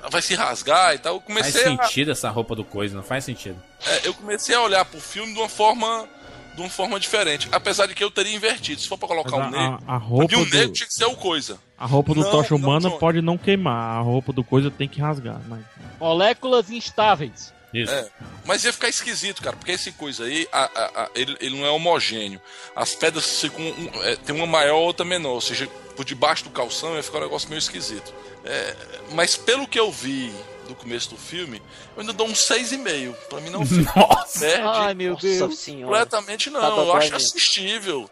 vai 0.10 0.22
se 0.22 0.34
rasgar 0.34 0.96
e 0.96 0.98
tal. 0.98 1.16
Eu 1.16 1.22
comecei 1.22 1.62
faz 1.62 1.78
sentido 1.78 2.10
a... 2.10 2.12
essa 2.14 2.30
roupa 2.30 2.56
do 2.56 2.64
coisa, 2.64 2.96
não 2.96 3.04
faz 3.04 3.24
sentido. 3.24 3.62
É, 3.86 4.08
eu 4.08 4.16
comecei 4.16 4.56
a 4.56 4.62
olhar 4.62 4.84
pro 4.86 5.00
filme 5.00 5.32
de 5.32 5.40
uma 5.40 5.50
forma 5.50 6.08
de 6.56 6.62
uma 6.62 6.70
forma 6.70 7.00
diferente. 7.00 7.48
Apesar 7.52 7.86
de 7.88 7.94
que 7.96 8.04
eu 8.04 8.12
teria 8.12 8.36
invertido. 8.36 8.82
Se 8.82 8.88
for 8.88 8.98
pra 8.98 9.08
colocar 9.08 9.38
Mas 9.38 9.48
um 9.48 9.52
negro, 9.52 9.80
a, 9.88 9.94
a 9.96 9.98
roupa 9.98 10.36
um 10.38 10.44
do... 10.44 10.50
negro 10.56 10.74
tinha 10.74 10.88
que 10.88 10.94
ser 10.94 11.06
o 11.06 11.16
coisa. 11.16 11.60
A 11.78 11.86
roupa 11.86 12.14
do 12.14 12.22
Não, 12.22 12.32
Tocha 12.32 12.54
Humana 12.56 12.90
não. 12.90 12.98
pode 12.98 13.22
não 13.22 13.38
queimar, 13.38 13.98
a 13.98 14.02
roupa 14.02 14.32
do 14.34 14.44
coisa 14.44 14.70
tem 14.70 14.88
que 14.88 15.00
rasgar. 15.02 15.42
Mas... 15.48 15.62
Moléculas 16.00 16.70
instáveis. 16.70 17.54
Isso. 17.74 17.92
É, 17.94 18.10
mas 18.46 18.66
ia 18.66 18.74
ficar 18.74 18.90
esquisito, 18.90 19.42
cara, 19.42 19.56
porque 19.56 19.72
esse 19.72 19.94
coisa 19.94 20.26
aí, 20.26 20.46
a- 20.52 20.70
a- 20.76 21.04
a- 21.04 21.10
ele, 21.16 21.38
ele 21.40 21.58
não 21.58 21.66
é 21.66 21.70
homogêneo. 21.72 22.42
As 22.76 22.94
pedras 22.94 23.40
ficam. 23.40 23.62
um- 23.64 24.04
é, 24.04 24.18
tem 24.18 24.36
uma 24.36 24.46
maior, 24.46 24.76
outra 24.80 25.06
menor. 25.06 25.36
Ou 25.36 25.42
seja, 25.42 25.68
por 25.96 26.04
debaixo 26.04 26.44
do 26.44 26.50
calção 26.50 26.96
ia 26.96 27.02
ficar 27.04 27.20
um 27.20 27.22
negócio 27.22 27.48
meio 27.48 27.60
esquisito. 27.60 28.14
É, 28.44 28.76
mas 29.14 29.38
pelo 29.38 29.66
que 29.66 29.80
eu 29.80 29.90
vi 29.90 30.34
do 30.72 30.76
começo 30.76 31.10
do 31.10 31.18
filme, 31.18 31.62
eu 31.96 32.02
ainda 32.02 32.14
dou 32.14 32.28
um 32.28 32.32
6,5. 32.34 33.14
Pra 33.30 33.42
mim 33.42 33.50
não 33.50 33.64
fica. 33.68 33.92
Nossa. 34.00 34.40
Perde 34.40 34.64
Ai, 34.68 34.94
meu 34.94 35.14
Nossa 35.14 35.28
Deus. 35.28 35.58
senhora. 35.60 35.86
completamente 35.86 36.50
não. 36.50 36.62
Tá 36.62 36.68
eu 36.68 36.94
acho 36.94 37.16
assistível. 37.16 38.10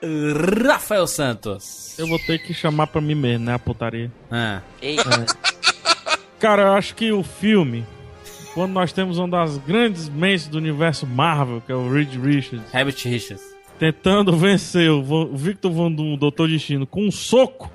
Rafael 0.65 1.07
Santos. 1.07 1.98
Eu 1.98 2.07
vou 2.07 2.19
ter 2.19 2.40
que 2.40 2.53
chamar 2.53 2.88
pra 2.88 3.02
mim 3.02 3.15
mesmo, 3.15 3.45
né? 3.45 3.53
A 3.53 3.60
putaria. 3.60 4.11
Ah. 4.31 4.61
Eita. 4.81 5.03
Cara, 6.40 6.64
eu 6.64 6.72
acho 6.73 6.95
que 6.95 7.11
o 7.11 7.22
filme, 7.23 7.86
quando 8.53 8.72
nós 8.72 8.94
temos 8.94 9.18
uma 9.18 9.27
das 9.27 9.57
grandes 9.57 10.07
mentes 10.07 10.48
do 10.48 10.57
universo 10.57 11.06
Marvel, 11.06 11.61
que 11.65 11.72
é 11.72 11.76
o 11.76 11.91
Reed 11.91 12.14
Richards, 12.15 12.73
Herbert 12.73 12.95
Richards. 13.03 13.44
tentando 13.77 14.36
vencer 14.38 14.90
o 14.90 15.36
Victor 15.36 15.72
Von 15.72 15.91
Doom, 15.91 16.14
o 16.14 16.18
Doutor 16.18 16.48
Destino, 16.48 16.88
com 16.88 17.06
um 17.06 17.11
soco, 17.11 17.69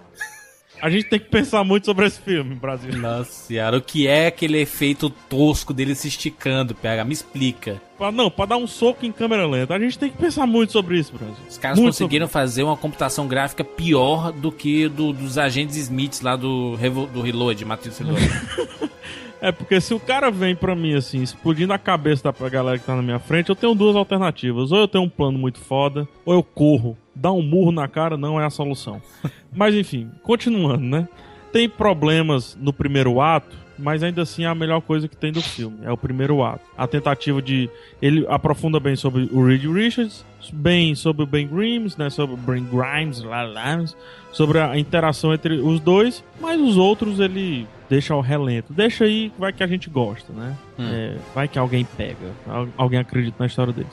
a 0.81 0.91
gente 0.91 1.05
tem 1.09 1.19
que 1.19 1.29
pensar 1.29 1.65
muito 1.65 1.85
sobre 1.87 2.07
esse 2.07 2.21
filme, 2.21 2.55
Brasil. 2.55 2.97
Nossa 2.99 3.31
senhora, 3.31 3.77
o 3.79 3.81
que 3.81 4.07
é 4.07 4.27
aquele 4.27 4.59
efeito 4.61 5.09
tosco 5.09 5.73
dele 5.73 5.95
se 5.95 6.09
esticando, 6.09 6.75
PH? 6.75 7.05
Me 7.05 7.13
explica. 7.13 7.81
Pra- 7.97 8.13
Não, 8.13 8.31
pra 8.31 8.45
dar 8.47 8.57
um 8.57 8.67
soco 8.67 9.07
em 9.07 9.13
câmera 9.13 9.47
lenta. 9.47 9.75
A 9.75 9.79
gente 9.79 9.99
tem 9.99 10.11
que 10.11 10.19
pensar 10.19 10.47
muito 10.47 10.73
sobre 10.73 10.99
isso, 10.99 11.13
Brasil. 11.13 11.35
Os 11.49 11.57
caras 11.59 11.79
Muito 11.79 11.93
conseguiram 11.95 12.29
fazer 12.29 12.63
uma 12.63 12.77
computação 12.77 13.27
gráfica 13.27 13.65
pior 13.65 14.31
do 14.33 14.51
que 14.53 14.89
do, 14.89 15.13
dos 15.13 15.39
agentes 15.39 15.77
Smiths 15.77 16.21
lá 16.21 16.37
do, 16.37 16.75
Revo- 16.75 17.07
do 17.07 17.23
Reload, 17.23 17.65
Matrix 17.65 17.99
Reload. 17.99 18.23
É 19.41 19.53
porque 19.53 19.79
se 19.79 19.93
o 19.93 20.01
cara 20.01 20.31
vem 20.31 20.57
pra 20.57 20.75
mim 20.75 20.95
assim, 20.95 21.23
explodindo 21.23 21.71
a 21.75 21.79
cabeça 21.79 22.33
da 22.33 22.49
galera 22.49 22.79
que 22.79 22.87
tá 22.87 22.97
na 22.97 23.03
minha 23.03 23.19
frente, 23.19 23.51
eu 23.51 23.55
tenho 23.55 23.75
duas 23.75 23.95
alternativas. 23.95 24.73
Ou 24.73 24.79
eu 24.79 24.89
tenho 24.89 25.05
um 25.05 25.09
plano 25.09 25.39
muito 25.39 25.59
foda, 25.61 26.09
ou 26.25 26.33
eu 26.33 26.43
corro. 26.43 26.97
Dar 27.15 27.33
um 27.33 27.43
murro 27.43 27.71
na 27.73 27.87
cara 27.89 28.17
não 28.17 28.41
é 28.41 28.45
a 28.45 28.51
solução. 28.51 29.01
Mas 29.55 29.75
enfim, 29.75 30.11
continuando, 30.23 30.85
né? 30.85 31.09
Tem 31.53 31.69
problemas 31.69 32.59
no 32.61 32.73
primeiro 32.73 33.21
ato, 33.21 33.57
mas 33.79 34.03
ainda 34.03 34.23
assim 34.23 34.43
é 34.45 34.49
a 34.49 34.55
melhor 34.57 34.81
coisa 34.81 35.07
que 35.07 35.17
tem 35.17 35.31
do 35.31 35.41
filme. 35.41 35.79
É 35.85 35.93
o 35.93 35.97
primeiro 35.97 36.43
ato. 36.43 36.65
A 36.77 36.85
tentativa 36.89 37.41
de. 37.41 37.71
Ele 38.03 38.27
aprofunda 38.29 38.81
bem 38.81 38.97
sobre 38.97 39.29
o 39.33 39.47
Reed 39.47 39.65
Richards, 39.65 40.25
bem 40.53 40.97
sobre 40.97 41.23
o 41.23 41.27
Ben 41.27 41.47
Grimes, 41.47 41.97
né? 41.97 42.11
Sobre 42.11 42.35
o 42.35 42.37
Ben 42.37 42.65
Grimes, 42.65 43.23
lá, 43.23 43.43
lá, 43.43 43.85
sobre 44.33 44.59
a 44.59 44.77
interação 44.77 45.33
entre 45.33 45.55
os 45.61 45.79
dois, 45.79 46.25
mas 46.41 46.61
os 46.61 46.77
outros 46.77 47.21
ele 47.21 47.67
deixa 47.89 48.15
ao 48.15 48.21
relento. 48.21 48.73
Deixa 48.73 49.05
aí, 49.05 49.33
vai 49.39 49.53
que 49.53 49.63
a 49.63 49.67
gente 49.69 49.89
gosta, 49.89 50.33
né? 50.33 50.57
Hum. 50.77 50.89
É, 50.93 51.17
vai 51.33 51.47
que 51.47 51.59
alguém 51.59 51.85
pega, 51.97 52.33
al- 52.49 52.69
alguém 52.77 52.99
acredita 52.99 53.37
na 53.39 53.47
história 53.47 53.73
deles. 53.73 53.93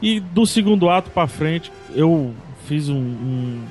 E 0.00 0.20
do 0.20 0.46
segundo 0.46 0.88
ato 0.88 1.10
pra 1.10 1.26
frente, 1.26 1.72
eu 1.94 2.34
fiz 2.66 2.88
um, 2.88 2.96
um- 2.98 3.64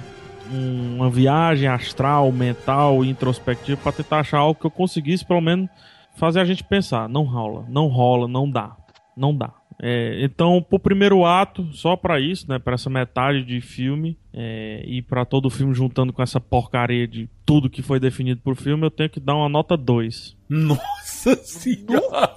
um- 0.51 0.95
uma 0.97 1.09
viagem 1.09 1.67
astral, 1.67 2.31
mental, 2.31 3.03
introspectiva 3.05 3.79
pra 3.81 3.91
tentar 3.91 4.19
achar 4.19 4.39
algo 4.39 4.59
que 4.59 4.65
eu 4.65 4.71
conseguisse 4.71 5.25
pelo 5.25 5.41
menos 5.41 5.69
fazer 6.17 6.39
a 6.39 6.45
gente 6.45 6.63
pensar. 6.63 7.07
Não 7.07 7.23
rola, 7.23 7.65
não 7.69 7.87
rola, 7.87 8.27
não 8.27 8.49
dá, 8.49 8.75
não 9.15 9.35
dá. 9.35 9.53
É, 9.79 10.23
então, 10.25 10.59
pro 10.67 10.79
primeiro 10.79 11.23
ato, 11.23 11.71
só 11.71 11.95
pra 11.95 12.19
isso, 12.19 12.49
né, 12.49 12.57
para 12.57 12.73
essa 12.73 12.89
metade 12.89 13.43
de 13.43 13.61
filme 13.61 14.17
é, 14.33 14.83
e 14.87 15.03
pra 15.03 15.23
todo 15.23 15.45
o 15.45 15.49
filme 15.51 15.71
juntando 15.75 16.11
com 16.11 16.23
essa 16.23 16.39
porcaria 16.41 17.07
de 17.07 17.29
tudo 17.45 17.69
que 17.69 17.83
foi 17.83 17.99
definido 17.99 18.41
por 18.43 18.55
filme, 18.55 18.83
eu 18.85 18.89
tenho 18.91 19.09
que 19.09 19.19
dar 19.19 19.35
uma 19.35 19.47
nota 19.47 19.77
2. 19.77 20.35
Nossa 20.49 21.35
senhora! 21.45 22.35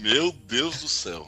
Meu 0.00 0.32
Deus 0.46 0.80
do 0.82 0.88
céu. 0.88 1.26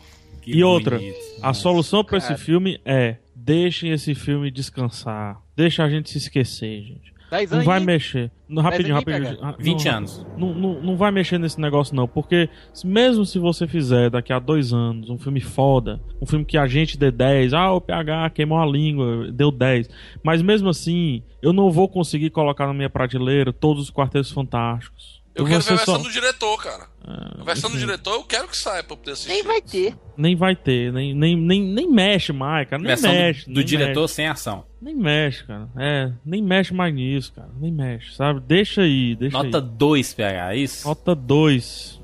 Que 0.51 0.59
e 0.59 0.65
outra, 0.65 0.99
bonito. 0.99 1.19
a 1.43 1.55
solução 1.55 2.05
pra 2.05 2.19
esse 2.19 2.37
filme 2.37 2.81
é 2.85 3.17
deixem 3.35 3.91
esse 3.91 4.15
filme 4.15 4.51
descansar. 4.51 5.41
Deixa 5.57 5.85
a 5.85 5.89
gente 5.89 6.11
se 6.11 6.19
esquecer, 6.19 6.83
gente. 6.83 7.11
10 7.31 7.51
Não 7.53 7.63
vai 7.63 7.79
mexer. 7.79 8.31
Não, 8.49 8.61
rapidinho, 8.61 8.97
rapidinho. 8.97 9.37
PH. 9.37 9.49
Ah, 9.49 9.55
20 9.57 9.85
não, 9.85 9.97
anos. 9.97 10.27
Não, 10.37 10.55
não, 10.55 10.83
não 10.83 10.97
vai 10.97 11.13
mexer 11.13 11.39
nesse 11.39 11.61
negócio, 11.61 11.95
não. 11.95 12.09
Porque 12.09 12.49
mesmo 12.85 13.25
se 13.25 13.39
você 13.39 13.69
fizer 13.69 14.11
daqui 14.11 14.33
a 14.33 14.41
dois 14.41 14.73
anos 14.73 15.09
um 15.09 15.17
filme 15.17 15.41
foda, 15.41 16.01
um 16.21 16.27
filme 16.27 16.45
que 16.45 16.59
a 16.59 16.67
gente 16.67 16.99
dê 16.99 17.11
10, 17.11 17.55
ah, 17.55 17.73
o 17.73 17.81
PH 17.81 18.31
queimou 18.31 18.59
a 18.59 18.67
língua, 18.67 19.31
deu 19.31 19.53
10. 19.53 19.89
Mas 20.25 20.43
mesmo 20.43 20.69
assim, 20.69 21.23
eu 21.41 21.53
não 21.53 21.71
vou 21.71 21.89
conseguir 21.89 22.31
colocar 22.31 22.67
na 22.67 22.75
minha 22.75 22.91
prateleira 22.91 23.53
todos 23.53 23.85
os 23.85 23.91
quartetos 23.91 24.33
fantásticos. 24.33 25.20
Eu 25.35 25.45
quero 25.47 25.61
ver 25.61 25.73
a 25.73 25.77
versão 25.77 25.97
só- 25.97 26.03
do 26.03 26.11
diretor, 26.11 26.63
cara. 26.63 26.87
Ah, 27.07 27.37
A 27.41 27.45
versão 27.45 27.71
do 27.71 27.79
diretor 27.79 28.15
eu 28.15 28.25
quero 28.25 28.49
que 28.49 28.57
saia 28.57 28.83
pra 28.83 28.97
poder 28.97 29.13
assistir. 29.13 29.31
Nem 29.33 29.43
vai 29.43 29.61
ter. 29.63 29.97
Nem 30.17 30.37
vai 30.37 30.55
ter, 30.57 30.93
nem, 30.93 31.15
nem, 31.15 31.37
nem, 31.37 31.63
nem 31.63 31.91
mexe 31.91 32.33
mais, 32.33 32.69
cara. 32.69 32.83
Nem 32.83 32.89
Versão 32.89 33.11
do- 33.11 33.17
mexe. 33.17 33.47
do, 33.47 33.55
nem 33.57 33.65
diretor 33.65 34.01
mexe. 34.03 34.15
sem 34.15 34.27
ação. 34.29 34.65
Nem 34.83 34.95
mexe, 34.95 35.45
cara. 35.45 35.69
É, 35.79 36.13
nem 36.25 36.43
mexe 36.43 36.75
mais 36.75 36.93
nisso, 36.95 37.33
cara. 37.35 37.49
Nem 37.59 37.73
mexe, 37.73 38.15
sabe? 38.15 38.41
Deixa 38.41 38.83
aí, 38.83 39.15
deixa 39.17 39.37
Nota 39.43 39.59
aí. 39.59 39.65
2, 39.65 40.13
PH, 40.15 40.53
é 40.55 40.57
isso? 40.59 40.87
Nota 40.89 41.15
2. 41.15 42.01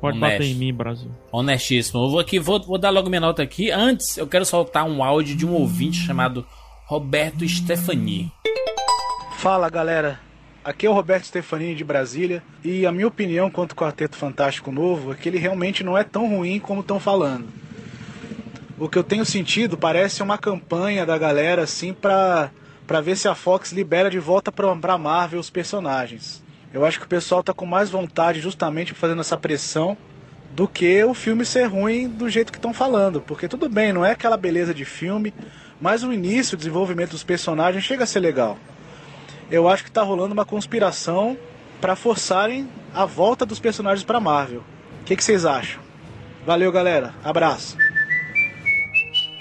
Pode 0.00 0.18
bater 0.18 0.42
em 0.44 0.54
mim, 0.54 0.72
Brasil. 0.72 1.10
Honestíssimo. 1.32 2.04
Eu 2.04 2.10
vou 2.10 2.20
aqui, 2.20 2.38
vou, 2.38 2.62
vou 2.62 2.78
dar 2.78 2.90
logo 2.90 3.08
minha 3.08 3.20
nota 3.20 3.42
aqui. 3.42 3.70
Antes, 3.72 4.16
eu 4.16 4.28
quero 4.28 4.44
soltar 4.44 4.84
um 4.84 5.02
áudio 5.02 5.34
de 5.34 5.44
um 5.44 5.52
ouvinte 5.54 5.98
chamado 5.98 6.46
Roberto 6.86 7.46
Stefani. 7.48 8.30
Fala 9.38 9.68
galera, 9.68 10.20
aqui 10.64 10.86
é 10.86 10.90
o 10.90 10.92
Roberto 10.92 11.24
Stefanini 11.24 11.74
de 11.74 11.84
Brasília 11.84 12.42
e 12.62 12.86
a 12.86 12.92
minha 12.92 13.06
opinião 13.06 13.50
quanto 13.50 13.72
ao 13.72 13.76
Quarteto 13.76 14.16
Fantástico 14.16 14.70
Novo 14.70 15.12
é 15.12 15.14
que 15.14 15.28
ele 15.28 15.38
realmente 15.38 15.82
não 15.82 15.96
é 15.96 16.04
tão 16.04 16.28
ruim 16.28 16.58
como 16.58 16.80
estão 16.80 17.00
falando. 17.00 17.48
O 18.78 18.88
que 18.88 18.98
eu 18.98 19.04
tenho 19.04 19.24
sentido 19.24 19.76
parece 19.76 20.22
uma 20.22 20.38
campanha 20.38 21.04
da 21.04 21.18
galera 21.18 21.62
assim 21.62 21.92
pra, 21.92 22.50
pra 22.86 23.00
ver 23.00 23.16
se 23.16 23.28
a 23.28 23.34
Fox 23.34 23.72
libera 23.72 24.10
de 24.10 24.18
volta 24.18 24.52
pra 24.52 24.98
Marvel 24.98 25.40
os 25.40 25.50
personagens. 25.50 26.42
Eu 26.72 26.84
acho 26.84 26.98
que 26.98 27.06
o 27.06 27.08
pessoal 27.08 27.42
tá 27.42 27.52
com 27.52 27.66
mais 27.66 27.90
vontade 27.90 28.40
justamente 28.40 28.94
fazendo 28.94 29.20
essa 29.20 29.36
pressão 29.36 29.96
do 30.54 30.68
que 30.68 31.02
o 31.02 31.14
filme 31.14 31.44
ser 31.44 31.64
ruim 31.64 32.08
do 32.08 32.28
jeito 32.28 32.52
que 32.52 32.58
estão 32.58 32.72
falando. 32.72 33.20
Porque 33.20 33.48
tudo 33.48 33.68
bem, 33.68 33.92
não 33.92 34.04
é 34.04 34.12
aquela 34.12 34.36
beleza 34.36 34.74
de 34.74 34.84
filme, 34.84 35.32
mas 35.80 36.04
o 36.04 36.12
início, 36.12 36.54
o 36.54 36.58
desenvolvimento 36.58 37.12
dos 37.12 37.24
personagens 37.24 37.82
chega 37.82 38.04
a 38.04 38.06
ser 38.06 38.20
legal 38.20 38.58
eu 39.50 39.68
acho 39.68 39.84
que 39.84 39.90
tá 39.90 40.02
rolando 40.02 40.32
uma 40.34 40.44
conspiração 40.44 41.36
para 41.80 41.96
forçarem 41.96 42.68
a 42.94 43.04
volta 43.04 43.46
dos 43.46 43.58
personagens 43.58 44.04
para 44.04 44.20
Marvel. 44.20 44.62
O 45.00 45.04
que, 45.04 45.16
que 45.16 45.24
vocês 45.24 45.44
acham? 45.44 45.80
Valeu, 46.44 46.70
galera. 46.72 47.14
Abraço. 47.22 47.76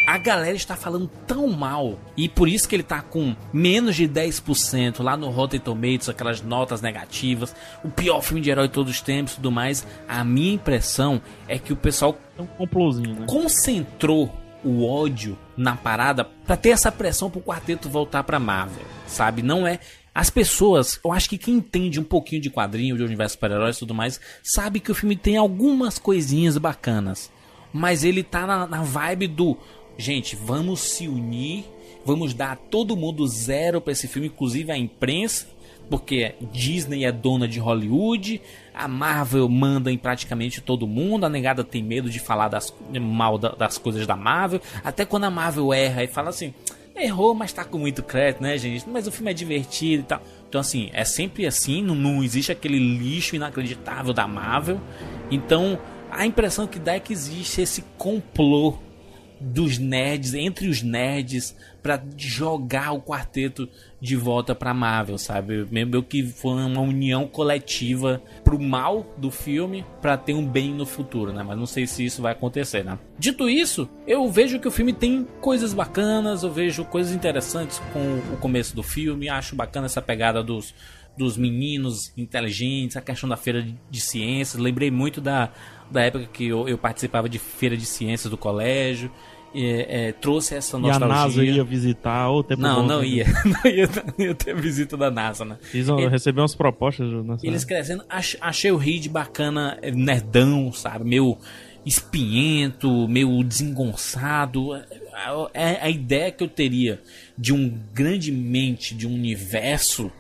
A 0.08 0.18
galera 0.18 0.56
está 0.56 0.78
falando 0.78 1.10
tão 1.28 1.48
mal. 1.50 2.00
E 2.16 2.30
por 2.30 2.48
isso 2.48 2.70
que 2.70 2.76
ele 2.76 2.84
tá 2.84 3.02
com 3.02 3.36
menos 3.52 3.94
de 3.98 4.08
10% 4.08 5.04
lá 5.04 5.18
no 5.18 5.30
Rotten 5.30 5.60
Tomatoes, 5.60 6.08
aquelas 6.08 6.42
notas 6.42 6.80
negativas. 6.80 7.54
O 7.84 7.90
pior 7.90 8.22
filme 8.22 8.40
de 8.42 8.50
herói 8.50 8.68
de 8.70 8.74
todos 8.74 8.94
os 8.94 9.02
tempos 9.02 9.34
e 9.34 9.36
tudo 9.36 9.52
mais. 9.52 9.86
A 10.08 10.24
minha 10.24 10.54
impressão 10.54 11.22
é 11.46 11.60
que 11.60 11.74
o 11.74 11.76
pessoal 11.76 12.18
É 12.40 12.42
um 12.42 12.46
complôzinho, 12.46 13.16
né? 13.16 13.26
concentrou 13.28 14.34
o 14.68 14.86
ódio 14.86 15.38
na 15.56 15.76
parada 15.76 16.24
pra 16.26 16.58
ter 16.58 16.70
essa 16.70 16.92
pressão 16.92 17.30
pro 17.30 17.42
quarteto 17.42 17.90
voltar 17.90 18.24
pra 18.24 18.40
Marvel, 18.40 18.84
sabe? 19.08 19.42
Não 19.42 19.66
é. 19.66 19.80
As 20.14 20.30
pessoas, 20.30 21.00
eu 21.06 21.12
acho 21.12 21.30
que 21.30 21.38
quem 21.38 21.56
entende 21.56 22.00
um 22.00 22.04
pouquinho 22.04 22.42
de 22.42 22.50
quadrinho, 22.50 22.98
de 22.98 23.04
universo 23.04 23.36
super-heróis 23.36 23.76
e 23.76 23.80
tudo 23.80 23.94
mais, 23.94 24.20
sabe 24.44 24.80
que 24.80 24.92
o 24.92 24.96
filme 24.96 25.16
tem 25.16 25.38
algumas 25.38 26.00
coisinhas 26.00 26.58
bacanas. 26.58 27.32
Mas 27.72 28.04
ele 28.04 28.24
tá 28.24 28.48
na, 28.48 28.66
na 28.66 28.82
vibe 28.82 29.28
do. 29.28 29.58
Gente, 29.98 30.36
vamos 30.36 30.80
se 30.80 31.08
unir, 31.08 31.66
vamos 32.04 32.34
dar 32.34 32.58
todo 32.58 32.98
mundo 32.98 33.28
zero 33.28 33.80
pra 33.80 33.94
esse 33.94 34.08
filme, 34.08 34.28
inclusive 34.28 34.72
a 34.72 34.78
imprensa, 34.78 35.48
porque 35.90 36.34
Disney 36.52 37.06
é 37.06 37.12
dona 37.12 37.48
de 37.48 37.60
Hollywood, 37.60 38.42
a 38.74 38.88
Marvel 38.88 39.48
manda 39.50 39.92
em 39.92 39.98
praticamente 39.98 40.62
todo 40.62 40.86
mundo, 40.88 41.26
a 41.26 41.30
negada 41.30 41.64
tem 41.64 41.82
medo 41.84 42.10
de 42.10 42.20
falar 42.20 42.48
das, 42.50 42.74
mal 43.02 43.38
da- 43.38 43.52
das 43.56 43.78
coisas 43.78 44.06
da 44.06 44.16
Marvel, 44.16 44.62
até 44.84 45.06
quando 45.06 45.24
a 45.26 45.30
Marvel 45.32 45.74
erra 45.74 46.04
e 46.04 46.08
fala 46.08 46.30
assim, 46.30 46.54
errou, 46.96 47.34
mas 47.34 47.54
tá 47.54 47.64
com 47.64 47.78
muito 47.78 48.02
crédito, 48.04 48.42
né, 48.42 48.58
gente? 48.58 48.88
Mas 48.90 49.08
o 49.08 49.12
filme 49.12 49.32
é 49.32 49.34
divertido 49.34 50.02
e 50.04 50.06
tal. 50.06 50.22
Então, 50.50 50.60
assim, 50.62 50.90
é 50.94 51.04
sempre 51.06 51.46
assim, 51.46 51.82
não, 51.84 51.94
não 51.94 52.24
existe 52.24 52.52
aquele 52.52 52.80
lixo 52.80 53.36
inacreditável 53.36 54.14
da 54.14 54.28
Marvel. 54.28 54.80
Então, 55.30 55.78
a 56.10 56.26
impressão 56.26 56.66
que 56.66 56.80
dá 56.80 56.96
é 56.96 57.00
que 57.00 57.14
existe 57.14 57.62
esse 57.62 57.84
complô 57.98 58.76
dos 59.40 59.78
nerds, 59.78 60.34
entre 60.34 60.68
os 60.68 60.82
nerds, 60.82 61.56
pra 61.82 62.02
jogar 62.18 62.92
o 62.92 63.02
quarteto 63.02 63.70
de 64.00 64.16
volta 64.16 64.54
pra 64.54 64.74
Marvel, 64.74 65.18
sabe? 65.18 65.66
Meio 65.72 66.04
que 66.04 66.24
foi 66.24 66.52
uma 66.52 66.82
união 66.82 67.28
coletiva 67.28 68.22
pro 68.44 68.60
mal 68.60 69.06
do 69.18 69.32
filme 69.32 69.86
pra 70.02 70.18
ter 70.18 70.34
um 70.34 70.46
bem 70.46 70.74
no 70.74 70.86
futuro, 70.86 71.32
né? 71.32 71.44
Mas 71.44 71.58
não 71.58 71.66
sei 71.66 71.88
se 71.88 72.06
isso 72.06 72.22
vai 72.22 72.34
acontecer, 72.34 72.84
né? 72.84 73.00
Dito 73.18 73.50
isso, 73.50 73.90
eu 74.06 74.30
vejo 74.30 74.60
que 74.60 74.68
o 74.68 74.72
filme 74.72 74.94
tem 74.94 75.26
coisas 75.42 75.74
bacanas, 75.74 76.44
eu 76.44 76.52
vejo 76.52 76.84
coisas 76.86 77.14
interessantes 77.14 77.82
com 77.94 78.20
o 78.34 78.38
começo 78.38 78.76
do 78.76 78.84
filme, 78.84 79.30
acho 79.30 79.56
bacana 79.56 79.86
essa 79.86 80.02
pegada 80.02 80.44
dos 80.44 80.74
dos 81.18 81.36
meninos 81.36 82.14
inteligentes, 82.16 82.96
a 82.96 83.02
questão 83.02 83.28
da 83.28 83.36
feira 83.36 83.68
de 83.90 84.00
ciências. 84.00 84.62
Lembrei 84.62 84.92
muito 84.92 85.20
da, 85.20 85.52
da 85.92 86.02
época 86.04 86.26
que 86.32 86.48
eu, 86.48 86.68
eu 86.68 86.78
participava 86.78 87.28
de 87.30 87.40
feira 87.40 87.76
de 87.78 87.86
ciências 87.86 88.30
do 88.30 88.38
colégio. 88.38 89.12
É, 89.56 90.08
é, 90.08 90.12
trouxe 90.12 90.54
essa 90.56 90.76
E 90.76 90.80
a 90.80 90.82
nostalgia. 91.00 91.08
NASA 91.16 91.44
ia 91.46 91.64
visitar 91.64 92.30
o 92.30 92.44
tempo 92.44 92.62
Não, 92.62 92.82
bom, 92.82 92.88
não 92.88 93.00
né? 93.02 93.08
ia. 93.08 93.26
Não 93.46 93.72
ia, 93.72 93.88
não 94.18 94.26
ia 94.26 94.36
ter 94.36 94.54
visita 94.54 94.96
da 94.98 95.10
NASA, 95.10 95.46
né? 95.46 95.58
Eles 95.74 95.88
vão 95.88 96.06
receber 96.10 96.42
umas 96.42 96.54
propostas 96.54 97.10
nessa 97.26 97.48
eles 97.48 97.64
crescendo, 97.64 98.04
ach- 98.10 98.36
achei 98.42 98.72
o 98.72 98.78
Reed 98.78 99.08
bacana, 99.08 99.80
é, 99.82 99.90
nerdão, 99.90 100.72
sabe? 100.74 101.06
Meio 101.06 101.38
espinhento, 101.86 103.08
meio 103.08 103.44
desengonçado. 103.44 104.74
A, 104.74 104.84
a- 105.32 105.84
a 105.84 105.90
ideia 105.90 106.32
que 106.32 106.44
eu 106.44 106.48
teria 106.50 107.02
de 107.38 107.54
um 107.54 107.70
grande 107.94 108.32
mente, 108.32 108.94
de 108.96 109.08
um 109.08 109.14
universo, 109.14 110.12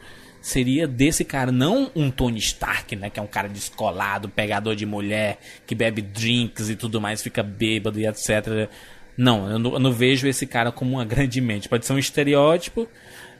seria 0.47 0.87
desse 0.87 1.25
cara, 1.25 1.51
não 1.51 1.91
um 1.93 2.09
Tony 2.09 2.39
Stark, 2.39 2.95
né? 2.95 3.09
Que 3.09 3.19
é 3.19 3.23
um 3.23 3.27
cara 3.27 3.49
descolado, 3.49 4.29
pegador 4.29 4.75
de 4.75 4.85
mulher, 4.85 5.39
que 5.65 5.75
bebe 5.75 6.01
drinks 6.01 6.69
e 6.69 6.75
tudo 6.75 7.01
mais, 7.01 7.21
fica 7.21 7.43
bêbado 7.43 7.99
e 7.99 8.07
etc. 8.07 8.69
Não, 9.17 9.49
eu 9.49 9.59
não, 9.59 9.73
eu 9.73 9.79
não 9.79 9.91
vejo 9.91 10.25
esse 10.25 10.47
cara 10.47 10.71
como 10.71 10.91
uma 10.93 11.03
grande 11.03 11.41
mente. 11.41 11.67
Pode 11.67 11.85
ser 11.85 11.91
um 11.91 11.99
estereótipo, 11.99 12.87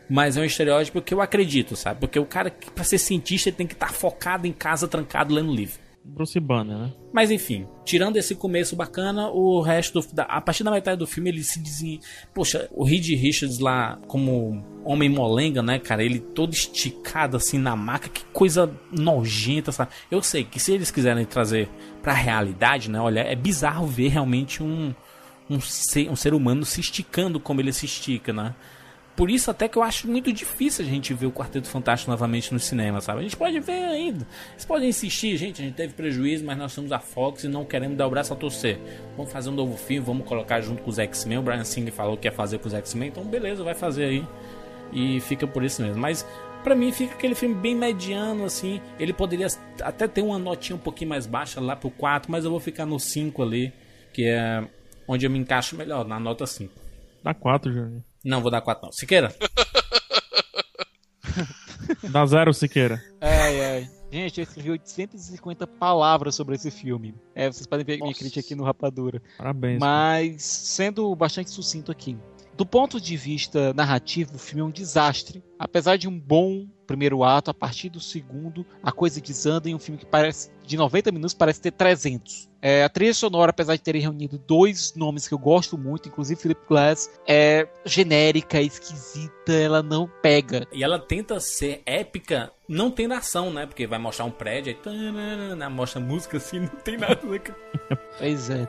mas 0.09 0.35
é 0.35 0.41
um 0.41 0.43
estereótipo 0.43 1.01
que 1.01 1.13
eu 1.13 1.21
acredito, 1.21 1.77
sabe? 1.77 2.01
Porque 2.01 2.19
o 2.19 2.25
cara, 2.25 2.51
pra 2.75 2.83
ser 2.83 2.97
cientista, 2.97 3.47
ele 3.47 3.55
tem 3.55 3.67
que 3.67 3.73
estar 3.73 3.93
focado 3.93 4.45
em 4.45 4.51
casa, 4.51 4.85
trancado, 4.85 5.33
lendo 5.33 5.55
livro. 5.55 5.79
Bruce 6.07 6.39
Banner, 6.39 6.77
né? 6.77 6.93
Mas 7.13 7.29
enfim, 7.31 7.67
tirando 7.85 8.17
esse 8.17 8.33
começo 8.33 8.75
bacana, 8.75 9.29
o 9.29 9.61
resto, 9.61 9.99
do- 10.01 10.21
a 10.21 10.41
partir 10.41 10.63
da 10.63 10.71
metade 10.71 10.97
do 10.97 11.05
filme, 11.05 11.29
ele 11.29 11.43
se 11.43 11.59
dizem. 11.59 11.99
Poxa, 12.33 12.67
o 12.71 12.83
Reed 12.83 13.07
Richards 13.09 13.59
lá, 13.59 13.99
como 14.07 14.63
homem 14.83 15.09
molenga, 15.09 15.61
né, 15.61 15.77
cara? 15.79 16.03
Ele 16.03 16.19
todo 16.19 16.53
esticado 16.53 17.37
assim 17.37 17.57
na 17.59 17.75
maca, 17.75 18.09
que 18.09 18.23
coisa 18.33 18.71
nojenta, 18.91 19.71
sabe? 19.71 19.91
Eu 20.09 20.21
sei 20.23 20.43
que 20.43 20.59
se 20.59 20.71
eles 20.73 20.89
quiserem 20.91 21.25
trazer 21.25 21.69
pra 22.01 22.13
realidade, 22.13 22.89
né, 22.89 22.99
olha, 22.99 23.19
é 23.19 23.35
bizarro 23.35 23.85
ver 23.85 24.07
realmente 24.09 24.63
um, 24.63 24.93
um, 25.49 25.59
ser, 25.59 26.09
um 26.09 26.15
ser 26.15 26.33
humano 26.33 26.65
se 26.65 26.79
esticando 26.81 27.39
como 27.39 27.61
ele 27.61 27.73
se 27.73 27.85
estica, 27.85 28.31
né? 28.33 28.55
Por 29.17 29.31
isso 29.31 29.49
até 29.49 29.67
que 29.67 29.75
eu 29.79 29.81
acho 29.81 30.07
muito 30.07 30.31
difícil 30.31 30.85
a 30.85 30.87
gente 30.87 31.11
ver 31.11 31.25
o 31.25 31.31
Quarteto 31.31 31.67
Fantástico 31.67 32.11
novamente 32.11 32.53
no 32.53 32.59
cinema, 32.59 33.01
sabe? 33.01 33.21
A 33.21 33.23
gente 33.23 33.35
pode 33.35 33.59
ver 33.59 33.83
ainda. 33.83 34.27
Vocês 34.51 34.63
podem 34.63 34.87
insistir, 34.87 35.35
gente, 35.37 35.59
a 35.59 35.65
gente 35.65 35.73
teve 35.73 35.95
prejuízo, 35.95 36.45
mas 36.45 36.55
nós 36.55 36.71
somos 36.71 36.91
a 36.91 36.99
Fox 36.99 37.43
e 37.43 37.47
não 37.47 37.65
queremos 37.65 37.97
dar 37.97 38.05
o 38.05 38.11
braço 38.11 38.31
a 38.31 38.35
torcer. 38.35 38.79
Vamos 39.17 39.31
fazer 39.31 39.49
um 39.49 39.53
novo 39.53 39.75
filme, 39.75 40.05
vamos 40.05 40.27
colocar 40.27 40.61
junto 40.61 40.83
com 40.83 40.91
os 40.91 40.99
X-Men. 40.99 41.39
O 41.39 41.41
Brian 41.41 41.63
Singer 41.63 41.91
falou 41.91 42.15
que 42.15 42.27
ia 42.27 42.31
fazer 42.31 42.59
com 42.59 42.67
os 42.67 42.75
X-Men, 42.75 43.09
então 43.09 43.23
beleza, 43.23 43.63
vai 43.63 43.73
fazer 43.73 44.05
aí. 44.05 44.23
E 44.93 45.19
fica 45.21 45.47
por 45.47 45.63
isso 45.63 45.81
mesmo. 45.81 45.99
Mas 45.99 46.23
pra 46.63 46.75
mim 46.75 46.91
fica 46.91 47.15
aquele 47.15 47.33
filme 47.33 47.55
bem 47.55 47.73
mediano, 47.73 48.45
assim. 48.45 48.79
Ele 48.99 49.13
poderia 49.13 49.47
até 49.81 50.07
ter 50.07 50.21
uma 50.21 50.37
notinha 50.37 50.75
um 50.75 50.79
pouquinho 50.79 51.09
mais 51.09 51.25
baixa 51.25 51.59
lá 51.59 51.75
pro 51.75 51.89
4, 51.89 52.31
mas 52.31 52.45
eu 52.45 52.51
vou 52.51 52.59
ficar 52.59 52.85
no 52.85 52.99
5 52.99 53.41
ali, 53.41 53.73
que 54.13 54.25
é 54.25 54.63
onde 55.07 55.25
eu 55.25 55.31
me 55.31 55.39
encaixo 55.39 55.75
melhor, 55.75 56.05
na 56.07 56.19
nota 56.19 56.45
5. 56.45 56.71
Dá 57.23 57.33
4, 57.33 57.73
Júnior. 57.73 58.03
Não, 58.27 58.41
vou 58.41 58.51
dar 58.51 58.59
4 58.59 58.83
não. 58.83 58.91
Siqueira? 58.91 59.33
Dá 62.11 62.25
zero, 62.25 62.53
Siqueira. 62.53 63.01
Ai, 63.21 63.65
ai. 63.65 63.89
Gente, 64.11 64.39
eu 64.39 64.43
escrevi 64.43 64.71
850 64.71 65.65
palavras 65.65 66.35
sobre 66.35 66.55
esse 66.55 66.69
filme. 66.69 67.15
É, 67.33 67.49
vocês 67.49 67.65
podem 67.65 67.85
ver 67.85 67.97
minha 67.97 68.13
crítica 68.13 68.41
aqui 68.41 68.53
no 68.53 68.65
Rapadura. 68.65 69.21
Parabéns. 69.37 69.79
Mas, 69.79 70.43
sendo 70.43 71.15
bastante 71.15 71.51
sucinto 71.51 71.89
aqui. 71.89 72.17
Do 72.57 72.65
ponto 72.65 72.99
de 72.99 73.15
vista 73.15 73.73
narrativo, 73.73 74.35
o 74.35 74.39
filme 74.39 74.61
é 74.61 74.65
um 74.65 74.71
desastre. 74.71 75.41
Apesar 75.57 75.95
de 75.95 76.09
um 76.09 76.19
bom 76.19 76.67
primeiro 76.85 77.23
ato, 77.23 77.51
a 77.51 77.53
partir 77.53 77.87
do 77.87 78.01
segundo, 78.01 78.65
a 78.83 78.91
coisa 78.91 79.21
desanda 79.21 79.69
em 79.69 79.75
um 79.75 79.79
filme 79.79 79.99
que 79.99 80.05
parece 80.05 80.51
de 80.67 80.77
90 80.77 81.11
minutos 81.11 81.33
parece 81.33 81.61
ter 81.61 81.71
300. 81.71 82.49
É, 82.61 82.83
a 82.83 82.89
trilha 82.89 83.13
sonora, 83.13 83.51
apesar 83.51 83.75
de 83.75 83.81
terem 83.81 84.01
reunido 84.01 84.37
dois 84.37 84.93
nomes 84.95 85.27
que 85.27 85.33
eu 85.33 85.37
gosto 85.37 85.77
muito, 85.77 86.09
inclusive 86.09 86.39
Philip 86.39 86.61
Glass, 86.67 87.09
é 87.27 87.67
genérica, 87.85 88.59
esquisita, 88.59 89.53
ela 89.53 89.81
não 89.81 90.09
pega. 90.21 90.67
E 90.73 90.83
ela 90.83 90.99
tenta 90.99 91.39
ser 91.39 91.81
épica, 91.85 92.51
não 92.67 92.91
tem 92.91 93.11
ação, 93.13 93.51
né? 93.51 93.65
Porque 93.65 93.87
vai 93.87 93.99
mostrar 93.99 94.25
um 94.25 94.31
prédio, 94.31 94.73
aí 94.73 94.79
tanana, 94.81 95.69
mostra 95.69 96.01
música 96.01 96.37
assim, 96.37 96.59
não 96.61 96.67
tem 96.67 96.97
nada. 96.97 97.21
Né? 97.23 97.39
Pois 98.17 98.49
é. 98.49 98.67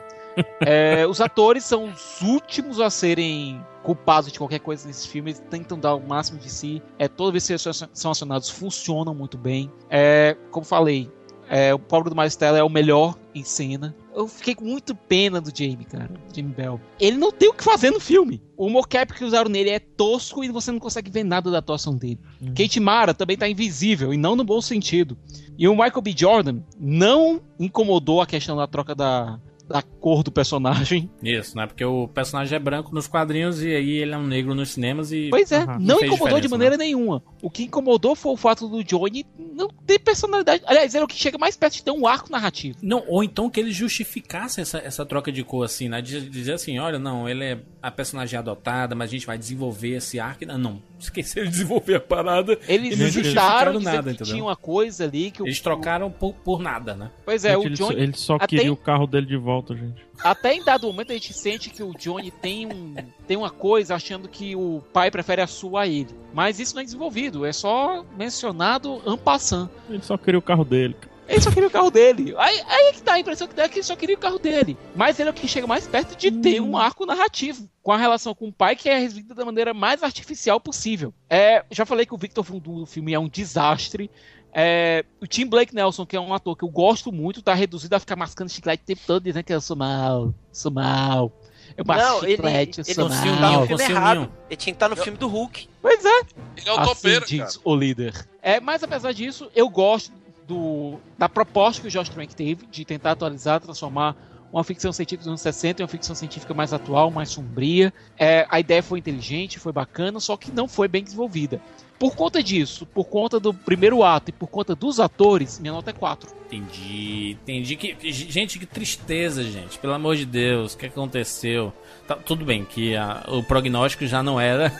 É, 0.61 1.05
os 1.07 1.19
atores 1.19 1.65
são 1.65 1.85
os 1.85 2.21
últimos 2.21 2.79
a 2.79 2.89
serem 2.89 3.63
culpados 3.83 4.31
de 4.31 4.37
qualquer 4.37 4.59
coisa 4.59 4.87
nesse 4.87 5.07
filme. 5.07 5.31
Eles 5.31 5.43
tentam 5.49 5.77
dar 5.77 5.95
o 5.95 5.99
máximo 5.99 6.39
de 6.39 6.49
si. 6.49 6.81
É, 6.97 7.07
toda 7.07 7.31
vez 7.31 7.45
que 7.45 7.53
eles 7.53 7.87
são 7.93 8.11
acionados, 8.11 8.49
funcionam 8.49 9.13
muito 9.13 9.37
bem. 9.37 9.71
É, 9.89 10.37
como 10.51 10.65
falei, 10.65 11.11
é, 11.49 11.73
o 11.73 11.79
pobre 11.79 12.11
do 12.11 12.15
Miles 12.15 12.35
Teller 12.35 12.61
é 12.61 12.63
o 12.63 12.69
melhor 12.69 13.17
em 13.33 13.43
cena. 13.43 13.95
Eu 14.15 14.27
fiquei 14.27 14.53
com 14.53 14.65
muito 14.65 14.93
pena 14.93 15.41
do 15.41 15.49
Jamie, 15.49 15.85
cara. 15.85 16.11
Jamie 16.35 16.53
Bell. 16.53 16.79
Ele 16.99 17.17
não 17.17 17.31
tem 17.31 17.49
o 17.49 17.53
que 17.53 17.63
fazer 17.63 17.89
no 17.89 17.99
filme. 17.99 18.41
O 18.55 18.69
mocap 18.69 19.13
que 19.13 19.23
usaram 19.23 19.49
nele 19.49 19.69
é 19.69 19.79
tosco 19.79 20.43
e 20.43 20.49
você 20.49 20.71
não 20.71 20.79
consegue 20.79 21.09
ver 21.09 21.23
nada 21.23 21.49
da 21.49 21.57
atuação 21.57 21.97
dele. 21.97 22.19
Kate 22.55 22.79
Mara 22.79 23.13
também 23.13 23.37
tá 23.37 23.49
invisível, 23.49 24.13
e 24.13 24.17
não 24.17 24.35
no 24.35 24.43
bom 24.43 24.61
sentido. 24.61 25.17
E 25.57 25.67
o 25.67 25.71
Michael 25.73 26.01
B. 26.01 26.13
Jordan 26.15 26.59
não 26.79 27.41
incomodou 27.59 28.21
a 28.21 28.27
questão 28.27 28.55
da 28.55 28.67
troca 28.67 28.93
da, 28.93 29.39
da 29.67 29.81
cor 29.81 30.23
do 30.23 30.31
personagem. 30.31 31.09
Isso, 31.21 31.55
né? 31.55 31.67
Porque 31.67 31.85
o 31.85 32.07
personagem 32.07 32.55
é 32.55 32.59
branco 32.59 32.93
nos 32.93 33.07
quadrinhos 33.07 33.63
e 33.63 33.67
aí 33.67 33.97
ele 33.97 34.13
é 34.13 34.17
um 34.17 34.25
negro 34.25 34.55
nos 34.55 34.69
cinemas 34.69 35.11
e. 35.11 35.29
Pois 35.29 35.51
é, 35.51 35.65
não 35.79 35.99
fez 35.99 36.11
incomodou 36.11 36.39
de 36.39 36.47
maneira 36.47 36.75
né? 36.75 36.85
nenhuma. 36.85 37.23
O 37.41 37.49
que 37.49 37.63
incomodou 37.63 38.15
foi 38.15 38.31
o 38.31 38.37
fato 38.37 38.67
do 38.67 38.83
Johnny 38.83 39.25
não 39.37 39.69
ter 39.69 39.99
personalidade. 39.99 40.63
Aliás, 40.65 40.95
era 40.95 41.03
o 41.03 41.07
que 41.07 41.15
chega 41.15 41.37
mais 41.37 41.55
perto 41.55 41.75
de 41.75 41.83
ter 41.83 41.91
um 41.91 42.07
arco 42.07 42.31
narrativo. 42.31 42.77
Não, 42.81 43.03
ou 43.07 43.23
então 43.23 43.49
que 43.49 43.59
ele 43.59 43.71
justificasse 43.71 44.61
essa, 44.61 44.77
essa 44.79 45.05
troca 45.05 45.31
de 45.31 45.43
cor, 45.43 45.65
assim, 45.65 45.89
né? 45.89 46.01
De 46.01 46.29
dizer 46.29 46.53
assim, 46.53 46.79
olha, 46.79 46.97
não, 46.97 47.27
ele 47.27 47.43
é 47.43 47.59
a 47.81 47.91
personagem 47.91 48.37
adotada, 48.37 48.95
mas 48.95 49.09
a 49.09 49.11
gente 49.11 49.25
vai 49.25 49.37
desenvolver 49.37 49.97
esse 49.97 50.19
arco. 50.19 50.45
Não, 50.45 50.57
não. 50.57 50.81
esqueceram 50.99 51.47
de 51.47 51.51
desenvolver 51.51 51.95
a 51.95 51.99
parada. 51.99 52.57
Eles 52.67 52.97
não 52.97 53.07
justificaram 53.07 53.79
nada, 53.79 54.03
que 54.03 54.15
entendeu? 54.15 54.33
tinha 54.33 54.43
uma 54.43 54.55
coisa 54.55 55.03
ali 55.03 55.31
que 55.31 55.41
o, 55.41 55.45
Eles 55.45 55.59
trocaram 55.59 56.11
por, 56.11 56.33
por 56.33 56.59
nada, 56.59 56.95
né? 56.95 57.11
Pois 57.25 57.45
é, 57.45 57.53
Gente, 57.53 57.59
o 57.59 57.67
ele, 57.67 57.75
Johnny. 57.75 58.01
ele 58.01 58.13
só 58.15 58.35
até, 58.35 58.47
queria 58.47 58.73
o 58.73 58.77
carro 58.77 59.07
dele 59.07 59.25
de 59.25 59.37
volta, 59.37 59.75
gente. 59.75 60.08
Até 60.23 60.53
em 60.53 60.63
dado 60.63 60.87
momento 60.87 61.11
a 61.11 61.13
gente 61.13 61.33
sente 61.33 61.69
que 61.69 61.83
o 61.83 61.93
Johnny 61.93 62.31
tem, 62.31 62.67
um, 62.67 62.95
tem 63.27 63.37
uma 63.37 63.49
coisa 63.49 63.95
achando 63.95 64.27
que 64.27 64.55
o 64.55 64.83
pai 64.93 65.09
prefere 65.09 65.41
a 65.41 65.47
sua 65.47 65.81
a 65.81 65.87
ele. 65.87 66.13
Mas 66.33 66.59
isso 66.59 66.75
não 66.75 66.81
é 66.81 66.85
desenvolvido, 66.85 67.45
é 67.45 67.53
só 67.53 68.05
mencionado 68.17 69.01
en 69.05 69.17
passant. 69.17 69.69
Ele 69.89 70.03
só 70.03 70.17
queria 70.17 70.39
o 70.39 70.41
carro 70.41 70.65
dele. 70.65 70.95
Ele 71.29 71.41
só 71.41 71.51
queria 71.51 71.67
o 71.67 71.71
carro 71.71 71.91
dele. 71.91 72.33
Aí, 72.37 72.59
aí 72.67 72.87
é 72.87 72.91
que 72.91 73.03
dá 73.03 73.13
a 73.13 73.19
impressão 73.19 73.47
que 73.47 73.53
dá 73.53 73.69
que 73.69 73.75
ele 73.75 73.83
só 73.83 73.95
queria 73.95 74.15
o 74.15 74.19
carro 74.19 74.39
dele. 74.39 74.75
Mas 74.95 75.19
ele 75.19 75.29
é 75.29 75.31
o 75.31 75.35
que 75.35 75.47
chega 75.47 75.67
mais 75.67 75.87
perto 75.87 76.17
de 76.17 76.31
ter 76.31 76.59
um 76.59 76.75
arco 76.75 77.05
narrativo. 77.05 77.69
Com 77.83 77.91
a 77.91 77.97
relação 77.97 78.33
com 78.33 78.47
o 78.47 78.53
pai, 78.53 78.75
que 78.75 78.89
é 78.89 78.97
resolvida 78.97 79.35
da 79.35 79.45
maneira 79.45 79.71
mais 79.71 80.01
artificial 80.01 80.59
possível. 80.59 81.13
É, 81.29 81.63
já 81.69 81.85
falei 81.85 82.07
que 82.07 82.15
o 82.15 82.17
Victor 82.17 82.43
Von 82.43 82.57
do 82.57 82.83
filme 82.87 83.13
é 83.13 83.19
um 83.19 83.29
desastre. 83.29 84.09
É, 84.53 85.05
o 85.21 85.27
Tim 85.27 85.45
Blake 85.45 85.73
Nelson, 85.75 86.05
que 86.05 86.15
é 86.15 86.19
um 86.19 86.33
ator 86.33 86.55
que 86.55 86.63
eu 86.63 86.69
gosto 86.69 87.11
muito, 87.11 87.41
tá 87.41 87.53
reduzido 87.53 87.95
a 87.95 87.99
ficar 87.99 88.15
mascando 88.15 88.49
chiclete 88.49 88.83
o 88.83 88.85
tempo 88.85 89.01
todo, 89.05 89.23
dizendo 89.23 89.43
que 89.43 89.53
eu 89.53 89.61
sou 89.61 89.75
mal, 89.75 90.33
sou 90.51 90.71
mal. 90.71 91.31
É 91.77 91.83
Não, 91.83 92.23
ele, 92.23 92.31
chiclete, 92.31 92.81
ele, 92.81 92.93
seu 92.93 93.05
ele 93.05 93.15
filme, 93.15 93.37
tá 93.39 93.51
no 93.51 93.67
filme 93.67 93.83
errado. 93.83 94.31
Ele 94.49 94.57
tinha 94.57 94.73
que 94.73 94.75
estar 94.75 94.89
no 94.89 94.95
filme 94.95 95.17
do 95.17 95.27
Hulk. 95.27 95.69
Pois 95.81 96.03
é. 96.03 96.19
Ele 96.57 96.69
é 96.69 96.73
o 96.73 96.79
assim 96.79 96.93
topeiro, 96.93 97.25
diz 97.25 97.39
cara. 97.39 97.61
o 97.63 97.75
líder. 97.75 98.27
É, 98.41 98.59
mas 98.59 98.83
apesar 98.83 99.13
disso, 99.13 99.49
eu 99.55 99.69
gosto 99.69 100.11
do, 100.47 100.99
da 101.17 101.29
proposta 101.29 101.81
que 101.81 101.87
o 101.87 101.91
Josh 101.91 102.09
Trank 102.09 102.35
teve 102.35 102.65
de 102.65 102.83
tentar 102.83 103.11
atualizar, 103.11 103.61
transformar 103.61 104.15
uma 104.51 104.63
ficção 104.63 104.91
científica 104.91 105.21
dos 105.23 105.27
anos 105.27 105.41
60 105.41 105.81
em 105.81 105.83
uma 105.83 105.87
ficção 105.89 106.15
científica 106.15 106.53
mais 106.53 106.73
atual, 106.73 107.11
mais 107.11 107.29
sombria. 107.29 107.93
É, 108.17 108.45
a 108.49 108.59
ideia 108.59 108.81
foi 108.81 108.99
inteligente, 108.99 109.59
foi 109.59 109.71
bacana, 109.71 110.19
só 110.19 110.35
que 110.37 110.51
não 110.51 110.67
foi 110.67 110.87
bem 110.87 111.03
desenvolvida. 111.03 111.61
Por 111.99 112.15
conta 112.15 112.41
disso, 112.41 112.85
por 112.85 113.05
conta 113.09 113.39
do 113.41 113.53
primeiro 113.53 114.03
ato 114.03 114.29
e 114.29 114.31
por 114.31 114.47
conta 114.47 114.73
dos 114.73 115.01
atores, 115.01 115.59
minha 115.59 115.73
nota 115.73 115.89
é 115.89 115.93
4. 115.93 116.29
Entendi, 116.45 117.31
entendi 117.41 117.75
que. 117.75 117.95
Gente, 118.11 118.57
que 118.57 118.65
tristeza, 118.65 119.43
gente. 119.43 119.77
Pelo 119.77 119.93
amor 119.93 120.15
de 120.15 120.25
Deus, 120.25 120.73
o 120.73 120.77
que 120.77 120.85
aconteceu? 120.85 121.73
Tá, 122.07 122.15
tudo 122.15 122.45
bem 122.45 122.63
que 122.63 122.95
a- 122.95 123.25
o 123.27 123.43
prognóstico 123.43 124.07
já 124.07 124.23
não 124.23 124.39
era. 124.39 124.71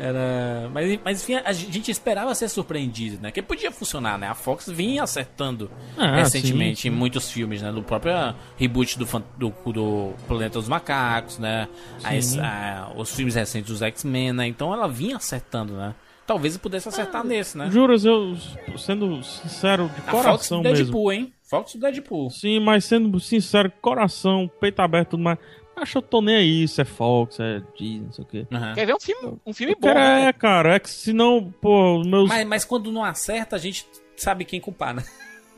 Era. 0.00 0.68
Mas, 0.72 0.98
mas 1.04 1.22
enfim, 1.22 1.34
a 1.44 1.52
gente 1.52 1.90
esperava 1.90 2.34
ser 2.34 2.48
surpreendido, 2.48 3.18
né? 3.22 3.30
Que 3.30 3.42
podia 3.42 3.70
funcionar, 3.70 4.18
né? 4.18 4.26
A 4.28 4.34
Fox 4.34 4.68
vinha 4.68 5.02
acertando 5.02 5.70
Ah, 5.96 6.16
recentemente 6.16 6.82
sim, 6.82 6.88
em 6.88 6.90
muitos 6.90 7.30
filmes, 7.30 7.62
né? 7.62 7.70
Do 7.70 7.82
próprio 7.82 8.12
reboot 8.56 8.98
do, 8.98 9.04
do, 9.36 9.72
do 9.72 10.12
Planeta 10.26 10.58
dos 10.58 10.68
Macacos, 10.68 11.38
né? 11.38 11.68
As- 12.02 12.36
a- 12.38 12.92
os 12.96 13.14
filmes 13.14 13.34
recentes 13.34 13.70
dos 13.70 13.82
X-Men, 13.82 14.32
né? 14.32 14.46
Então 14.46 14.72
ela 14.72 14.88
vinha 14.88 15.16
acertando, 15.16 15.74
né? 15.74 15.94
Talvez 16.26 16.56
pudesse 16.56 16.88
acertar 16.88 17.24
nesse, 17.24 17.58
né? 17.58 17.68
Juras, 17.72 18.04
eu, 18.04 18.36
sendo 18.78 19.20
sincero 19.24 19.88
de 19.88 20.00
A 20.06 20.12
Fox 20.12 20.24
coração 20.24 20.62
do 20.62 20.72
Deadpool, 20.72 21.08
mesmo. 21.08 21.12
hein? 21.26 21.32
Fox 21.42 21.72
do 21.74 21.80
Deadpool. 21.80 22.30
Sim, 22.30 22.60
mas 22.60 22.84
sendo 22.84 23.18
sincero, 23.18 23.72
coração, 23.82 24.48
peito 24.60 24.78
aberto, 24.80 25.10
tudo 25.10 25.24
mais. 25.24 25.36
Acho 25.80 25.92
que 25.92 25.98
eu 25.98 26.02
tô 26.02 26.20
nem 26.20 26.36
aí 26.36 26.68
se 26.68 26.82
é 26.82 26.84
Fox, 26.84 27.40
é 27.40 27.62
Disney, 27.74 28.00
não 28.00 28.12
sei 28.12 28.24
o 28.24 28.26
quê. 28.26 28.46
Quer 28.74 28.86
ver 28.86 28.94
um 28.94 29.00
filme, 29.00 29.38
um 29.46 29.54
filme 29.54 29.74
bom? 29.74 29.88
quero 29.88 29.98
né? 29.98 30.26
é, 30.26 30.32
cara, 30.32 30.74
é 30.74 30.78
que 30.78 30.90
senão, 30.90 31.52
pô, 31.60 32.00
os 32.00 32.06
meus. 32.06 32.28
Mas, 32.28 32.46
mas 32.46 32.64
quando 32.64 32.92
não 32.92 33.02
acerta, 33.02 33.56
a 33.56 33.58
gente 33.58 33.86
sabe 34.16 34.44
quem 34.44 34.60
culpar, 34.60 34.94
né? 34.94 35.02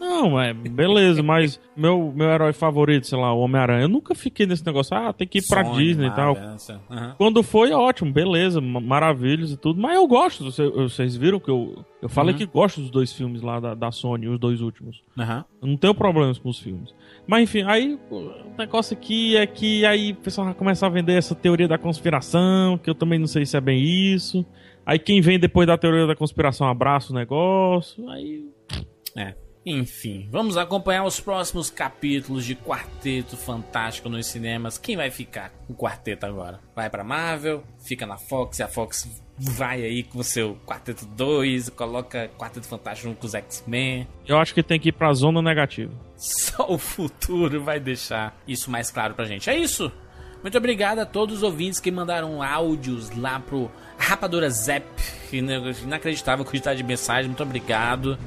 Não, 0.02 0.38
é, 0.40 0.52
beleza, 0.52 1.22
mas 1.24 1.60
meu, 1.76 2.12
meu 2.14 2.28
herói 2.28 2.52
favorito, 2.52 3.06
sei 3.06 3.16
lá, 3.16 3.32
o 3.32 3.38
Homem-Aranha, 3.38 3.82
eu 3.84 3.88
nunca 3.88 4.14
fiquei 4.16 4.44
nesse 4.46 4.66
negócio, 4.66 4.96
ah, 4.96 5.12
tem 5.12 5.28
que 5.28 5.38
ir 5.38 5.46
pra 5.48 5.64
Sony, 5.64 5.76
Disney 5.84 6.08
e 6.08 6.10
tal. 6.10 6.36
Aham. 6.90 7.14
Quando 7.16 7.42
foi, 7.42 7.70
ótimo, 7.72 8.12
beleza, 8.12 8.60
ma- 8.60 8.80
maravilhas 8.80 9.52
e 9.52 9.56
tudo, 9.56 9.80
mas 9.80 9.94
eu 9.94 10.06
gosto, 10.08 10.42
você- 10.44 10.68
vocês 10.68 11.16
viram 11.16 11.38
que 11.38 11.48
eu, 11.50 11.84
eu 12.02 12.08
falei 12.08 12.32
Uhum. 12.32 12.38
que 12.38 12.46
gosto 12.46 12.80
dos 12.80 12.90
dois 12.90 13.12
filmes 13.12 13.42
lá 13.42 13.60
da, 13.60 13.74
da 13.74 13.92
Sony, 13.92 14.26
os 14.28 14.38
dois 14.40 14.60
últimos. 14.60 15.00
Aham. 15.16 15.44
Eu 15.62 15.68
não 15.68 15.76
tenho 15.76 15.94
problemas 15.94 16.36
com 16.36 16.48
os 16.48 16.58
filmes. 16.58 16.92
Mas 17.26 17.44
enfim, 17.44 17.62
aí 17.62 17.96
o 18.10 18.32
negócio 18.58 18.94
aqui 18.96 19.36
é 19.36 19.46
que 19.46 19.86
aí 19.86 20.10
o 20.10 20.16
pessoal 20.16 20.46
vai 20.46 20.54
começar 20.54 20.88
a 20.88 20.90
vender 20.90 21.12
essa 21.14 21.34
teoria 21.36 21.68
da 21.68 21.78
conspiração, 21.78 22.76
que 22.76 22.90
eu 22.90 22.94
também 22.96 23.18
não 23.20 23.28
sei 23.28 23.46
se 23.46 23.56
é 23.56 23.60
bem 23.60 23.80
isso. 23.80 24.44
Aí 24.84 24.98
quem 24.98 25.20
vem 25.20 25.38
depois 25.38 25.64
da 25.68 25.78
teoria 25.78 26.08
da 26.08 26.16
conspiração 26.16 26.66
abraça 26.66 27.12
o 27.12 27.14
negócio. 27.14 28.08
Aí. 28.10 28.44
É. 29.16 29.34
Enfim, 29.64 30.28
vamos 30.30 30.56
acompanhar 30.56 31.04
os 31.04 31.20
próximos 31.20 31.70
capítulos 31.70 32.44
de 32.44 32.56
Quarteto 32.56 33.36
Fantástico 33.36 34.08
nos 34.08 34.26
cinemas. 34.26 34.76
Quem 34.76 34.96
vai 34.96 35.10
ficar 35.10 35.50
com 35.66 35.72
o 35.72 35.76
Quarteto 35.76 36.26
agora? 36.26 36.58
Vai 36.74 36.90
pra 36.90 37.04
Marvel, 37.04 37.62
fica 37.78 38.04
na 38.04 38.18
Fox, 38.18 38.58
e 38.58 38.62
a 38.64 38.68
Fox 38.68 39.22
vai 39.38 39.82
aí 39.82 40.02
com 40.02 40.18
o 40.18 40.24
seu 40.24 40.56
Quarteto 40.66 41.06
2, 41.06 41.70
coloca 41.70 42.28
Quarteto 42.36 42.66
Fantástico 42.66 43.08
junto 43.08 43.20
com 43.20 43.26
os 43.26 43.34
X-Men. 43.34 44.08
Eu 44.26 44.38
acho 44.38 44.52
que 44.52 44.64
tem 44.64 44.80
que 44.80 44.88
ir 44.88 44.92
pra 44.92 45.12
zona 45.12 45.40
negativa. 45.40 45.92
Só 46.16 46.66
o 46.68 46.76
futuro 46.76 47.62
vai 47.62 47.78
deixar 47.78 48.36
isso 48.48 48.70
mais 48.70 48.90
claro 48.90 49.14
pra 49.14 49.24
gente. 49.24 49.48
É 49.48 49.56
isso. 49.56 49.92
Muito 50.42 50.58
obrigado 50.58 50.98
a 50.98 51.06
todos 51.06 51.36
os 51.36 51.42
ouvintes 51.44 51.78
que 51.78 51.90
mandaram 51.92 52.42
áudios 52.42 53.16
lá 53.16 53.38
pro 53.38 53.70
Rapadura 53.96 54.50
Zap. 54.50 54.84
Inacreditável 55.32 56.44
a 56.44 56.46
quantidade 56.46 56.78
de 56.78 56.84
mensagem. 56.84 57.28
Muito 57.28 57.44
obrigado. 57.44 58.18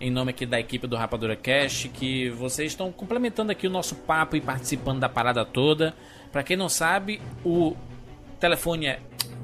Em 0.00 0.10
nome 0.10 0.30
aqui 0.30 0.46
da 0.46 0.60
equipe 0.60 0.86
do 0.86 0.94
Rapadura 0.96 1.34
Cast, 1.34 1.88
que 1.88 2.30
vocês 2.30 2.70
estão 2.72 2.92
complementando 2.92 3.50
aqui 3.50 3.66
o 3.66 3.70
nosso 3.70 3.96
papo 3.96 4.36
e 4.36 4.40
participando 4.40 5.00
da 5.00 5.08
parada 5.08 5.44
toda. 5.44 5.92
Pra 6.30 6.42
quem 6.44 6.56
não 6.56 6.68
sabe, 6.68 7.20
o 7.44 7.74
telefone 8.38 8.86
é 8.86 9.00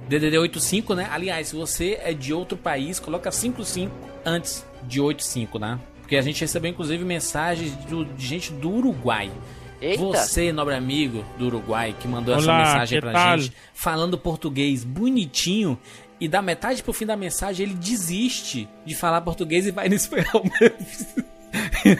DDD 0.09 0.39
85, 0.39 0.95
né? 0.95 1.09
Aliás, 1.11 1.49
se 1.49 1.57
você 1.57 1.99
é 2.05 2.13
de 2.13 2.33
outro 2.33 2.57
país, 2.57 3.01
coloca 3.01 3.33
55 3.33 3.93
antes 4.25 4.65
de 4.85 5.01
85, 5.01 5.59
né? 5.59 5.81
Porque 6.01 6.17
a 6.17 6.23
gente 6.23 6.41
recebeu 6.41 6.71
inclusive 6.71 7.05
mensagens 7.05 7.75
do- 7.87 8.05
de 8.05 8.25
gente 8.25 8.53
do 8.53 8.71
Uruguai. 8.71 9.33
Eita. 9.81 10.03
Você, 10.03 10.53
nobre 10.53 10.75
amigo 10.75 11.25
do 11.37 11.47
Uruguai, 11.47 11.95
que 11.99 12.07
mandou 12.07 12.35
essa 12.35 12.45
Olá, 12.45 12.59
mensagem 12.59 12.99
que 12.99 13.03
pra 13.03 13.13
tal? 13.13 13.39
gente, 13.39 13.53
falando 13.75 14.17
português 14.17 14.85
bonitinho, 14.85 15.79
e 16.25 16.29
da 16.29 16.41
metade 16.41 16.83
pro 16.83 16.95
fim 16.95 17.05
da 17.05 17.19
mensagem 17.19 17.67
ele 17.67 17.75
desiste 17.75 18.67
de 18.87 18.95
falar 18.95 19.21
português 19.21 19.67
e 19.67 19.71
vai 19.71 19.91
no 19.91 19.95
espanhol 19.95 20.43
mesmo. 20.59 21.25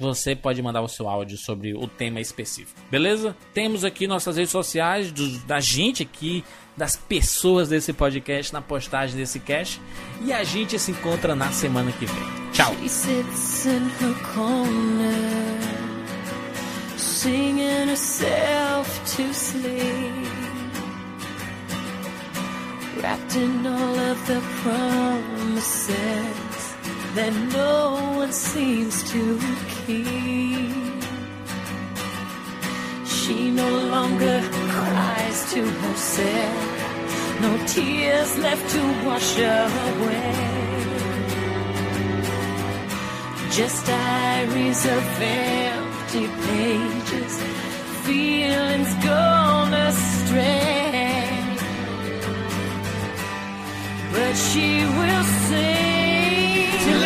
Você 0.00 0.34
pode 0.34 0.60
mandar 0.62 0.80
o 0.82 0.88
seu 0.88 1.08
áudio 1.08 1.36
sobre 1.38 1.74
o 1.74 1.86
tema 1.86 2.20
específico, 2.20 2.80
beleza? 2.90 3.36
Temos 3.54 3.84
aqui 3.84 4.06
nossas 4.08 4.36
redes 4.36 4.50
sociais, 4.50 5.12
dos- 5.12 5.44
da 5.44 5.60
gente 5.60 6.02
aqui, 6.02 6.42
das 6.76 6.96
pessoas 6.96 7.68
desse 7.68 7.92
podcast, 7.92 8.52
na 8.52 8.60
postagem 8.60 9.16
desse 9.16 9.38
cast. 9.38 9.80
E 10.22 10.32
a 10.32 10.42
gente 10.44 10.78
se 10.78 10.90
encontra 10.90 11.34
na 11.34 11.52
semana 11.52 11.92
que 11.92 12.06
vem. 12.06 12.42
Tchau! 12.52 12.74
She 12.80 12.88
sits 12.88 13.66
in 13.66 13.88
her 14.00 14.14
corner, 14.34 15.58
singing 16.96 17.88
herself 17.88 19.16
to 19.16 19.32
sleep, 19.32 20.28
wrapped 23.00 23.36
in 23.36 23.66
all 23.66 23.98
of 24.10 24.26
the 24.26 24.40
promises 24.62 25.96
that 27.14 27.32
no 27.52 28.18
one 28.18 28.32
seems 28.32 29.02
to 29.10 29.38
keep. 29.86 30.91
She 33.22 33.52
no 33.52 33.70
longer 33.94 34.42
cries 34.50 35.52
to 35.52 35.62
herself, 35.62 37.40
no 37.40 37.52
tears 37.68 38.36
left 38.38 38.68
to 38.74 38.82
wash 39.06 39.38
away. 39.38 40.34
Just 43.52 43.86
diaries 43.86 44.84
of 44.96 45.04
empty 45.20 46.26
pages, 46.46 47.34
feelings 48.04 48.92
gone 49.04 49.72
astray. 49.72 51.30
But 54.14 54.34
she 54.34 54.68
will 54.98 55.26
sing 55.46 56.70
till 56.84 57.04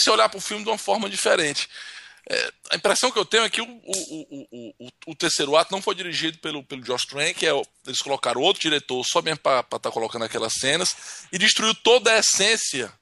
comecei 0.00 0.10
a 0.10 0.14
olhar 0.14 0.28
para 0.28 0.38
o 0.38 0.42
filme 0.42 0.64
de 0.64 0.70
uma 0.70 0.78
forma 0.78 1.08
diferente. 1.08 1.68
É, 2.28 2.52
a 2.70 2.76
impressão 2.76 3.10
que 3.10 3.18
eu 3.18 3.24
tenho 3.24 3.44
é 3.44 3.50
que 3.50 3.60
o, 3.60 3.66
o, 3.66 4.74
o, 4.78 4.88
o, 5.08 5.14
terceiro 5.14 5.56
ato 5.56 5.72
não 5.72 5.82
foi 5.82 5.94
dirigido 5.94 6.38
pelo, 6.38 6.62
pelo 6.62 6.82
Josh 6.82 7.06
Trank, 7.06 7.44
é, 7.44 7.50
eles 7.86 8.02
colocaram 8.02 8.40
outro 8.40 8.60
diretor 8.60 9.04
só 9.04 9.20
mesmo 9.22 9.40
para 9.40 9.60
estar 9.60 9.78
tá 9.78 9.90
colocando 9.90 10.24
aquelas 10.24 10.52
cenas 10.54 11.26
e 11.32 11.38
destruiu 11.38 11.74
toda 11.74 12.12
a 12.12 12.18
essência. 12.18 12.92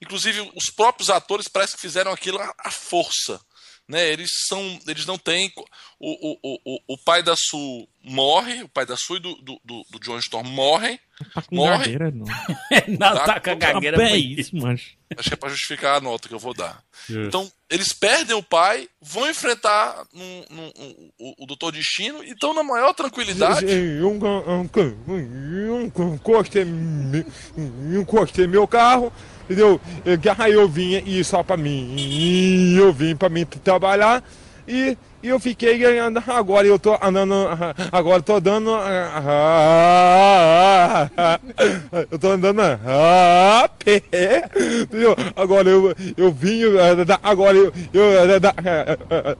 Inclusive, 0.00 0.50
os 0.54 0.70
próprios 0.70 1.10
atores 1.10 1.48
parece 1.48 1.74
que 1.74 1.80
fizeram 1.80 2.12
aquilo 2.12 2.40
à 2.40 2.70
força 2.70 3.40
né? 3.88 4.06
Eles 4.06 4.30
são, 4.46 4.78
eles 4.86 5.06
não 5.06 5.16
têm 5.16 5.50
o, 5.98 6.38
o, 6.42 6.58
o, 6.64 6.94
o 6.94 6.98
pai 6.98 7.22
da 7.22 7.34
Su 7.34 7.88
morre, 8.04 8.62
o 8.62 8.68
pai 8.68 8.84
da 8.84 8.96
Su 8.96 9.16
e 9.16 9.20
do, 9.20 9.34
do, 9.36 9.60
do, 9.64 9.82
do 9.90 9.98
John 10.00 10.18
Storm 10.18 10.46
morrem. 10.50 11.00
Tá 11.34 11.42
com 11.42 11.56
morre. 11.56 11.78
gagueira, 11.78 12.10
não. 12.10 12.26
não, 12.98 13.14
tá 13.24 13.40
com 13.40 13.50
a 13.50 13.54
gagueira. 13.54 14.02
É 14.02 14.16
isso, 14.16 14.56
mancho. 14.56 14.96
Acho 15.16 15.28
que 15.28 15.34
é 15.34 15.36
pra 15.36 15.48
justificar 15.48 15.96
a 15.96 16.00
nota 16.00 16.28
que 16.28 16.34
eu 16.34 16.38
vou 16.38 16.54
dar. 16.54 16.82
Então, 17.08 17.50
eles 17.70 17.92
perdem 17.92 18.36
o 18.36 18.42
pai, 18.42 18.88
vão 19.00 19.28
enfrentar 19.28 20.04
um, 20.14 20.44
um, 20.50 20.72
um, 20.78 21.10
o, 21.18 21.44
o 21.44 21.46
Doutor 21.46 21.72
Destino 21.72 22.22
e 22.22 22.30
estão 22.30 22.52
na 22.54 22.62
maior 22.62 22.92
tranquilidade. 22.92 23.64
Encostei, 23.64 23.98
encostei 27.98 28.46
meu 28.46 28.68
carro, 28.68 29.12
entendeu? 29.44 29.80
Aí 30.38 30.52
eu 30.52 30.68
vinha 30.68 31.02
e 31.04 31.24
só 31.24 31.42
pra 31.42 31.56
mim, 31.56 32.76
eu 32.76 32.92
vim 32.92 33.16
pra 33.16 33.28
mim 33.28 33.44
trabalhar 33.44 34.22
e, 34.68 34.96
e 35.22 35.28
eu 35.28 35.38
fiquei 35.40 35.78
ganhando. 35.78 36.22
Agora 36.28 36.66
eu 36.66 36.78
tô 36.78 36.96
andando, 37.00 37.34
agora 37.92 38.22
tô 38.22 38.40
dando. 38.40 38.70
Eu 42.10 42.18
tô 42.18 42.30
andando 42.30 42.60
a 42.62 43.70
pé? 43.84 44.02
Agora 45.36 45.68
eu, 45.68 45.94
eu 46.16 46.32
vim, 46.32 46.62
agora 47.22 47.56
eu, 47.56 47.72
eu 47.92 49.36